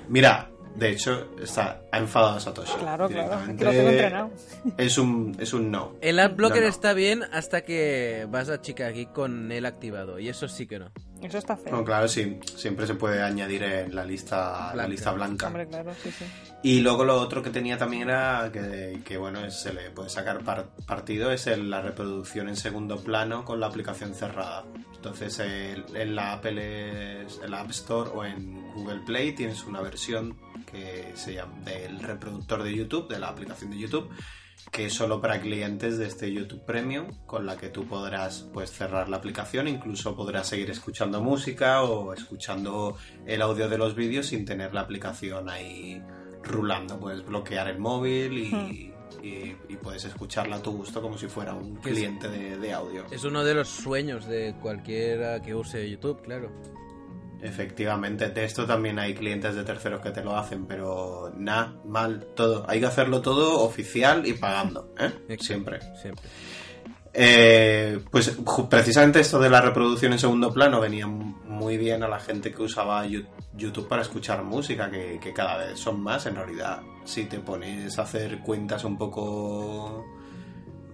Mira, 0.10 0.49
de 0.80 0.90
hecho, 0.92 1.30
está, 1.42 1.82
ha 1.92 1.98
enfadado 1.98 2.38
a 2.38 2.40
Satoshi. 2.40 2.74
Claro, 2.80 3.08
claro. 3.10 3.42
Que 3.58 3.64
lo 3.66 3.72
tengo 3.72 3.90
entrenado. 3.90 4.32
Es 4.78 4.98
un, 4.98 5.36
es 5.40 5.54
un 5.54 5.70
no. 5.72 5.94
El 6.02 6.20
adblocker 6.20 6.58
No, 6.62 6.64
no. 6.64 6.70
está 6.70 6.94
bien 6.94 7.24
hasta 7.32 7.62
que 7.62 8.26
vas 8.30 8.50
a 8.50 8.62
Chica 8.62 8.88
aquí 8.88 9.06
con 9.08 9.52
él 9.52 9.66
activado. 9.66 10.20
Y 10.20 10.30
eso 10.30 10.48
sí 10.48 10.66
que 10.68 10.80
no. 10.80 10.92
Eso 11.22 11.38
está 11.38 11.58
feo. 11.58 11.74
No, 11.76 11.84
claro, 11.84 12.08
sí, 12.08 12.40
siempre 12.56 12.88
se 12.88 12.96
puede 12.96 13.22
añadir 13.22 13.62
en 13.64 13.94
la 13.94 14.06
lista 14.06 14.68
la 14.68 14.74
Blanca. 14.74 14.88
lista 14.90 15.12
blanca. 15.12 15.48
Hombre, 15.48 15.68
claro, 15.68 15.92
sí, 16.02 16.12
sí. 16.12 16.26
Y 16.64 16.80
luego 16.80 17.04
lo 17.04 17.20
otro 17.20 17.44
que 17.44 17.50
tenía 17.50 17.78
también 17.78 18.04
era 18.10 18.50
que, 18.54 19.02
que, 19.04 19.18
bueno, 19.18 19.50
se 19.52 19.74
le 19.74 19.90
puede 19.92 20.10
sacar 20.10 20.40
par- 20.46 20.68
partido, 20.88 21.32
es 21.32 21.48
el- 21.48 21.70
la 21.70 21.82
reproducción 21.82 22.48
en 22.48 22.56
segundo 22.56 22.98
plano 23.04 23.44
con 23.44 23.60
la 23.60 23.68
aplicación 23.68 24.14
cerrada. 24.16 24.64
Entonces 24.96 25.40
el- 25.40 25.84
en 25.94 26.16
la 26.16 26.34
Apple, 26.34 27.24
es- 27.26 27.40
en 27.44 27.52
la 27.52 27.62
App 27.62 27.70
Store 27.72 28.10
o 28.14 28.24
en 28.24 28.72
Google 28.74 29.02
Play 29.06 29.34
tienes 29.34 29.66
una 29.66 29.82
versión 29.82 30.38
que 30.72 31.12
se 31.16 31.34
llama 31.34 31.60
del 31.66 32.00
reproductor 32.00 32.64
de 32.64 32.76
YouTube, 32.76 33.08
de 33.10 33.20
la 33.20 33.28
aplicación 33.30 33.72
de 33.72 33.78
YouTube, 33.80 34.10
que 34.72 34.86
es 34.88 34.94
solo 34.94 35.20
para 35.22 35.40
clientes 35.42 35.98
de 35.98 36.06
este 36.08 36.32
YouTube 36.32 36.64
Premium, 36.66 37.08
con 37.26 37.46
la 37.46 37.58
que 37.58 37.70
tú 37.70 37.86
podrás 37.88 38.48
pues 38.54 38.72
cerrar 38.72 39.10
la 39.10 39.18
aplicación, 39.18 39.68
incluso 39.68 40.16
podrás 40.16 40.48
seguir 40.48 40.70
escuchando 40.70 41.22
música 41.22 41.82
o 41.84 42.14
escuchando 42.14 42.98
el 43.26 43.42
audio 43.42 43.68
de 43.70 43.78
los 43.78 43.96
vídeos 43.96 44.28
sin 44.28 44.46
tener 44.46 44.74
la 44.74 44.82
aplicación 44.82 45.50
ahí 45.50 46.02
rulando. 46.44 47.00
Puedes 47.00 47.26
bloquear 47.26 47.68
el 47.70 47.80
móvil 47.80 48.38
y, 48.38 48.94
y- 49.24 49.56
y 49.70 49.76
puedes 49.78 50.06
escucharla 50.06 50.58
a 50.58 50.62
tu 50.62 50.72
gusto 50.72 51.02
como 51.02 51.18
si 51.18 51.28
fuera 51.28 51.54
un 51.54 51.76
cliente 51.78 52.28
de, 52.30 52.58
de 52.58 52.74
audio. 52.74 53.06
Es 53.12 53.24
uno 53.24 53.44
de 53.44 53.54
los 53.56 53.68
sueños 53.70 54.28
de 54.28 54.56
cualquiera 54.62 55.42
que 55.42 55.56
use 55.56 55.90
YouTube, 55.90 56.22
claro. 56.22 56.52
Efectivamente, 57.42 58.30
de 58.30 58.44
esto 58.44 58.66
también 58.66 59.00
hay 59.00 59.14
clientes 59.14 59.56
de 59.56 59.64
terceros 59.64 60.02
que 60.02 60.12
te 60.12 60.24
lo 60.24 60.36
hacen, 60.36 60.66
pero 60.66 61.32
nada, 61.38 61.74
mal, 61.86 62.28
todo. 62.36 62.66
Hay 62.68 62.80
que 62.80 62.86
hacerlo 62.86 63.22
todo 63.22 63.62
oficial 63.62 64.28
y 64.28 64.34
pagando, 64.34 64.94
¿eh? 65.00 65.38
Siempre. 65.40 65.80
Siempre. 66.02 66.26
Eh, 67.14 68.00
pues 68.12 68.38
precisamente 68.70 69.20
esto 69.20 69.40
de 69.40 69.50
la 69.50 69.62
reproducción 69.62 70.14
en 70.14 70.20
segundo 70.20 70.54
plano 70.54 70.80
venía 70.80 71.08
muy 71.08 71.78
bien 71.78 72.04
a 72.04 72.08
la 72.08 72.20
gente 72.20 72.52
que 72.52 72.62
usaba 72.62 73.04
YouTube 73.06 73.88
para 73.88 74.04
escuchar 74.04 74.44
música, 74.44 74.92
que, 74.92 75.20
que 75.20 75.34
cada 75.34 75.58
vez 75.58 75.80
son 75.80 76.02
más. 76.02 76.26
En 76.26 76.36
realidad, 76.36 76.82
si 77.06 77.26
te 77.26 77.40
pones 77.40 77.98
a 77.98 78.04
hacer 78.04 78.40
cuentas 78.40 78.84
un 78.84 78.98
poco 78.98 80.06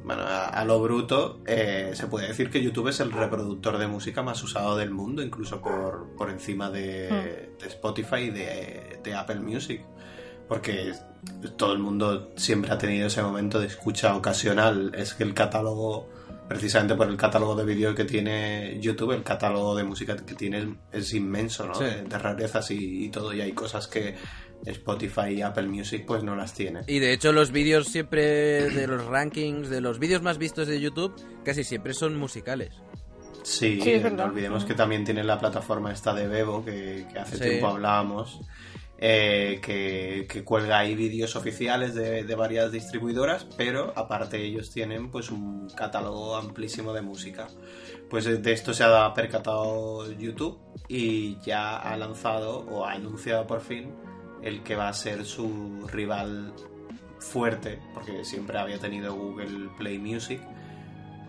bueno, 0.06 0.22
a, 0.22 0.45
a 0.49 0.64
lo 0.66 0.80
bruto, 0.80 1.41
eh, 1.47 1.91
se 1.95 2.06
puede 2.06 2.28
decir 2.28 2.51
que 2.51 2.62
YouTube 2.62 2.89
es 2.89 2.99
el 2.99 3.12
reproductor 3.12 3.80
de 3.80 3.88
música 3.88 4.22
más 4.22 4.41
usado 4.43 4.78
del 4.78 4.91
mundo, 4.91 5.24
incluso 5.24 5.60
por, 5.60 6.16
por 6.16 6.30
encima 6.30 6.70
de, 6.70 7.49
de 7.60 7.68
Spotify 7.68 8.18
y 8.18 8.30
de, 8.30 8.99
de 9.03 9.16
Apple 9.16 9.39
Music. 9.39 9.82
Porque 10.47 10.93
todo 11.58 11.74
el 11.74 11.80
mundo 11.80 12.34
siempre 12.36 12.72
ha 12.72 12.78
tenido 12.78 13.08
ese 13.08 13.24
momento 13.24 13.60
de 13.60 13.66
escucha 13.66 14.16
ocasional. 14.16 14.91
Es 14.93 15.16
que 15.16 15.24
el 15.24 15.34
catálogo, 15.34 16.08
precisamente 16.47 16.93
por 16.93 17.08
el 17.08 17.18
catálogo 17.18 17.56
de 17.56 17.66
vídeos 17.66 17.95
que 17.95 18.06
tiene 18.06 18.78
YouTube, 18.80 19.14
el 19.14 19.24
catálogo 19.24 19.76
de 19.76 19.86
música 19.86 20.16
que 20.16 20.36
tiene 20.36 20.78
es, 20.91 21.16
inmenso, 21.16 21.66
¿no? 21.66 21.74
Sí. 21.74 21.86
De, 21.86 22.03
de 22.03 22.18
rarezas 22.20 22.70
y, 22.70 23.06
y 23.06 23.10
todo. 23.10 23.34
Y 23.34 23.41
hay 23.41 23.53
cosas 23.53 23.88
que 23.88 24.14
Spotify 24.66 25.30
y 25.30 25.41
Apple 25.41 25.68
Music 25.68 26.03
pues 26.08 26.24
no 26.24 26.36
las 26.36 26.53
tiene. 26.53 26.82
Y 26.88 26.99
de 26.99 27.14
hecho 27.14 27.32
los 27.32 27.51
vídeos 27.51 27.88
siempre 27.88 28.70
de 28.70 28.88
los 28.88 29.06
rankings, 29.06 29.70
de 29.70 29.82
los 29.82 29.99
vídeos 29.99 30.22
más 30.22 30.38
vistos 30.38 30.68
de 30.68 30.80
YouTube, 30.80 31.14
casi 31.43 31.64
siempre 31.64 31.93
son 31.93 32.16
musicales. 32.18 32.74
Sí, 33.43 33.80
no 34.12 34.24
olvidemos 34.24 34.66
que 34.66 34.74
también 34.74 35.03
tiene 35.03 35.24
la 35.24 35.38
plataforma 35.39 35.91
esta 35.91 36.14
de 36.16 36.28
Bebo, 36.28 36.66
que, 36.66 37.06
que 37.12 37.20
hace 37.20 37.38
Sí. 37.38 37.43
tiempo 37.43 37.68
hablábamos, 37.68 38.39
eh, 38.97 39.60
que, 39.62 40.26
que 40.28 40.43
cuelga 40.43 40.80
ahí 40.80 40.95
vídeos 40.95 41.36
oficiales 41.36 41.93
de, 41.93 42.24
de 42.24 42.36
varias 42.36 42.72
distribuidoras, 42.72 43.45
pero 43.56 43.93
aparte 43.95 44.41
ellos 44.43 44.72
tienen 44.72 45.12
pues 45.12 45.30
un 45.30 45.70
catálogo 45.70 46.36
amplísimo 46.36 46.91
de 46.91 47.03
música. 47.03 47.47
Pues 48.10 48.26
de 48.26 48.51
esto 48.51 48.74
se 48.74 48.84
ha 48.84 49.14
percatado 49.14 50.12
YouTube 50.14 50.58
y 50.88 51.38
ya 51.41 51.78
ha 51.78 51.95
lanzado 51.97 52.60
o 52.62 52.84
ha 52.86 52.93
anunciado 52.93 53.45
por 53.45 53.62
fin 53.62 53.91
el 54.46 54.64
que 54.64 54.76
va 54.78 54.88
a 54.88 54.93
ser 54.93 55.26
su 55.26 55.86
rival 55.91 56.54
fuerte, 57.20 57.80
porque 57.93 58.24
siempre 58.24 58.58
había 58.58 58.80
tenido 58.80 59.14
Google 59.16 59.70
Play 59.78 60.00
Music, 60.00 60.39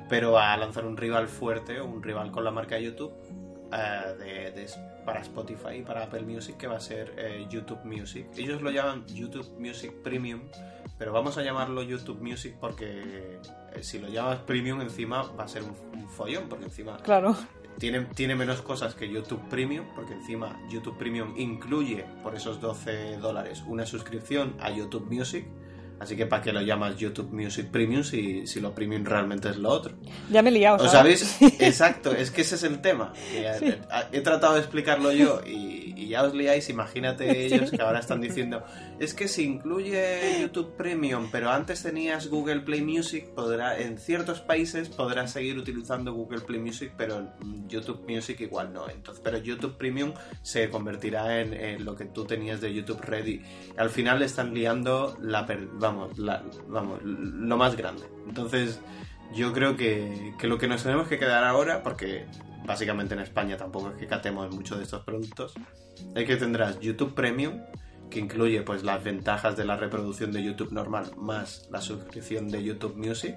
pero 0.09 0.33
va 0.33 0.53
a 0.53 0.57
lanzar 0.57 0.85
un 0.87 0.97
rival 0.97 1.27
fuerte 1.27 1.81
un 1.81 2.03
rival 2.03 2.31
con 2.31 2.45
la 2.45 2.51
marca 2.53 2.79
YouTube 2.79 3.13
eh, 3.73 4.15
de- 4.19 4.51
de- 4.53 4.71
para 5.05 5.21
Spotify 5.21 5.77
y 5.79 5.83
para 5.83 6.05
Apple 6.05 6.23
Music 6.23 6.57
que 6.57 6.67
va 6.67 6.77
a 6.77 6.81
ser 6.81 7.15
eh, 7.17 7.47
YouTube 7.49 7.85
Music. 7.85 8.27
Ellos 8.37 8.61
lo 8.63 8.71
llaman 8.71 9.05
YouTube 9.07 9.49
Music 9.59 9.93
Premium, 10.03 10.43
pero 10.99 11.13
vamos 11.13 11.39
a 11.39 11.43
llamarlo 11.43 11.83
YouTube 11.83 12.21
Music 12.21 12.57
porque 12.61 13.39
eh, 13.75 13.83
si 13.83 13.99
lo 14.01 14.09
llamas 14.09 14.39
Premium 14.41 14.81
encima 14.81 15.23
va 15.23 15.45
a 15.45 15.49
ser 15.49 15.63
un, 15.63 15.75
un 15.99 16.09
follón, 16.09 16.49
porque 16.49 16.65
encima 16.67 16.97
Claro. 16.99 17.37
Tiene, 17.79 18.01
tiene 18.15 18.35
menos 18.35 18.63
cosas 18.63 18.95
que 18.95 19.09
YouTube 19.09 19.41
Premium, 19.49 19.87
porque 19.95 20.15
encima 20.15 20.59
YouTube 20.69 20.97
Premium 20.97 21.35
incluye 21.37 22.05
por 22.23 22.35
esos 22.35 22.61
12 22.61 23.19
dólares 23.19 23.63
una 23.67 23.87
suscripción 23.87 24.57
a 24.61 24.71
YouTube 24.71 25.07
Music. 25.11 25.47
Así 25.99 26.15
que 26.17 26.27
¿para 26.27 26.43
qué 26.43 26.53
lo 26.53 26.61
llamas 26.61 26.97
YouTube 26.99 27.33
Music 27.33 27.69
Premium 27.71 28.05
si, 28.05 28.47
si 28.47 28.61
lo 28.61 28.75
premium 28.75 29.05
realmente 29.05 29.49
es 29.49 29.57
lo 29.57 29.71
otro? 29.71 29.95
Ya 30.31 30.43
me 30.43 30.51
he 30.51 30.53
liado, 30.53 30.77
¿Os 30.85 30.91
¿sabes? 30.93 31.21
sabéis? 31.21 31.61
Exacto, 31.61 32.13
es 32.13 32.31
que 32.31 32.43
ese 32.43 32.57
es 32.57 32.63
el 32.65 32.81
tema. 32.81 33.13
que 33.33 33.47
he, 33.49 33.79
he 34.13 34.21
tratado 34.21 34.55
de 34.55 34.61
explicarlo 34.61 35.11
yo 35.13 35.41
y, 35.47 35.95
y 35.97 36.09
ya 36.09 36.23
os 36.25 36.35
liáis. 36.35 36.69
Imagínate 36.69 37.47
ellos 37.47 37.71
que 37.71 37.81
ahora 37.81 38.01
están 38.01 38.21
diciendo: 38.21 38.63
es 39.01 39.15
que 39.15 39.27
si 39.29 39.45
incluye 39.45 40.41
YouTube 40.43 40.77
Premium, 40.77 41.29
pero 41.33 41.51
antes 41.51 41.83
tenías 41.83 42.29
Google 42.29 42.61
Play 42.61 42.83
Music, 42.83 43.29
podrá 43.35 43.79
en 43.79 43.99
ciertos 43.99 44.41
países 44.41 44.89
podrás 44.91 45.33
seguir 45.33 45.57
utilizando 45.59 46.13
Google 46.13 46.41
Play 46.41 46.61
Music, 46.61 46.93
pero 46.97 47.19
en 47.41 47.69
YouTube 47.69 48.05
Music 48.09 48.41
igual 48.41 48.73
no. 48.73 48.89
Entonces, 48.89 49.23
pero 49.25 49.39
YouTube 49.39 49.77
Premium 49.77 50.13
se 50.43 50.69
convertirá 50.71 51.41
en, 51.41 51.55
en 51.55 51.85
lo 51.85 51.97
que 51.97 52.05
tú 52.05 52.25
tenías 52.25 52.61
de 52.61 52.75
YouTube 52.75 53.01
Ready. 53.01 53.43
Al 53.79 53.91
final 53.91 54.19
le 54.19 54.27
están 54.27 54.53
liando 54.55 55.17
la 55.21 55.47
per- 55.47 55.69
vamos, 55.87 56.19
la- 56.19 56.43
vamos, 56.69 57.01
lo 57.03 57.57
más 57.57 57.77
grande. 57.77 58.05
Entonces, 58.29 58.81
yo 59.35 59.53
creo 59.53 59.77
que, 59.77 60.35
que 60.39 60.47
lo 60.47 60.59
que 60.59 60.69
nos 60.69 60.83
tenemos 60.83 61.09
que 61.09 61.19
quedar 61.19 61.45
ahora, 61.45 61.83
porque 61.83 62.27
básicamente 62.65 63.15
en 63.15 63.21
España 63.21 63.57
tampoco 63.57 63.91
es 63.91 63.97
que 63.97 64.07
catemos 64.07 64.55
mucho 64.55 64.77
de 64.77 64.83
estos 64.85 65.03
productos, 65.05 65.55
es 66.15 66.25
que 66.27 66.37
tendrás 66.37 66.79
YouTube 66.81 67.15
Premium, 67.15 67.61
que 68.11 68.21
incluye 68.21 68.63
pues 68.63 68.83
las 68.85 69.03
ventajas 69.03 69.57
de 69.57 69.65
la 69.65 69.77
reproducción 69.77 70.31
de 70.33 70.43
YouTube 70.45 70.71
normal 70.73 71.11
más 71.17 71.69
la 71.73 71.81
suscripción 71.81 72.49
de 72.49 72.63
YouTube 72.63 72.97
Music. 72.97 73.35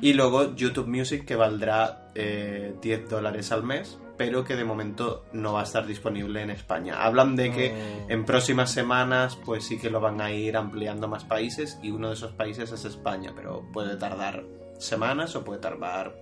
Y 0.00 0.12
luego 0.12 0.54
YouTube 0.54 0.86
Music 0.88 1.24
que 1.24 1.34
valdrá 1.36 2.10
eh, 2.14 2.74
10 2.82 3.08
dólares 3.08 3.50
al 3.50 3.62
mes, 3.62 3.98
pero 4.18 4.44
que 4.44 4.56
de 4.56 4.64
momento 4.64 5.24
no 5.32 5.54
va 5.54 5.60
a 5.60 5.64
estar 5.64 5.86
disponible 5.86 6.42
en 6.42 6.50
España. 6.50 7.02
Hablan 7.02 7.36
de 7.36 7.52
que 7.52 7.74
en 8.08 8.24
próximas 8.26 8.70
semanas 8.70 9.38
pues 9.44 9.64
sí 9.64 9.78
que 9.78 9.88
lo 9.90 10.00
van 10.00 10.20
a 10.20 10.30
ir 10.32 10.56
ampliando 10.56 11.06
a 11.06 11.08
más 11.10 11.24
países 11.24 11.78
y 11.82 11.90
uno 11.92 12.08
de 12.08 12.14
esos 12.14 12.32
países 12.32 12.70
es 12.72 12.84
España, 12.84 13.32
pero 13.34 13.64
puede 13.72 13.96
tardar 13.96 14.44
semanas 14.78 15.34
o 15.36 15.44
puede 15.44 15.60
tardar 15.60 16.14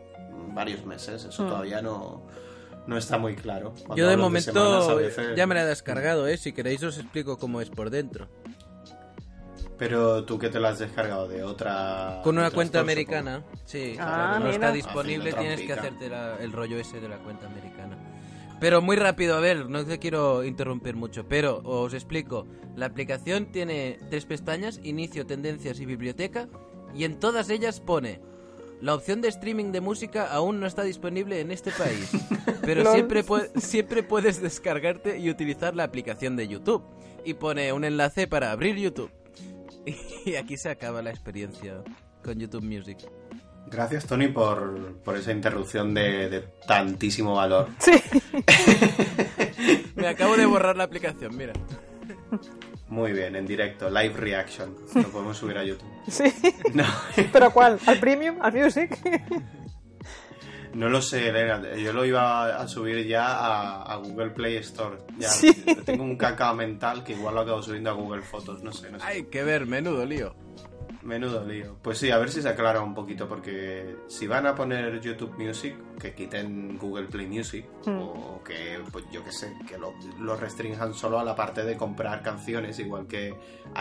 varios 0.55 0.85
meses. 0.87 1.25
Eso 1.25 1.45
Mm. 1.45 1.49
todavía 1.49 1.83
no, 1.83 2.23
no 2.87 2.97
está 2.99 3.19
muy 3.19 3.35
claro. 3.35 3.73
Cuando 3.87 3.97
Yo 3.97 4.07
de 4.07 4.13
semanas, 4.13 4.19
momento 4.87 4.97
veces- 4.97 5.37
ya 5.37 5.47
me 5.47 5.55
la 5.55 5.63
he 5.63 5.67
descargado, 5.67 6.29
¿eh? 6.29 6.37
Si 6.37 6.53
queréis 6.53 6.83
os 6.83 6.99
explico 6.99 7.39
cómo 7.39 7.61
es 7.61 7.71
por 7.71 7.91
dentro. 7.91 8.29
Pero 9.79 10.25
tú 10.25 10.39
que 10.39 10.49
te 10.49 10.59
lo 10.59 10.69
has 10.69 10.79
descargado 10.79 11.29
de 11.29 11.43
otra... 11.45 12.21
Con 12.25 12.39
una 12.39 12.51
cuenta 12.51 12.79
store, 12.79 12.93
americana. 12.93 13.43
Sí, 13.67 13.97
Ah, 13.99 14.05
claro, 14.07 14.33
no 14.39 14.45
mira. 14.47 14.51
está 14.55 14.73
disponible, 14.73 15.33
tienes 15.35 15.61
que 15.61 15.73
hacerte 15.73 16.09
la- 16.09 16.37
el 16.41 16.53
rollo 16.53 16.79
ese 16.79 16.99
de 17.01 17.09
la 17.09 17.19
cuenta 17.19 17.47
americana. 17.47 17.99
Pero 18.59 18.81
muy 18.81 18.97
rápido, 18.97 19.37
a 19.37 19.41
ver, 19.41 19.69
no 19.69 19.85
te 19.85 19.99
quiero 19.99 20.43
interrumpir 20.45 20.97
mucho, 20.97 21.27
pero 21.29 21.61
os 21.63 21.93
explico. 21.93 22.47
La 22.75 22.87
aplicación 22.87 23.53
tiene 23.53 23.99
tres 24.09 24.25
pestañas, 24.25 24.81
inicio, 24.83 25.27
tendencias 25.27 25.79
y 25.79 25.85
biblioteca, 25.85 26.49
y 26.95 27.05
en 27.05 27.19
todas 27.21 27.51
ellas 27.51 27.81
pone... 27.81 28.21
La 28.79 28.95
opción 28.95 29.23
de 29.23 29.29
streaming 29.29 29.73
de 29.73 29.81
música 29.81 30.27
aún 30.31 30.61
no 30.61 30.67
está 30.67 30.83
disponible 30.83 31.41
en 31.41 31.51
este 31.51 31.71
país, 31.71 32.11
pero 32.63 32.93
siempre, 32.93 33.25
pu- 33.25 33.51
siempre 33.59 34.03
puedes 34.03 34.43
descargarte 34.43 35.19
y 35.19 35.31
utilizar 35.31 35.75
la 35.75 35.85
aplicación 35.85 36.37
de 36.37 36.47
YouTube. 36.47 36.83
Y 37.25 37.33
pone 37.35 37.73
un 37.73 37.85
enlace 37.85 38.27
para 38.27 38.53
abrir 38.53 38.77
YouTube. 38.77 39.11
Y 40.25 40.35
aquí 40.35 40.57
se 40.57 40.71
acaba 40.71 41.03
la 41.03 41.11
experiencia 41.11 41.83
con 42.23 42.39
YouTube 42.39 42.65
Music. 42.65 42.99
Gracias, 43.69 44.07
Tony, 44.07 44.29
por, 44.29 44.97
por 45.05 45.17
esa 45.17 45.33
interrupción 45.33 45.95
de, 45.95 46.29
de 46.29 46.41
tantísimo 46.67 47.35
valor. 47.35 47.69
Sí. 47.79 47.93
Me 49.97 50.09
acabo 50.09 50.37
de 50.37 50.47
borrar 50.47 50.77
la 50.77 50.85
aplicación, 50.85 51.37
mira. 51.37 51.53
Muy 52.89 53.13
bien, 53.13 53.35
en 53.35 53.47
directo, 53.47 53.91
live 53.91 54.15
reaction. 54.15 54.77
Lo 54.95 55.09
podemos 55.09 55.37
subir 55.37 55.59
a 55.59 55.65
YouTube. 55.65 55.89
Sí. 56.09 56.33
No, 56.75 56.85
¿Pero 57.33 57.51
cuál? 57.53 57.79
¿Al 57.87 57.99
Premium? 57.99 58.37
¿Al 58.41 58.53
Music? 58.53 58.97
no 60.77 60.89
lo 60.89 61.01
sé, 61.03 61.29
Elena. 61.29 61.75
Yo 61.77 61.93
lo 61.93 62.05
iba 62.05 62.57
a 62.61 62.69
subir 62.69 63.07
ya 63.07 63.27
a, 63.27 63.83
a 63.83 63.97
Google 63.97 64.31
Play 64.31 64.57
Store. 64.59 64.99
Ya 65.19 65.29
Sí. 65.29 65.53
tengo 65.85 66.05
un 66.05 66.17
cacao 66.17 66.55
mental 66.55 67.03
que 67.03 67.13
igual 67.15 67.35
lo 67.35 67.41
acabo 67.43 67.63
subiendo 67.63 67.91
a 67.91 67.95
Google 67.95 68.23
Fotos. 68.23 68.63
No 68.63 68.73
sé, 68.73 68.91
no 68.91 68.99
sé. 69.01 69.07
Hay 69.07 69.25
que 69.25 69.43
ver, 69.43 69.67
menudo 69.67 70.05
lío. 70.07 70.35
Menudo 71.03 71.45
lío. 71.45 71.77
Pues 71.83 71.99
sí, 71.99 72.11
a 72.11 72.19
ver 72.19 72.31
si 72.33 72.43
se 72.43 72.49
aclara 72.49 72.81
un 72.81 72.93
poquito, 72.93 73.29
porque 73.29 73.95
si 74.09 74.27
van 74.27 74.45
a 74.45 74.57
poner 74.57 75.01
YouTube 75.01 75.37
Music, 75.39 75.77
que 76.01 76.13
quiten 76.15 76.77
Google 76.79 77.07
Play 77.07 77.29
Music, 77.29 77.65
Hmm. 77.85 77.99
o 78.01 78.43
que, 78.45 78.81
pues 78.91 79.05
yo 79.13 79.23
qué 79.23 79.31
sé, 79.31 79.53
que 79.69 79.79
lo, 79.79 79.95
lo 80.19 80.35
restrinjan 80.37 80.95
solo 80.95 81.21
a 81.21 81.25
la 81.25 81.37
parte 81.37 81.63
de 81.65 81.77
comprar 81.77 82.23
canciones, 82.23 82.81
igual 82.81 83.07
que 83.07 83.37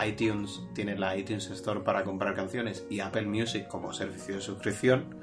iTunes 0.06 0.62
tiene 0.72 0.96
la 0.96 1.16
iTunes 1.16 1.50
Store 1.50 1.80
para 1.80 2.04
comprar 2.04 2.34
canciones 2.36 2.86
y 2.88 3.00
Apple 3.00 3.26
Music 3.26 3.66
como 3.66 3.92
servicio 3.92 4.36
de 4.36 4.40
suscripción, 4.40 5.16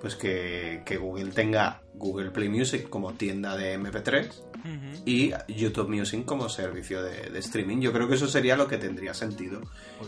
pues 0.00 0.16
que, 0.16 0.82
que 0.84 0.96
Google 0.96 1.32
tenga 1.32 1.82
Google 1.94 2.30
Play 2.30 2.48
Music 2.48 2.88
como 2.88 3.14
tienda 3.14 3.56
de 3.56 3.78
MP3 3.78 4.30
y 5.04 5.32
YouTube 5.48 5.88
Music 5.88 6.24
como 6.24 6.48
servicio 6.48 7.02
de, 7.02 7.30
de 7.30 7.38
streaming. 7.38 7.80
Yo 7.80 7.92
creo 7.92 8.08
que 8.08 8.14
eso 8.14 8.28
sería 8.28 8.56
lo 8.56 8.68
que 8.68 8.78
tendría 8.78 9.14
sentido. 9.14 9.60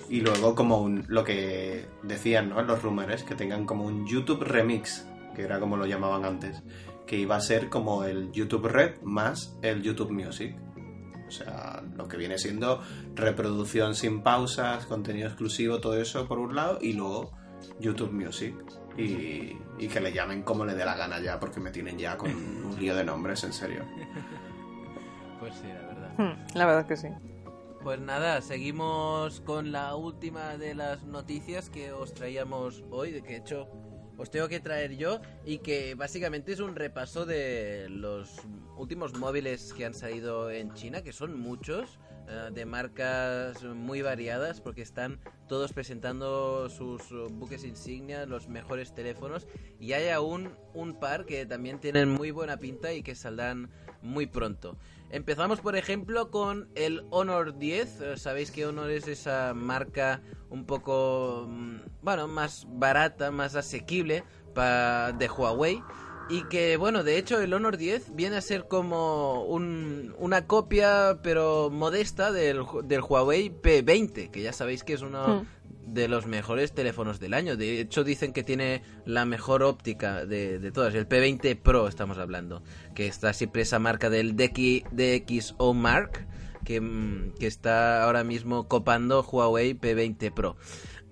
Y 0.08 0.20
luego 0.20 0.54
como 0.54 0.78
un, 0.78 1.04
lo 1.08 1.24
que 1.24 1.86
decían 2.02 2.50
¿no? 2.50 2.62
los 2.62 2.82
rumores, 2.82 3.22
que 3.22 3.34
tengan 3.34 3.64
como 3.64 3.84
un 3.84 4.06
YouTube 4.06 4.42
Remix, 4.42 5.06
que 5.34 5.42
era 5.42 5.60
como 5.60 5.76
lo 5.76 5.86
llamaban 5.86 6.24
antes, 6.24 6.62
que 7.06 7.16
iba 7.16 7.36
a 7.36 7.40
ser 7.40 7.68
como 7.68 8.04
el 8.04 8.30
YouTube 8.32 8.66
Red 8.66 9.00
más 9.02 9.56
el 9.62 9.82
YouTube 9.82 10.10
Music. 10.10 10.56
O 11.26 11.32
sea, 11.32 11.82
lo 11.96 12.08
que 12.08 12.16
viene 12.16 12.38
siendo 12.38 12.82
reproducción 13.14 13.94
sin 13.94 14.22
pausas, 14.22 14.86
contenido 14.86 15.28
exclusivo, 15.28 15.80
todo 15.80 15.96
eso 15.96 16.26
por 16.26 16.40
un 16.40 16.56
lado, 16.56 16.78
y 16.80 16.92
luego 16.92 17.32
YouTube 17.78 18.12
Music. 18.12 18.54
Y, 19.00 19.58
y 19.78 19.88
que 19.88 20.00
le 20.00 20.12
llamen 20.12 20.42
como 20.42 20.64
le 20.64 20.74
dé 20.74 20.84
la 20.84 20.94
gana 20.96 21.20
ya, 21.20 21.38
porque 21.40 21.60
me 21.60 21.70
tienen 21.70 21.98
ya 21.98 22.16
con 22.16 22.30
un 22.30 22.76
lío 22.78 22.94
de 22.94 23.04
nombres, 23.04 23.42
en 23.44 23.52
serio. 23.52 23.84
Pues 25.38 25.54
sí, 25.54 25.66
la 25.68 25.86
verdad. 25.86 26.12
Hmm, 26.18 26.56
La 26.56 26.66
verdad 26.66 26.86
que 26.86 26.96
sí. 26.96 27.08
Pues 27.82 27.98
nada, 27.98 28.42
seguimos 28.42 29.40
con 29.40 29.72
la 29.72 29.94
última 29.96 30.58
de 30.58 30.74
las 30.74 31.04
noticias 31.04 31.70
que 31.70 31.92
os 31.92 32.12
traíamos 32.12 32.84
hoy, 32.90 33.10
de 33.10 33.22
que 33.22 33.28
de 33.30 33.36
hecho 33.38 33.68
os 34.18 34.30
tengo 34.30 34.48
que 34.48 34.60
traer 34.60 34.98
yo 34.98 35.20
y 35.46 35.58
que 35.60 35.94
básicamente 35.94 36.52
es 36.52 36.60
un 36.60 36.76
repaso 36.76 37.24
de 37.24 37.86
los 37.88 38.36
últimos 38.76 39.16
móviles 39.18 39.72
que 39.72 39.86
han 39.86 39.94
salido 39.94 40.50
en 40.50 40.74
China, 40.74 41.00
que 41.02 41.14
son 41.14 41.40
muchos, 41.40 41.98
eh, 42.30 42.50
de 42.52 42.64
marcas 42.64 43.64
muy 43.64 44.02
variadas, 44.02 44.60
porque 44.60 44.82
están 44.82 45.18
todos 45.48 45.72
presentando 45.72 46.68
sus 46.68 47.02
eh, 47.10 47.26
buques 47.28 47.64
insignia, 47.64 48.24
los 48.24 48.48
mejores 48.48 48.94
teléfonos, 48.94 49.48
y 49.80 49.94
hay 49.94 50.10
aún 50.10 50.54
un 50.72 51.00
par 51.00 51.26
que 51.26 51.44
también 51.44 51.80
tienen 51.80 52.08
muy 52.08 52.30
buena 52.30 52.58
pinta 52.58 52.92
y 52.92 53.02
que 53.02 53.16
saldrán 53.16 53.68
muy 54.00 54.26
pronto. 54.26 54.76
Empezamos, 55.10 55.60
por 55.60 55.74
ejemplo, 55.74 56.30
con 56.30 56.68
el 56.76 57.04
Honor 57.10 57.58
10. 57.58 58.00
Eh, 58.00 58.16
Sabéis 58.16 58.52
que 58.52 58.64
Honor 58.64 58.90
es 58.90 59.08
esa 59.08 59.52
marca 59.52 60.22
un 60.50 60.66
poco, 60.66 61.46
mm, 61.48 61.78
bueno, 62.02 62.28
más 62.28 62.64
barata, 62.68 63.32
más 63.32 63.56
asequible 63.56 64.22
de 64.54 65.28
Huawei. 65.28 65.82
Y 66.30 66.44
que, 66.44 66.76
bueno, 66.76 67.02
de 67.02 67.18
hecho 67.18 67.40
el 67.40 67.52
Honor 67.52 67.76
10 67.76 68.14
viene 68.14 68.36
a 68.36 68.40
ser 68.40 68.68
como 68.68 69.44
un- 69.44 70.14
una 70.18 70.46
copia, 70.46 71.18
pero 71.22 71.70
modesta, 71.70 72.30
del, 72.30 72.62
del 72.84 73.00
Huawei 73.00 73.50
P20, 73.50 74.30
que 74.30 74.42
ya 74.42 74.52
sabéis 74.52 74.84
que 74.84 74.92
es 74.92 75.02
uno 75.02 75.40
Hmm. 75.42 75.92
de 75.92 76.06
los 76.06 76.26
mejores 76.26 76.72
teléfonos 76.72 77.18
del 77.18 77.34
año. 77.34 77.56
De 77.56 77.80
hecho, 77.80 78.04
dicen 78.04 78.32
que 78.32 78.44
tiene 78.44 78.82
la 79.06 79.24
mejor 79.24 79.64
óptica 79.64 80.24
de, 80.24 80.60
de 80.60 80.70
todas. 80.70 80.94
El 80.94 81.08
P20 81.08 81.56
Pro 81.60 81.88
estamos 81.88 82.16
hablando. 82.18 82.62
Que 82.94 83.08
está 83.08 83.32
siempre 83.32 83.62
esa 83.62 83.80
marca 83.80 84.08
del 84.08 84.36
DX, 84.36 84.84
DxO 84.92 85.74
Mark. 85.74 86.26
Que, 86.64 86.80
mm, 86.80 87.32
que 87.40 87.46
está 87.48 88.04
ahora 88.04 88.22
mismo 88.22 88.68
copando 88.68 89.22
Huawei 89.22 89.74
P20 89.74 90.30
Pro. 90.32 90.56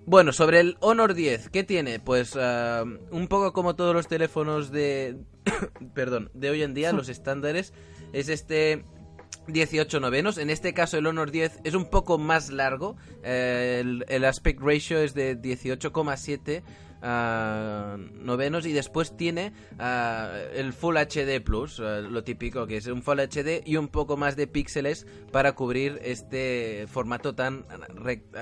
Bueno, 0.09 0.33
sobre 0.33 0.59
el 0.59 0.75
Honor 0.79 1.13
10, 1.13 1.49
¿qué 1.49 1.63
tiene? 1.63 1.99
Pues 1.99 2.35
ah, 2.35 2.83
un 3.11 3.27
poco 3.27 3.53
como 3.53 3.75
todos 3.75 3.93
los 3.93 4.07
teléfonos 4.07 4.71
de... 4.71 5.17
perdón, 5.93 6.31
de 6.33 6.49
hoy 6.49 6.63
en 6.63 6.73
día, 6.73 6.91
los 6.93 7.09
estándares, 7.09 7.73
es 8.11 8.27
este 8.27 8.85
18 9.49 9.99
novenos. 9.99 10.39
En 10.39 10.49
este 10.49 10.73
caso 10.73 10.97
el 10.97 11.05
Honor 11.05 11.29
10 11.29 11.59
es 11.63 11.75
un 11.75 11.91
poco 11.91 12.17
más 12.17 12.49
largo. 12.49 12.97
eh, 13.21 13.81
el, 13.81 14.03
el 14.09 14.25
aspect 14.25 14.59
ratio 14.63 14.97
es 14.97 15.13
de 15.13 15.39
18,7 15.39 16.63
novenos 17.01 18.65
y 18.65 18.73
después 18.73 19.15
tiene 19.15 19.53
el 20.53 20.73
Full 20.73 20.97
HD 20.97 21.41
Plus, 21.43 21.79
lo 21.79 22.23
típico 22.23 22.67
que 22.67 22.77
es 22.77 22.87
un 22.87 23.01
Full 23.01 23.19
HD 23.19 23.61
y 23.65 23.77
un 23.77 23.87
poco 23.87 24.17
más 24.17 24.35
de 24.35 24.47
píxeles 24.47 25.07
para 25.31 25.53
cubrir 25.53 25.99
este 26.03 26.85
formato 26.87 27.35
tan, 27.35 27.65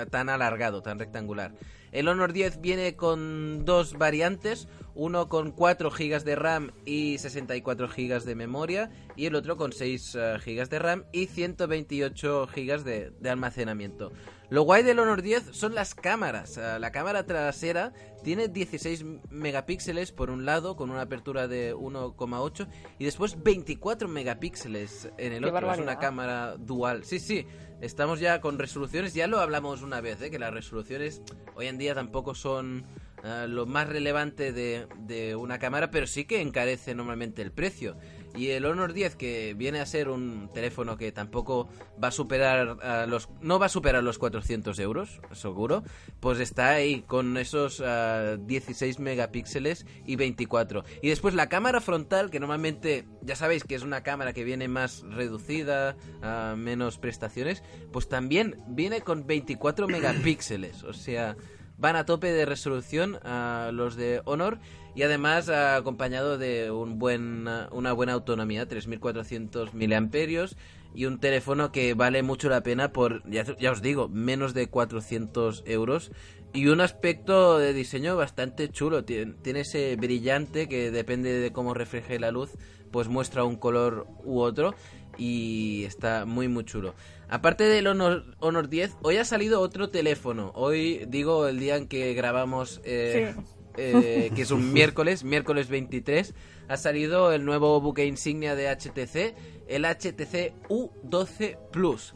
tan 0.10 0.30
alargado, 0.30 0.82
tan 0.82 1.00
rectangular. 1.00 1.54
El 1.92 2.10
Honor 2.10 2.34
10 2.34 2.60
viene 2.62 2.96
con 2.96 3.64
dos 3.64 3.98
variantes, 3.98 4.68
uno 4.98 5.30
con 5.30 5.52
4 5.52 5.91
GB 5.91 6.24
de 6.24 6.36
RAM 6.36 6.72
y 6.86 7.19
64 7.19 7.88
GB 7.88 8.24
de 8.24 8.36
memoria 8.36 8.90
y 9.15 9.28
el 9.28 9.36
otro 9.36 9.56
con 9.56 9.72
6 9.72 10.18
GB 10.45 10.69
de 10.69 10.80
RAM 10.80 11.06
y 11.14 11.28
128 11.28 12.48
GB 12.48 12.84
de, 12.84 13.11
de 13.11 13.30
almacenamiento. 13.30 14.11
Lo 14.49 14.61
guay 14.64 14.82
del 14.82 14.99
Honor 14.99 15.22
10 15.22 15.49
son 15.52 15.76
las 15.76 15.94
cámaras. 15.94 16.57
Eh, 16.57 16.80
La 16.80 16.91
cámara 16.91 17.26
trasera 17.26 17.91
tiene 18.24 18.48
16 18.48 19.06
megapíxeles 19.30 20.14
por 20.14 20.30
un 20.30 20.45
lado 20.45 20.78
con 20.78 20.90
una 20.90 21.02
apertura 21.02 21.49
de 21.49 21.76
1,8 21.76 22.68
y 22.98 23.06
después 23.06 23.44
24 23.44 24.07
megapíxeles 24.07 25.10
en 25.18 25.34
el 25.34 25.44
Qué 25.44 25.49
otro. 25.49 25.74
Es 25.74 25.80
una 25.80 25.99
cámara 25.99 26.56
dual. 26.57 27.03
Sí, 27.03 27.19
sí. 27.19 27.45
Estamos 27.82 28.19
ya 28.19 28.41
con 28.41 28.57
resoluciones, 28.57 29.14
ya 29.14 29.28
lo 29.28 29.40
hablamos 29.40 29.84
una 29.84 30.02
vez, 30.02 30.19
¿eh? 30.22 30.32
que 30.32 30.40
las 30.40 30.52
resoluciones 30.52 31.22
hoy 31.56 31.68
en 31.68 31.78
día 31.78 31.94
tampoco 31.94 32.34
son 32.34 32.86
eh, 33.28 33.45
lo 33.49 33.66
más 33.66 33.90
relevante 33.90 34.54
de, 34.54 34.88
de 34.99 35.36
una 35.36 35.60
cámara, 35.60 35.91
pero 35.91 36.08
sí 36.08 36.24
que 36.24 36.40
encarece 36.40 36.95
normalmente 36.95 37.41
el 37.41 37.52
precio. 37.52 37.98
y 38.38 38.52
el 38.52 38.66
Honor 38.66 38.94
10 38.94 39.16
que 39.16 39.54
viene 39.54 39.80
a 39.82 39.86
ser 39.86 40.08
un 40.10 40.49
teléfono 40.54 40.95
que 40.95 41.12
tampoco 41.12 41.68
va 42.02 42.10
a 42.10 42.12
superar 42.12 42.78
a 42.84 43.06
los 43.08 43.30
no 43.41 43.58
va 43.58 43.66
a 43.66 43.70
superar 43.70 44.04
los 44.04 44.20
400 44.20 44.78
euros 44.80 45.20
seguro 45.34 45.84
pues 46.20 46.40
está 46.40 46.70
ahí 46.70 47.02
con 47.02 47.36
esos 47.38 47.82
16 47.82 48.99
megapíxeles 48.99 49.86
y 50.06 50.18
24 50.18 50.84
y 51.02 51.10
después 51.10 51.34
la 51.34 51.49
cámara 51.49 51.82
frontal 51.82 52.30
que 52.30 52.40
normalmente 52.40 53.06
ya 53.24 53.36
sabéis 53.36 53.64
que 53.64 53.74
es 53.76 53.82
una 53.82 54.04
cámara 54.04 54.34
que 54.34 54.44
viene 54.44 54.68
más 54.68 55.02
reducida 55.10 55.95
a 56.22 56.56
menos 56.56 56.99
prestaciones 56.99 57.64
pues 57.91 58.08
también 58.08 58.62
viene 58.68 59.02
con 59.02 59.26
24 59.26 59.88
megapíxeles 59.88 60.84
o 60.84 60.94
sea 60.94 61.36
van 61.78 61.95
a 61.95 62.06
tope 62.06 62.32
de 62.32 62.45
resolución 62.45 63.20
a 63.24 63.72
los 63.74 63.95
de 63.95 64.22
Honor 64.26 64.60
y 64.95 65.04
además 65.04 65.49
acompañado 65.49 66.38
de 66.38 66.72
un 66.72 66.98
buen, 66.98 67.48
una 67.72 67.94
buena 67.94 68.14
autonomía, 68.14 68.68
3400 68.68 69.74
miliamperios 69.74 70.58
y 70.95 71.06
un 71.06 71.20
teléfono 71.20 71.72
que 71.72 71.94
vale 71.94 72.24
mucho 72.24 72.49
la 72.49 72.64
pena 72.64 72.91
por, 72.91 73.22
ya, 73.30 73.45
ya, 73.60 73.72
os 73.72 73.84
digo, 73.84 74.10
menos 74.10 74.56
de 74.56 74.68
400 74.68 75.64
euros 75.68 76.12
y 76.54 76.68
un 76.68 76.82
aspecto 76.82 77.60
de 77.60 77.74
diseño 77.74 78.16
bastante 78.16 78.70
chulo. 78.70 79.06
Tiene, 79.06 79.34
tiene 79.44 79.60
ese 79.60 79.95
brillante 79.95 80.68
que 80.68 80.90
depende 80.90 81.34
de 81.40 81.52
cómo 81.52 81.76
refleje 81.76 82.20
la 82.20 82.32
luz, 82.32 82.58
pues 82.91 83.08
muestra 83.08 83.44
un 83.44 83.58
color 83.58 84.08
u 84.24 84.40
otro 84.40 84.74
y 85.18 85.84
está 85.85 86.26
muy 86.26 86.48
muy 86.48 86.64
chulo. 86.65 86.94
Aparte 87.30 87.65
del 87.65 87.88
Honor, 87.88 88.23
Honor 88.39 88.69
10, 88.69 88.98
hoy 89.02 89.18
ha 89.18 89.26
salido 89.26 89.60
otro 89.61 89.89
teléfono. 89.89 90.52
Hoy 90.56 91.06
digo 91.07 91.48
el 91.48 91.60
día 91.60 91.76
en 91.76 91.88
que 91.88 92.14
grabamos, 92.14 92.80
eh, 92.85 93.34
Sí. 93.35 93.44
eh, 93.77 94.31
que 94.35 94.41
es 94.44 94.52
un 94.52 94.72
miércoles, 94.73 95.23
miércoles 95.23 95.68
23, 95.69 96.34
ha 96.69 96.77
salido 96.77 97.31
el 97.34 97.44
nuevo 97.45 97.80
buque 97.81 98.06
insignia 98.06 98.56
de 98.56 98.69
HTC, 98.69 99.35
el 99.68 99.84
HTC 99.85 100.53
U12 100.69 101.57
Plus. 101.72 102.14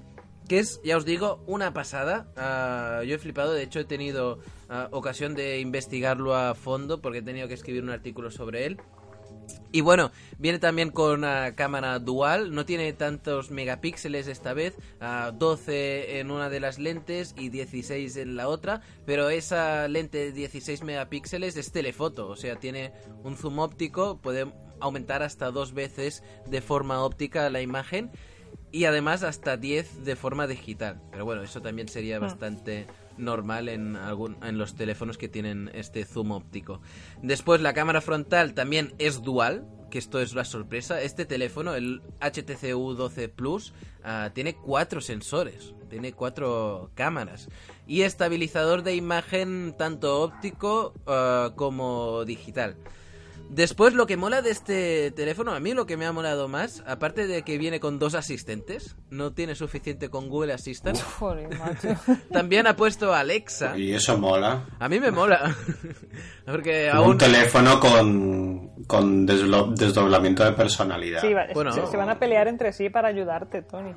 Que 0.47 0.59
es, 0.59 0.81
ya 0.83 0.97
os 0.97 1.05
digo, 1.05 1.41
una 1.47 1.73
pasada. 1.73 2.27
Ah, 2.35 3.03
yo 3.05 3.15
he 3.15 3.19
flipado, 3.19 3.53
de 3.53 3.63
hecho 3.63 3.79
he 3.79 3.85
tenido 3.85 4.39
ah, 4.69 4.89
ocasión 4.91 5.33
de 5.33 5.59
investigarlo 5.59 6.35
a 6.35 6.55
fondo 6.55 7.01
porque 7.01 7.19
he 7.19 7.21
tenido 7.21 7.47
que 7.47 7.53
escribir 7.53 7.83
un 7.83 7.89
artículo 7.89 8.31
sobre 8.31 8.65
él. 8.65 8.77
Y 9.71 9.81
bueno, 9.81 10.11
viene 10.37 10.59
también 10.59 10.91
con 10.91 11.19
una 11.19 11.55
cámara 11.55 11.97
dual, 11.99 12.53
no 12.53 12.65
tiene 12.65 12.93
tantos 12.93 13.51
megapíxeles 13.51 14.27
esta 14.27 14.53
vez, 14.53 14.75
ah, 14.99 15.31
12 15.33 16.19
en 16.19 16.31
una 16.31 16.49
de 16.49 16.59
las 16.59 16.79
lentes 16.79 17.33
y 17.37 17.49
16 17.49 18.17
en 18.17 18.35
la 18.35 18.47
otra, 18.47 18.81
pero 19.05 19.29
esa 19.29 19.87
lente 19.87 20.17
de 20.17 20.31
16 20.31 20.83
megapíxeles 20.83 21.55
es 21.57 21.71
telefoto, 21.71 22.27
o 22.27 22.35
sea, 22.35 22.57
tiene 22.57 22.91
un 23.23 23.37
zoom 23.37 23.59
óptico, 23.59 24.19
puede 24.21 24.51
aumentar 24.79 25.23
hasta 25.23 25.51
dos 25.51 25.73
veces 25.73 26.23
de 26.47 26.61
forma 26.61 27.03
óptica 27.03 27.49
la 27.49 27.61
imagen 27.61 28.11
y 28.71 28.85
además 28.85 29.23
hasta 29.23 29.57
10 29.57 30.05
de 30.05 30.15
forma 30.15 30.47
digital. 30.47 31.01
Pero 31.11 31.25
bueno, 31.25 31.43
eso 31.43 31.61
también 31.61 31.87
sería 31.87 32.19
bastante 32.19 32.87
normal 33.17 33.69
en, 33.69 33.95
algún, 33.95 34.37
en 34.43 34.57
los 34.57 34.75
teléfonos 34.75 35.17
que 35.17 35.29
tienen 35.29 35.69
este 35.73 36.05
zoom 36.05 36.31
óptico. 36.31 36.81
Después 37.21 37.61
la 37.61 37.73
cámara 37.73 38.01
frontal 38.01 38.53
también 38.53 38.93
es 38.97 39.21
dual, 39.21 39.65
que 39.89 39.99
esto 39.99 40.19
es 40.19 40.33
la 40.33 40.45
sorpresa. 40.45 41.01
Este 41.01 41.25
teléfono, 41.25 41.75
el 41.75 42.01
HTC 42.19 42.73
U12 42.73 43.29
Plus, 43.29 43.73
uh, 44.03 44.31
tiene 44.33 44.55
cuatro 44.55 45.01
sensores, 45.01 45.73
tiene 45.89 46.13
cuatro 46.13 46.89
cámaras 46.95 47.49
y 47.85 48.01
estabilizador 48.01 48.83
de 48.83 48.95
imagen 48.95 49.75
tanto 49.77 50.21
óptico 50.21 50.93
uh, 51.05 51.53
como 51.55 52.25
digital. 52.25 52.77
Después, 53.53 53.93
lo 53.93 54.07
que 54.07 54.15
mola 54.15 54.41
de 54.41 54.49
este 54.49 55.11
teléfono, 55.11 55.51
a 55.53 55.59
mí 55.59 55.73
lo 55.73 55.85
que 55.85 55.97
me 55.97 56.05
ha 56.05 56.13
molado 56.13 56.47
más, 56.47 56.81
aparte 56.87 57.27
de 57.27 57.43
que 57.43 57.57
viene 57.57 57.81
con 57.81 57.99
dos 57.99 58.15
asistentes, 58.15 58.95
no 59.09 59.33
tiene 59.33 59.55
suficiente 59.55 60.07
con 60.09 60.29
Google 60.29 60.53
Assistant, 60.53 60.97
Joder, 61.19 61.49
macho. 61.59 61.89
también 62.31 62.65
ha 62.65 62.77
puesto 62.77 63.13
Alexa. 63.13 63.77
Y 63.77 63.91
eso 63.93 64.17
mola. 64.17 64.67
A 64.79 64.87
mí 64.87 65.01
me 65.01 65.11
mola. 65.11 65.53
Porque 66.45 66.89
Un 67.03 67.17
teléfono 67.17 67.77
con, 67.79 68.85
con 68.85 69.25
desdoblamiento 69.25 70.45
de 70.45 70.53
personalidad. 70.53 71.19
Sí, 71.19 71.33
va- 71.33 71.47
Bueno. 71.53 71.73
se, 71.73 71.85
se 71.87 71.97
van 71.97 72.09
a 72.09 72.17
pelear 72.19 72.47
entre 72.47 72.71
sí 72.71 72.89
para 72.89 73.09
ayudarte, 73.09 73.63
Tony. 73.63 73.91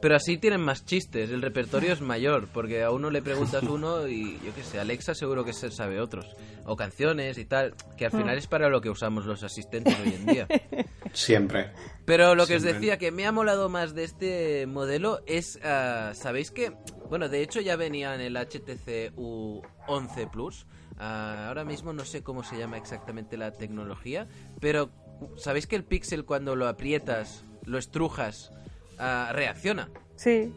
Pero 0.00 0.16
así 0.16 0.38
tienen 0.38 0.62
más 0.62 0.86
chistes, 0.86 1.30
el 1.30 1.42
repertorio 1.42 1.92
es 1.92 2.00
mayor, 2.00 2.48
porque 2.52 2.82
a 2.82 2.90
uno 2.90 3.10
le 3.10 3.20
preguntas 3.20 3.62
uno 3.64 4.08
y 4.08 4.38
yo 4.44 4.54
qué 4.54 4.62
sé, 4.62 4.80
Alexa 4.80 5.14
seguro 5.14 5.44
que 5.44 5.52
se 5.52 5.70
sabe 5.70 6.00
otros, 6.00 6.34
o 6.64 6.74
canciones 6.74 7.36
y 7.36 7.44
tal, 7.44 7.74
que 7.98 8.06
al 8.06 8.10
final 8.10 8.38
es 8.38 8.46
para 8.46 8.70
lo 8.70 8.80
que 8.80 8.88
usamos 8.88 9.26
los 9.26 9.42
asistentes 9.42 9.94
hoy 10.00 10.14
en 10.14 10.26
día. 10.26 10.48
Siempre. 11.12 11.72
Pero 12.06 12.34
lo 12.34 12.46
que 12.46 12.56
os 12.56 12.62
Siempre. 12.62 12.80
decía 12.80 12.98
que 12.98 13.12
me 13.12 13.26
ha 13.26 13.32
molado 13.32 13.68
más 13.68 13.94
de 13.94 14.04
este 14.04 14.66
modelo 14.66 15.20
es, 15.26 15.58
ah, 15.64 16.12
¿sabéis 16.14 16.50
que? 16.50 16.72
Bueno, 17.10 17.28
de 17.28 17.42
hecho 17.42 17.60
ya 17.60 17.76
venía 17.76 18.14
en 18.14 18.22
el 18.22 18.36
HTC 18.36 19.14
U11 19.16 20.30
Plus. 20.30 20.66
Ah, 20.98 21.48
ahora 21.48 21.64
mismo 21.64 21.92
no 21.92 22.04
sé 22.04 22.22
cómo 22.22 22.42
se 22.42 22.56
llama 22.56 22.78
exactamente 22.78 23.36
la 23.36 23.52
tecnología, 23.52 24.28
pero 24.60 24.90
¿sabéis 25.36 25.66
que 25.66 25.76
el 25.76 25.84
Pixel 25.84 26.24
cuando 26.24 26.56
lo 26.56 26.68
aprietas, 26.68 27.44
lo 27.64 27.78
estrujas, 27.78 28.52
reacciona? 29.32 29.88
Sí. 30.16 30.52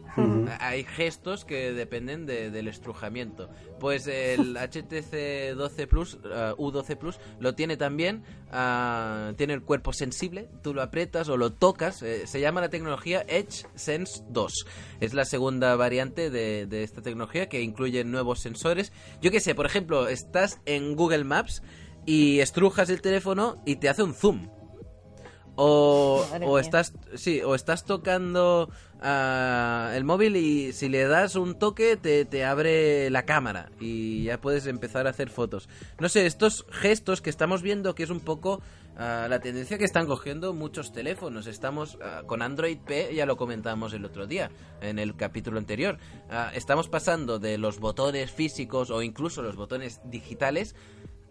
Hay 0.60 0.84
gestos 0.84 1.46
que 1.46 1.72
dependen 1.72 2.26
de- 2.26 2.50
del 2.50 2.68
estrujamiento. 2.68 3.48
Pues 3.80 4.06
el 4.06 4.56
HTC 4.58 5.54
12 5.56 5.86
Plus, 5.86 6.14
uh, 6.22 6.54
U12 6.58 6.96
Plus, 6.98 7.18
lo 7.40 7.54
tiene 7.54 7.78
también. 7.78 8.24
ah, 8.52 9.32
tiene 9.38 9.54
el 9.54 9.62
cuerpo 9.62 9.94
sensible. 9.94 10.50
Tú 10.62 10.74
lo 10.74 10.82
aprietas 10.82 11.30
o 11.30 11.38
lo 11.38 11.50
tocas. 11.54 12.02
eh, 12.02 12.26
se 12.26 12.40
llama 12.42 12.60
la 12.60 12.68
tecnología 12.68 13.24
Edge 13.26 13.64
Sense 13.74 14.22
2. 14.28 14.66
Es 15.00 15.14
la 15.14 15.24
segunda 15.24 15.74
variante 15.76 16.28
de, 16.28 16.66
de 16.66 16.82
esta 16.82 17.00
tecnología 17.00 17.48
que 17.48 17.62
incluye 17.62 18.04
nuevos 18.04 18.40
sensores. 18.40 18.92
Yo 19.22 19.30
qué 19.30 19.40
sé, 19.40 19.54
por 19.54 19.64
ejemplo, 19.64 20.08
estás 20.08 20.60
en 20.66 20.94
Google 20.94 21.24
Maps 21.24 21.62
y 22.04 22.40
estrujas 22.40 22.90
el 22.90 23.00
teléfono 23.00 23.62
y 23.64 23.76
te 23.76 23.88
hace 23.88 24.02
un 24.02 24.12
zoom. 24.12 24.50
O, 25.56 26.26
o 26.42 26.58
estás 26.58 26.94
sí 27.14 27.40
o 27.42 27.54
estás 27.54 27.84
tocando 27.84 28.70
ah, 29.00 29.92
el 29.94 30.02
móvil 30.02 30.34
y 30.34 30.72
si 30.72 30.88
le 30.88 31.06
das 31.06 31.36
un 31.36 31.56
toque 31.56 31.96
te, 31.96 32.24
te 32.24 32.44
abre 32.44 33.08
la 33.10 33.24
cámara 33.24 33.70
y 33.78 34.24
ya 34.24 34.40
puedes 34.40 34.66
empezar 34.66 35.06
a 35.06 35.10
hacer 35.10 35.30
fotos. 35.30 35.68
No 36.00 36.08
sé 36.08 36.26
estos 36.26 36.66
gestos 36.70 37.20
que 37.20 37.30
estamos 37.30 37.62
viendo 37.62 37.94
que 37.94 38.02
es 38.02 38.10
un 38.10 38.18
poco 38.18 38.62
ah, 38.96 39.28
la 39.30 39.38
tendencia 39.38 39.78
que 39.78 39.84
están 39.84 40.06
cogiendo 40.06 40.54
muchos 40.54 40.92
teléfonos. 40.92 41.46
Estamos 41.46 41.98
ah, 42.02 42.22
con 42.26 42.42
Android 42.42 42.78
P 42.78 43.14
ya 43.14 43.24
lo 43.24 43.36
comentamos 43.36 43.92
el 43.92 44.04
otro 44.04 44.26
día 44.26 44.50
en 44.80 44.98
el 44.98 45.14
capítulo 45.14 45.58
anterior. 45.58 45.98
Estamos 46.52 46.88
pasando 46.88 47.38
de 47.38 47.58
los 47.58 47.78
botones 47.78 48.32
físicos 48.32 48.90
o 48.90 49.02
incluso 49.02 49.40
los 49.40 49.54
botones 49.54 50.00
digitales 50.04 50.74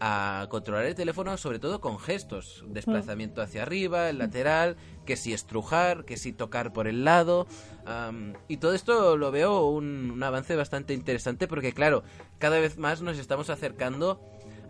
a 0.06 0.48
controlar 0.50 0.84
el 0.84 0.96
teléfono 0.96 1.38
sobre 1.38 1.60
todo 1.60 1.80
con 1.80 1.98
gestos, 1.98 2.66
desplazamiento 2.68 3.42
hacia 3.42 3.62
arriba, 3.62 4.10
el 4.10 4.18
lateral, 4.18 4.76
que 5.06 5.16
si 5.16 5.32
estrujar, 5.32 6.04
que 6.04 6.18
si 6.18 6.34
tocar 6.34 6.74
por 6.74 6.90
el 6.90 7.06
lado, 7.06 7.48
am, 7.86 8.34
y 8.50 8.58
todo 8.58 8.74
esto 8.74 9.16
lo 9.16 9.32
veo 9.32 9.66
un, 9.70 10.12
un 10.12 10.22
avance 10.22 10.58
bastante 10.58 10.94
interesante 10.94 11.48
porque 11.48 11.72
claro, 11.72 12.04
cada 12.38 12.60
vez 12.60 12.78
más 12.78 13.02
nos 13.02 13.18
estamos 13.18 13.50
acercando 13.50 14.20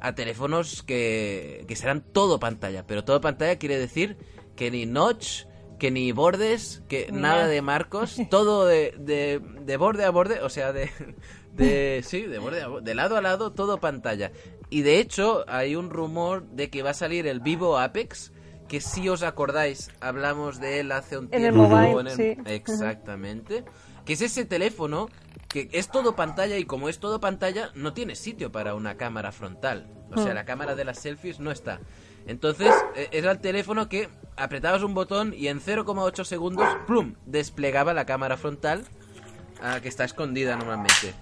a 0.01 0.13
teléfonos 0.13 0.83
que, 0.83 1.65
que 1.67 1.75
serán 1.75 2.01
todo 2.01 2.39
pantalla, 2.39 2.85
pero 2.85 3.03
todo 3.03 3.19
pantalla 3.19 3.57
quiere 3.57 3.79
decir 3.79 4.17
que 4.55 4.69
ni 4.69 4.85
notch, 4.85 5.45
que 5.79 5.89
ni 5.89 6.11
bordes, 6.11 6.83
que 6.87 7.11
nada 7.11 7.47
de 7.47 7.63
marcos, 7.63 8.17
todo 8.29 8.67
de, 8.67 8.93
de, 8.99 9.41
de 9.61 9.77
borde 9.77 10.05
a 10.05 10.11
borde, 10.11 10.41
o 10.41 10.49
sea, 10.49 10.71
de, 10.73 10.91
de 11.53 12.03
sí, 12.05 12.21
de 12.21 12.37
borde 12.37 12.61
a 12.61 12.67
borde, 12.67 12.85
de 12.85 12.93
lado 12.93 13.17
a 13.17 13.21
lado, 13.21 13.51
todo 13.51 13.79
pantalla. 13.79 14.31
Y 14.73 14.81
de 14.81 14.97
hecho, 14.99 15.45
hay 15.47 15.75
un 15.75 15.91
rumor 15.91 16.47
de 16.47 16.71
que 16.71 16.81
va 16.81 16.89
a 16.89 16.93
salir 16.95 17.27
el 17.27 17.41
Vivo 17.41 17.77
Apex, 17.77 18.31
que 18.67 18.81
si 18.81 19.07
os 19.07 19.21
acordáis, 19.21 19.91
hablamos 20.01 20.59
de 20.59 20.79
él 20.79 20.91
hace 20.91 21.19
un 21.19 21.25
En 21.31 21.45
el 21.45 21.53
tiempo. 21.53 21.69
mobile, 21.69 21.99
en 22.01 22.07
el- 22.07 22.15
sí. 22.15 22.41
Exactamente. 22.45 23.63
Que 24.03 24.13
es 24.13 24.21
ese 24.21 24.45
teléfono 24.45 25.09
que 25.47 25.69
es 25.73 25.89
todo 25.89 26.15
pantalla 26.15 26.57
y 26.57 26.65
como 26.65 26.89
es 26.89 26.97
todo 26.97 27.19
pantalla, 27.19 27.69
no 27.75 27.93
tiene 27.93 28.15
sitio 28.15 28.51
para 28.51 28.73
una 28.73 28.95
cámara 28.97 29.31
frontal. 29.31 29.85
O 30.11 30.17
sea, 30.17 30.31
Hmm. 30.31 30.35
la 30.37 30.45
cámara 30.45 30.73
de 30.73 30.85
las 30.85 30.97
selfies 30.97 31.39
no 31.39 31.51
está. 31.51 31.79
Entonces, 32.25 32.73
eh, 32.95 33.09
era 33.11 33.29
el 33.31 33.39
teléfono 33.41 33.87
que 33.89 34.09
apretabas 34.37 34.81
un 34.81 34.95
botón 34.95 35.35
y 35.37 35.49
en 35.49 35.59
0,8 35.59 36.23
segundos, 36.25 36.67
¡plum!, 36.87 37.13
desplegaba 37.27 37.93
la 37.93 38.07
cámara 38.07 38.37
frontal 38.37 38.83
ah, 39.61 39.79
que 39.83 39.87
está 39.89 40.03
escondida 40.03 40.55
normalmente. 40.55 41.13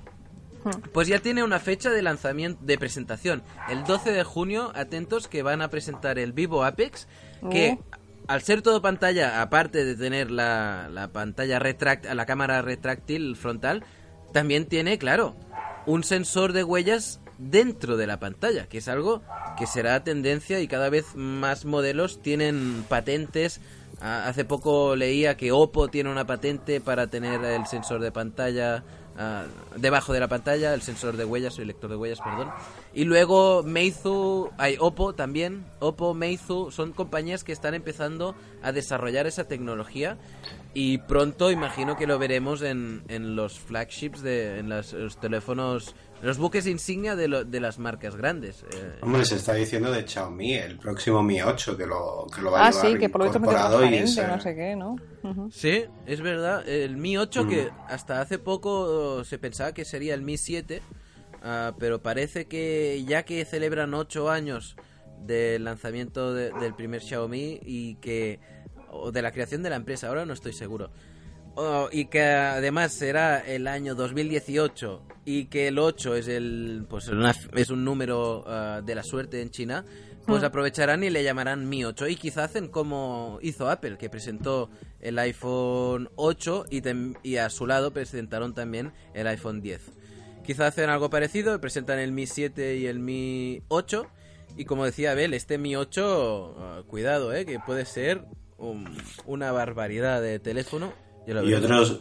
Pues 0.94 1.08
ya 1.08 1.20
tiene 1.20 1.44
una 1.44 1.60
fecha 1.60 1.90
de 1.90 2.02
lanzamiento, 2.02 2.60
de 2.64 2.78
presentación. 2.78 3.42
El 3.70 3.84
12 3.84 4.12
de 4.12 4.24
junio, 4.24 4.72
atentos, 4.76 5.28
que 5.28 5.44
van 5.44 5.62
a 5.62 5.70
presentar 5.70 6.20
el 6.20 6.34
Vivo 6.34 6.64
Apex, 6.64 7.08
que 7.50 7.80
Oh. 7.80 7.84
al 8.28 8.42
ser 8.42 8.62
todo 8.62 8.82
pantalla, 8.82 9.42
aparte 9.42 9.84
de 9.84 9.96
tener 9.96 10.30
la, 10.32 10.88
la 10.92 11.08
pantalla 11.10 11.58
retráctil, 11.60 12.16
la 12.16 12.26
cámara 12.26 12.62
retráctil 12.62 13.36
frontal, 13.36 13.84
también 14.34 14.66
tiene, 14.68 14.98
claro, 14.98 15.36
un 15.86 16.04
sensor 16.04 16.54
de 16.54 16.64
huellas 16.64 17.20
dentro 17.40 17.98
de 17.98 18.06
la 18.06 18.20
pantalla, 18.20 18.68
que 18.68 18.78
es 18.78 18.88
algo 18.88 19.24
que 19.58 19.66
será 19.66 20.04
tendencia 20.04 20.60
y 20.60 20.68
cada 20.68 20.90
vez 20.90 21.16
más 21.16 21.66
modelos 21.66 22.22
tienen 22.22 22.86
patentes. 22.88 23.60
Ah, 24.00 24.26
Hace 24.28 24.46
poco 24.46 24.96
leía 24.96 25.38
que 25.38 25.52
Oppo 25.52 25.88
tiene 25.88 26.12
una 26.12 26.26
patente 26.26 26.82
para 26.82 27.08
tener 27.08 27.44
el 27.44 27.66
sensor 27.66 28.00
de 28.02 28.12
pantalla 28.12 28.84
ah, 29.22 29.46
debajo 29.76 30.14
de 30.14 30.20
la 30.20 30.28
pantalla, 30.28 30.74
el 30.74 30.82
sensor 30.82 31.18
de 31.18 31.26
huellas, 31.26 31.60
el 31.60 31.68
lector 31.68 31.90
de 31.90 31.96
huellas, 31.96 32.20
perdón. 32.20 32.52
Y 32.94 33.06
luego 33.06 33.64
Meizu, 33.64 34.50
hay 34.58 34.78
Oppo 34.80 35.14
también, 35.14 35.64
Oppo, 35.80 36.14
Meizu, 36.14 36.72
son 36.72 36.92
compañías 36.92 37.44
que 37.44 37.52
están 37.52 37.74
empezando 37.74 38.36
a 38.64 38.72
desarrollar 38.72 39.28
esa 39.28 39.48
tecnología 39.48 40.18
y 40.74 40.98
pronto 41.00 41.52
imagino 41.52 41.98
que 41.98 42.08
lo 42.08 42.18
veremos 42.18 42.62
en, 42.62 43.04
en 43.08 43.36
los 43.36 43.60
flagships, 43.60 44.22
de, 44.22 44.60
en 44.60 44.70
los 44.70 45.18
teléfonos, 45.20 45.96
los 46.22 46.38
buques 46.38 46.68
insignia 46.68 47.16
de, 47.16 47.28
lo- 47.28 47.44
de 47.44 47.60
las 47.60 47.80
marcas 47.80 48.16
grandes. 48.16 48.64
Eh, 48.64 49.00
Hombre, 49.02 49.26
se 49.26 49.36
está 49.36 49.54
diciendo 49.54 49.92
de 49.92 50.08
Xiaomi, 50.08 50.54
el 50.54 50.78
próximo 50.78 51.24
Mi 51.24 51.42
8, 51.42 51.78
que 51.78 51.86
lo, 51.88 52.28
que 52.34 52.42
lo 52.42 52.52
va 52.52 52.60
a 52.60 52.68
Ah, 52.68 52.72
llevar 52.72 52.86
sí, 52.92 52.98
que 52.98 53.10
por 53.10 53.26
incorporado 53.26 53.78
y 53.86 53.90
transparente, 53.90 54.12
es, 54.12 54.18
eh, 54.18 54.28
no 54.28 54.42
sé 54.42 54.56
qué, 54.56 54.76
¿no? 54.76 54.96
Sí, 55.52 55.86
es 56.06 56.22
verdad. 56.22 56.68
El 56.68 56.98
Mi 56.98 57.18
8 57.18 57.48
que 57.48 57.70
hasta 57.88 58.22
hace 58.22 58.40
poco 58.40 59.24
se 59.24 59.38
pensaba 59.40 59.74
que 59.74 59.84
sería 59.86 60.14
el 60.14 60.22
Mi 60.22 60.38
7, 60.38 60.82
ah, 61.44 61.74
pero 61.80 62.02
parece 62.02 62.46
que 62.46 63.04
ya 63.08 63.24
que 63.24 63.44
celebran 63.46 63.94
8 63.94 64.30
años 64.30 64.76
del 65.26 65.64
lanzamiento 65.64 66.34
de- 66.34 66.52
del 66.54 66.74
primer 66.76 67.02
Xiaomi 67.02 67.60
y 67.64 67.96
que 67.96 68.40
o 68.94 69.12
de 69.12 69.22
la 69.22 69.32
creación 69.32 69.64
de 69.64 69.70
la 69.70 69.76
empresa, 69.78 70.08
ahora 70.08 70.26
no 70.26 70.34
estoy 70.34 70.52
seguro. 70.54 70.92
Oh, 71.56 71.90
y 71.92 72.06
que 72.06 72.22
además 72.24 72.94
será 72.94 73.40
el 73.40 73.68
año 73.68 73.94
2018 73.94 75.04
y 75.26 75.46
que 75.46 75.68
el 75.68 75.80
8 75.80 76.16
es 76.16 76.28
el 76.30 76.86
pues 76.90 77.10
una- 77.10 77.36
es 77.56 77.70
un 77.70 77.84
número 77.84 78.44
ah, 78.48 78.82
de 78.84 78.96
la 78.96 79.04
suerte 79.04 79.42
en 79.42 79.50
China, 79.52 79.84
pues 80.26 80.42
Hmm. 80.42 80.46
aprovecharán 80.46 81.04
y 81.04 81.10
le 81.10 81.24
llamarán 81.24 81.68
Mi 81.68 81.84
8 81.84 82.08
y 82.08 82.16
quizá 82.16 82.46
hacen 82.46 82.70
como 82.70 83.38
hizo 83.42 83.70
Apple, 83.70 83.98
que 83.98 84.10
presentó 84.10 84.70
el 85.02 85.20
iPhone 85.20 86.10
8 86.16 86.66
y, 86.70 86.82
tem- 86.82 87.18
y 87.22 87.36
a 87.38 87.50
su 87.50 87.68
lado 87.68 87.92
presentaron 87.92 88.54
también 88.54 88.94
el 89.14 89.28
iPhone 89.28 89.62
10. 89.62 89.82
Quizá 90.46 90.68
hacen 90.68 90.90
algo 90.90 91.10
parecido, 91.10 91.60
presentan 91.60 92.00
el 92.00 92.14
Mi 92.14 92.28
7 92.28 92.78
y 92.78 92.86
el 92.88 93.00
Mi 93.00 93.62
8 93.68 94.08
y 94.56 94.64
como 94.66 94.86
decía 94.86 95.12
Abel, 95.12 95.34
este 95.34 95.58
Mi 95.58 95.76
8, 95.76 96.56
ah, 96.58 96.82
cuidado, 96.88 97.34
eh, 97.34 97.46
que 97.46 97.60
puede 97.60 97.86
ser 97.86 98.24
un- 98.58 98.88
una 99.26 99.52
barbaridad 99.52 100.22
de 100.22 100.40
teléfono. 100.40 100.94
Y 101.28 101.54
otros, 101.54 102.00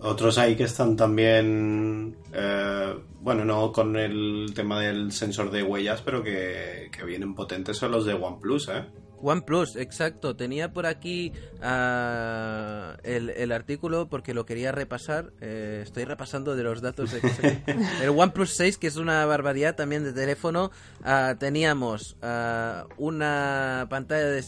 otros 0.00 0.38
ahí 0.38 0.56
que 0.56 0.64
están 0.64 0.96
también, 0.96 2.16
eh, 2.32 2.94
bueno, 3.20 3.44
no 3.44 3.72
con 3.72 3.96
el 3.96 4.52
tema 4.54 4.80
del 4.80 5.12
sensor 5.12 5.50
de 5.50 5.62
huellas, 5.62 6.02
pero 6.02 6.22
que, 6.22 6.90
que 6.90 7.04
vienen 7.04 7.34
potentes 7.34 7.76
son 7.76 7.92
los 7.92 8.06
de 8.06 8.14
OnePlus, 8.14 8.68
¿eh? 8.68 8.84
OnePlus, 9.24 9.76
exacto. 9.76 10.36
Tenía 10.36 10.72
por 10.72 10.86
aquí 10.86 11.32
ah, 11.62 12.96
el, 13.02 13.30
el 13.30 13.52
artículo 13.52 14.08
porque 14.08 14.34
lo 14.34 14.44
quería 14.44 14.70
repasar. 14.70 15.32
Eh, 15.40 15.80
estoy 15.82 16.04
repasando 16.04 16.54
de 16.54 16.62
los 16.62 16.82
datos. 16.82 17.12
exactos. 17.14 17.74
el 18.02 18.10
OnePlus 18.10 18.50
6, 18.50 18.78
que 18.78 18.86
es 18.86 18.96
una 18.96 19.24
barbaridad 19.24 19.74
también 19.74 20.04
de 20.04 20.12
teléfono. 20.12 20.70
ah, 21.02 21.36
teníamos 21.38 22.16
ah, 22.22 22.86
una 22.98 23.86
pantalla 23.88 24.26
de 24.26 24.42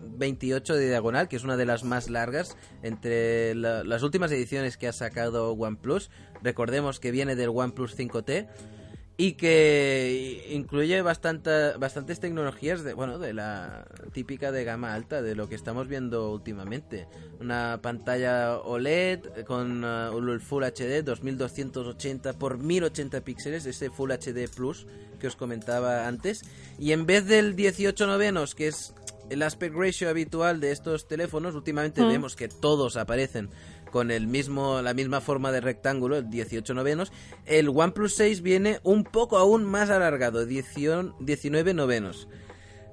628 0.00 0.74
de 0.76 0.88
diagonal, 0.88 1.28
que 1.28 1.36
es 1.36 1.44
una 1.44 1.56
de 1.56 1.66
las 1.66 1.84
más 1.84 2.10
largas 2.10 2.56
entre 2.82 3.54
la- 3.54 3.84
las 3.84 4.02
últimas 4.02 4.30
ediciones 4.32 4.76
que 4.76 4.88
ha 4.88 4.92
sacado 4.92 5.52
OnePlus. 5.52 6.10
Recordemos 6.42 7.00
que 7.00 7.10
viene 7.10 7.36
del 7.36 7.50
OnePlus 7.50 7.96
5T 7.96 8.48
y 9.16 9.32
que 9.34 10.46
incluye 10.50 11.02
bastante, 11.02 11.72
bastantes 11.78 12.20
tecnologías 12.20 12.82
de 12.82 12.94
bueno 12.94 13.18
de 13.18 13.34
la 13.34 13.84
típica 14.14 14.50
de 14.50 14.64
gama 14.64 14.94
alta 14.94 15.20
de 15.20 15.34
lo 15.34 15.46
que 15.46 15.56
estamos 15.56 15.88
viendo 15.88 16.32
últimamente 16.32 17.06
una 17.38 17.80
pantalla 17.82 18.56
OLED 18.56 19.44
con 19.46 19.84
uh, 19.84 20.40
Full 20.40 20.64
HD 20.64 21.02
2280 21.04 22.32
por 22.38 22.56
1080 22.56 23.20
píxeles 23.20 23.66
ese 23.66 23.90
Full 23.90 24.10
HD 24.12 24.48
Plus 24.48 24.86
que 25.18 25.26
os 25.26 25.36
comentaba 25.36 26.08
antes 26.08 26.40
y 26.78 26.92
en 26.92 27.04
vez 27.04 27.26
del 27.26 27.54
18 27.56 28.06
novenos 28.06 28.54
que 28.54 28.68
es 28.68 28.94
el 29.30 29.42
aspect 29.42 29.74
ratio 29.74 30.08
habitual 30.10 30.60
de 30.60 30.72
estos 30.72 31.08
teléfonos 31.08 31.54
últimamente 31.54 32.02
Mm. 32.02 32.08
vemos 32.08 32.36
que 32.36 32.48
todos 32.48 32.96
aparecen 32.96 33.48
con 33.90 34.10
el 34.10 34.26
mismo 34.26 34.82
la 34.82 34.94
misma 34.94 35.20
forma 35.20 35.50
de 35.50 35.60
rectángulo, 35.60 36.16
el 36.18 36.30
18 36.30 36.74
novenos. 36.74 37.12
El 37.46 37.68
OnePlus 37.70 38.14
6 38.14 38.42
viene 38.42 38.80
un 38.84 39.04
poco 39.04 39.38
aún 39.38 39.64
más 39.64 39.90
alargado, 39.90 40.46
18 40.46 41.16
19 41.20 41.74
novenos. 41.74 42.28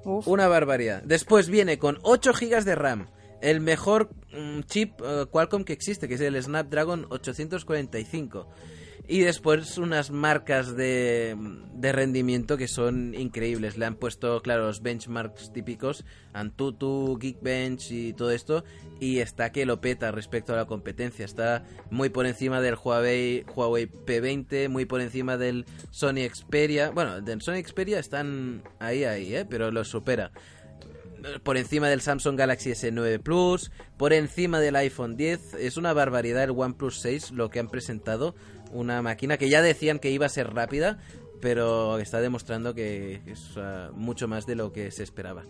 Uf. 0.06 0.28
Una 0.28 0.48
barbaridad. 0.48 1.04
Después 1.04 1.50
viene 1.50 1.78
con 1.78 2.00
8 2.04 2.32
GB 2.34 2.64
de 2.64 2.76
RAM, 2.76 3.08
el 3.42 3.60
mejor 3.60 4.10
mm, 4.32 4.62
chip 4.62 4.94
eh, 5.04 5.26
Qualcomm 5.30 5.64
que 5.66 5.74
existe, 5.74 6.08
que 6.08 6.14
es 6.16 6.22
el 6.22 6.42
Snapdragon 6.42 7.06
845. 7.10 8.48
Y 9.10 9.22
después 9.22 9.78
unas 9.78 10.12
marcas 10.12 10.76
de, 10.76 11.38
de 11.74 11.92
rendimiento 11.94 12.58
que 12.58 12.68
son 12.68 13.16
increíbles. 13.16 13.78
Le 13.78 13.86
han 13.86 13.96
puesto, 13.96 14.42
claro, 14.42 14.66
los 14.66 14.82
benchmarks 14.82 15.54
típicos, 15.54 16.04
Antutu, 16.34 17.18
Geekbench 17.18 17.92
y 17.92 18.12
todo 18.12 18.32
esto. 18.32 18.66
Y 19.00 19.20
está 19.20 19.54
que 19.54 19.66
lo 19.66 19.80
peta 19.80 20.12
respecto 20.12 20.52
a 20.52 20.58
la 20.58 20.66
competencia. 20.66 21.24
Está 21.24 21.64
muy 21.90 22.10
por 22.10 22.26
encima 22.26 22.60
del 22.60 22.76
Huawei, 22.76 23.46
Huawei 23.56 23.88
P20, 23.88 24.68
muy 24.68 24.84
por 24.84 25.00
encima 25.00 25.38
del 25.38 25.66
Sony 25.90 26.28
Xperia. 26.30 26.90
Bueno, 26.90 27.22
del 27.22 27.42
Sony 27.42 27.64
Xperia 27.66 28.00
están 28.00 28.62
ahí, 28.80 29.06
ahí, 29.06 29.34
¿eh? 29.34 29.46
pero 29.50 29.72
lo 29.72 29.86
supera 29.86 30.32
por 31.44 31.58
encima 31.58 31.90
del 31.90 32.02
Samsung 32.02 32.38
Galaxy 32.38 32.72
S9 32.72 33.20
Plus, 33.20 33.72
por 33.98 34.14
encima 34.14 34.60
del 34.60 34.76
iPhone 34.76 35.18
10. 35.18 35.56
Es 35.56 35.78
una 35.78 35.94
barbaridad 35.94 36.44
el 36.44 36.52
OnePlus 36.52 37.00
6 37.02 37.32
lo 37.32 37.50
que 37.50 37.60
han 37.60 37.70
presentado. 37.70 38.36
Una 38.72 39.02
máquina 39.02 39.38
que 39.38 39.50
ya 39.50 39.62
decían 39.62 40.00
que 40.00 40.12
iba 40.12 40.26
a 40.26 40.30
ser 40.30 40.54
rápida, 40.54 41.00
pero 41.42 41.98
está 42.00 42.20
demostrando 42.22 42.74
que 42.74 43.22
es 43.26 43.56
uh, 43.58 43.94
mucho 43.94 44.28
más 44.28 44.46
de 44.46 44.56
lo 44.56 44.72
que 44.74 44.92
se 44.92 45.04
esperaba. 45.04 45.44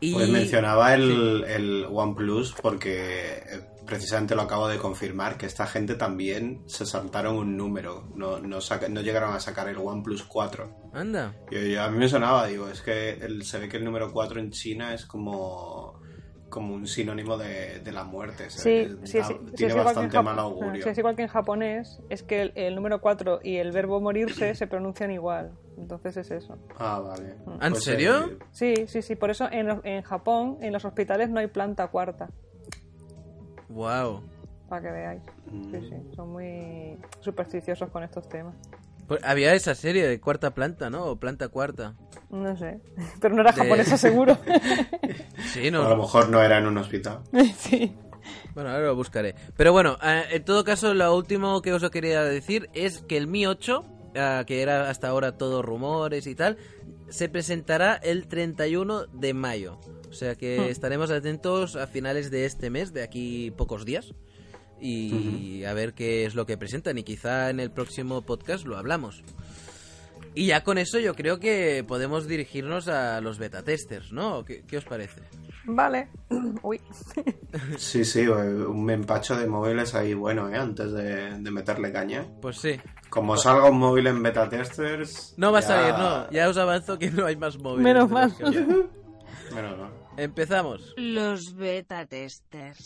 Y... 0.00 0.12
Pues 0.14 0.28
mencionaba 0.28 0.94
el, 0.94 1.44
el 1.48 1.86
OnePlus 1.90 2.54
porque 2.62 3.38
eh, 3.38 3.60
precisamente 3.84 4.36
lo 4.36 4.42
acabo 4.42 4.68
de 4.68 4.78
confirmar 4.78 5.36
que 5.36 5.46
esta 5.46 5.66
gente 5.66 5.94
también 5.96 6.62
se 6.66 6.86
saltaron 6.86 7.36
un 7.36 7.56
número, 7.56 8.08
no, 8.14 8.38
no, 8.38 8.60
saca- 8.60 8.88
no 8.88 9.00
llegaron 9.00 9.34
a 9.34 9.40
sacar 9.40 9.68
el 9.68 9.76
OnePlus 9.78 10.22
4. 10.24 10.90
Anda. 10.92 11.34
A 11.80 11.90
mí 11.90 11.98
me 11.98 12.08
sonaba, 12.08 12.46
digo, 12.46 12.68
es 12.68 12.80
que 12.80 13.10
el- 13.14 13.44
se 13.44 13.58
ve 13.58 13.68
que 13.68 13.78
el 13.78 13.84
número 13.84 14.12
4 14.12 14.38
en 14.38 14.50
China 14.52 14.94
es 14.94 15.04
como, 15.04 15.97
como 16.48 16.74
un 16.74 16.86
sinónimo 16.86 17.36
de, 17.36 17.80
de 17.80 17.92
la 17.92 18.04
muerte. 18.04 18.50
Sí, 18.50 18.86
¿sabes? 18.86 19.10
sí, 19.10 19.18
Da- 19.18 19.24
sí, 19.24 19.34
sí, 19.50 19.56
tiene 19.56 19.74
en 19.74 19.84
bastante 19.84 20.16
Jap- 20.18 20.22
mal 20.24 20.38
augurio. 20.38 20.82
sí, 20.82 20.88
es 20.90 20.98
igual 20.98 21.14
que 21.16 21.22
en 21.22 21.28
japonés, 21.28 22.00
es 22.08 22.22
que 22.22 22.40
el, 22.42 22.52
el 22.54 22.74
número 22.74 23.00
4 23.00 23.40
y 23.42 23.56
el 23.56 23.70
verbo 23.72 24.00
morirse 24.00 24.54
se 24.54 24.66
pronuncian 24.66 25.10
igual. 25.10 25.52
Entonces 25.76 26.16
es 26.16 26.30
eso. 26.30 26.56
Ah, 26.78 27.00
vale. 27.00 27.34
¿En 27.60 27.72
Pues, 27.72 27.84
serio? 27.84 28.26
eh, 28.32 28.38
Sí, 28.50 28.74
sí, 28.88 29.02
sí. 29.02 29.14
Por 29.16 29.30
eso 29.30 29.48
en, 29.50 29.80
en 29.84 30.02
Japón, 30.02 30.58
en 30.60 30.72
los 30.72 30.84
hospitales 30.84 31.30
no 31.30 31.38
hay 31.40 31.46
planta 31.48 31.86
cuarta. 31.88 32.28
Wow. 33.68 34.22
Para 34.68 34.82
que 34.82 34.90
veáis. 34.90 35.22
Mm. 35.50 35.70
Sí, 35.70 35.88
sí. 35.88 36.14
Son 36.16 36.30
muy 36.32 36.98
supersticiosos 37.20 37.90
con 37.90 38.02
estos 38.02 38.28
temas. 38.28 38.54
Pues 39.08 39.24
había 39.24 39.54
esa 39.54 39.74
serie 39.74 40.06
de 40.06 40.20
cuarta 40.20 40.52
planta, 40.54 40.90
¿no? 40.90 41.04
O 41.06 41.16
planta 41.18 41.48
cuarta. 41.48 41.94
No 42.30 42.56
sé. 42.56 42.80
Pero 43.20 43.34
no 43.34 43.40
era 43.40 43.52
De- 43.52 43.62
japonesa 43.62 43.96
seguro. 43.98 44.38
Sí, 45.52 45.68
a 45.68 45.70
lo 45.70 45.88
no. 45.88 45.96
mejor 45.96 46.28
no 46.28 46.42
era 46.42 46.58
en 46.58 46.66
un 46.66 46.78
hospital. 46.78 47.20
sí. 47.58 47.92
Bueno, 48.54 48.70
ahora 48.70 48.86
lo 48.86 48.94
buscaré. 48.96 49.34
Pero 49.56 49.72
bueno, 49.72 49.96
eh, 50.02 50.24
en 50.32 50.44
todo 50.44 50.62
caso, 50.64 50.92
lo 50.94 51.14
último 51.16 51.62
que 51.62 51.72
os 51.72 51.88
quería 51.90 52.22
decir 52.22 52.68
es 52.74 52.98
que 53.02 53.16
el 53.16 53.26
Mi 53.26 53.46
8, 53.46 53.84
eh, 54.14 54.44
que 54.46 54.60
era 54.62 54.90
hasta 54.90 55.08
ahora 55.08 55.38
todo 55.38 55.62
rumores 55.62 56.26
y 56.26 56.34
tal, 56.34 56.58
se 57.08 57.28
presentará 57.30 57.94
el 57.94 58.26
31 58.28 59.06
de 59.06 59.32
mayo. 59.32 59.78
O 60.10 60.12
sea 60.12 60.34
que 60.34 60.58
Hmm. 60.58 60.64
estaremos 60.70 61.10
atentos 61.10 61.76
a 61.76 61.86
finales 61.86 62.30
de 62.30 62.44
este 62.44 62.68
mes, 62.70 62.92
de 62.92 63.02
aquí 63.02 63.50
pocos 63.56 63.84
días. 63.86 64.12
Y 64.80 65.64
a 65.64 65.72
ver 65.72 65.94
qué 65.94 66.24
es 66.24 66.34
lo 66.34 66.46
que 66.46 66.56
presentan. 66.56 66.98
Y 66.98 67.02
quizá 67.02 67.50
en 67.50 67.60
el 67.60 67.70
próximo 67.70 68.22
podcast 68.22 68.66
lo 68.66 68.76
hablamos. 68.76 69.22
Y 70.34 70.46
ya 70.46 70.62
con 70.62 70.78
eso 70.78 70.98
yo 70.98 71.14
creo 71.14 71.40
que 71.40 71.84
podemos 71.86 72.28
dirigirnos 72.28 72.86
a 72.88 73.20
los 73.20 73.38
beta 73.38 73.62
testers, 73.64 74.12
¿no? 74.12 74.44
¿Qué, 74.44 74.62
qué 74.66 74.76
os 74.76 74.84
parece? 74.84 75.20
Vale. 75.64 76.08
Uy. 76.62 76.80
Sí, 77.78 78.04
sí, 78.04 78.26
un 78.26 78.90
empacho 78.90 79.34
de 79.34 79.46
móviles 79.46 79.94
ahí 79.94 80.12
bueno, 80.12 80.50
¿eh? 80.50 80.56
Antes 80.56 80.92
de, 80.92 81.38
de 81.38 81.50
meterle 81.50 81.90
caña. 81.90 82.26
Pues 82.40 82.58
sí. 82.58 82.78
Como 83.08 83.36
salga 83.36 83.70
un 83.70 83.78
móvil 83.78 84.06
en 84.06 84.22
beta 84.22 84.48
testers. 84.48 85.34
No 85.38 85.50
va 85.50 85.60
a 85.60 85.62
salir, 85.62 85.94
no. 85.94 86.30
Ya 86.30 86.48
os 86.48 86.58
avanzo 86.58 86.98
que 86.98 87.10
no 87.10 87.24
hay 87.24 87.36
más 87.36 87.58
móviles. 87.58 87.84
Menos 87.84 88.10
mal. 88.10 88.32
Menos 89.54 89.78
mal. 89.78 89.90
Empezamos. 90.18 90.94
Los 90.96 91.54
beta 91.54 92.04
testers. 92.04 92.84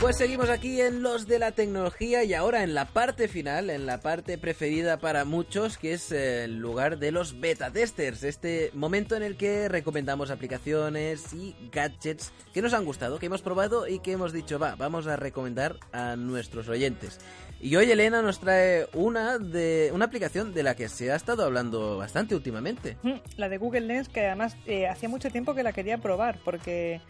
Pues 0.00 0.16
seguimos 0.18 0.50
aquí 0.50 0.80
en 0.80 1.00
los 1.00 1.26
de 1.26 1.38
la 1.38 1.52
tecnología 1.52 2.24
y 2.24 2.34
ahora 2.34 2.62
en 2.62 2.74
la 2.74 2.86
parte 2.86 3.28
final, 3.28 3.70
en 3.70 3.86
la 3.86 4.00
parte 4.00 4.36
preferida 4.36 4.98
para 4.98 5.24
muchos, 5.24 5.78
que 5.78 5.94
es 5.94 6.10
el 6.12 6.58
lugar 6.58 6.98
de 6.98 7.12
los 7.12 7.40
beta 7.40 7.70
testers, 7.70 8.22
este 8.24 8.70
momento 8.74 9.14
en 9.16 9.22
el 9.22 9.36
que 9.36 9.68
recomendamos 9.68 10.30
aplicaciones 10.30 11.32
y 11.32 11.54
gadgets 11.72 12.32
que 12.52 12.60
nos 12.60 12.74
han 12.74 12.84
gustado, 12.84 13.18
que 13.18 13.26
hemos 13.26 13.40
probado 13.40 13.86
y 13.86 14.00
que 14.00 14.12
hemos 14.12 14.32
dicho, 14.32 14.58
va, 14.58 14.74
vamos 14.74 15.06
a 15.06 15.16
recomendar 15.16 15.78
a 15.92 16.16
nuestros 16.16 16.68
oyentes. 16.68 17.18
Y 17.64 17.76
hoy 17.76 17.90
Elena 17.90 18.20
nos 18.20 18.40
trae 18.40 18.86
una 18.92 19.38
de 19.38 19.90
una 19.94 20.04
aplicación 20.04 20.52
de 20.52 20.62
la 20.62 20.76
que 20.76 20.90
se 20.90 21.10
ha 21.10 21.16
estado 21.16 21.44
hablando 21.44 21.96
bastante 21.96 22.34
últimamente. 22.34 22.98
Mm, 23.02 23.14
La 23.38 23.48
de 23.48 23.56
Google 23.56 23.80
Lens, 23.80 24.10
que 24.10 24.26
además 24.26 24.54
eh, 24.66 24.86
hacía 24.86 25.08
mucho 25.08 25.30
tiempo 25.30 25.54
que 25.54 25.62
la 25.62 25.72
quería 25.72 25.96
probar, 25.96 26.38
porque 26.44 27.00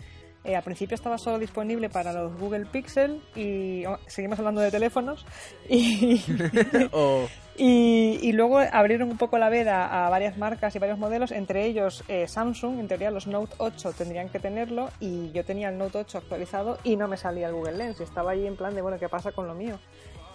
eh, 0.45 0.55
al 0.55 0.63
principio 0.63 0.95
estaba 0.95 1.19
solo 1.19 1.41
disponible 1.41 1.91
para 1.91 2.13
los 2.13 2.39
Google 2.39 2.67
Pixel 2.67 3.21
y 3.35 3.85
oh, 3.87 3.99
seguimos 4.07 4.39
hablando 4.39 4.61
de 4.61 4.71
teléfonos 4.71 5.27
y, 5.69 6.23
y 7.57 8.33
luego 8.33 8.61
abrieron 8.61 9.11
un 9.11 9.19
poco 9.19 9.39
la 9.39 9.49
veda 9.49 10.07
a 10.07 10.09
varias 10.09 10.39
marcas 10.39 10.77
y 10.77 10.79
varios 10.79 11.01
modelos, 11.01 11.33
entre 11.33 11.67
ellos 11.67 12.05
eh, 12.07 12.29
Samsung, 12.29 12.79
en 12.79 12.87
teoría 12.87 13.11
los 13.11 13.27
Note 13.27 13.57
8 13.59 13.93
tendrían 13.99 14.29
que 14.29 14.39
tenerlo 14.39 14.91
y 15.01 15.33
yo 15.33 15.45
tenía 15.45 15.69
el 15.69 15.79
Note 15.79 15.99
8 15.99 16.19
actualizado 16.19 16.79
y 16.85 16.95
no 16.95 17.09
me 17.09 17.17
salía 17.17 17.49
el 17.49 17.55
Google 17.55 17.77
Lens 17.77 17.99
y 17.99 18.05
estaba 18.05 18.31
ahí 18.31 18.47
en 18.47 18.55
plan 18.55 18.73
de, 18.77 18.83
bueno, 18.83 19.01
¿qué 19.01 19.09
pasa 19.09 19.33
con 19.33 19.49
lo 19.49 19.55
mío? 19.55 19.81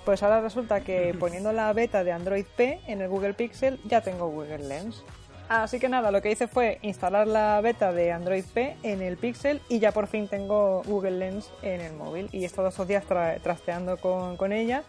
Pues 0.10 0.24
ahora 0.24 0.42
resulta 0.42 0.82
que 0.82 1.14
poniendo 1.20 1.52
la 1.54 1.72
beta 1.72 2.04
de 2.04 2.12
Android 2.12 2.44
P 2.58 2.80
en 2.88 3.00
el 3.02 3.10
Google 3.10 3.36
Pixel 3.36 3.80
ya 3.86 4.02
tengo 4.02 4.28
Google 4.28 4.58
Lens. 4.58 5.04
Así 5.50 5.78
que 5.78 5.88
nada, 5.88 6.10
lo 6.10 6.20
que 6.24 6.32
hice 6.32 6.48
fue 6.48 6.80
instalar 6.82 7.28
la 7.28 7.62
beta 7.62 7.94
de 7.94 8.12
Android 8.12 8.44
P 8.52 8.76
en 8.82 9.04
el 9.04 9.18
Pixel 9.18 9.62
y 9.70 9.78
ya 9.78 9.92
por 9.92 10.08
fin 10.08 10.28
tengo 10.28 10.82
Google 10.88 11.12
Lens 11.12 11.52
en 11.62 11.82
el 11.82 11.94
móvil. 11.94 12.28
Y 12.32 12.42
he 12.42 12.46
estado 12.48 12.72
días 12.88 13.04
tra- 13.08 13.40
trasteando 13.40 13.98
con 13.98 14.52
ella. 14.52 14.82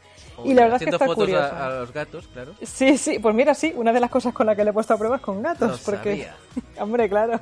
Y 0.44 0.54
la 0.54 0.62
verdad 0.62 0.82
es 0.82 0.88
que 0.88 0.90
está 0.94 1.04
fotos 1.06 1.24
curiosa. 1.24 1.64
a, 1.64 1.66
a 1.66 1.80
los 1.80 1.92
gatos, 1.92 2.28
claro. 2.28 2.52
Sí, 2.62 2.96
sí, 2.98 3.18
pues 3.18 3.34
mira, 3.34 3.54
sí, 3.54 3.72
una 3.76 3.92
de 3.92 4.00
las 4.00 4.10
cosas 4.10 4.32
con 4.34 4.46
las 4.46 4.56
que 4.56 4.64
le 4.64 4.70
he 4.70 4.72
puesto 4.72 4.94
a 4.94 4.98
prueba 4.98 5.16
es 5.16 5.22
con 5.22 5.42
gatos, 5.42 5.70
Lo 5.86 5.92
porque, 5.92 6.10
sabía. 6.10 6.36
hombre, 6.82 7.08
claro, 7.08 7.38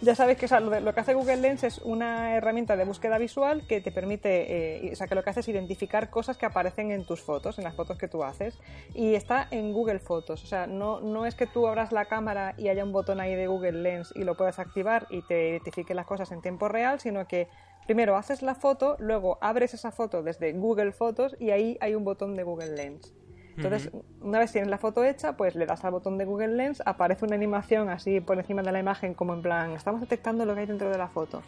ya 0.00 0.14
sabes 0.14 0.36
que 0.36 0.46
o 0.46 0.48
sea, 0.48 0.60
lo, 0.60 0.70
de- 0.70 0.80
lo 0.80 0.92
que 0.94 1.00
hace 1.00 1.14
Google 1.14 1.36
Lens 1.36 1.62
es 1.64 1.78
una 1.78 2.34
herramienta 2.36 2.76
de 2.76 2.84
búsqueda 2.84 3.18
visual 3.18 3.66
que 3.66 3.80
te 3.80 3.92
permite, 3.92 4.86
eh, 4.88 4.92
o 4.92 4.96
sea, 4.96 5.06
que 5.06 5.14
lo 5.14 5.22
que 5.22 5.30
hace 5.30 5.40
es 5.40 5.48
identificar 5.48 6.10
cosas 6.10 6.36
que 6.36 6.46
aparecen 6.46 6.90
en 6.90 7.04
tus 7.04 7.20
fotos, 7.22 7.58
en 7.58 7.64
las 7.64 7.74
fotos 7.74 7.96
que 7.98 8.08
tú 8.08 8.24
haces, 8.24 8.58
y 8.94 9.14
está 9.14 9.46
en 9.50 9.72
Google 9.72 9.98
Fotos, 10.00 10.42
o 10.42 10.46
sea, 10.46 10.66
no, 10.66 11.00
no 11.00 11.26
es 11.26 11.34
que 11.34 11.46
tú 11.46 11.66
abras 11.68 11.92
la 11.92 12.06
cámara 12.06 12.54
y 12.56 12.68
haya 12.68 12.84
un 12.84 12.92
botón 12.92 13.20
ahí 13.20 13.34
de 13.34 13.46
Google 13.46 13.72
Lens 13.82 14.12
y 14.14 14.24
lo 14.24 14.36
puedas 14.36 14.58
activar 14.58 15.06
y 15.10 15.22
te 15.22 15.50
identifique 15.50 15.94
las 15.94 16.06
cosas 16.06 16.32
en 16.32 16.40
tiempo 16.42 16.68
real, 16.68 16.98
sino 17.00 17.26
que 17.26 17.48
primero 17.92 18.16
haces 18.16 18.40
la 18.40 18.54
foto, 18.54 18.96
luego 19.00 19.36
abres 19.42 19.74
esa 19.74 19.92
foto 19.92 20.22
desde 20.22 20.54
Google 20.54 20.92
Fotos 20.92 21.36
y 21.38 21.50
ahí 21.50 21.76
hay 21.82 21.94
un 21.94 22.04
botón 22.04 22.34
de 22.34 22.42
Google 22.42 22.74
Lens. 22.74 23.12
Entonces, 23.54 23.90
una 24.22 24.38
vez 24.38 24.50
tienes 24.50 24.70
la 24.70 24.78
foto 24.78 25.04
hecha, 25.04 25.36
pues 25.36 25.54
le 25.54 25.66
das 25.66 25.84
al 25.84 25.90
botón 25.90 26.16
de 26.16 26.24
Google 26.24 26.56
Lens, 26.56 26.82
aparece 26.86 27.26
una 27.26 27.34
animación 27.34 27.90
así 27.90 28.22
por 28.22 28.38
encima 28.38 28.62
de 28.62 28.72
la 28.72 28.78
imagen, 28.78 29.12
como 29.12 29.34
en 29.34 29.42
plan, 29.42 29.72
estamos 29.72 30.00
detectando 30.00 30.46
lo 30.46 30.54
que 30.54 30.60
hay 30.60 30.66
dentro 30.66 30.88
de 30.88 30.96
la 30.96 31.08
foto. 31.08 31.42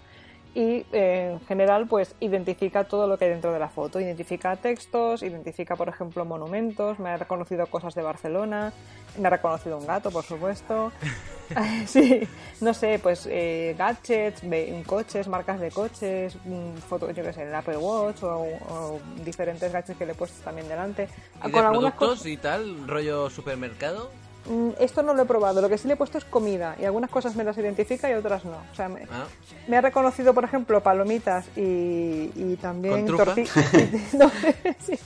Y 0.54 0.86
eh, 0.92 1.30
en 1.32 1.40
general, 1.46 1.86
pues 1.88 2.14
identifica 2.20 2.84
todo 2.84 3.08
lo 3.08 3.18
que 3.18 3.24
hay 3.24 3.32
dentro 3.32 3.52
de 3.52 3.58
la 3.58 3.68
foto. 3.68 3.98
Identifica 4.00 4.54
textos, 4.56 5.22
identifica, 5.24 5.74
por 5.74 5.88
ejemplo, 5.88 6.24
monumentos, 6.24 6.98
me 7.00 7.10
ha 7.10 7.16
reconocido 7.16 7.66
cosas 7.66 7.94
de 7.96 8.02
Barcelona, 8.02 8.72
me 9.18 9.26
ha 9.26 9.30
reconocido 9.30 9.78
un 9.78 9.86
gato, 9.86 10.10
por 10.12 10.22
supuesto. 10.24 10.92
sí, 11.86 12.26
no 12.60 12.72
sé, 12.72 12.98
pues 13.02 13.28
eh, 13.30 13.74
gadgets, 13.76 14.42
coches, 14.86 15.28
marcas 15.28 15.60
de 15.60 15.70
coches, 15.70 16.36
mm, 16.44 16.76
foto, 16.88 17.10
yo 17.10 17.22
qué 17.22 17.32
sé, 17.32 17.42
el 17.42 17.54
Apple 17.54 17.76
Watch 17.76 18.22
o, 18.22 18.46
o 18.70 19.00
diferentes 19.24 19.70
gadgets 19.72 19.98
que 19.98 20.06
le 20.06 20.12
he 20.12 20.14
puesto 20.14 20.42
también 20.42 20.68
delante. 20.68 21.08
¿Y 21.42 21.46
de 21.48 21.52
Con 21.52 21.64
algunas 21.64 21.94
productos 21.94 22.18
cosas- 22.20 22.26
y 22.26 22.36
tal, 22.36 22.88
rollo 22.88 23.28
supermercado? 23.28 24.10
Mm, 24.46 24.70
Esto 24.78 25.02
no 25.02 25.14
lo 25.14 25.22
he 25.22 25.26
probado, 25.26 25.60
lo 25.62 25.68
que 25.68 25.78
sí 25.78 25.88
le 25.88 25.94
he 25.94 25.96
puesto 25.96 26.18
es 26.18 26.24
comida 26.24 26.76
y 26.78 26.84
algunas 26.84 27.10
cosas 27.10 27.34
me 27.36 27.44
las 27.44 27.56
identifica 27.56 28.10
y 28.10 28.14
otras 28.14 28.44
no. 28.44 28.58
O 28.72 28.74
sea, 28.74 28.88
me, 28.88 29.02
Ah, 29.10 29.24
me 29.68 29.76
ha 29.76 29.80
reconocido, 29.80 30.34
por 30.34 30.44
ejemplo, 30.44 30.82
palomitas 30.82 31.46
y, 31.56 32.30
y 32.34 32.58
también 32.60 33.06
¿Con 33.06 33.06
trufa? 33.06 33.24
torti- 33.34 34.00
no, 34.18 34.30
sí. 34.86 34.98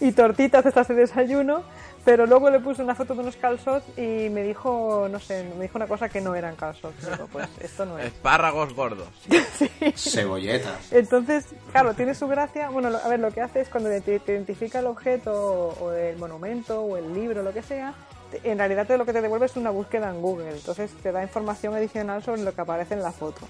y 0.00 0.12
tortitas 0.12 0.66
estas 0.66 0.88
de 0.88 0.94
desayuno, 0.94 1.62
pero 2.04 2.26
luego 2.26 2.50
le 2.50 2.58
puse 2.58 2.82
una 2.82 2.96
foto 2.96 3.14
de 3.14 3.20
unos 3.20 3.36
calzots 3.36 3.86
y 3.96 4.28
me 4.30 4.42
dijo, 4.42 5.06
no 5.08 5.20
sé, 5.20 5.48
me 5.56 5.62
dijo 5.62 5.78
una 5.78 5.86
cosa 5.86 6.08
que 6.08 6.20
no 6.20 6.34
eran 6.34 6.56
calzots. 6.56 7.08
Digo, 7.08 7.28
pues 7.32 7.46
esto 7.60 7.86
no 7.86 7.96
es. 8.00 8.06
espárragos 8.06 8.74
gordos. 8.74 9.06
Cebolletas. 9.94 10.92
Entonces, 10.92 11.46
claro, 11.70 11.94
tiene 11.94 12.14
su 12.14 12.26
gracia. 12.28 12.70
Bueno, 12.70 12.90
lo- 12.90 12.98
a 12.98 13.08
ver, 13.08 13.20
lo 13.20 13.30
que 13.30 13.40
hace 13.40 13.60
es 13.60 13.68
cuando 13.68 13.88
te, 14.02 14.20
identifica 14.26 14.80
el 14.80 14.86
objeto 14.86 15.32
o 15.80 15.92
el 15.92 16.16
monumento 16.18 16.80
o 16.82 16.96
el 16.96 17.14
libro, 17.14 17.42
lo 17.42 17.52
que 17.52 17.62
sea, 17.62 17.94
en 18.44 18.58
realidad 18.58 18.86
te- 18.86 18.98
lo 18.98 19.04
que 19.06 19.12
te 19.12 19.20
devuelve 19.20 19.46
es 19.46 19.56
una 19.56 19.70
búsqueda 19.70 20.10
en 20.10 20.20
Google. 20.20 20.50
Entonces 20.50 20.90
te 21.02 21.12
da 21.12 21.22
información 21.22 21.74
adicional 21.74 22.22
sobre 22.22 22.42
lo 22.42 22.54
que 22.54 22.60
aparece 22.60 22.94
en 22.94 23.02
la 23.02 23.12
foto. 23.12 23.40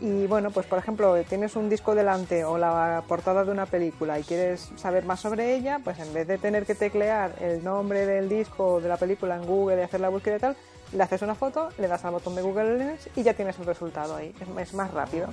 Y 0.00 0.26
bueno, 0.28 0.50
pues 0.52 0.64
por 0.66 0.78
ejemplo, 0.78 1.16
tienes 1.24 1.56
un 1.56 1.68
disco 1.68 1.94
delante 1.94 2.44
o 2.44 2.56
la 2.56 3.02
portada 3.08 3.44
de 3.44 3.50
una 3.50 3.66
película 3.66 4.18
y 4.18 4.22
quieres 4.22 4.70
saber 4.76 5.04
más 5.04 5.18
sobre 5.20 5.54
ella, 5.56 5.80
pues 5.82 5.98
en 5.98 6.12
vez 6.14 6.28
de 6.28 6.38
tener 6.38 6.64
que 6.66 6.76
teclear 6.76 7.34
el 7.40 7.64
nombre 7.64 8.06
del 8.06 8.28
disco 8.28 8.74
o 8.74 8.80
de 8.80 8.88
la 8.88 8.96
película 8.96 9.34
en 9.34 9.44
Google 9.44 9.80
y 9.80 9.82
hacer 9.82 9.98
la 10.00 10.08
búsqueda 10.08 10.36
y 10.36 10.38
tal, 10.38 10.56
le 10.92 11.02
haces 11.02 11.22
una 11.22 11.34
foto, 11.34 11.70
le 11.78 11.88
das 11.88 12.04
al 12.04 12.12
botón 12.12 12.36
de 12.36 12.42
Google 12.42 12.78
Lens 12.78 13.08
y 13.16 13.24
ya 13.24 13.34
tienes 13.34 13.58
el 13.58 13.66
resultado 13.66 14.14
ahí. 14.14 14.32
Es, 14.60 14.72
más 14.72 14.94
rápido. 14.94 15.28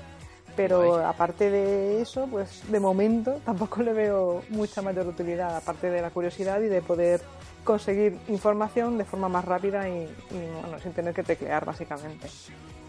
Pero 0.55 1.05
aparte 1.05 1.49
de 1.51 2.01
eso, 2.01 2.27
pues 2.31 2.63
de 2.71 2.79
momento 2.79 3.41
tampoco 3.45 3.83
le 3.83 3.93
veo 3.93 4.41
mucha 4.49 4.81
mayor 4.81 5.05
utilidad, 5.05 5.55
aparte 5.55 5.89
de 5.89 6.01
la 6.01 6.09
curiosidad 6.09 6.59
y 6.61 6.69
de 6.69 6.81
poder 6.81 7.21
conseguir 7.65 8.17
información 8.29 8.97
de 8.97 9.03
forma 9.03 9.27
más 9.27 9.43
rápida 9.43 9.89
y, 9.89 10.03
y, 10.03 10.61
bueno, 10.61 10.79
sin 10.81 10.93
tener 10.93 11.13
que 11.13 11.23
teclear 11.23 11.65
básicamente. 11.65 12.29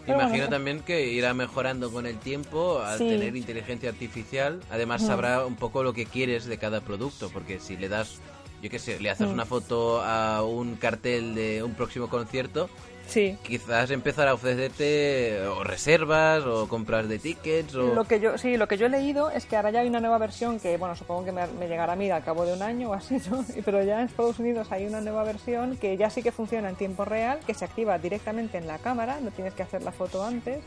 Imagino 0.07 0.43
bueno, 0.43 0.49
también 0.49 0.79
que 0.83 1.07
irá 1.07 1.33
mejorando 1.33 1.91
con 1.91 2.05
el 2.05 2.17
tiempo 2.17 2.79
al 2.79 2.99
Sí. 2.99 3.09
tener 3.09 3.35
inteligencia 3.35 3.89
artificial. 3.89 4.61
Además 4.69 5.01
Mm. 5.03 5.07
sabrá 5.07 5.45
un 5.45 5.55
poco 5.57 5.83
lo 5.83 5.91
que 5.91 6.05
quieres 6.05 6.45
de 6.45 6.57
cada 6.57 6.79
producto, 6.79 7.29
porque 7.33 7.59
si 7.59 7.75
le 7.75 7.89
das, 7.89 8.21
yo 8.61 8.69
qué 8.69 8.79
sé, 8.79 9.01
le 9.01 9.09
haces 9.09 9.27
Mm. 9.27 9.33
una 9.33 9.45
foto 9.45 10.01
a 10.01 10.43
un 10.43 10.75
cartel 10.77 11.35
de 11.35 11.61
un 11.61 11.73
próximo 11.73 12.07
concierto, 12.07 12.69
Sí. 13.07 13.37
quizás 13.43 13.89
empezar 13.91 14.27
a 14.27 14.33
ofrecerte 14.33 15.41
o 15.47 15.63
reservas 15.63 16.43
o 16.45 16.67
compras 16.67 17.07
de 17.07 17.19
tickets 17.19 17.75
o... 17.75 17.95
Lo 17.95 18.05
que 18.05 18.19
yo, 18.19 18.37
sí, 18.37 18.57
lo 18.57 18.67
que 18.67 18.77
yo 18.77 18.87
he 18.87 18.89
leído 18.89 19.29
es 19.31 19.45
que 19.45 19.55
ahora 19.55 19.71
ya 19.71 19.79
hay 19.79 19.87
una 19.87 19.99
nueva 19.99 20.17
versión 20.17 20.59
que, 20.59 20.77
bueno, 20.77 20.95
supongo 20.95 21.25
que 21.25 21.31
me, 21.31 21.47
me 21.47 21.67
llegará 21.67 21.93
a 21.93 21.95
mí 21.95 22.09
al 22.11 22.23
cabo 22.23 22.45
de 22.45 22.53
un 22.53 22.61
año 22.61 22.89
o 22.89 22.93
así, 22.93 23.17
¿no? 23.31 23.45
Pero 23.63 23.83
ya 23.83 23.99
en 23.99 24.07
Estados 24.07 24.39
Unidos 24.39 24.67
hay 24.71 24.85
una 24.85 25.01
nueva 25.01 25.23
versión 25.23 25.77
que 25.77 25.97
ya 25.97 26.09
sí 26.09 26.21
que 26.21 26.31
funciona 26.31 26.69
en 26.69 26.75
tiempo 26.75 27.05
real, 27.05 27.39
que 27.45 27.53
se 27.53 27.65
activa 27.65 27.97
directamente 27.97 28.57
en 28.57 28.67
la 28.67 28.77
cámara, 28.79 29.19
no 29.21 29.31
tienes 29.31 29.53
que 29.53 29.63
hacer 29.63 29.83
la 29.83 29.91
foto 29.91 30.23
antes. 30.23 30.59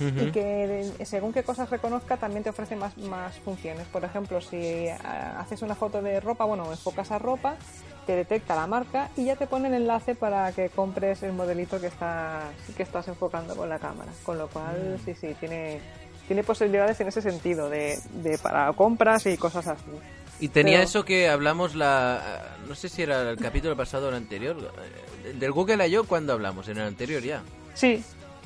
Y 0.00 0.30
que 0.30 0.92
según 1.04 1.32
qué 1.32 1.42
cosas 1.42 1.70
reconozca 1.70 2.16
también 2.16 2.44
te 2.44 2.50
ofrece 2.50 2.76
más, 2.76 2.96
más 2.98 3.36
funciones. 3.40 3.86
Por 3.88 4.04
ejemplo, 4.04 4.40
si 4.40 4.88
ah, 4.88 5.40
haces 5.40 5.62
una 5.62 5.74
foto 5.74 6.00
de 6.02 6.20
ropa, 6.20 6.44
bueno, 6.44 6.70
enfocas 6.70 7.10
a 7.10 7.18
ropa, 7.18 7.56
te 8.06 8.14
detecta 8.16 8.54
la 8.54 8.66
marca 8.66 9.10
y 9.16 9.24
ya 9.26 9.36
te 9.36 9.46
pone 9.46 9.68
el 9.68 9.74
enlace 9.74 10.14
para 10.14 10.52
que 10.52 10.70
compres 10.70 11.22
el 11.22 11.32
modelito 11.32 11.80
que 11.80 11.88
estás, 11.88 12.44
que 12.76 12.82
estás 12.82 13.08
enfocando 13.08 13.54
con 13.56 13.68
la 13.68 13.78
cámara. 13.78 14.10
Con 14.24 14.38
lo 14.38 14.48
cual, 14.48 14.98
sí, 15.04 15.14
sí, 15.14 15.34
tiene, 15.40 15.80
tiene 16.26 16.42
posibilidades 16.44 16.98
en 17.00 17.08
ese 17.08 17.20
sentido, 17.20 17.68
de, 17.68 17.98
de 18.22 18.38
para 18.38 18.72
compras 18.72 19.26
y 19.26 19.36
cosas 19.36 19.66
así. 19.66 19.82
Y 20.40 20.48
tenía 20.48 20.76
Pero- 20.78 20.84
eso 20.88 21.04
que 21.04 21.28
hablamos 21.28 21.74
la... 21.74 22.46
No 22.68 22.74
sé 22.76 22.88
si 22.88 23.02
era 23.02 23.28
el 23.30 23.36
capítulo 23.38 23.76
pasado 23.76 24.06
o 24.06 24.08
el 24.10 24.14
anterior. 24.14 24.56
eh, 25.24 25.32
Del 25.32 25.50
Google 25.50 25.86
I.O. 25.88 26.04
cuando 26.04 26.32
hablamos, 26.32 26.68
en 26.68 26.78
el 26.78 26.86
anterior 26.86 27.20
ya. 27.22 27.42
Sí, 27.74 28.04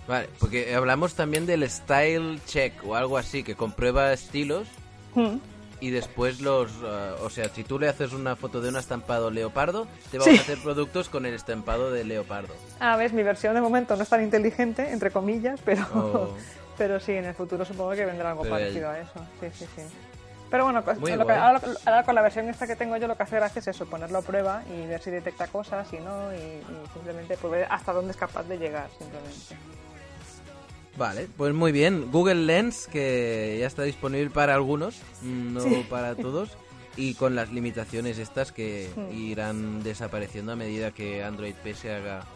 Vale, 0.09 0.29
porque 0.41 0.75
hablamos 0.75 1.15
también 1.15 1.47
del 1.47 1.69
Style 1.71 2.41
Check 2.47 2.85
o 2.85 2.97
algo 2.97 3.19
así, 3.19 3.43
que 3.45 3.55
comprueba 3.55 4.13
estilos 4.13 4.67
mm, 5.15 5.37
y 5.81 5.91
después 5.91 6.41
los... 6.41 6.71
eh, 6.83 7.13
o 7.23 7.31
sea, 7.31 7.49
si 7.49 7.63
tú 7.65 7.79
le 7.79 7.89
haces 7.89 8.13
una 8.13 8.35
foto 8.37 8.61
de 8.61 8.69
un 8.71 8.77
estampado 8.77 9.31
leopardo, 9.31 9.87
te 10.11 10.19
va 10.19 10.25
Sí. 10.25 10.37
a 10.37 10.41
hacer 10.41 10.59
productos 10.59 11.09
con 11.09 11.25
el 11.27 11.35
estampado 11.35 11.91
de 11.93 12.05
leopardo. 12.05 12.55
a 12.81 12.97
ver, 12.97 13.13
mi 13.13 13.23
versión 13.23 13.55
de 13.55 13.61
momento 13.61 13.95
no 13.97 14.03
es 14.03 14.09
tan 14.09 14.23
inteligente, 14.23 14.91
entre 14.91 15.11
comillas, 15.13 15.61
pero, 15.65 15.87
Oh. 15.95 16.37
pero 16.79 16.99
sí, 16.99 17.13
en 17.13 17.25
el 17.27 17.35
futuro 17.35 17.65
supongo 17.65 17.93
que 17.93 18.05
vendrá 18.05 18.31
algo 18.31 18.43
Pero 18.43 18.57
el- 18.57 18.63
parecido 18.63 18.91
a 18.91 18.99
eso. 18.99 19.27
Sí, 19.41 19.47
sí, 19.55 19.67
sí. 19.77 19.83
Pero 20.51 20.65
bueno, 20.65 20.83
Muy 20.99 21.13
lo 21.13 21.27
que- 21.27 21.33
ahora, 21.33 21.61
ahora 21.87 22.03
con 22.05 22.15
la 22.15 22.21
versión 22.23 22.47
esta 22.49 22.67
que 22.67 22.77
tengo 22.77 22.97
yo 22.99 23.07
lo 23.09 23.17
que 23.17 23.23
hace 23.23 23.37
gracia 23.37 23.61
es 23.61 23.69
eso, 23.69 23.87
ponerlo 23.87 24.19
a 24.19 24.23
prueba 24.23 24.63
y 24.69 24.87
ver 24.87 25.01
si 25.01 25.11
detecta 25.11 25.47
cosas 25.47 25.91
y 25.95 25.97
no, 25.97 26.31
y, 26.35 26.37
y 26.37 26.89
simplemente 26.93 27.39
pues, 27.41 27.53
ver 27.53 27.67
hasta 27.71 27.93
dónde 27.93 28.11
es 28.11 28.17
capaz 28.19 28.43
de 28.43 28.59
llegar, 28.59 28.91
simplemente. 28.99 29.57
Vale, 30.97 31.27
pues 31.37 31.55
muy 31.55 31.73
bien. 31.73 32.11
Google 32.13 32.35
Lens, 32.47 32.87
que 32.87 33.57
ya 33.61 33.67
está 33.67 33.83
disponible 33.83 34.31
para 34.31 34.55
algunos, 34.55 35.01
no 35.23 35.61
Sí. 35.61 35.87
para 35.89 36.15
todos, 36.17 36.51
y 36.97 37.15
con 37.15 37.35
las 37.35 37.51
limitaciones 37.51 38.19
estas 38.19 38.53
que 38.53 38.91
irán 39.15 39.83
desapareciendo 39.83 40.53
a 40.53 40.57
medida 40.57 40.91
que 40.91 41.25
Android 41.25 41.55
P 41.55 41.75
se 41.75 41.93
haga 41.95 42.27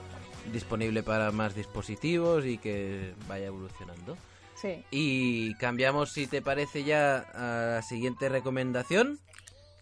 disponible 0.52 1.02
para 1.02 1.30
más 1.32 1.54
dispositivos 1.54 2.46
y 2.46 2.56
que 2.56 3.12
vaya 3.28 3.46
evolucionando. 3.46 4.16
Sí. 4.54 4.82
Y 4.90 5.54
cambiamos, 5.56 6.12
si 6.12 6.26
te 6.26 6.40
parece, 6.40 6.82
ya 6.84 7.18
a 7.34 7.74
la 7.76 7.82
siguiente 7.82 8.28
recomendación 8.30 9.18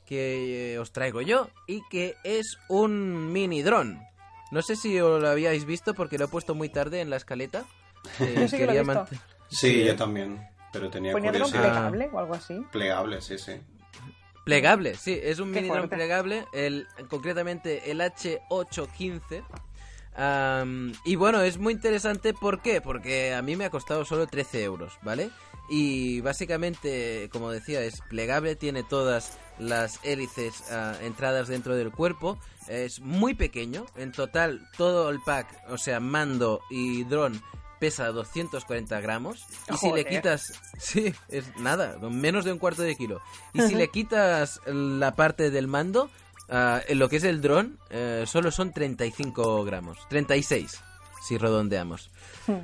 que 0.07 0.75
eh, 0.75 0.79
os 0.81 0.93
traigo 0.93 1.21
yo 1.23 1.49
y 1.69 1.81
que 1.91 2.17
es 2.25 2.59
un 2.69 3.33
mini 3.33 3.63
dron. 3.63 4.01
No 4.51 4.63
sé 4.63 4.75
si 4.75 4.99
os 5.01 5.23
lo 5.23 5.29
habíais 5.29 5.65
visto 5.65 5.95
porque 5.95 6.19
lo 6.19 6.25
he 6.25 6.29
puesto 6.29 6.55
muy 6.57 6.69
tarde 6.69 7.01
en 7.01 7.09
la 7.11 7.17
escaleta. 7.17 7.65
Eh, 8.21 8.35
Yo 8.41 8.49
sí 8.49 8.57
que 8.57 8.67
lo 8.67 8.73
he 8.73 8.77
quería 8.77 8.83
visto. 8.83 8.95
mant- 9.17 9.21
Sí, 9.49 9.85
yo 9.85 9.97
también. 9.97 10.47
Pero 10.73 10.91
tenía 10.91 11.13
Ponía 11.13 11.31
dron 11.31 11.43
curiosidad. 11.51 11.73
plegable 11.73 12.11
o 12.13 12.19
algo 12.19 12.35
así. 12.35 12.61
Plegable, 12.73 13.21
sí, 13.21 13.39
sí. 13.39 13.53
Plegable, 14.45 14.95
sí, 14.97 15.19
es 15.23 15.39
un 15.39 15.51
mini 15.51 15.69
dron 15.69 15.89
plegable, 15.89 16.45
el, 16.53 16.87
concretamente 17.09 17.91
el 17.91 18.01
H815. 18.01 19.43
Am, 20.17 20.93
y 21.05 21.17
bueno, 21.17 21.41
es 21.43 21.59
muy 21.59 21.73
interesante, 21.73 22.35
¿por 22.35 22.61
qué? 22.61 22.81
Porque 22.81 23.35
a 23.35 23.43
mí 23.43 23.57
me 23.57 23.65
ha 23.65 23.71
costado 23.71 24.05
solo 24.05 24.27
13 24.27 24.63
euros, 24.63 24.93
¿vale? 25.03 25.31
Y 25.71 26.21
básicamente, 26.21 27.29
como 27.33 27.51
decía, 27.51 27.81
es 27.83 28.01
plegable, 28.03 28.55
tiene 28.55 28.83
todas 28.85 29.39
las 29.59 29.99
hélices 30.05 30.71
ah, 30.71 30.95
entradas 31.03 31.49
dentro 31.49 31.75
del 31.75 31.91
cuerpo, 31.91 32.39
es 32.69 33.01
muy 33.01 33.35
pequeño, 33.35 33.87
en 33.97 34.13
total 34.13 34.69
todo 34.77 35.09
el 35.11 35.21
pack, 35.21 35.49
o 35.69 35.79
sea, 35.79 36.01
mando 36.01 36.61
y 36.71 37.05
dron 37.05 37.41
pesa 37.85 38.07
240 38.13 38.99
gramos 39.03 39.45
y 39.71 39.77
si 39.77 39.93
le 39.93 40.07
quitas 40.07 40.59
sí 40.79 41.13
es 41.29 41.55
nada 41.59 41.99
menos 42.09 42.47
de 42.47 42.53
un 42.53 42.59
cuarto 42.59 42.81
de 42.81 42.97
kilo. 42.97 43.21
Y 43.53 43.61
si 43.61 43.75
le 43.75 43.89
quitas 43.93 44.59
la 44.65 45.15
parte 45.15 45.51
del 45.51 45.69
mando 45.69 46.09
ah, 46.49 46.81
en 46.89 46.99
lo 46.99 47.11
que 47.11 47.17
es 47.17 47.25
el 47.25 47.43
dron 47.43 47.79
eh, 47.91 48.25
solo 48.27 48.51
son 48.51 48.73
35 48.73 49.65
gramos 49.65 49.99
36 50.09 50.83
si 51.23 51.37
redondeamos. 51.37 52.11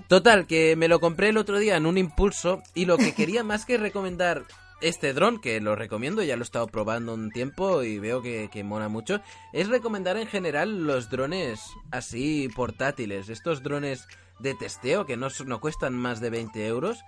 Total 0.09 0.47
que 0.47 0.75
me 0.75 0.89
lo 0.89 1.01
compré 1.01 1.29
el 1.29 1.37
otro 1.37 1.59
día 1.59 1.77
en 1.77 1.85
un 1.85 1.99
impulso 1.99 2.63
y 2.75 2.87
lo 2.87 2.97
que 2.97 3.13
quería 3.19 3.45
más 3.45 3.67
que 3.67 3.77
recomendar 3.77 4.45
este 4.81 5.13
dron, 5.13 5.39
que 5.39 5.61
lo 5.61 5.77
recomiendo, 5.77 6.23
ya 6.23 6.37
lo 6.37 6.43
he 6.43 6.45
estado 6.45 6.67
probando 6.67 7.13
un 7.13 7.31
tiempo 7.31 7.83
y 7.83 7.99
veo 7.99 8.23
que, 8.23 8.49
que 8.51 8.65
mola 8.65 8.89
mucho, 8.89 9.21
es 9.53 9.69
recomendar 9.69 10.17
en 10.17 10.27
general 10.27 10.87
los 10.87 11.11
drones 11.11 11.61
así 11.91 12.49
portátiles, 12.57 13.29
estos 13.29 13.63
drones 13.63 14.09
de 14.41 14.55
testeo 14.55 15.07
que 15.07 15.17
no, 15.17 15.27
s- 15.29 15.45
no 15.45 15.61
cuestan 15.61 15.95
más 15.95 16.21
de 16.21 16.31
20 16.31 16.67
euros 16.67 17.05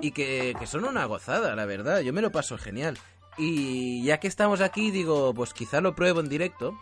y 0.00 0.12
que, 0.12 0.54
que 0.58 0.66
son 0.66 0.84
una 0.84 1.04
gozada, 1.04 1.54
la 1.54 1.64
verdad, 1.66 2.00
yo 2.00 2.12
me 2.12 2.22
lo 2.22 2.30
paso 2.32 2.56
genial. 2.58 2.96
Y 3.38 4.02
ya 4.04 4.18
que 4.18 4.28
estamos 4.28 4.60
aquí, 4.60 4.90
digo, 4.90 5.34
pues 5.34 5.52
quizá 5.52 5.80
lo 5.80 5.94
pruebo 5.94 6.20
en 6.20 6.28
directo. 6.28 6.78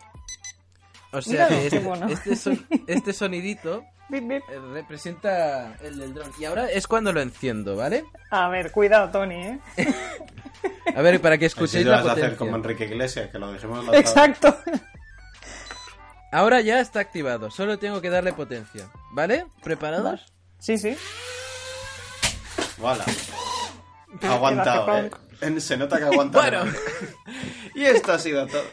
O 1.11 1.21
sea, 1.21 1.47
qué 1.47 1.67
este, 1.67 1.79
mono. 1.81 2.07
este, 2.07 2.35
son- 2.35 2.65
este 2.87 3.13
sonidito 3.13 3.83
Bip, 4.09 4.27
bip. 4.27 4.43
eh, 4.49 4.59
representa 4.73 5.75
el 5.81 5.97
del 5.97 6.13
dron. 6.13 6.29
Y 6.39 6.45
ahora 6.45 6.69
es 6.69 6.85
cuando 6.87 7.11
lo 7.11 7.21
enciendo, 7.21 7.75
¿vale? 7.75 8.05
A 8.29 8.47
ver, 8.49 8.71
cuidado, 8.71 9.09
Tony, 9.11 9.35
¿eh? 9.35 9.59
A 10.95 11.01
ver, 11.01 11.19
para 11.19 11.37
que 11.37 11.47
escuchéis 11.47 11.83
lo 11.83 11.91
la 11.91 11.97
vas 11.97 12.05
a 12.05 12.11
hacer 12.11 12.23
potencia. 12.23 12.37
como 12.37 12.55
Enrique 12.57 12.85
Iglesias, 12.85 13.29
que 13.31 13.39
lo 13.39 13.51
dejemos 13.51 13.77
lanzado. 13.79 13.97
Exacto. 13.99 14.57
Ahora 16.31 16.61
ya 16.61 16.79
está 16.81 16.99
activado, 16.99 17.49
solo 17.49 17.79
tengo 17.79 18.01
que 18.01 18.09
darle 18.09 18.33
potencia. 18.33 18.89
¿Vale? 19.11 19.45
¿Preparados? 19.63 20.25
Sí, 20.59 20.77
sí. 20.77 20.97
Voilà. 22.77 23.05
Aguantado, 24.21 24.97
¿eh? 24.97 25.59
Se 25.59 25.77
nota 25.77 25.97
que 25.97 26.03
ha 26.03 26.07
aguantado. 26.07 26.43
Bueno. 26.65 26.77
Y 27.75 27.83
esto 27.83 28.13
ha 28.13 28.19
sido 28.19 28.47
todo. 28.47 28.63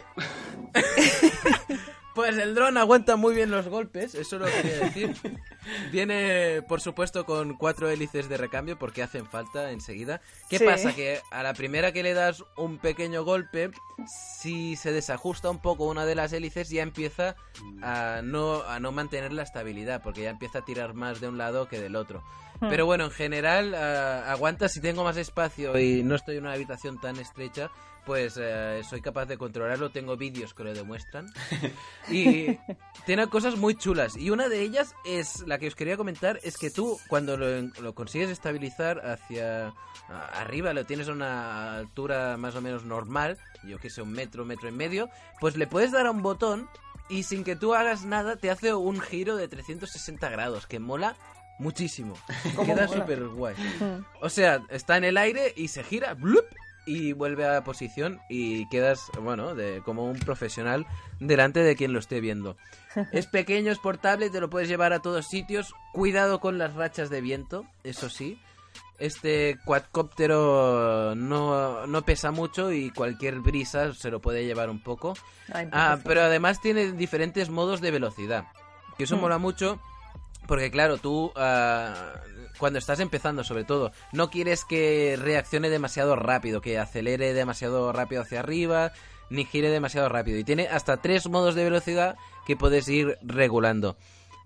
Pues 2.14 2.36
el 2.36 2.54
dron 2.54 2.76
aguanta 2.76 3.16
muy 3.16 3.34
bien 3.34 3.50
los 3.50 3.68
golpes, 3.68 4.14
eso 4.14 4.38
lo 4.38 4.44
quería 4.46 4.78
decir. 4.80 5.14
Viene, 5.90 6.60
por 6.68 6.80
supuesto, 6.80 7.24
con 7.24 7.54
cuatro 7.56 7.88
hélices 7.88 8.28
de 8.28 8.36
recambio 8.36 8.78
porque 8.78 9.02
hacen 9.02 9.26
falta 9.26 9.70
enseguida. 9.70 10.20
¿Qué 10.50 10.58
Sí. 10.58 10.64
pasa? 10.64 10.94
Que 10.94 11.20
a 11.30 11.42
la 11.42 11.54
primera 11.54 11.92
que 11.92 12.02
le 12.02 12.14
das 12.14 12.44
un 12.56 12.78
pequeño 12.78 13.24
golpe, 13.24 13.70
si 14.06 14.76
se 14.76 14.92
desajusta 14.92 15.48
un 15.50 15.60
poco 15.62 15.84
una 15.86 16.04
de 16.04 16.14
las 16.14 16.32
hélices, 16.32 16.68
ya 16.68 16.82
empieza 16.82 17.36
a 17.82 18.20
no, 18.22 18.62
a 18.62 18.78
no 18.80 18.92
mantener 18.92 19.32
la 19.32 19.42
estabilidad 19.44 20.02
porque 20.02 20.22
ya 20.22 20.30
empieza 20.30 20.58
a 20.58 20.64
tirar 20.64 20.94
más 20.94 21.20
de 21.20 21.28
un 21.28 21.38
lado 21.38 21.68
que 21.68 21.80
del 21.80 21.96
otro. 21.96 22.22
Hmm. 22.60 22.68
Pero 22.68 22.84
bueno, 22.86 23.04
en 23.04 23.10
general 23.10 23.74
ah, 23.74 24.30
aguanta 24.32 24.68
si 24.68 24.80
tengo 24.80 25.04
más 25.04 25.16
espacio 25.16 25.78
y 25.78 26.02
no 26.02 26.14
estoy 26.16 26.36
en 26.36 26.44
una 26.44 26.52
habitación 26.54 27.00
tan 27.00 27.16
estrecha, 27.16 27.70
pues 28.04 28.38
eh, 28.40 28.82
soy 28.88 29.00
capaz 29.00 29.26
de 29.26 29.38
controlarlo. 29.38 29.90
Tengo 29.90 30.16
vídeos 30.16 30.54
que 30.54 30.64
lo 30.64 30.74
demuestran. 30.74 31.26
Y 32.10 32.58
tiene 33.06 33.28
cosas 33.28 33.56
muy 33.56 33.76
chulas. 33.76 34.16
Y 34.16 34.30
una 34.30 34.48
de 34.48 34.60
ellas 34.60 34.94
es 35.04 35.46
la 35.46 35.58
que 35.58 35.68
os 35.68 35.76
quería 35.76 35.96
comentar, 35.96 36.40
es 36.42 36.58
que 36.58 36.70
tú 36.70 36.98
cuando 37.08 37.36
lo, 37.36 37.62
lo 37.80 37.94
consigues 37.94 38.28
estabilizar 38.28 39.06
hacia 39.06 39.72
arriba, 40.34 40.72
lo 40.72 40.84
tienes 40.84 41.08
a 41.08 41.12
una 41.12 41.76
altura 41.76 42.36
más 42.36 42.56
o 42.56 42.60
menos 42.60 42.84
normal, 42.84 43.38
yo 43.64 43.78
que 43.78 43.88
sé, 43.88 44.02
un 44.02 44.12
metro, 44.12 44.44
metro 44.44 44.68
y 44.68 44.72
medio, 44.72 45.08
pues 45.40 45.56
le 45.56 45.66
puedes 45.66 45.92
dar 45.92 46.06
a 46.06 46.10
un 46.10 46.22
botón 46.22 46.68
y 47.08 47.22
sin 47.22 47.44
que 47.44 47.56
tú 47.56 47.74
hagas 47.74 48.04
nada 48.04 48.36
te 48.36 48.50
hace 48.50 48.74
un 48.74 49.00
giro 49.00 49.36
de 49.36 49.48
360 49.48 50.28
grados, 50.30 50.66
que 50.66 50.78
mola 50.78 51.16
muchísimo. 51.58 52.14
¿Cómo 52.56 52.66
Queda 52.66 52.88
súper 52.88 53.26
guay. 53.28 53.54
O 54.20 54.28
sea, 54.28 54.62
está 54.70 54.96
en 54.96 55.04
el 55.04 55.16
aire 55.16 55.52
y 55.56 55.68
se 55.68 55.82
gira, 55.82 56.14
¡blup! 56.14 56.46
Y 56.86 57.12
vuelve 57.12 57.44
a 57.44 57.52
la 57.52 57.64
posición 57.64 58.20
y 58.28 58.68
quedas, 58.68 59.10
bueno, 59.20 59.54
de, 59.54 59.82
como 59.84 60.04
un 60.06 60.18
profesional 60.18 60.86
delante 61.20 61.60
de 61.60 61.76
quien 61.76 61.92
lo 61.92 61.98
esté 61.98 62.20
viendo. 62.20 62.56
Es 63.12 63.26
pequeño, 63.26 63.72
es 63.72 63.78
portable, 63.78 64.28
te 64.30 64.40
lo 64.40 64.50
puedes 64.50 64.68
llevar 64.68 64.92
a 64.92 65.00
todos 65.00 65.26
sitios. 65.26 65.72
Cuidado 65.92 66.40
con 66.40 66.58
las 66.58 66.74
rachas 66.74 67.08
de 67.10 67.20
viento, 67.20 67.64
eso 67.84 68.08
sí. 68.10 68.38
Este 68.98 69.56
cuadcóptero 69.64 71.14
no, 71.14 71.86
no 71.86 72.02
pesa 72.02 72.30
mucho 72.30 72.70
y 72.72 72.90
cualquier 72.90 73.40
brisa 73.40 73.92
se 73.94 74.10
lo 74.10 74.20
puede 74.20 74.44
llevar 74.44 74.70
un 74.70 74.82
poco. 74.82 75.14
Ay, 75.52 75.68
Ah, 75.72 75.98
pero 76.04 76.22
además 76.22 76.60
tiene 76.60 76.92
diferentes 76.92 77.48
modos 77.50 77.80
de 77.80 77.90
velocidad. 77.90 78.44
Que 78.98 79.04
eso 79.04 79.16
Mm. 79.16 79.20
mola 79.20 79.38
mucho. 79.38 79.80
Porque 80.46 80.70
claro, 80.70 80.98
tú 80.98 81.32
ah, 81.36 82.12
cuando 82.62 82.78
estás 82.78 83.00
empezando 83.00 83.42
sobre 83.42 83.64
todo, 83.64 83.90
no 84.12 84.30
quieres 84.30 84.64
que 84.64 85.18
reaccione 85.20 85.68
demasiado 85.68 86.14
rápido, 86.14 86.60
que 86.60 86.78
acelere 86.78 87.34
demasiado 87.34 87.90
rápido 87.90 88.22
hacia 88.22 88.38
arriba, 88.38 88.92
ni 89.30 89.44
gire 89.44 89.68
demasiado 89.68 90.08
rápido. 90.08 90.38
Y 90.38 90.44
tiene 90.44 90.68
hasta 90.68 90.98
tres 90.98 91.28
modos 91.28 91.56
de 91.56 91.64
velocidad 91.64 92.14
que 92.46 92.54
puedes 92.54 92.86
ir 92.86 93.18
regulando. 93.20 93.96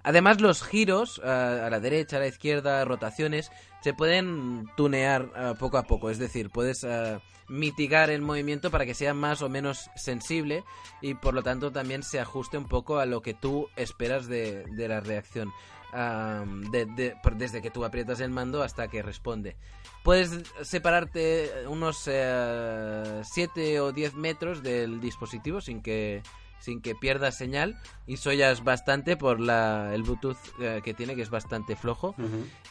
Además, 0.03 0.41
los 0.41 0.63
giros 0.63 1.21
ah, 1.27 1.67
a 1.67 1.69
la 1.69 1.79
derecha, 1.79 2.17
a 2.17 2.21
la 2.21 2.27
izquierda, 2.27 2.83
rotaciones, 2.87 3.53
se 3.83 3.93
pueden 3.93 4.65
tunear 4.79 5.31
ah, 5.37 5.53
poco 5.59 5.77
a 5.77 5.83
poco. 5.83 6.09
Es 6.09 6.17
decir, 6.17 6.49
puedes 6.49 6.85
ah, 6.85 7.21
mitigar 7.49 8.09
el 8.09 8.23
movimiento 8.23 8.71
para 8.71 8.87
que 8.87 8.95
sea 8.95 9.13
más 9.13 9.43
o 9.43 9.51
menos 9.51 9.91
sensible 9.95 10.65
y 11.03 11.13
por 11.17 11.35
lo 11.35 11.43
tanto 11.43 11.71
también 11.71 12.03
se 12.03 12.19
ajuste 12.19 12.57
un 12.57 12.67
poco 12.67 12.99
a 12.99 13.05
lo 13.05 13.21
que 13.21 13.35
tú 13.35 13.69
esperas 13.77 14.27
de 14.27 14.65
la 14.89 15.01
reacción. 15.01 15.53
De- 16.71 16.85
de- 16.87 17.15
desde 17.37 17.63
que 17.63 17.71
tú 17.71 17.85
aprietas 17.85 18.21
el 18.21 18.31
mando 18.31 18.63
hasta 18.63 18.89
que 18.89 19.03
responde. 19.03 19.57
Puedes 20.05 20.31
separarte 20.63 21.51
unos 21.69 21.97
7 23.25 23.81
o 23.81 23.93
10 23.93 24.15
metros 24.15 24.63
del 24.63 25.01
dispositivo 25.01 25.61
sin 25.61 25.81
que 25.83 26.23
sin 26.59 26.81
que 26.81 26.95
pierdas 26.95 27.37
señal 27.37 27.79
y 28.07 28.15
eso 28.15 28.33
ya 28.33 28.51
es 28.51 28.65
bastante 28.65 29.17
por 29.17 29.39
la, 29.41 29.95
el 29.95 30.03
Bluetooth 30.03 30.39
eh, 30.59 30.81
que 30.83 30.95
tiene 30.95 31.15
que 31.15 31.21
es 31.23 31.29
bastante 31.31 31.77
flojo 31.77 32.15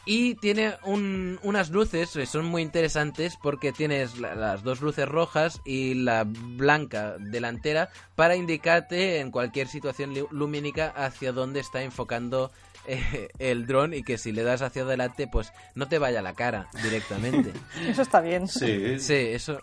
y 0.04 0.34
tiene 0.34 0.74
un- 0.82 1.38
unas 1.44 1.70
luces 1.70 2.10
que 2.10 2.26
son 2.26 2.44
muy 2.46 2.62
interesantes 2.62 3.38
porque 3.40 3.72
tienes 3.72 4.18
la- 4.18 4.34
las 4.34 4.64
dos 4.64 4.80
luces 4.82 5.08
rojas 5.08 5.62
y 5.64 5.94
la 5.94 6.24
blanca 6.26 7.16
delantera 7.18 7.88
para 8.16 8.34
indicarte 8.36 9.20
en 9.20 9.30
cualquier 9.30 9.68
situación 9.68 10.12
lumínica 10.30 10.88
hacia 10.88 11.32
dónde 11.32 11.60
está 11.60 11.82
enfocando 11.82 12.50
eh, 12.86 13.28
el 13.38 13.66
dron 13.66 13.94
y 13.94 14.02
que 14.02 14.18
si 14.18 14.32
le 14.32 14.42
das 14.42 14.62
hacia 14.62 14.82
adelante 14.82 15.26
pues 15.30 15.52
no 15.74 15.88
te 15.88 15.98
vaya 15.98 16.20
a 16.20 16.22
la 16.22 16.34
cara 16.34 16.68
directamente. 16.82 17.52
Eso 17.86 18.02
está 18.02 18.20
bien. 18.20 18.48
Sí. 18.48 18.98
Sí, 19.00 19.14
eso 19.14 19.60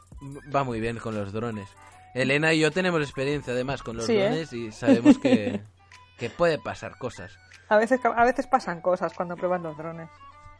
va 0.53 0.63
muy 0.63 0.79
bien 0.79 0.97
con 0.97 1.15
los 1.15 1.33
drones. 1.33 1.67
Elena 2.13 2.53
y 2.53 2.59
yo 2.59 2.71
tenemos 2.71 3.01
experiencia 3.01 3.53
además 3.53 3.81
con 3.81 3.97
los 3.97 4.05
Sí, 4.05 4.13
¿eh? 4.15 4.23
drones 4.29 4.53
y 4.53 4.71
sabemos 4.71 5.17
que, 5.17 5.61
que 6.17 6.29
puede 6.29 6.59
pasar 6.59 6.97
cosas. 6.97 7.37
A 7.69 7.77
veces, 7.77 7.99
a 8.03 8.23
veces 8.23 8.45
pasan 8.47 8.81
cosas 8.81 9.13
cuando 9.13 9.35
pruebas 9.35 9.61
los 9.61 9.75
drones. 9.77 10.09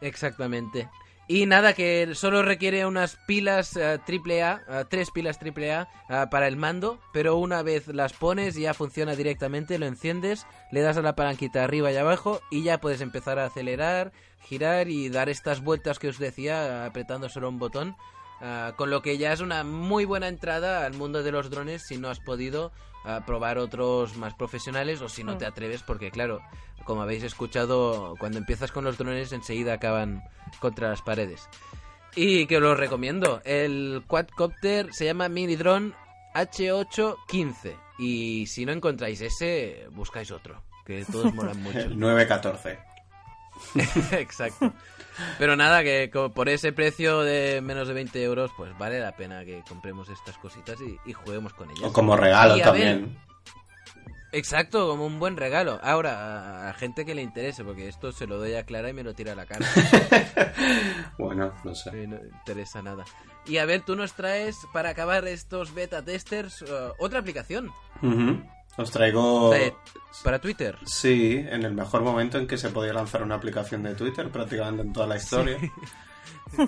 Exactamente. 0.00 0.88
Y 1.26 1.46
nada, 1.46 1.72
que 1.72 2.14
solo 2.14 2.42
requiere 2.42 2.84
unas 2.84 3.16
pilas 3.26 3.76
eh, 3.76 3.98
AAA, 4.06 4.62
eh, 4.68 4.84
tres 4.90 5.10
pilas 5.10 5.38
AAA 5.40 5.88
eh, 6.10 6.26
para 6.30 6.48
el 6.48 6.58
mando, 6.58 7.00
pero 7.14 7.36
una 7.36 7.62
vez 7.62 7.88
las 7.88 8.12
pones 8.12 8.56
ya 8.56 8.74
funciona 8.74 9.16
directamente, 9.16 9.78
lo 9.78 9.86
enciendes, 9.86 10.46
le 10.70 10.82
das 10.82 10.98
a 10.98 11.02
la 11.02 11.16
palanquita 11.16 11.64
arriba 11.64 11.90
y 11.90 11.96
abajo 11.96 12.42
y 12.50 12.62
ya 12.62 12.78
puedes 12.78 13.00
empezar 13.00 13.38
a 13.38 13.46
acelerar, 13.46 14.12
girar 14.40 14.88
y 14.88 15.08
dar 15.08 15.30
estas 15.30 15.62
vueltas 15.62 15.98
que 15.98 16.08
os 16.08 16.18
decía 16.18 16.84
apretando 16.84 17.30
solo 17.30 17.48
un 17.48 17.58
botón. 17.58 17.96
Con 18.76 18.90
lo 18.90 19.00
que 19.00 19.16
ya 19.16 19.32
es 19.32 19.40
una 19.40 19.64
muy 19.64 20.04
buena 20.04 20.28
entrada 20.28 20.84
al 20.84 20.92
mundo 20.92 21.22
de 21.22 21.32
los 21.32 21.48
drones 21.48 21.86
si 21.86 21.96
no 21.96 22.10
has 22.10 22.20
podido 22.20 22.72
ah, 23.04 23.22
probar 23.26 23.58
otros 23.58 24.16
más 24.16 24.34
profesionales 24.34 25.00
o 25.02 25.08
si 25.08 25.22
no 25.24 25.34
Mm. 25.34 25.38
te 25.38 25.46
atreves, 25.46 25.82
porque 25.82 26.10
claro, 26.10 26.40
como 26.84 27.02
habéis 27.02 27.22
escuchado, 27.22 28.14
cuando 28.18 28.38
empiezas 28.38 28.72
con 28.72 28.84
los 28.84 28.98
drones 28.98 29.32
enseguida 29.32 29.74
acaban 29.74 30.22
contra 30.60 30.88
las 30.90 31.02
paredes. 31.02 31.48
Y 32.16 32.46
que 32.46 32.56
os 32.58 32.62
lo 32.62 32.74
recomiendo. 32.76 33.40
El 33.44 34.04
quadcopter 34.06 34.92
se 34.92 35.04
llama 35.04 35.28
Mini 35.28 35.56
Drone 35.56 35.92
H815. 36.34 37.76
Y 37.98 38.46
si 38.46 38.64
no 38.66 38.72
encontráis 38.72 39.20
ese, 39.20 39.86
buscáis 39.92 40.30
otro. 40.30 40.62
Que 40.84 41.04
todos 41.04 41.32
molan 41.34 41.60
mucho. 41.62 41.78
El 41.80 41.98
914. 41.98 42.78
Exacto. 44.12 44.72
Pero 45.38 45.56
nada, 45.56 45.82
que 45.82 46.10
por 46.34 46.48
ese 46.48 46.72
precio 46.72 47.20
de 47.20 47.60
menos 47.60 47.86
de 47.86 47.94
20 47.94 48.22
euros, 48.22 48.50
pues 48.56 48.76
vale 48.78 49.00
la 49.00 49.14
pena 49.16 49.44
que 49.44 49.62
compremos 49.68 50.08
estas 50.08 50.36
cositas 50.38 50.80
y, 50.80 50.98
y 51.08 51.12
juguemos 51.12 51.54
con 51.54 51.70
ellas. 51.70 51.84
O 51.84 51.92
como 51.92 52.16
regalo 52.16 52.56
Y 52.56 52.62
también. 52.62 53.16
Exacto, 54.34 54.88
como 54.88 55.06
un 55.06 55.20
buen 55.20 55.36
regalo. 55.36 55.78
Ahora, 55.80 56.68
a, 56.68 56.72
gente 56.72 57.04
que 57.04 57.14
le 57.14 57.22
interese, 57.22 57.62
porque 57.62 57.86
esto 57.86 58.10
se 58.10 58.26
lo 58.26 58.36
doy 58.36 58.54
a 58.54 58.64
Clara 58.64 58.90
y 58.90 58.92
me 58.92 59.04
lo 59.04 59.14
tira 59.14 59.32
a 59.32 59.36
la 59.36 59.46
cara. 59.46 59.64
Bueno, 61.18 61.54
no 61.62 61.74
sé. 61.74 61.90
Sí, 61.92 62.06
no 62.08 62.16
interesa 62.16 62.82
nada. 62.82 63.04
Y 63.46 63.58
a 63.58 63.64
ver, 63.64 63.82
tú 63.82 63.94
nos 63.94 64.14
traes, 64.14 64.56
para 64.72 64.90
acabar 64.90 65.26
estos 65.28 65.72
beta 65.72 66.04
testers, 66.04 66.62
uh, 66.62 66.92
otra 66.98 67.20
aplicación. 67.20 67.70
Os 68.76 68.90
traigo... 68.90 69.52
Sea, 69.52 69.72
para 70.22 70.40
Twitter. 70.40 70.78
Sí, 70.84 71.36
en 71.48 71.64
el 71.64 71.74
mejor 71.74 72.02
momento 72.02 72.38
en 72.38 72.46
que 72.46 72.56
se 72.58 72.70
podía 72.70 72.92
lanzar 72.92 73.22
una 73.22 73.34
aplicación 73.36 73.82
de 73.82 73.94
Twitter, 73.94 74.30
prácticamente 74.30 74.82
en 74.82 74.92
toda 74.92 75.06
la 75.06 75.16
historia. 75.16 75.58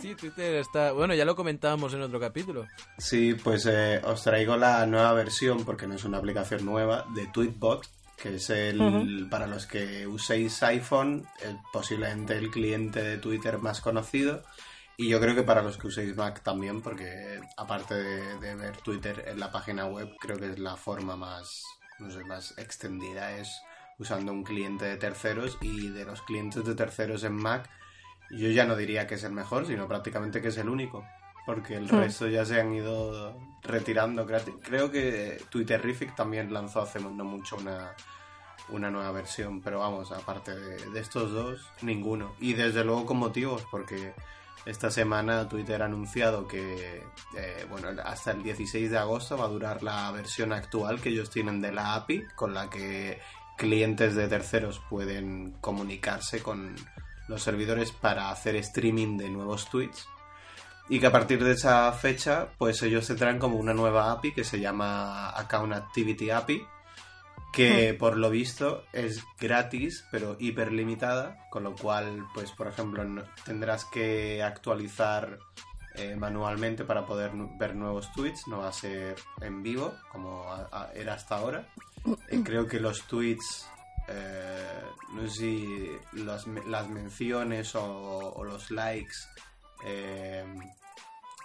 Sí, 0.01 0.17
Twitter 0.17 0.57
está... 0.57 0.91
Bueno, 0.93 1.15
ya 1.15 1.25
lo 1.25 1.37
comentábamos 1.37 1.95
en 1.95 2.03
otro 2.03 2.19
capítulo. 2.19 2.67
Sí, 2.99 3.35
pues 3.35 3.67
eh, 3.67 4.01
os 4.05 4.23
traigo 4.23 4.57
la 4.57 4.85
nueva 4.87 5.13
versión, 5.13 5.65
porque 5.65 5.87
no 5.87 5.95
es 5.95 6.05
una 6.05 6.19
aplicación 6.19 6.65
nueva, 6.65 7.07
de 7.15 7.27
Tweetbot, 7.29 7.87
que 8.17 8.35
es 8.37 8.51
el, 8.51 9.29
para 9.31 9.47
los 9.47 9.67
que 9.67 10.07
uséis 10.07 10.61
iPhone, 10.65 11.25
el- 11.43 11.59
posiblemente 11.73 12.37
el 12.37 12.51
cliente 12.51 13.01
de 13.03 13.19
Twitter 13.19 13.59
más 13.59 13.81
conocido. 13.81 14.43
Y 14.97 15.09
yo 15.09 15.21
creo 15.21 15.35
que 15.37 15.43
para 15.45 15.63
los 15.63 15.77
que 15.77 15.87
uséis 15.87 16.17
Mac 16.17 16.43
también, 16.43 16.81
porque 16.83 17.39
aparte 17.57 17.95
de, 17.95 18.39
de 18.41 18.55
ver 18.57 18.79
Twitter 18.79 19.25
en 19.29 19.39
la 19.39 19.53
página 19.53 19.87
web, 19.87 20.11
creo 20.19 20.37
que 20.39 20.51
es 20.53 20.59
la 20.59 20.77
forma 20.77 21.17
más, 21.17 21.63
no 21.99 22.11
sé, 22.11 22.25
más 22.25 22.57
extendida, 22.59 23.37
es 23.39 23.63
usando 23.99 24.33
un 24.33 24.45
cliente 24.45 24.85
de 24.85 24.97
terceros 24.97 25.57
y 25.63 25.89
de 25.89 26.05
los 26.05 26.21
clientes 26.23 26.65
de 26.65 26.75
terceros 26.75 27.25
en 27.25 27.35
Mac, 27.35 27.69
yo 28.31 28.49
ya 28.51 28.67
no 28.67 28.77
diría 28.77 29.07
que 29.07 29.15
es 29.15 29.25
el 29.25 29.33
mejor, 29.33 29.67
sino 29.67 29.87
prácticamente 29.89 30.43
que 30.43 30.49
es 30.49 30.59
el 30.59 30.69
único 30.69 31.07
porque 31.47 31.77
el 31.77 31.85
Hmm. 31.85 32.01
resto 32.01 32.27
ya 32.27 32.45
se 32.45 32.61
han 32.61 32.75
ido 32.75 33.39
retirando. 33.63 34.27
Creo- 34.27 34.59
Creo 34.63 34.91
que 34.91 35.41
Twitterific 35.49 36.15
también 36.17 36.53
lanzó 36.53 36.81
hace 36.83 36.99
no 36.99 37.11
mucho 37.25 37.55
una, 37.57 37.95
una 38.71 38.91
nueva 38.91 39.13
versión, 39.13 39.63
pero 39.63 39.79
vamos, 39.79 40.11
aparte 40.11 40.59
de, 40.59 40.91
de 40.91 41.01
estos 41.01 41.31
dos, 41.31 41.71
ninguno. 41.83 42.35
Y 42.41 42.55
desde 42.55 42.83
luego 42.83 43.07
con 43.07 43.19
motivos, 43.19 43.63
porque 43.71 44.13
esta 44.67 44.91
semana 44.91 45.49
Twitter 45.49 45.81
ha 45.81 45.87
anunciado 45.87 46.47
que, 46.49 47.03
eh, 47.37 47.67
bueno, 47.71 47.89
hasta 48.05 48.33
el 48.33 48.43
16 48.43 48.91
de 48.91 48.99
agosto 48.99 49.39
va 49.39 49.45
a 49.45 49.49
durar 49.49 49.83
la 49.83 50.11
versión 50.11 50.53
actual 50.53 51.01
que 51.01 51.11
ellos 51.11 51.31
tienen 51.31 51.61
de 51.61 51.73
la 51.73 51.95
API, 51.95 52.25
con 52.35 52.53
la 52.53 52.69
que 52.69 53.21
clientes 53.57 54.17
de 54.17 54.29
terceros 54.29 54.83
pueden 54.91 55.53
comunicarse 55.61 56.43
con 56.43 56.75
los 57.29 57.43
servidores 57.43 57.93
para 57.93 58.31
hacer 58.31 58.57
streaming 58.57 59.17
de 59.17 59.31
nuevos 59.31 59.71
tweets. 59.71 60.09
Y 60.89 61.01
que 61.01 61.07
a 61.07 61.13
partir 61.13 61.43
de 61.43 61.53
esa 61.53 61.91
fecha 61.93 62.49
pues 62.59 62.83
ellos 62.83 63.07
tendrán 63.07 63.39
como 63.39 63.57
una 63.57 63.75
nueva 63.75 64.13
API 64.13 64.33
que 64.33 64.45
se 64.45 64.61
llama 64.61 65.31
Account 65.31 65.73
Activity 65.73 66.31
API 66.31 66.67
que 67.57 67.95
por 67.95 68.17
lo 68.17 68.29
visto 68.31 68.85
es 68.93 69.25
gratis 69.41 70.05
pero 70.11 70.37
hiperlimitada 70.39 71.49
con 71.51 71.65
lo 71.65 71.75
cual 71.75 72.27
pues 72.35 72.53
por 72.53 72.67
ejemplo 72.69 73.03
tendrás 73.45 73.85
que 73.87 74.43
actualizar 74.43 75.39
eh, 75.95 76.15
manualmente 76.17 76.85
para 76.85 77.07
poder 77.07 77.31
ver 77.59 77.75
nuevos 77.75 78.13
tweets. 78.13 78.47
No 78.49 78.59
va 78.59 78.69
a 78.69 78.73
ser 78.73 79.17
en 79.41 79.63
vivo 79.63 79.95
como 80.13 80.45
a- 80.45 80.69
a- 80.71 80.93
era 80.95 81.15
hasta 81.15 81.37
ahora. 81.37 81.67
Eh, 82.29 82.43
creo 82.45 82.67
que 82.67 82.79
los 82.81 83.03
tweets 83.05 83.67
eh, 84.09 84.83
no 85.15 85.23
sé 85.23 85.31
si 85.31 85.89
las 86.23 86.47
menciones 86.89 87.75
o, 87.75 88.35
o 88.35 88.45
los 88.45 88.71
likes 88.71 89.15
eh, 89.85 90.45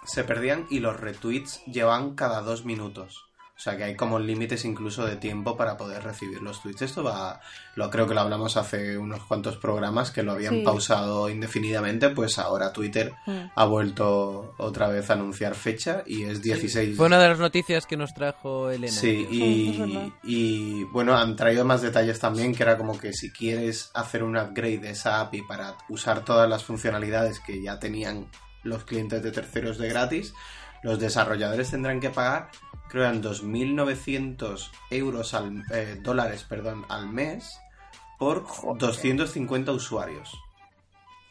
se 0.04 0.24
perdían 0.24 0.66
y 0.70 0.80
los 0.80 0.98
retweets 1.00 1.64
llevan 1.66 2.14
cada 2.14 2.42
dos 2.42 2.64
minutos. 2.64 3.24
O 3.62 3.64
sea 3.64 3.76
que 3.76 3.84
hay 3.84 3.94
como 3.94 4.18
límites 4.18 4.64
incluso 4.64 5.06
de 5.06 5.14
tiempo 5.14 5.56
para 5.56 5.76
poder 5.76 6.02
recibir 6.02 6.42
los 6.42 6.60
tweets. 6.60 6.82
Esto 6.82 7.04
va, 7.04 7.40
lo 7.76 7.90
creo 7.90 8.08
que 8.08 8.14
lo 8.14 8.20
hablamos 8.22 8.56
hace 8.56 8.98
unos 8.98 9.22
cuantos 9.22 9.56
programas 9.56 10.10
que 10.10 10.24
lo 10.24 10.32
habían 10.32 10.54
Sí. 10.56 10.62
pausado 10.64 11.28
indefinidamente, 11.28 12.08
pues 12.08 12.40
ahora 12.40 12.72
Twitter 12.72 13.12
Mm. 13.24 13.38
ha 13.54 13.64
vuelto 13.64 14.54
otra 14.58 14.88
vez 14.88 15.10
a 15.10 15.12
anunciar 15.12 15.54
fecha 15.54 16.02
y 16.04 16.24
es 16.24 16.42
16 16.42 16.96
Fue 16.96 17.06
una 17.06 17.20
de 17.20 17.28
las 17.28 17.38
noticias 17.38 17.86
que 17.86 17.96
nos 17.96 18.12
trajo 18.14 18.68
Elena. 18.68 18.92
Sí. 18.92 19.28
Sí, 19.30 20.12
y, 20.24 20.84
bueno, 20.86 21.16
han 21.16 21.36
traído 21.36 21.64
más 21.64 21.82
detalles 21.82 22.18
también, 22.18 22.52
que 22.56 22.64
era 22.64 22.76
como 22.76 22.98
que 22.98 23.12
si 23.12 23.30
quieres 23.30 23.92
hacer 23.94 24.24
un 24.24 24.36
upgrade 24.36 24.78
de 24.78 24.90
esa 24.90 25.20
API 25.20 25.42
para 25.42 25.76
usar 25.88 26.24
todas 26.24 26.48
las 26.48 26.64
funcionalidades 26.64 27.38
que 27.38 27.62
ya 27.62 27.78
tenían 27.78 28.26
los 28.64 28.84
clientes 28.84 29.22
de 29.22 29.30
terceros 29.30 29.78
de 29.78 29.88
gratis, 29.88 30.34
los 30.82 30.98
desarrolladores 30.98 31.70
tendrán 31.70 32.00
que 32.00 32.10
pagar, 32.10 32.50
creo, 32.88 33.04
eran 33.04 33.22
2.900 33.22 34.70
euros 34.90 35.34
al, 35.34 35.62
eh, 35.72 35.98
dólares 36.02 36.44
perdón, 36.44 36.84
al 36.88 37.08
mes 37.08 37.58
por 38.18 38.44
Joder. 38.44 38.78
250 38.80 39.72
usuarios. 39.72 40.30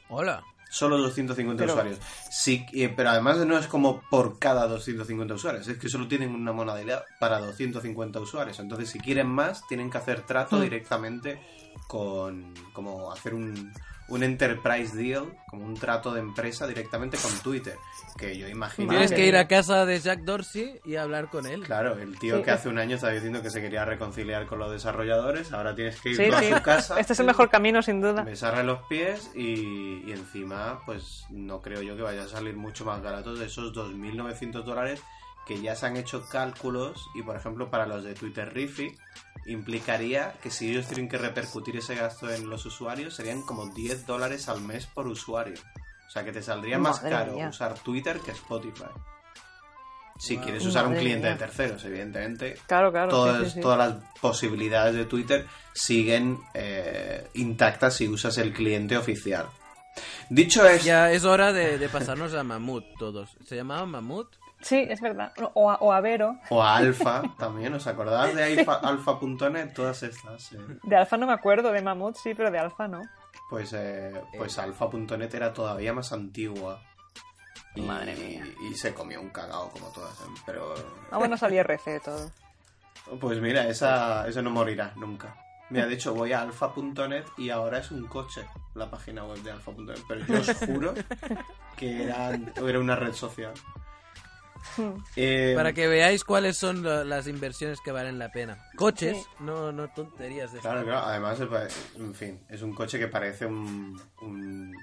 Hola. 0.10 0.44
Solo 0.70 0.98
250 0.98 1.64
Pero- 1.64 1.74
usuarios. 1.74 2.00
Sí, 2.30 2.66
eh, 2.74 2.88
pero 2.96 3.10
además 3.10 3.38
no 3.40 3.58
es 3.58 3.68
como 3.68 4.02
por 4.10 4.40
cada 4.40 4.68
250 4.68 5.34
usuarios, 5.34 5.68
es 5.68 5.78
que 5.78 5.90
solo 5.90 6.08
tienen 6.08 6.34
una 6.34 6.54
monedad 6.54 7.04
para 7.20 7.40
250 7.40 8.22
usuarios. 8.22 8.58
Entonces, 8.60 8.90
si 8.90 9.00
quieren 9.00 9.28
más, 9.28 9.68
tienen 9.68 9.90
que 9.90 9.98
hacer 9.98 10.22
trato 10.22 10.56
Hmm. 10.58 10.62
directamente 10.62 11.42
con. 11.88 12.54
como 12.72 13.12
hacer 13.12 13.34
un, 13.34 13.74
un 14.12 14.24
enterprise 14.24 14.96
deal, 14.96 15.34
como 15.50 15.66
un 15.66 15.74
trato 15.76 16.14
de 16.14 16.20
empresa 16.20 16.68
directamente 16.68 17.18
con 17.18 17.32
Twitter. 17.40 17.76
Que 18.18 18.38
yo 18.38 18.48
imagino. 18.48 18.90
Tienes 18.90 19.12
que 19.12 19.26
ir 19.26 19.36
a 19.38 19.48
casa 19.48 19.86
de 19.86 20.00
Jack 20.00 20.20
Dorsey 20.22 20.80
y 20.86 20.96
hablar 20.98 21.30
con 21.30 21.46
él. 21.48 21.64
Claro, 21.64 21.98
el 21.98 22.20
tío 22.20 22.38
Sí. 22.38 22.44
que 22.44 22.52
hace 22.52 22.70
un 22.70 22.78
año 22.78 22.96
estaba 22.96 23.14
diciendo 23.14 23.42
que 23.42 23.50
se 23.50 23.62
quería 23.62 23.84
reconciliar 23.86 24.46
con 24.48 24.60
los 24.60 24.72
desarrolladores, 24.72 25.52
ahora 25.54 25.74
tienes 25.76 26.00
que 26.00 26.10
ir 26.10 26.16
Sí, 26.18 26.24
a 26.26 26.58
su 26.58 26.64
casa. 26.64 27.00
Este 27.00 27.14
es 27.14 27.20
el 27.20 27.26
mejor 27.26 27.50
camino, 27.50 27.82
sin 27.82 28.02
duda. 28.02 28.24
besarle 28.24 28.64
los 28.64 28.82
pies 28.88 29.32
y, 29.36 30.04
y 30.06 30.12
encima, 30.12 30.82
pues 30.86 31.26
no 31.30 31.62
creo 31.62 31.82
yo 31.82 31.96
que 31.96 32.02
vaya 32.04 32.24
a 32.24 32.28
salir 32.28 32.56
mucho 32.56 32.86
más 32.86 33.02
barato 33.02 33.34
de 33.34 33.46
esos 33.46 33.74
2.900 33.74 34.64
dólares 34.64 35.02
que 35.48 35.62
ya 35.62 35.76
se 35.76 35.86
han 35.88 35.98
hecho 35.98 36.28
cálculos 36.30 37.10
y, 37.16 37.24
por 37.24 37.36
ejemplo, 37.36 37.70
para 37.70 37.86
los 37.86 38.04
de 38.04 38.14
Twitter 38.14 38.54
Riffy 38.54 38.96
implicaría 39.46 40.34
que 40.42 40.52
si 40.52 40.70
ellos 40.70 40.88
tienen 40.88 41.10
que 41.10 41.18
repercutir 41.18 41.76
ese 41.78 41.96
gasto 41.96 42.30
en 42.32 42.50
los 42.50 42.66
usuarios 42.66 43.16
serían 43.16 43.42
como 43.42 43.68
10 43.74 44.06
dólares 44.06 44.48
al 44.50 44.62
mes 44.62 44.86
por 44.86 45.08
usuario. 45.08 45.60
O 46.08 46.12
sea 46.12 46.24
que 46.24 46.32
te 46.32 46.44
saldría 46.44 46.78
más 46.78 47.00
caro 47.00 47.34
mía. 47.34 47.48
usar 47.50 47.74
Twitter 47.80 48.20
que 48.20 48.32
Spotify. 48.32 48.84
Si 50.20 50.36
Wow. 50.36 50.44
quieres 50.44 50.66
usar 50.66 50.86
un 50.86 50.94
cliente 50.96 51.22
mía. 51.28 51.32
de 51.32 51.38
terceros, 51.40 51.84
evidentemente, 51.86 52.56
Claro, 52.68 52.92
claro. 52.92 53.10
sí, 53.10 53.16
todas, 53.16 53.44
sí, 53.48 53.50
sí. 53.56 53.62
todas 53.62 53.78
las 53.80 54.04
posibilidades 54.20 54.94
de 54.96 55.06
Twitter 55.06 55.48
siguen 55.74 56.38
eh, 56.54 57.28
intactas 57.34 57.96
si 57.96 58.08
usas 58.08 58.38
el 58.38 58.54
cliente 58.54 58.96
oficial. 58.98 59.48
Dicho 60.30 60.66
esto, 60.68 60.86
Ya 60.86 61.12
es 61.12 61.24
hora 61.26 61.52
de, 61.52 61.78
de 61.80 61.90
pasarnos 61.90 62.34
a 62.36 62.44
Mamut 62.44 62.86
todos. 63.00 63.36
¿Se 63.48 63.56
llamaba 63.56 63.86
Mamut? 63.86 64.28
Sí, 64.64 64.86
es 64.90 65.02
verdad. 65.02 65.34
O 65.54 65.70
a, 65.72 65.76
o 65.76 65.92
a 65.92 66.02
Vero. 66.02 66.38
o 66.50 66.62
a 66.62 66.78
Alfa 66.78 67.24
también, 67.38 67.74
¿os 67.74 67.86
acordáis 67.88 68.36
de 68.36 68.44
alfa- 68.60 68.80
alfa.net? 68.84 69.74
Todas 69.74 70.04
estas. 70.04 70.52
eh. 70.54 70.58
De 70.84 70.96
Alfa 70.96 71.18
no 71.18 71.28
me 71.28 71.34
acuerdo, 71.34 71.72
de 71.72 71.82
Mamut 71.82 72.16
sí, 72.16 72.34
pero 72.34 72.52
de 72.52 72.60
Alfa 72.60 72.88
no. 72.88 73.02
Pues, 73.50 73.74
eh, 73.74 74.14
pues 74.38 74.58
alfa.net 74.60 75.34
era 75.34 75.52
todavía 75.54 75.94
más 75.94 76.12
antigua. 76.14 76.82
Y, 77.76 77.82
Madre 77.82 78.16
mía. 78.16 78.44
y 78.70 78.74
se 78.76 78.94
comió 78.94 79.22
un 79.22 79.30
cagao 79.30 79.70
como 79.70 79.88
todas. 79.92 80.14
eh, 80.22 80.26
Pero 80.46 80.74
Ah, 81.12 81.18
bueno, 81.18 81.38
salía 81.38 81.62
RC 81.62 82.00
todo. 82.02 82.30
pues 83.20 83.40
mira, 83.42 83.68
esa, 83.68 84.28
eso 84.28 84.42
no 84.42 84.50
morirá 84.52 84.92
nunca. 84.96 85.36
Mira, 85.70 85.86
de 85.88 85.94
hecho 85.94 86.14
voy 86.14 86.34
a 86.34 86.42
alfa.net 86.42 87.24
y 87.38 87.50
ahora 87.50 87.78
es 87.80 87.92
un 87.92 88.06
coche 88.08 88.46
la 88.76 88.90
página 88.92 89.24
web 89.24 89.40
de 89.40 89.52
alfa.net. 89.52 90.00
Pero 90.08 90.26
yo 90.26 90.40
os 90.42 90.58
juro 90.66 90.94
que 91.78 92.04
era, 92.04 92.32
era 92.34 92.80
una 92.80 92.96
red 92.98 93.14
social. 93.14 93.54
Eh, 95.16 95.54
Para 95.56 95.74
que 95.74 95.88
veáis 95.88 96.24
cuáles 96.24 96.58
son 96.58 96.84
la- 96.84 97.04
las 97.04 97.28
inversiones 97.28 97.80
que 97.84 97.92
valen 97.92 98.20
la 98.20 98.32
pena. 98.32 98.58
Coches, 98.76 99.18
Sí. 99.18 99.24
no, 99.40 99.72
no 99.72 99.90
tonterías 99.90 100.52
de 100.54 100.60
Claro, 100.60 100.84
claro. 100.84 101.00
Además, 101.06 101.40
en 101.98 102.14
fin, 102.16 102.40
es 102.50 102.62
un 102.62 102.74
coche 102.74 102.98
que 103.00 103.08
parece 103.08 103.46
un... 103.46 104.02
un- 104.22 104.76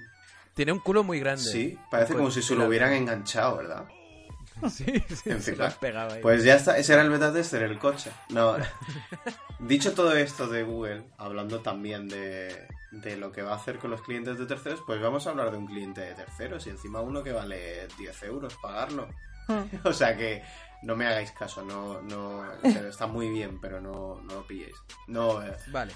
Tiene 0.53 0.71
un 0.71 0.79
culo 0.79 1.03
muy 1.03 1.19
grande. 1.19 1.41
Sí, 1.43 1.77
parece 1.89 2.13
como 2.13 2.29
si 2.31 2.41
se 2.41 2.55
lo 2.55 2.65
hubieran 2.67 2.93
enganchado, 2.93 3.57
¿verdad? 3.57 3.85
Sí, 4.69 4.83
sí, 4.83 5.29
En 5.29 5.41
se 5.41 5.51
fin, 5.51 5.57
lo 5.59 5.65
has 5.67 5.75
pegado 5.75 6.13
ahí. 6.15 6.21
Pues 6.21 6.43
ya 6.43 6.55
está, 6.55 6.77
ese 6.77 6.91
era 6.91 7.01
el 7.03 7.09
beta 7.09 7.31
tester, 7.31 7.63
el 7.63 7.79
coche. 7.79 8.11
No, 8.27 8.57
dicho 9.59 9.93
todo 9.93 10.13
esto 10.15 10.47
de 10.47 10.63
Google, 10.63 11.03
hablando 11.17 11.61
también 11.61 12.09
de, 12.09 12.67
de 12.91 13.15
lo 13.15 13.31
que 13.31 13.41
va 13.41 13.53
a 13.53 13.55
hacer 13.55 13.77
con 13.77 13.89
los 13.91 14.01
clientes 14.01 14.37
de 14.37 14.45
terceros, 14.45 14.81
pues 14.85 15.01
vamos 15.01 15.25
a 15.25 15.29
hablar 15.29 15.51
de 15.51 15.57
un 15.57 15.65
cliente 15.65 16.01
de 16.01 16.13
terceros 16.13 16.67
y 16.67 16.71
encima 16.71 16.99
uno 16.99 17.23
que 17.23 17.31
vale 17.31 17.87
10 17.97 18.23
euros 18.23 18.53
pagarlo. 18.61 19.07
O 19.83 19.93
sea 19.93 20.15
que 20.15 20.41
no 20.81 20.95
me 20.95 21.05
hagáis 21.05 21.31
caso, 21.31 21.63
no, 21.63 22.01
no, 22.01 22.43
está 22.63 23.07
muy 23.07 23.29
bien, 23.29 23.59
pero 23.59 23.81
no, 23.81 24.21
no 24.21 24.35
lo 24.35 24.47
pilléis. 24.47 24.75
No, 25.07 25.43
eh, 25.43 25.55
Vale. 25.67 25.93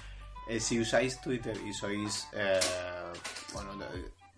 eh, 0.48 0.60
si 0.60 0.80
usáis 0.80 1.20
Twitter 1.20 1.56
y 1.66 1.72
sois, 1.72 2.28
eh, 2.32 2.60
bueno, 3.52 3.70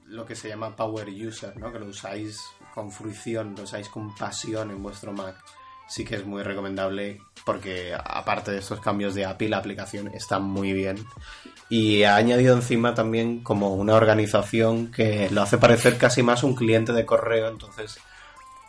lo 0.07 0.25
que 0.25 0.37
se 0.37 0.49
llama 0.49 0.75
power 0.77 1.09
user, 1.09 1.57
¿no? 1.57 1.73
Que 1.73 1.81
lo 1.81 1.87
usáis 1.87 2.41
con 2.75 2.93
fruición, 2.93 3.55
lo 3.57 3.65
usáis 3.65 3.89
con 3.89 4.15
pasión 4.15 4.71
en 4.71 4.83
vuestro 4.83 5.13
Mac, 5.13 5.37
sí 5.89 6.05
que 6.05 6.17
es 6.17 6.27
muy 6.27 6.43
recomendable 6.43 7.21
porque 7.45 7.95
aparte 7.95 8.51
de 8.51 8.59
estos 8.59 8.81
cambios 8.81 9.15
de 9.15 9.25
API, 9.25 9.49
la 9.49 9.59
aplicación 9.59 10.09
está 10.15 10.39
muy 10.39 10.73
bien. 10.73 11.05
Y 11.69 12.05
ha 12.05 12.17
añadido 12.17 12.55
encima 12.55 12.95
también 12.95 13.43
como 13.43 13.75
una 13.75 13.95
organización 13.95 14.93
que 14.93 15.29
lo 15.31 15.43
hace 15.43 15.59
parecer 15.59 15.99
casi 15.99 16.23
más 16.23 16.45
un 16.45 16.55
cliente 16.55 16.93
de 16.93 17.05
correo, 17.05 17.49
entonces... 17.49 17.99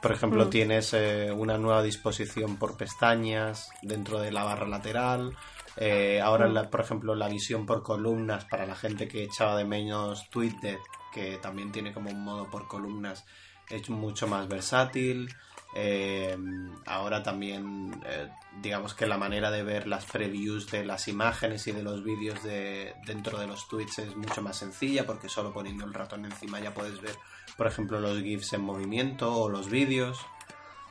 Por 0.01 0.11
ejemplo, 0.11 0.45
Mm. 0.45 0.49
tienes 0.49 0.93
eh, 0.93 1.31
una 1.31 1.57
nueva 1.57 1.81
disposición 1.81 2.57
por 2.57 2.77
pestañas 2.77 3.69
dentro 3.81 4.19
de 4.19 4.31
la 4.31 4.43
barra 4.43 4.67
lateral. 4.67 5.35
Eh, 5.75 6.21
ahora, 6.21 6.47
Mm. 6.47 6.53
la- 6.53 6.69
por 6.69 6.81
ejemplo, 6.81 7.15
la 7.15 7.27
visión 7.27 7.65
por 7.65 7.83
columnas 7.83 8.45
para 8.45 8.65
la 8.65 8.75
gente 8.75 9.07
que 9.07 9.23
echaba 9.23 9.57
de 9.57 9.65
menos 9.65 10.29
TweetDeck, 10.29 10.79
que 11.13 11.37
también 11.37 11.71
tiene 11.71 11.93
como 11.93 12.09
un 12.11 12.23
modo 12.23 12.49
por 12.49 12.67
columnas, 12.67 13.25
es 13.69 13.89
mucho 13.89 14.27
más 14.27 14.47
versátil. 14.47 15.29
Eh, 15.75 16.37
ahora 16.85 17.21
también, 17.21 18.01
eh, 18.05 18.29
digamos 18.61 18.93
que 18.93 19.05
la 19.05 19.17
manera 19.17 19.51
de 19.51 19.63
ver 19.63 19.87
las 19.87 20.05
previews 20.05 20.71
de 20.71 20.85
las 20.85 21.07
imágenes 21.07 21.67
y 21.67 21.71
de 21.71 21.83
los 21.83 22.03
vídeos 22.03 22.41
de, 22.43 22.95
dentro 23.05 23.37
de 23.37 23.47
los 23.47 23.67
tweets 23.67 23.99
es 23.99 24.15
mucho 24.15 24.41
más 24.41 24.57
sencilla 24.57 25.05
porque 25.05 25.29
solo 25.29 25.53
poniendo 25.53 25.85
el 25.85 25.93
ratón 25.93 26.25
encima 26.25 26.59
ya 26.59 26.73
puedes 26.73 26.99
ver, 27.01 27.15
por 27.57 27.67
ejemplo, 27.67 27.99
los 27.99 28.21
GIFs 28.21 28.53
en 28.53 28.61
movimiento 28.61 29.31
o 29.33 29.49
los 29.49 29.69
vídeos. 29.69 30.19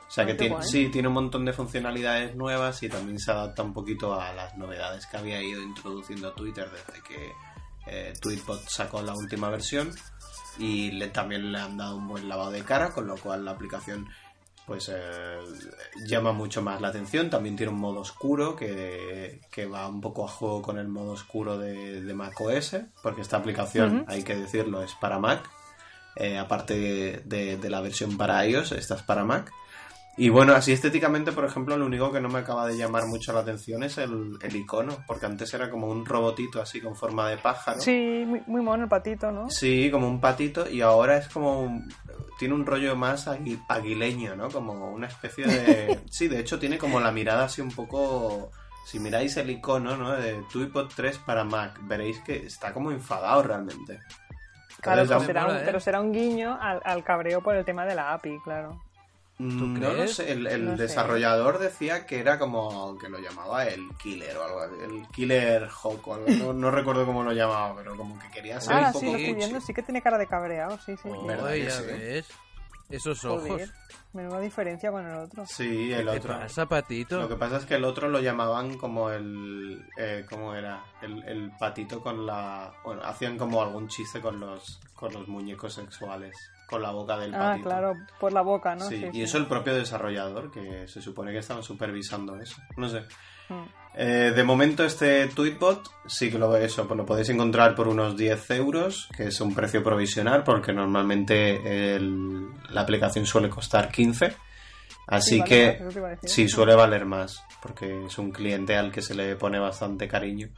O 0.09 0.11
sea 0.11 0.24
que 0.24 0.35
tiene, 0.35 0.62
sí, 0.62 0.89
tiene 0.89 1.09
un 1.09 1.15
montón 1.15 1.44
de 1.44 1.53
funcionalidades 1.53 2.36
nuevas 2.36 2.81
y 2.85 2.89
también 2.89 3.19
se 3.19 3.32
adapta 3.32 3.65
un 3.65 3.73
poquito 3.73 4.20
a 4.20 4.32
las 4.32 4.57
novedades 4.57 5.05
que 5.07 5.16
había 5.16 5.43
ido 5.43 5.61
introduciendo 5.61 6.32
Twitter 6.32 6.70
desde 6.70 7.03
que 7.03 7.32
eh, 7.86 8.12
Tweetbot 8.20 8.69
sacó 8.69 9.03
la 9.03 9.15
última 9.15 9.51
versión 9.51 9.90
y 10.59 10.93
le, 10.93 11.09
también 11.09 11.51
le 11.53 11.59
han 11.59 11.77
dado 11.77 11.97
un 11.97 12.07
buen 12.09 12.28
lavado 12.28 12.51
de 12.51 12.62
cara, 12.62 12.93
con 12.93 13.07
lo 13.07 13.16
cual 13.16 13.44
la 13.44 13.53
aplicación 13.53 14.09
pues 14.66 14.90
eh, 14.93 15.38
llama 16.06 16.32
mucho 16.32 16.60
más 16.60 16.80
la 16.80 16.88
atención. 16.88 17.30
También 17.30 17.56
tiene 17.56 17.72
un 17.72 17.78
modo 17.78 18.01
oscuro 18.01 18.56
que, 18.56 19.40
que 19.51 19.66
va 19.66 19.86
un 19.88 20.01
poco 20.01 20.24
a 20.24 20.28
juego 20.28 20.60
con 20.60 20.78
el 20.78 20.88
modo 20.88 21.12
oscuro 21.12 21.56
de, 21.56 22.02
de 22.02 22.14
Mac 22.14 22.40
OS, 22.40 22.76
porque 23.02 23.20
esta 23.20 23.36
aplicación, 23.36 24.05
hay 24.09 24.24
que 24.24 24.34
decirlo, 24.34 24.82
es 24.82 24.94
para 24.94 25.18
Mac. 25.18 25.48
Eh, 26.16 26.38
aparte 26.38 27.22
de, 27.24 27.56
de 27.56 27.70
la 27.70 27.80
versión 27.80 28.16
para 28.16 28.44
iOS, 28.47 28.72
esta 28.72 28.97
es 28.97 29.02
para 29.02 29.24
Mac. 29.24 29.52
Y 30.18 30.30
bueno, 30.30 30.55
así 30.55 30.72
estéticamente, 30.72 31.32
por 31.32 31.44
ejemplo, 31.44 31.76
lo 31.76 31.84
único 31.84 32.10
que 32.10 32.22
no 32.22 32.30
me 32.30 32.38
acaba 32.38 32.66
de 32.66 32.76
llamar 32.76 33.05
mucho 33.06 33.34
la 33.34 33.40
atención 33.40 33.82
es 33.82 33.98
el, 33.98 34.38
el 34.40 34.56
icono, 34.56 35.05
porque 35.06 35.26
antes 35.26 35.52
era 35.52 35.70
como 35.70 35.88
un 35.88 36.06
robotito 36.06 36.60
así 36.62 36.80
con 36.80 36.97
forma 36.97 37.28
de 37.28 37.36
pájaro. 37.36 37.80
Sí, 37.80 38.24
muy, 38.26 38.43
muy 38.47 38.62
mono 38.62 38.84
el 38.84 38.88
patito, 38.88 39.30
¿no? 39.30 39.51
Sí, 39.51 39.90
como 39.90 40.09
un 40.09 40.18
patito, 40.20 40.68
y 40.70 40.80
ahora 40.80 41.18
es 41.18 41.28
como. 41.28 41.60
un- 41.60 41.86
tiene 42.38 42.55
un 42.55 42.64
rollo 42.66 42.97
más 42.97 43.28
agui- 43.28 43.62
aguileño, 43.68 44.36
¿no? 44.36 44.48
Como 44.51 44.90
una 44.90 45.06
especie 45.06 45.47
de. 45.47 46.01
Sí, 46.10 46.28
de 46.28 46.40
hecho, 46.40 46.59
tiene 46.59 46.78
como 46.78 46.98
la 47.01 47.12
mirada 47.12 47.44
así 47.44 47.60
un 47.60 47.70
poco. 47.70 48.51
Si 48.86 48.98
miráis 49.01 49.36
el 49.36 49.51
icono, 49.51 49.97
¿no? 49.97 50.12
De 50.12 50.43
Tweetbot 50.52 50.94
3 50.94 51.18
para 51.18 51.44
Mac, 51.44 51.78
veréis 51.82 52.20
que 52.20 52.47
está 52.47 52.72
como 52.72 52.90
enfadado 52.90 53.43
realmente. 53.43 54.01
Claro, 54.80 55.02
pero 55.09 55.20
será, 55.20 55.47
un, 55.47 55.56
¿eh? 55.56 55.62
pero 55.64 55.80
será 55.80 56.01
un 56.01 56.12
guiño 56.12 56.56
al, 56.60 56.80
al 56.84 57.02
cabreo 57.02 57.43
por 57.43 57.56
el 57.56 57.64
tema 57.64 57.84
de 57.84 57.94
la 57.97 58.12
API, 58.14 58.38
claro. 58.44 58.80
Mm, 59.38 59.80
No 59.80 59.88
lo 59.88 59.94
crees? 59.94 60.16
sé, 60.16 60.32
el, 60.32 60.46
el 60.46 60.64
No 60.64 60.76
sé. 60.76 60.82
desarrollador 60.82 61.58
decía 61.58 62.06
que 62.06 62.18
era 62.20 62.38
como 62.38 62.96
que 62.98 63.08
lo 63.08 63.18
llamaba 63.18 63.66
el 63.66 63.86
killer 64.02 64.36
o 64.38 64.44
algo 64.44 64.60
así, 64.60 64.74
el 64.82 65.06
killer 65.08 65.68
hawk 65.68 66.08
o 66.08 66.14
algo, 66.14 66.26
no, 66.38 66.52
no 66.54 66.70
recuerdo 66.70 67.04
cómo 67.04 67.22
lo 67.22 67.32
llamaba, 67.32 67.76
pero 67.76 67.96
como 67.96 68.18
que 68.18 68.30
quería 68.30 68.60
ser 68.60 68.74
Ah, 68.74 68.86
un 68.86 68.92
poco 68.92 69.00
sí, 69.00 69.10
lo 69.12 69.16
estoy 69.18 69.34
viendo, 69.34 69.60
sí 69.60 69.74
que 69.74 69.82
tiene 69.82 70.00
cara 70.00 70.16
de 70.18 70.26
cabreado, 70.26 70.78
sí, 70.86 70.96
sí. 70.96 71.08
Oh, 71.10 71.26
¿Verdad 71.26 71.54
ya 71.54 71.70
sí? 71.80 71.84
ves. 71.86 72.26
Esos 72.88 73.24
ojos. 73.24 73.48
Joder, 73.48 73.68
menuda 74.12 74.40
diferencia 74.40 74.92
con 74.92 75.04
el 75.04 75.16
otro. 75.16 75.44
Sí, 75.44 75.88
¿Qué 75.88 75.96
el 75.96 76.06
te 76.06 76.18
otro. 76.18 76.38
pasa, 76.38 76.66
Patito? 76.66 77.18
Lo 77.20 77.28
que 77.28 77.34
pasa 77.34 77.56
es 77.56 77.66
que 77.66 77.74
el 77.74 77.84
otro 77.84 78.08
lo 78.08 78.20
llamaban 78.20 78.78
como 78.78 79.10
el. 79.10 79.82
Eh, 79.98 80.24
¿Cómo 80.30 80.54
era? 80.54 80.84
El, 81.02 81.22
el 81.24 81.50
patito 81.58 82.00
con 82.00 82.24
la. 82.24 82.72
Bueno, 82.84 83.02
hacían 83.04 83.36
como 83.36 83.60
algún 83.60 83.88
chiste 83.88 84.20
con 84.20 84.38
los, 84.38 84.80
con 84.94 85.12
los 85.12 85.26
muñecos 85.26 85.74
sexuales. 85.74 86.36
Con 86.66 86.82
la 86.82 86.90
boca 86.90 87.16
del 87.18 87.34
Ah, 87.34 87.51
patito. 87.52 87.68
claro, 87.68 87.97
por 88.18 88.32
la 88.32 88.40
boca, 88.43 88.74
¿no? 88.74 88.88
Sí, 88.88 89.06
y 89.12 89.22
eso 89.22 89.38
el 89.38 89.47
propio 89.47 89.74
desarrollador, 89.74 90.51
que 90.51 90.88
se 90.88 91.01
supone 91.01 91.30
que 91.32 91.38
estaban 91.38 91.62
supervisando 91.62 92.36
eso. 92.36 92.56
No 92.76 92.88
sé. 92.88 93.02
Mm. 93.48 93.62
Eh, 93.98 94.32
de 94.34 94.44
momento 94.44 94.84
este 94.84 95.28
Tweetbot 95.28 95.88
sí 96.06 96.30
que 96.30 96.38
lo 96.38 96.55
eso, 96.56 96.86
pues 96.86 96.98
lo 96.98 97.06
podéis 97.06 97.28
encontrar 97.30 97.74
por 97.74 97.86
unos 97.88 98.16
10 98.16 98.51
euros, 98.51 99.09
que 99.16 99.28
es 99.28 99.40
un 99.40 99.55
precio 99.55 99.82
provisional, 99.82 100.43
porque 100.43 100.72
normalmente 100.72 101.94
el- 101.97 102.48
la 102.70 102.80
aplicación 102.82 103.24
suele 103.26 103.48
costar 103.48 103.90
15. 103.90 104.34
Así 105.06 105.36
Sí, 105.36 105.43
que 105.44 105.80
sí, 106.24 106.48
suele 106.48 106.74
valer 106.74 107.05
más, 107.06 107.40
porque 107.62 108.06
es 108.06 108.18
un 108.18 108.32
cliente 108.32 108.76
al 108.76 108.90
que 108.90 109.02
se 109.02 109.14
le 109.14 109.36
pone 109.36 109.60
bastante 109.60 110.09
cariño. 110.09 110.48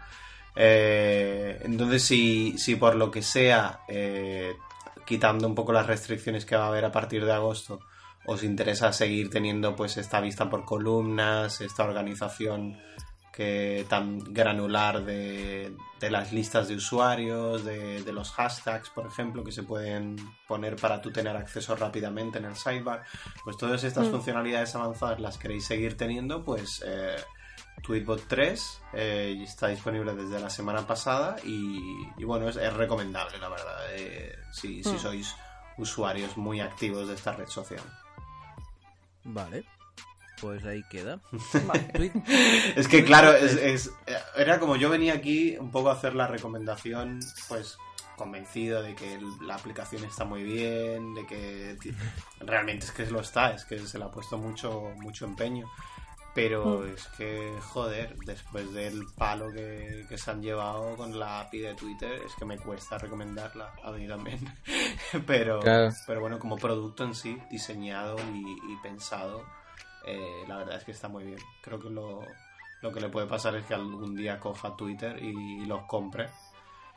Eh, 0.57 1.61
entonces, 1.65 2.03
si, 2.03 2.57
si 2.59 2.77
por 2.77 2.95
lo 2.97 3.11
que 3.11 3.23
sea, 3.23 3.81
eh, 3.89 4.55
quitando 5.09 5.47
un 5.47 5.55
poco 5.55 5.73
las 5.73 5.87
restricciones 5.87 6.45
que 6.45 6.55
va 6.55 6.67
a 6.67 6.69
haber 6.69 6.85
a 6.85 6.93
partir 6.93 7.25
de 7.25 7.33
agosto, 7.33 7.81
os 8.27 8.43
interesa 8.43 8.93
seguir 8.93 9.31
teniendo 9.31 9.75
pues 9.75 9.97
esta 9.97 10.21
vista 10.21 10.51
por 10.51 10.67
columnas, 10.67 11.63
esta 11.63 11.85
organización 11.85 12.79
que 13.33 13.87
tan 13.89 14.19
granular 14.35 15.05
de, 15.05 15.73
de 16.01 16.11
las 16.11 16.33
listas 16.33 16.69
de 16.69 16.75
usuarios, 16.75 17.65
de, 17.65 18.03
de 18.03 18.13
los 18.13 18.33
hashtags, 18.33 18.91
por 18.91 19.07
ejemplo, 19.07 19.43
que 19.45 19.53
se 19.53 19.63
pueden 19.63 20.17
poner 20.47 20.77
para 20.77 21.01
tú 21.01 21.11
tener 21.11 21.35
acceso 21.37 21.75
rápidamente 21.77 22.39
en 22.39 22.47
el 22.47 22.57
sidebar, 22.57 23.05
pues 23.45 23.57
todas 23.57 23.83
estas 23.85 24.09
Mm. 24.09 24.11
funcionalidades 24.11 24.75
avanzadas 24.75 25.21
las 25.21 25.39
queréis 25.39 25.65
seguir 25.65 25.97
teniendo, 25.97 26.45
pues 26.45 26.83
eh, 26.85 27.17
Tweetbot 27.83 28.27
3 28.29 28.81
eh, 28.95 29.39
está 29.43 29.69
disponible 29.69 30.15
desde 30.15 30.41
la 30.41 30.51
semana 30.51 30.87
pasada 30.87 31.37
y, 31.45 31.81
y 32.19 32.25
bueno, 32.25 32.49
es, 32.49 32.57
es 32.57 32.73
recomendable, 32.75 33.39
la 33.39 33.49
verdad, 33.49 33.77
eh, 33.93 34.37
si, 34.53 34.83
si 34.85 34.91
Mm. 34.95 34.99
sois 34.99 35.35
usuarios 35.79 36.37
muy 36.37 36.61
activos 36.61 37.09
de 37.09 37.15
esta 37.15 37.33
red 37.33 37.47
social. 37.49 37.83
Vale. 39.25 39.65
Pues 40.41 40.65
ahí 40.65 40.83
queda. 40.89 41.21
Vale. 41.67 42.13
Es 42.77 42.87
que 42.89 43.05
claro, 43.05 43.33
es, 43.33 43.55
es- 43.55 43.91
era 44.37 44.61
como 44.61 44.77
yo 44.77 44.89
venía 44.91 45.15
aquí 45.15 45.57
un 45.59 45.71
poco 45.71 45.91
a 45.91 45.95
hacer 45.95 46.15
la 46.15 46.27
recomendación, 46.29 47.21
pues 47.49 47.77
convencido 48.17 48.83
de 48.83 48.95
que 48.95 49.15
el- 49.15 49.47
la 49.47 49.55
aplicación 49.57 50.05
está 50.05 50.25
muy 50.25 50.43
bien, 50.45 51.15
de 51.15 51.27
que 51.27 51.77
realmente 52.41 52.87
es 52.87 52.93
que 52.93 53.07
lo 53.07 53.21
está, 53.21 53.51
es 53.53 53.65
que 53.65 53.79
se 53.87 53.99
le 53.99 54.05
ha 54.05 54.11
puesto 54.11 54.39
mucho, 54.39 54.93
mucho 54.97 55.25
empeño. 55.25 55.69
Pero 56.41 56.65
Mm. 56.83 56.95
es 56.95 57.07
que, 57.17 57.53
joder, 57.73 58.17
después 58.25 58.73
del 58.73 59.05
palo 59.17 59.51
que, 59.53 60.07
que 60.09 60.17
se 60.17 60.31
han 60.31 60.41
llevado 60.41 60.97
con 60.97 61.19
la 61.19 61.41
API 61.41 61.59
de 61.59 61.75
Twitter, 61.75 62.13
es 62.25 62.33
que 62.37 62.45
me 62.45 62.57
cuesta 62.59 62.97
recomendarla 62.97 63.73
a 63.83 63.91
mí 63.91 64.07
también. 64.07 64.39
pero, 65.27 65.59
Claro. 65.59 65.91
pero 66.07 66.21
bueno, 66.21 66.39
como 66.39 66.57
producto 66.57 67.03
en 67.03 67.15
sí, 67.17 67.37
diseñado 67.51 68.17
y, 68.33 68.73
y 68.73 68.77
pensado, 68.83 69.43
eh, 70.07 70.45
la 70.47 70.59
verdad 70.59 70.77
es 70.77 70.85
que 70.85 70.93
está 70.93 71.09
muy 71.09 71.25
bien. 71.25 71.39
Creo 71.61 71.81
que 71.81 71.91
lo, 71.91 72.21
lo 72.83 72.93
que 72.93 73.01
le 73.01 73.09
puede 73.09 73.27
pasar 73.27 73.57
es 73.57 73.65
que 73.67 73.75
algún 73.75 74.15
día 74.15 74.39
coja 74.39 74.77
Twitter 74.77 75.21
y, 75.21 75.67
los 75.67 75.83
compre. 75.87 76.31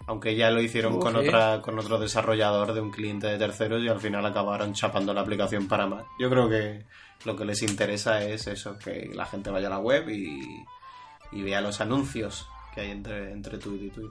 Aunque 0.07 0.35
ya 0.35 0.49
lo 0.51 0.61
hicieron 0.61 0.99
con, 0.99 1.15
otra, 1.15 1.61
con 1.61 1.77
otro 1.77 1.99
desarrollador 1.99 2.73
de 2.73 2.81
un 2.81 2.91
cliente 2.91 3.27
de 3.27 3.37
terceros 3.37 3.83
y 3.83 3.87
al 3.87 3.99
final 3.99 4.25
acabaron 4.25 4.73
chapando 4.73 5.13
la 5.13 5.21
aplicación 5.21 5.67
para 5.67 5.87
Mac. 5.87 6.05
Yo 6.19 6.29
creo 6.29 6.49
que 6.49 6.85
lo 7.25 7.35
que 7.35 7.45
les 7.45 7.61
interesa 7.61 8.23
es 8.23 8.47
eso, 8.47 8.77
que 8.79 9.11
la 9.13 9.25
gente 9.25 9.51
vaya 9.51 9.67
a 9.67 9.71
la 9.71 9.79
web 9.79 10.09
y, 10.09 10.65
y 11.31 11.41
vea 11.43 11.61
los 11.61 11.81
anuncios 11.81 12.47
que 12.73 12.81
hay 12.81 12.91
entre, 12.91 13.31
entre 13.31 13.57
tweet 13.57 13.85
y 13.85 13.89
tweet. 13.89 14.09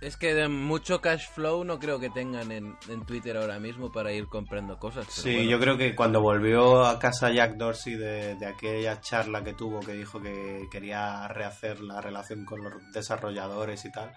Es 0.00 0.16
que 0.16 0.34
de 0.34 0.48
mucho 0.48 1.00
cash 1.00 1.28
flow 1.32 1.62
no 1.62 1.78
creo 1.78 2.00
que 2.00 2.10
tengan 2.10 2.50
en, 2.50 2.76
en 2.88 3.06
Twitter 3.06 3.36
ahora 3.36 3.60
mismo 3.60 3.92
para 3.92 4.12
ir 4.12 4.26
comprando 4.26 4.76
cosas. 4.76 5.06
Sí, 5.08 5.32
bueno. 5.32 5.50
yo 5.50 5.60
creo 5.60 5.78
que 5.78 5.94
cuando 5.94 6.20
volvió 6.20 6.84
a 6.84 6.98
casa 6.98 7.30
Jack 7.30 7.54
Dorsey 7.54 7.94
de, 7.94 8.34
de 8.34 8.46
aquella 8.46 9.00
charla 9.00 9.44
que 9.44 9.54
tuvo, 9.54 9.78
que 9.78 9.92
dijo 9.92 10.20
que 10.20 10.66
quería 10.72 11.28
rehacer 11.28 11.80
la 11.80 12.00
relación 12.00 12.44
con 12.44 12.64
los 12.64 12.72
desarrolladores 12.92 13.84
y 13.84 13.92
tal, 13.92 14.12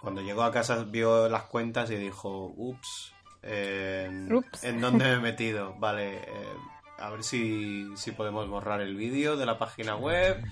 cuando 0.00 0.22
llegó 0.22 0.42
a 0.42 0.52
casa 0.52 0.84
vio 0.84 1.28
las 1.28 1.44
cuentas 1.44 1.90
y 1.90 1.96
dijo, 1.96 2.52
ups, 2.56 3.12
en, 3.42 4.32
Ups. 4.32 4.64
¿en 4.64 4.80
dónde 4.80 5.04
me 5.04 5.12
he 5.12 5.18
metido? 5.18 5.74
Vale, 5.78 6.16
eh, 6.16 6.54
a 6.98 7.10
ver 7.10 7.22
si, 7.22 7.88
si 7.96 8.12
podemos 8.12 8.48
borrar 8.48 8.80
el 8.80 8.96
vídeo 8.96 9.36
de 9.36 9.46
la 9.46 9.58
página 9.58 9.96
web, 9.96 10.42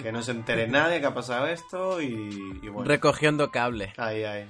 que 0.00 0.12
no 0.12 0.22
se 0.22 0.32
entere 0.32 0.68
nadie 0.68 1.00
que 1.00 1.06
ha 1.06 1.14
pasado 1.14 1.46
esto 1.46 2.02
y, 2.02 2.60
y 2.62 2.68
bueno. 2.68 2.88
Recogiendo 2.88 3.50
cable. 3.50 3.92
Ahí, 3.96 4.24
ahí. 4.24 4.46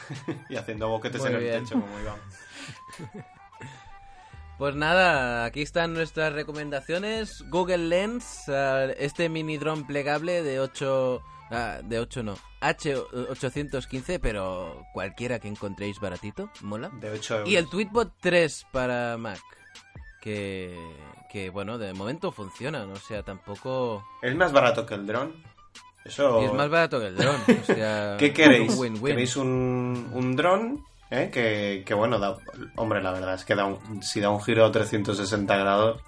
y 0.48 0.56
haciendo 0.56 0.88
boquetes 0.88 1.20
Muy 1.20 1.30
en 1.30 1.36
el 1.36 1.62
techo 1.62 1.80
como 1.80 1.98
Iván. 1.98 2.18
Pues 4.58 4.76
nada, 4.76 5.44
aquí 5.44 5.62
están 5.62 5.92
nuestras 5.92 6.34
recomendaciones. 6.34 7.42
Google 7.48 7.88
Lens, 7.88 8.44
eh, 8.46 8.94
este 9.00 9.28
mini 9.28 9.56
dron 9.56 9.88
plegable 9.88 10.44
de 10.44 10.60
8... 10.60 11.20
ah, 11.52 11.80
de 11.82 11.98
8 12.00 12.22
no, 12.22 12.34
H815, 12.60 14.18
pero 14.20 14.84
cualquiera 14.92 15.38
que 15.38 15.48
encontréis 15.48 16.00
baratito, 16.00 16.50
mola. 16.62 16.90
De 17.00 17.10
8 17.10 17.34
euros. 17.38 17.48
Y 17.50 17.56
el 17.56 17.68
Tweetbot 17.68 18.12
3 18.20 18.66
para 18.72 19.16
Mac, 19.18 19.40
que, 20.20 20.76
que 21.30 21.50
bueno, 21.50 21.78
de 21.78 21.92
momento 21.94 22.32
funcionan, 22.32 22.90
o 22.90 22.96
sea, 22.96 23.22
tampoco... 23.22 24.04
¿Es 24.22 24.34
más 24.34 24.52
barato 24.52 24.84
que 24.86 24.94
el 24.94 25.06
dron? 25.06 25.34
Eso... 26.04 26.42
Y 26.42 26.46
es 26.46 26.52
más 26.52 26.68
barato 26.68 26.98
que 27.00 27.06
el 27.08 27.16
dron, 27.16 27.36
o 27.62 27.64
sea... 27.64 28.16
¿Qué 28.18 28.32
queréis? 28.32 28.74
win-win. 28.76 29.12
¿Queréis 29.14 29.36
un, 29.36 30.10
un 30.12 30.36
dron? 30.36 30.84
¿eh? 31.10 31.30
Que, 31.32 31.82
que 31.86 31.94
bueno, 31.94 32.18
da- 32.18 32.38
hombre, 32.76 33.02
la 33.02 33.12
verdad 33.12 33.34
es 33.34 33.44
que 33.44 33.54
da 33.54 33.66
un- 33.66 34.02
si 34.02 34.20
da 34.20 34.30
un 34.30 34.40
giro 34.42 34.64
a 34.64 34.72
360 34.72 35.56
grados, 35.56 36.00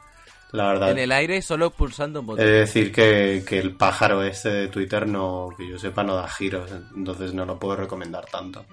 la 0.54 0.68
verdad... 0.68 0.90
En 0.92 0.98
el 0.98 1.12
aire 1.12 1.42
solo 1.42 1.70
pulsando 1.70 2.20
un 2.20 2.26
botón. 2.26 2.44
de 2.44 2.50
decir 2.50 2.92
que, 2.92 3.44
que 3.46 3.58
el 3.58 3.76
pájaro 3.76 4.22
este 4.22 4.50
de 4.50 4.68
Twitter 4.68 5.06
no, 5.06 5.48
que 5.56 5.68
yo 5.68 5.78
sepa, 5.78 6.04
no 6.04 6.14
da 6.14 6.28
giros, 6.28 6.70
entonces 6.96 7.34
no 7.34 7.44
lo 7.44 7.58
puedo 7.58 7.76
recomendar 7.76 8.24
tanto. 8.26 8.64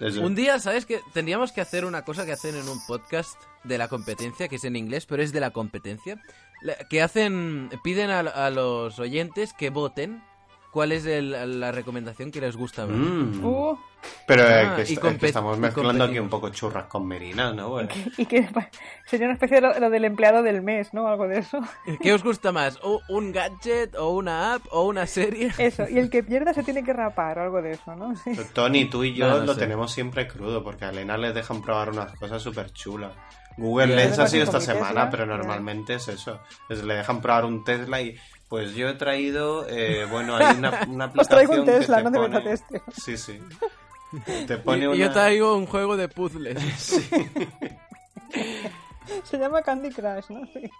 Un 0.00 0.34
día, 0.34 0.58
¿sabes 0.58 0.86
qué? 0.86 1.00
Tendríamos 1.12 1.52
que 1.52 1.60
hacer 1.60 1.84
una 1.84 2.06
cosa 2.06 2.24
que 2.24 2.32
hacen 2.32 2.56
en 2.56 2.66
un 2.66 2.78
podcast 2.86 3.38
de 3.64 3.76
la 3.76 3.88
competencia, 3.88 4.48
que 4.48 4.56
es 4.56 4.64
en 4.64 4.76
inglés, 4.76 5.04
pero 5.04 5.22
es 5.22 5.30
de 5.30 5.40
la 5.40 5.50
competencia. 5.50 6.22
Que 6.88 7.02
hacen, 7.02 7.68
piden 7.84 8.08
a, 8.08 8.20
a 8.20 8.48
los 8.48 8.98
oyentes 8.98 9.52
que 9.52 9.68
voten 9.68 10.22
cuál 10.70 10.92
es 10.92 11.04
el- 11.06 11.58
la 11.60 11.72
recomendación 11.72 12.30
que 12.30 12.40
les 12.40 12.56
gusta. 12.56 12.86
Mm. 12.86 13.44
Uh, 13.44 13.76
Pero 14.26 14.42
eh, 14.48 14.64
Ah, 14.66 14.76
que, 14.76 14.90
y 14.90 14.94
es 14.94 14.98
que 14.98 15.26
estamos 15.26 15.58
y 15.58 15.60
mezclando 15.60 16.04
aquí 16.04 16.18
un 16.18 16.30
poco 16.30 16.48
churras 16.48 16.84
con 16.86 17.06
merinas, 17.06 17.54
¿no? 17.54 17.68
Bueno, 17.68 17.90
y 18.16 18.24
que 18.24 18.48
sería 19.06 19.26
una 19.26 19.34
especie 19.34 19.56
de 19.60 19.60
lo, 19.60 19.78
lo 19.78 19.90
del 19.90 20.04
empleado 20.06 20.42
del 20.42 20.62
mes, 20.62 20.94
¿no? 20.94 21.06
Algo 21.06 21.28
de 21.28 21.40
eso. 21.40 21.60
¿Qué 22.00 22.12
os 22.14 22.22
gusta 22.24 22.50
más? 22.50 22.78
¿O 22.82 23.00
¿Un 23.10 23.30
gadget? 23.32 23.94
¿O 23.96 24.10
una 24.10 24.54
app? 24.54 24.62
¿O 24.70 24.86
una 24.86 25.06
serie? 25.06 25.50
Eso, 25.58 25.84
y 25.88 25.98
el 25.98 26.08
que 26.08 26.22
pierda 26.22 26.54
se 26.54 26.62
tiene 26.62 26.82
que 26.82 26.92
rapar 26.94 27.38
o 27.38 27.42
algo 27.42 27.60
de 27.60 27.72
eso, 27.72 27.94
¿no? 27.94 28.16
Sí. 28.16 28.32
Tony, 28.54 28.86
tú 28.86 29.04
y 29.04 29.14
yo 29.14 29.28
No, 29.28 29.38
no 29.40 29.44
lo 29.44 29.54
sé. 29.54 29.60
tenemos 29.60 29.92
siempre 29.92 30.26
crudo, 30.26 30.64
porque 30.64 30.86
a 30.86 30.90
Elena 30.90 31.18
les 31.18 31.34
dejan 31.34 31.60
probar 31.60 31.90
unas 31.90 32.12
cosas 32.18 32.40
súper 32.42 32.72
chulas. 32.72 33.12
Google. 33.58 33.88
Lens 33.96 34.18
ha 34.18 34.26
sido 34.28 34.44
esta 34.44 34.60
semana, 34.60 34.86
Tesla, 34.88 35.10
pero 35.10 35.26
normalmente 35.26 35.94
es 35.94 36.08
eso. 36.08 36.40
Les 36.70 36.82
le 36.82 36.94
dejan 36.94 37.20
probar 37.20 37.44
un 37.44 37.62
Tesla 37.64 38.00
y 38.00 38.16
pues 38.50 38.74
yo 38.74 38.88
he 38.90 38.94
traído, 38.94 39.66
eh, 39.68 40.04
bueno, 40.10 40.36
hay 40.36 40.58
una, 40.58 40.82
una 40.88 41.06
Os 41.16 41.26
traigo 41.28 41.52
aplicación 41.54 41.60
un 41.60 41.66
Tesla, 41.66 41.96
que 41.98 42.02
te 42.04 42.10
no 42.10 42.22
de 42.22 42.28
pone... 42.28 42.40
testeo. 42.42 42.82
Sí, 42.92 43.16
sí. 43.16 43.40
Te 44.46 44.58
pone 44.58 44.82
Y- 44.82 44.86
una... 44.88 44.96
y 44.96 44.98
Yo 44.98 45.10
traigo 45.12 45.56
un 45.56 45.64
juego 45.66 45.96
de 45.96 46.08
puzzles. 46.08 46.60
Se 49.24 49.38
llama 49.38 49.62
Candy 49.62 49.90
Crush, 49.90 50.28
¿no? 50.28 50.44
Sí. 50.52 50.70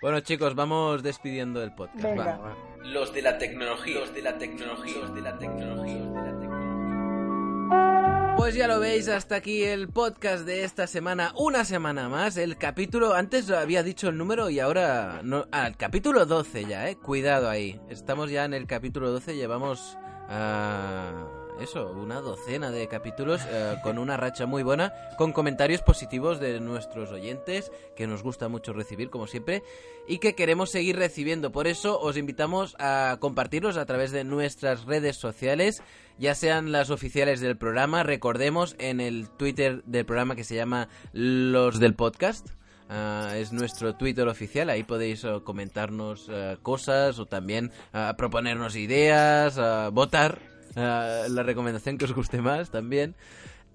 Bueno, 0.00 0.20
chicos, 0.20 0.54
vamos 0.54 1.02
despidiendo 1.02 1.62
el 1.62 1.72
podcast. 1.74 2.02
Venga. 2.02 2.36
va. 2.38 2.54
Los 2.84 3.12
de 3.12 3.22
la 3.22 3.38
tecnología, 3.38 3.98
los 4.00 4.14
de 4.14 4.22
la 4.22 4.38
tecnología, 4.38 4.94
los 5.00 5.12
de 5.14 5.20
la 5.22 5.36
tecnología, 5.38 5.98
los 5.98 6.14
de 6.14 6.20
la 6.22 6.38
tecnología. 6.38 7.97
Pues 8.38 8.54
ya 8.54 8.68
lo 8.68 8.78
veis, 8.78 9.08
hasta 9.08 9.34
aquí 9.34 9.64
el 9.64 9.88
podcast 9.88 10.46
de 10.46 10.62
esta 10.62 10.86
semana, 10.86 11.32
una 11.36 11.64
semana 11.64 12.08
más, 12.08 12.36
el 12.36 12.56
capítulo, 12.56 13.12
antes 13.14 13.50
había 13.50 13.82
dicho 13.82 14.08
el 14.08 14.16
número 14.16 14.48
y 14.48 14.60
ahora, 14.60 15.22
no, 15.24 15.46
ah, 15.50 15.66
el 15.66 15.76
capítulo 15.76 16.24
12 16.24 16.64
ya, 16.66 16.88
eh, 16.88 16.96
cuidado 16.96 17.50
ahí, 17.50 17.80
estamos 17.90 18.30
ya 18.30 18.44
en 18.44 18.54
el 18.54 18.68
capítulo 18.68 19.10
12, 19.10 19.34
llevamos, 19.34 19.98
ah, 20.28 21.37
eso, 21.60 21.90
una 21.90 22.20
docena 22.20 22.70
de 22.70 22.86
capítulos 22.88 23.40
eh, 23.48 23.76
con 23.82 23.98
una 23.98 24.16
racha 24.16 24.46
muy 24.46 24.62
buena, 24.62 24.92
con 25.16 25.32
comentarios 25.32 25.82
positivos 25.82 26.40
de 26.40 26.60
nuestros 26.60 27.10
oyentes, 27.10 27.72
que 27.96 28.06
nos 28.06 28.22
gusta 28.22 28.48
mucho 28.48 28.72
recibir, 28.72 29.10
como 29.10 29.26
siempre, 29.26 29.62
y 30.06 30.18
que 30.18 30.34
queremos 30.34 30.70
seguir 30.70 30.96
recibiendo, 30.96 31.50
por 31.50 31.66
eso 31.66 32.00
os 32.00 32.16
invitamos 32.16 32.76
a 32.78 33.16
compartirlos 33.20 33.76
a 33.76 33.86
través 33.86 34.12
de 34.12 34.24
nuestras 34.24 34.84
redes 34.84 35.16
sociales, 35.16 35.82
ya 36.18 36.34
sean 36.34 36.72
las 36.72 36.90
oficiales 36.90 37.40
del 37.40 37.56
programa, 37.56 38.02
recordemos 38.02 38.76
en 38.78 39.00
el 39.00 39.28
Twitter 39.28 39.82
del 39.84 40.06
programa 40.06 40.36
que 40.36 40.44
se 40.44 40.54
llama 40.54 40.88
Los 41.12 41.80
del 41.80 41.94
Podcast. 41.94 42.48
ah, 42.88 43.34
es 43.36 43.52
nuestro 43.52 43.96
Twitter 43.96 44.28
oficial, 44.28 44.70
ahí 44.70 44.84
podéis 44.84 45.24
eh, 45.24 45.40
comentarnos 45.44 46.28
eh, 46.30 46.56
cosas 46.62 47.18
o 47.18 47.26
también 47.26 47.72
ah, 47.92 48.14
proponernos 48.16 48.76
ideas, 48.76 49.58
votar 49.92 50.57
ah, 50.76 51.24
la 51.28 51.42
recomendación 51.42 51.98
que 51.98 52.04
os 52.04 52.12
guste 52.14 52.40
más 52.40 52.70
también. 52.70 53.14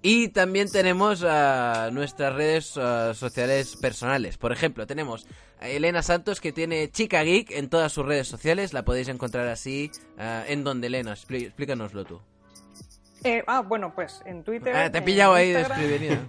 Y 0.02 0.28
también 0.28 0.70
tenemos 0.70 1.24
ah, 1.26 1.88
nuestras 1.92 2.34
redes 2.34 2.76
ah, 2.76 3.14
sociales 3.14 3.76
personales. 3.76 4.36
Por 4.36 4.52
ejemplo, 4.52 4.86
tenemos 4.86 5.26
a 5.60 5.68
Elena 5.68 6.02
Santos 6.02 6.42
que 6.42 6.52
tiene 6.52 6.90
Chica 6.90 7.22
Geek 7.22 7.50
en 7.52 7.70
todas 7.70 7.90
sus 7.92 8.04
redes 8.04 8.28
sociales. 8.28 8.72
La 8.74 8.84
podéis 8.84 9.08
encontrar 9.08 9.48
así. 9.48 9.90
ah, 10.18 10.44
¿En 10.46 10.62
donde 10.62 10.88
Elena? 10.88 11.12
Expli- 11.14 11.46
explícanoslo 11.46 12.04
tú. 12.04 12.20
Eh, 13.22 13.42
ah, 13.46 13.62
bueno, 13.62 13.94
pues 13.94 14.20
en 14.26 14.44
Twitter. 14.44 14.76
Ah, 14.76 14.92
te 14.92 14.98
he 14.98 15.02
pillado 15.02 15.32
ahí 15.32 15.52
desprevenida. 15.52 16.22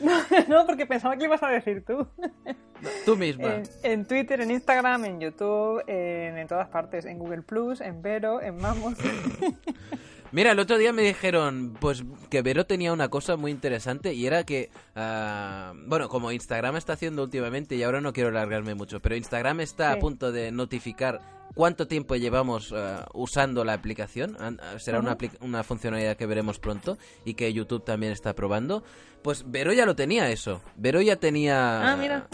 no, 0.48 0.66
porque 0.66 0.84
pensaba 0.84 1.16
que 1.16 1.24
ibas 1.24 1.42
a 1.42 1.48
decir 1.48 1.82
tú. 1.86 2.06
Tú 3.04 3.16
misma. 3.16 3.54
En, 3.54 3.62
en 3.82 4.04
Twitter, 4.06 4.40
en 4.40 4.50
Instagram, 4.50 5.04
en 5.04 5.20
YouTube, 5.20 5.82
en, 5.86 6.38
en 6.38 6.46
todas 6.48 6.68
partes. 6.68 7.04
En 7.04 7.18
Google 7.18 7.42
Plus, 7.42 7.80
en 7.80 8.02
Vero, 8.02 8.40
en 8.42 8.56
Mamos. 8.56 8.94
Mira, 10.32 10.50
el 10.50 10.58
otro 10.58 10.78
día 10.78 10.92
me 10.92 11.02
dijeron, 11.02 11.76
pues 11.80 12.02
que 12.28 12.42
Vero 12.42 12.66
tenía 12.66 12.92
una 12.92 13.08
cosa 13.08 13.36
muy 13.36 13.52
interesante 13.52 14.14
y 14.14 14.26
era 14.26 14.42
que, 14.42 14.68
ah, 14.96 15.72
bueno, 15.86 16.08
como 16.08 16.32
Instagram 16.32 16.76
está 16.76 16.94
haciendo 16.94 17.22
últimamente 17.22 17.76
y 17.76 17.84
ahora 17.84 18.00
no 18.00 18.12
quiero 18.12 18.30
alargarme 18.30 18.74
mucho, 18.74 18.98
pero 19.00 19.14
Instagram 19.14 19.60
está 19.60 19.92
a 19.92 19.98
punto 20.00 20.32
de 20.32 20.50
notificar 20.50 21.20
cuánto 21.54 21.86
tiempo 21.86 22.16
llevamos 22.16 22.72
ah, 22.76 23.06
usando 23.14 23.64
la 23.64 23.74
aplicación. 23.74 24.36
Ah, 24.40 24.50
Será 24.78 24.98
una, 24.98 25.16
apli- 25.16 25.38
una 25.40 25.62
funcionalidad 25.62 26.16
que 26.16 26.26
veremos 26.26 26.58
pronto 26.58 26.98
y 27.24 27.34
que 27.34 27.52
YouTube 27.52 27.84
también 27.84 28.10
está 28.10 28.34
probando. 28.34 28.82
Pues 29.22 29.44
Vero 29.48 29.72
ya 29.72 29.86
lo 29.86 29.94
tenía 29.94 30.28
eso. 30.30 30.62
Vero 30.74 31.00
ya 31.00 31.14
tenía... 31.14 31.92
Ah, 31.92 31.96
mira. 31.96 32.26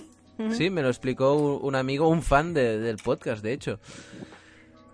Sí, 0.52 0.70
me 0.70 0.82
lo 0.82 0.88
explicó 0.88 1.34
un 1.58 1.74
amigo, 1.74 2.08
un 2.08 2.22
fan 2.22 2.52
de- 2.54 2.78
del 2.78 2.96
podcast, 2.96 3.42
de 3.42 3.52
hecho. 3.52 3.78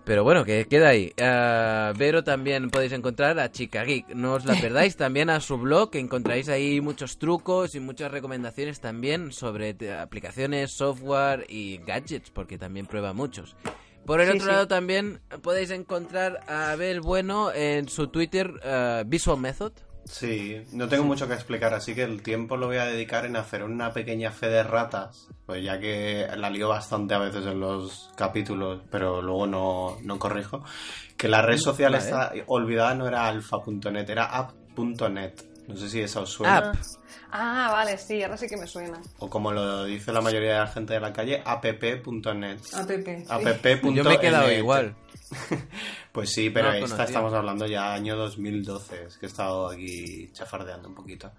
Pero 0.03 0.23
bueno, 0.23 0.45
que 0.45 0.65
queda 0.67 0.87
ahí. 0.89 1.11
Ah, 1.21 1.91
Vero 1.97 2.23
también 2.23 2.69
podéis 2.69 2.93
encontrar 2.93 3.37
a 3.39 3.51
Chica 3.51 3.83
Geek. 3.83 4.09
No 4.15 4.35
os 4.35 4.45
la 4.45 4.53
perdáis 4.61 4.95
también 4.95 5.29
a 5.29 5.41
su 5.41 5.57
blog, 5.57 5.89
que 5.91 5.99
encontraréis 5.99 6.47
ahí 6.47 6.79
muchos 6.79 7.17
trucos 7.19 7.75
y 7.75 7.81
muchas 7.81 8.09
recomendaciones 8.11 8.79
también 8.79 9.33
sobre 9.33 9.75
aplicaciones, 9.99 10.71
software 10.71 11.45
y 11.49 11.79
gadgets, 11.79 12.29
porque 12.29 12.57
también 12.57 12.85
prueba 12.85 13.11
muchos. 13.11 13.57
Por 14.05 14.21
el 14.21 14.27
Sí, 14.31 14.37
otro 14.37 14.45
sí. 14.47 14.51
lado 14.53 14.67
también 14.69 15.19
podéis 15.41 15.71
encontrar 15.71 16.39
a 16.47 16.71
Abel 16.71 17.01
Bueno 17.01 17.51
en 17.53 17.89
su 17.89 18.07
Twitter 18.07 18.53
ah, 18.63 19.03
Visual 19.05 19.37
Method. 19.37 19.73
Sí, 20.09 20.61
no 20.71 20.87
tengo 20.87 21.03
mucho 21.03 21.27
que 21.27 21.33
explicar, 21.33 21.73
así 21.73 21.93
que 21.93 22.03
el 22.03 22.21
tiempo 22.21 22.55
lo 22.55 22.67
voy 22.67 22.77
a 22.77 22.85
dedicar 22.85 23.25
en 23.25 23.35
hacer 23.35 23.63
una 23.63 23.91
pequeña 23.91 24.31
fe 24.31 24.47
de 24.47 24.63
ratas, 24.63 25.27
pues 25.45 25.63
ya 25.63 25.79
que 25.79 26.27
la 26.37 26.49
lío 26.49 26.69
bastante 26.69 27.13
a 27.13 27.19
veces 27.19 27.45
en 27.45 27.59
los 27.59 28.11
capítulos, 28.15 28.81
pero 28.89 29.21
luego 29.21 29.47
no, 29.47 29.97
no 30.03 30.17
corrijo, 30.17 30.63
que 31.17 31.27
la 31.27 31.41
red 31.41 31.57
social 31.57 31.91
vale. 31.91 32.03
está 32.03 32.31
olvidada, 32.47 32.95
no 32.95 33.07
era 33.07 33.27
alfa.net, 33.27 34.09
era 34.09 34.25
app.net. 34.25 35.33
No 35.67 35.75
sé 35.75 35.89
si 35.89 35.99
esa 35.99 36.21
os 36.21 36.29
suena. 36.29 36.57
App. 36.57 36.75
Ah, 37.29 37.69
vale, 37.73 37.97
sí, 37.97 38.23
ahora 38.23 38.37
sí 38.37 38.47
que 38.47 38.55
me 38.55 38.65
suena. 38.65 39.01
O 39.19 39.29
como 39.29 39.51
lo 39.51 39.83
dice 39.83 40.13
la 40.13 40.21
mayoría 40.21 40.53
de 40.53 40.59
la 40.59 40.67
gente 40.67 40.93
de 40.93 41.01
la 41.01 41.11
calle, 41.11 41.41
app.net. 41.43 42.59
App. 42.73 42.89
sí. 42.89 43.25
app.net. 43.27 43.93
Yo 43.93 44.03
me 44.05 44.13
he 44.13 44.19
quedado 44.19 44.49
igual. 44.49 44.95
Pues 46.11 46.31
sí, 46.31 46.49
pero 46.49 46.71
No 46.71 46.85
esta 46.85 47.03
estamos 47.03 47.31
hablando 47.33 47.67
ya 47.67 47.93
año 47.93 48.15
2012, 48.15 49.03
es 49.05 49.17
que 49.17 49.27
he 49.27 49.29
estado 49.29 49.69
aquí 49.69 50.31
chafardeando 50.33 50.89
un 50.89 50.95
poquito. 50.95 51.31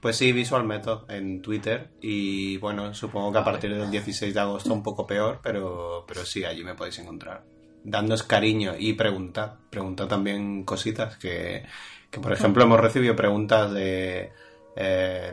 Pues 0.00 0.16
sí, 0.16 0.32
Visual 0.32 0.64
Method 0.64 1.10
en 1.10 1.40
Twitter 1.40 1.88
y 2.02 2.58
bueno, 2.58 2.92
supongo 2.92 3.32
que 3.32 3.38
a 3.38 3.44
partir 3.44 3.74
del 3.74 3.90
16 3.90 4.34
de 4.34 4.40
agosto 4.40 4.74
un 4.74 4.82
poco 4.82 5.06
peor, 5.06 5.40
pero, 5.42 6.04
pero 6.06 6.26
sí, 6.26 6.44
allí 6.44 6.64
me 6.64 6.74
podéis 6.74 6.98
encontrar. 6.98 7.44
Dándoos 7.82 8.24
cariño 8.24 8.74
y 8.78 8.92
preguntad, 8.92 9.54
preguntad 9.70 10.06
también 10.06 10.64
cositas 10.64 11.16
que, 11.16 11.64
que 12.10 12.20
por 12.20 12.32
ejemplo 12.32 12.64
hemos 12.64 12.80
recibido 12.80 13.16
preguntas 13.16 13.72
de 13.72 14.32
eh, 14.78 15.32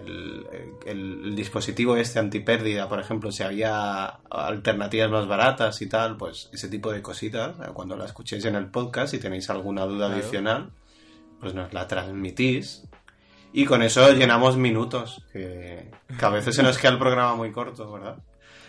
el, 0.85 1.35
dispositivo 1.35 1.97
este 1.97 2.19
antipérdida, 2.19 2.87
por 2.87 2.99
ejemplo, 2.99 3.31
si 3.31 3.43
había 3.43 4.05
alternativas 4.29 5.11
más 5.11 5.27
baratas 5.27 5.81
y 5.81 5.89
tal, 5.89 6.15
pues 6.17 6.49
ese 6.53 6.69
tipo 6.69 6.91
de 6.91 7.01
cositas, 7.01 7.57
eh, 7.59 7.71
cuando 7.73 7.97
la 7.97 8.05
escuchéis 8.05 8.45
en 8.45 8.55
el 8.55 8.67
podcast 8.67 9.13
y 9.13 9.19
tenéis 9.19 9.49
alguna 9.49 9.85
duda 9.85 10.07
Claro. 10.07 10.21
adicional, 10.21 10.69
pues 11.39 11.53
nos 11.53 11.73
la 11.73 11.87
transmitís 11.87 12.83
Y 13.51 13.65
con 13.65 13.83
eso 13.83 14.11
llenamos 14.13 14.57
minutos, 14.57 15.23
que, 15.31 15.91
que 16.17 16.25
a 16.25 16.29
veces 16.29 16.55
se 16.55 16.63
nos 16.63 16.77
queda 16.77 16.91
el 16.93 16.97
programa 16.97 17.35
muy 17.35 17.51
corto, 17.51 17.91
¿verdad? 17.91 18.17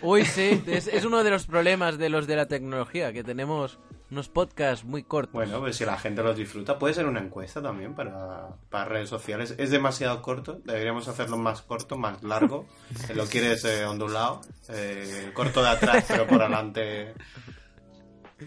Uy, 0.01 0.25
sí, 0.25 0.61
es, 0.67 0.87
es 0.87 1.05
uno 1.05 1.23
de 1.23 1.31
los 1.31 1.47
problemas 1.47 1.97
de 1.97 2.09
los 2.09 2.27
de 2.27 2.35
la 2.35 2.47
tecnología, 2.47 3.11
que 3.13 3.23
tenemos 3.23 3.79
unos 4.15 4.29
podcasts 4.29 4.85
muy 4.85 5.03
cortos. 5.03 5.33
Bueno, 5.33 5.59
pues 5.59 5.75
si 5.75 5.83
la 5.83 5.97
gente 5.97 6.23
los 6.23 6.37
disfruta, 6.37 6.79
puede 6.79 6.93
ser 6.93 7.05
una 7.05 7.19
encuesta 7.19 7.61
también 7.61 7.95
para, 7.95 8.47
para 8.69 8.85
redes 8.85 9.09
sociales. 9.09 9.55
Es 9.57 9.71
demasiado 9.71 10.21
corto, 10.21 10.61
deberíamos 10.63 11.09
hacerlo 11.09 11.35
más 11.35 11.61
corto, 11.61 11.97
más 11.97 12.23
largo. 12.23 12.65
Si 13.05 13.13
lo 13.13 13.25
quieres 13.25 13.65
eh, 13.65 13.85
ondulado, 13.85 14.39
eh, 14.69 15.31
corto 15.33 15.61
de 15.61 15.67
atrás, 15.67 16.05
pero 16.07 16.25
por 16.27 16.41
adelante. 16.41 17.13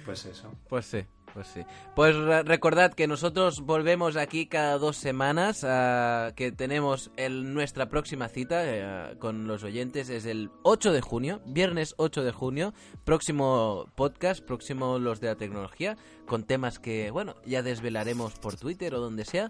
Pues 0.07 0.25
eso. 0.25 0.51
Pues 0.71 0.87
sí, 0.87 1.05
pues 1.39 1.47
sí. 1.55 1.61
Pues 1.95 2.17
re- 2.17 2.43
recordad 2.43 2.93
que 2.95 3.07
nosotros 3.07 3.61
volvemos 3.61 4.17
aquí 4.17 4.47
cada 4.47 4.77
dos 4.77 4.97
semanas, 4.97 5.63
ah, 5.63 6.33
que 6.35 6.51
tenemos 6.51 7.13
el, 7.17 7.55
nuestra 7.55 7.89
próxima 7.89 8.27
cita 8.29 8.63
eh, 8.65 9.17
con 9.21 9.47
los 9.47 9.63
oyentes, 9.63 10.09
es 10.09 10.27
el 10.27 10.51
8 10.65 10.93
de 10.93 11.01
junio, 11.01 11.41
viernes 11.47 11.95
8 11.97 12.25
de 12.25 12.33
junio, 12.33 12.75
próximo 13.05 13.87
podcast, 13.95 14.45
próximo 14.45 14.99
Los 14.99 15.21
de 15.21 15.29
la 15.29 15.37
Tecnología, 15.37 15.97
con 16.27 16.43
temas 16.43 16.81
que, 16.81 17.13
bueno, 17.13 17.37
ya 17.47 17.63
desvelaremos 17.63 18.35
por 18.41 18.57
Twitter 18.57 18.93
o 18.97 19.01
donde 19.01 19.25
sea. 19.25 19.47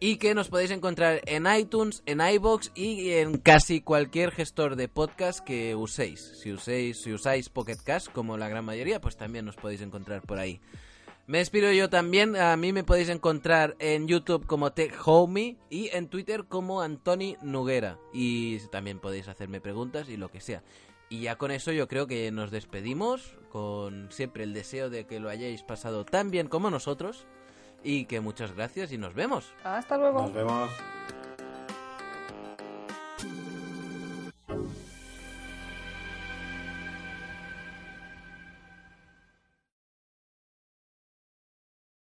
Y 0.00 0.18
que 0.18 0.32
nos 0.32 0.48
podéis 0.48 0.70
encontrar 0.70 1.22
en 1.26 1.46
iTunes, 1.52 2.04
en 2.06 2.20
iBox 2.20 2.70
y 2.76 3.10
en 3.14 3.38
casi 3.38 3.80
cualquier 3.80 4.30
gestor 4.30 4.76
de 4.76 4.86
podcast 4.86 5.40
que 5.40 5.74
uséis. 5.74 6.38
Si 6.40 6.52
uséis, 6.52 7.02
si 7.02 7.12
usáis 7.12 7.48
Pocket 7.48 7.78
Cast, 7.84 8.06
como 8.12 8.36
la 8.36 8.48
gran 8.48 8.64
mayoría, 8.64 9.00
pues 9.00 9.16
también 9.16 9.44
nos 9.44 9.56
podéis 9.56 9.80
encontrar 9.82 10.22
por 10.22 10.38
ahí. 10.38 10.60
Me 11.28 11.38
despido 11.38 11.70
yo 11.72 11.90
también. 11.90 12.36
A 12.36 12.56
mí 12.56 12.72
me 12.72 12.84
podéis 12.84 13.10
encontrar 13.10 13.76
en 13.80 14.08
YouTube 14.08 14.46
como 14.46 14.72
TechHomie 14.72 15.58
y 15.68 15.90
en 15.92 16.08
Twitter 16.08 16.46
como 16.46 16.80
Antoni 16.80 17.36
Nuguera. 17.42 17.98
Y 18.14 18.58
también 18.68 18.98
podéis 18.98 19.28
hacerme 19.28 19.60
preguntas 19.60 20.08
y 20.08 20.16
lo 20.16 20.30
que 20.30 20.40
sea. 20.40 20.62
Y 21.10 21.20
ya 21.20 21.36
con 21.36 21.50
eso 21.50 21.70
yo 21.70 21.86
creo 21.86 22.06
que 22.06 22.30
nos 22.32 22.50
despedimos 22.50 23.36
con 23.50 24.10
siempre 24.10 24.42
el 24.42 24.54
deseo 24.54 24.88
de 24.88 25.06
que 25.06 25.20
lo 25.20 25.28
hayáis 25.28 25.62
pasado 25.62 26.06
tan 26.06 26.30
bien 26.30 26.48
como 26.48 26.70
nosotros. 26.70 27.26
Y 27.84 28.06
que 28.06 28.20
muchas 28.20 28.54
gracias 28.54 28.90
y 28.90 28.96
nos 28.96 29.12
vemos. 29.12 29.52
Hasta 29.64 29.98
luego. 29.98 30.22
Nos 30.22 30.32
vemos. 30.32 30.70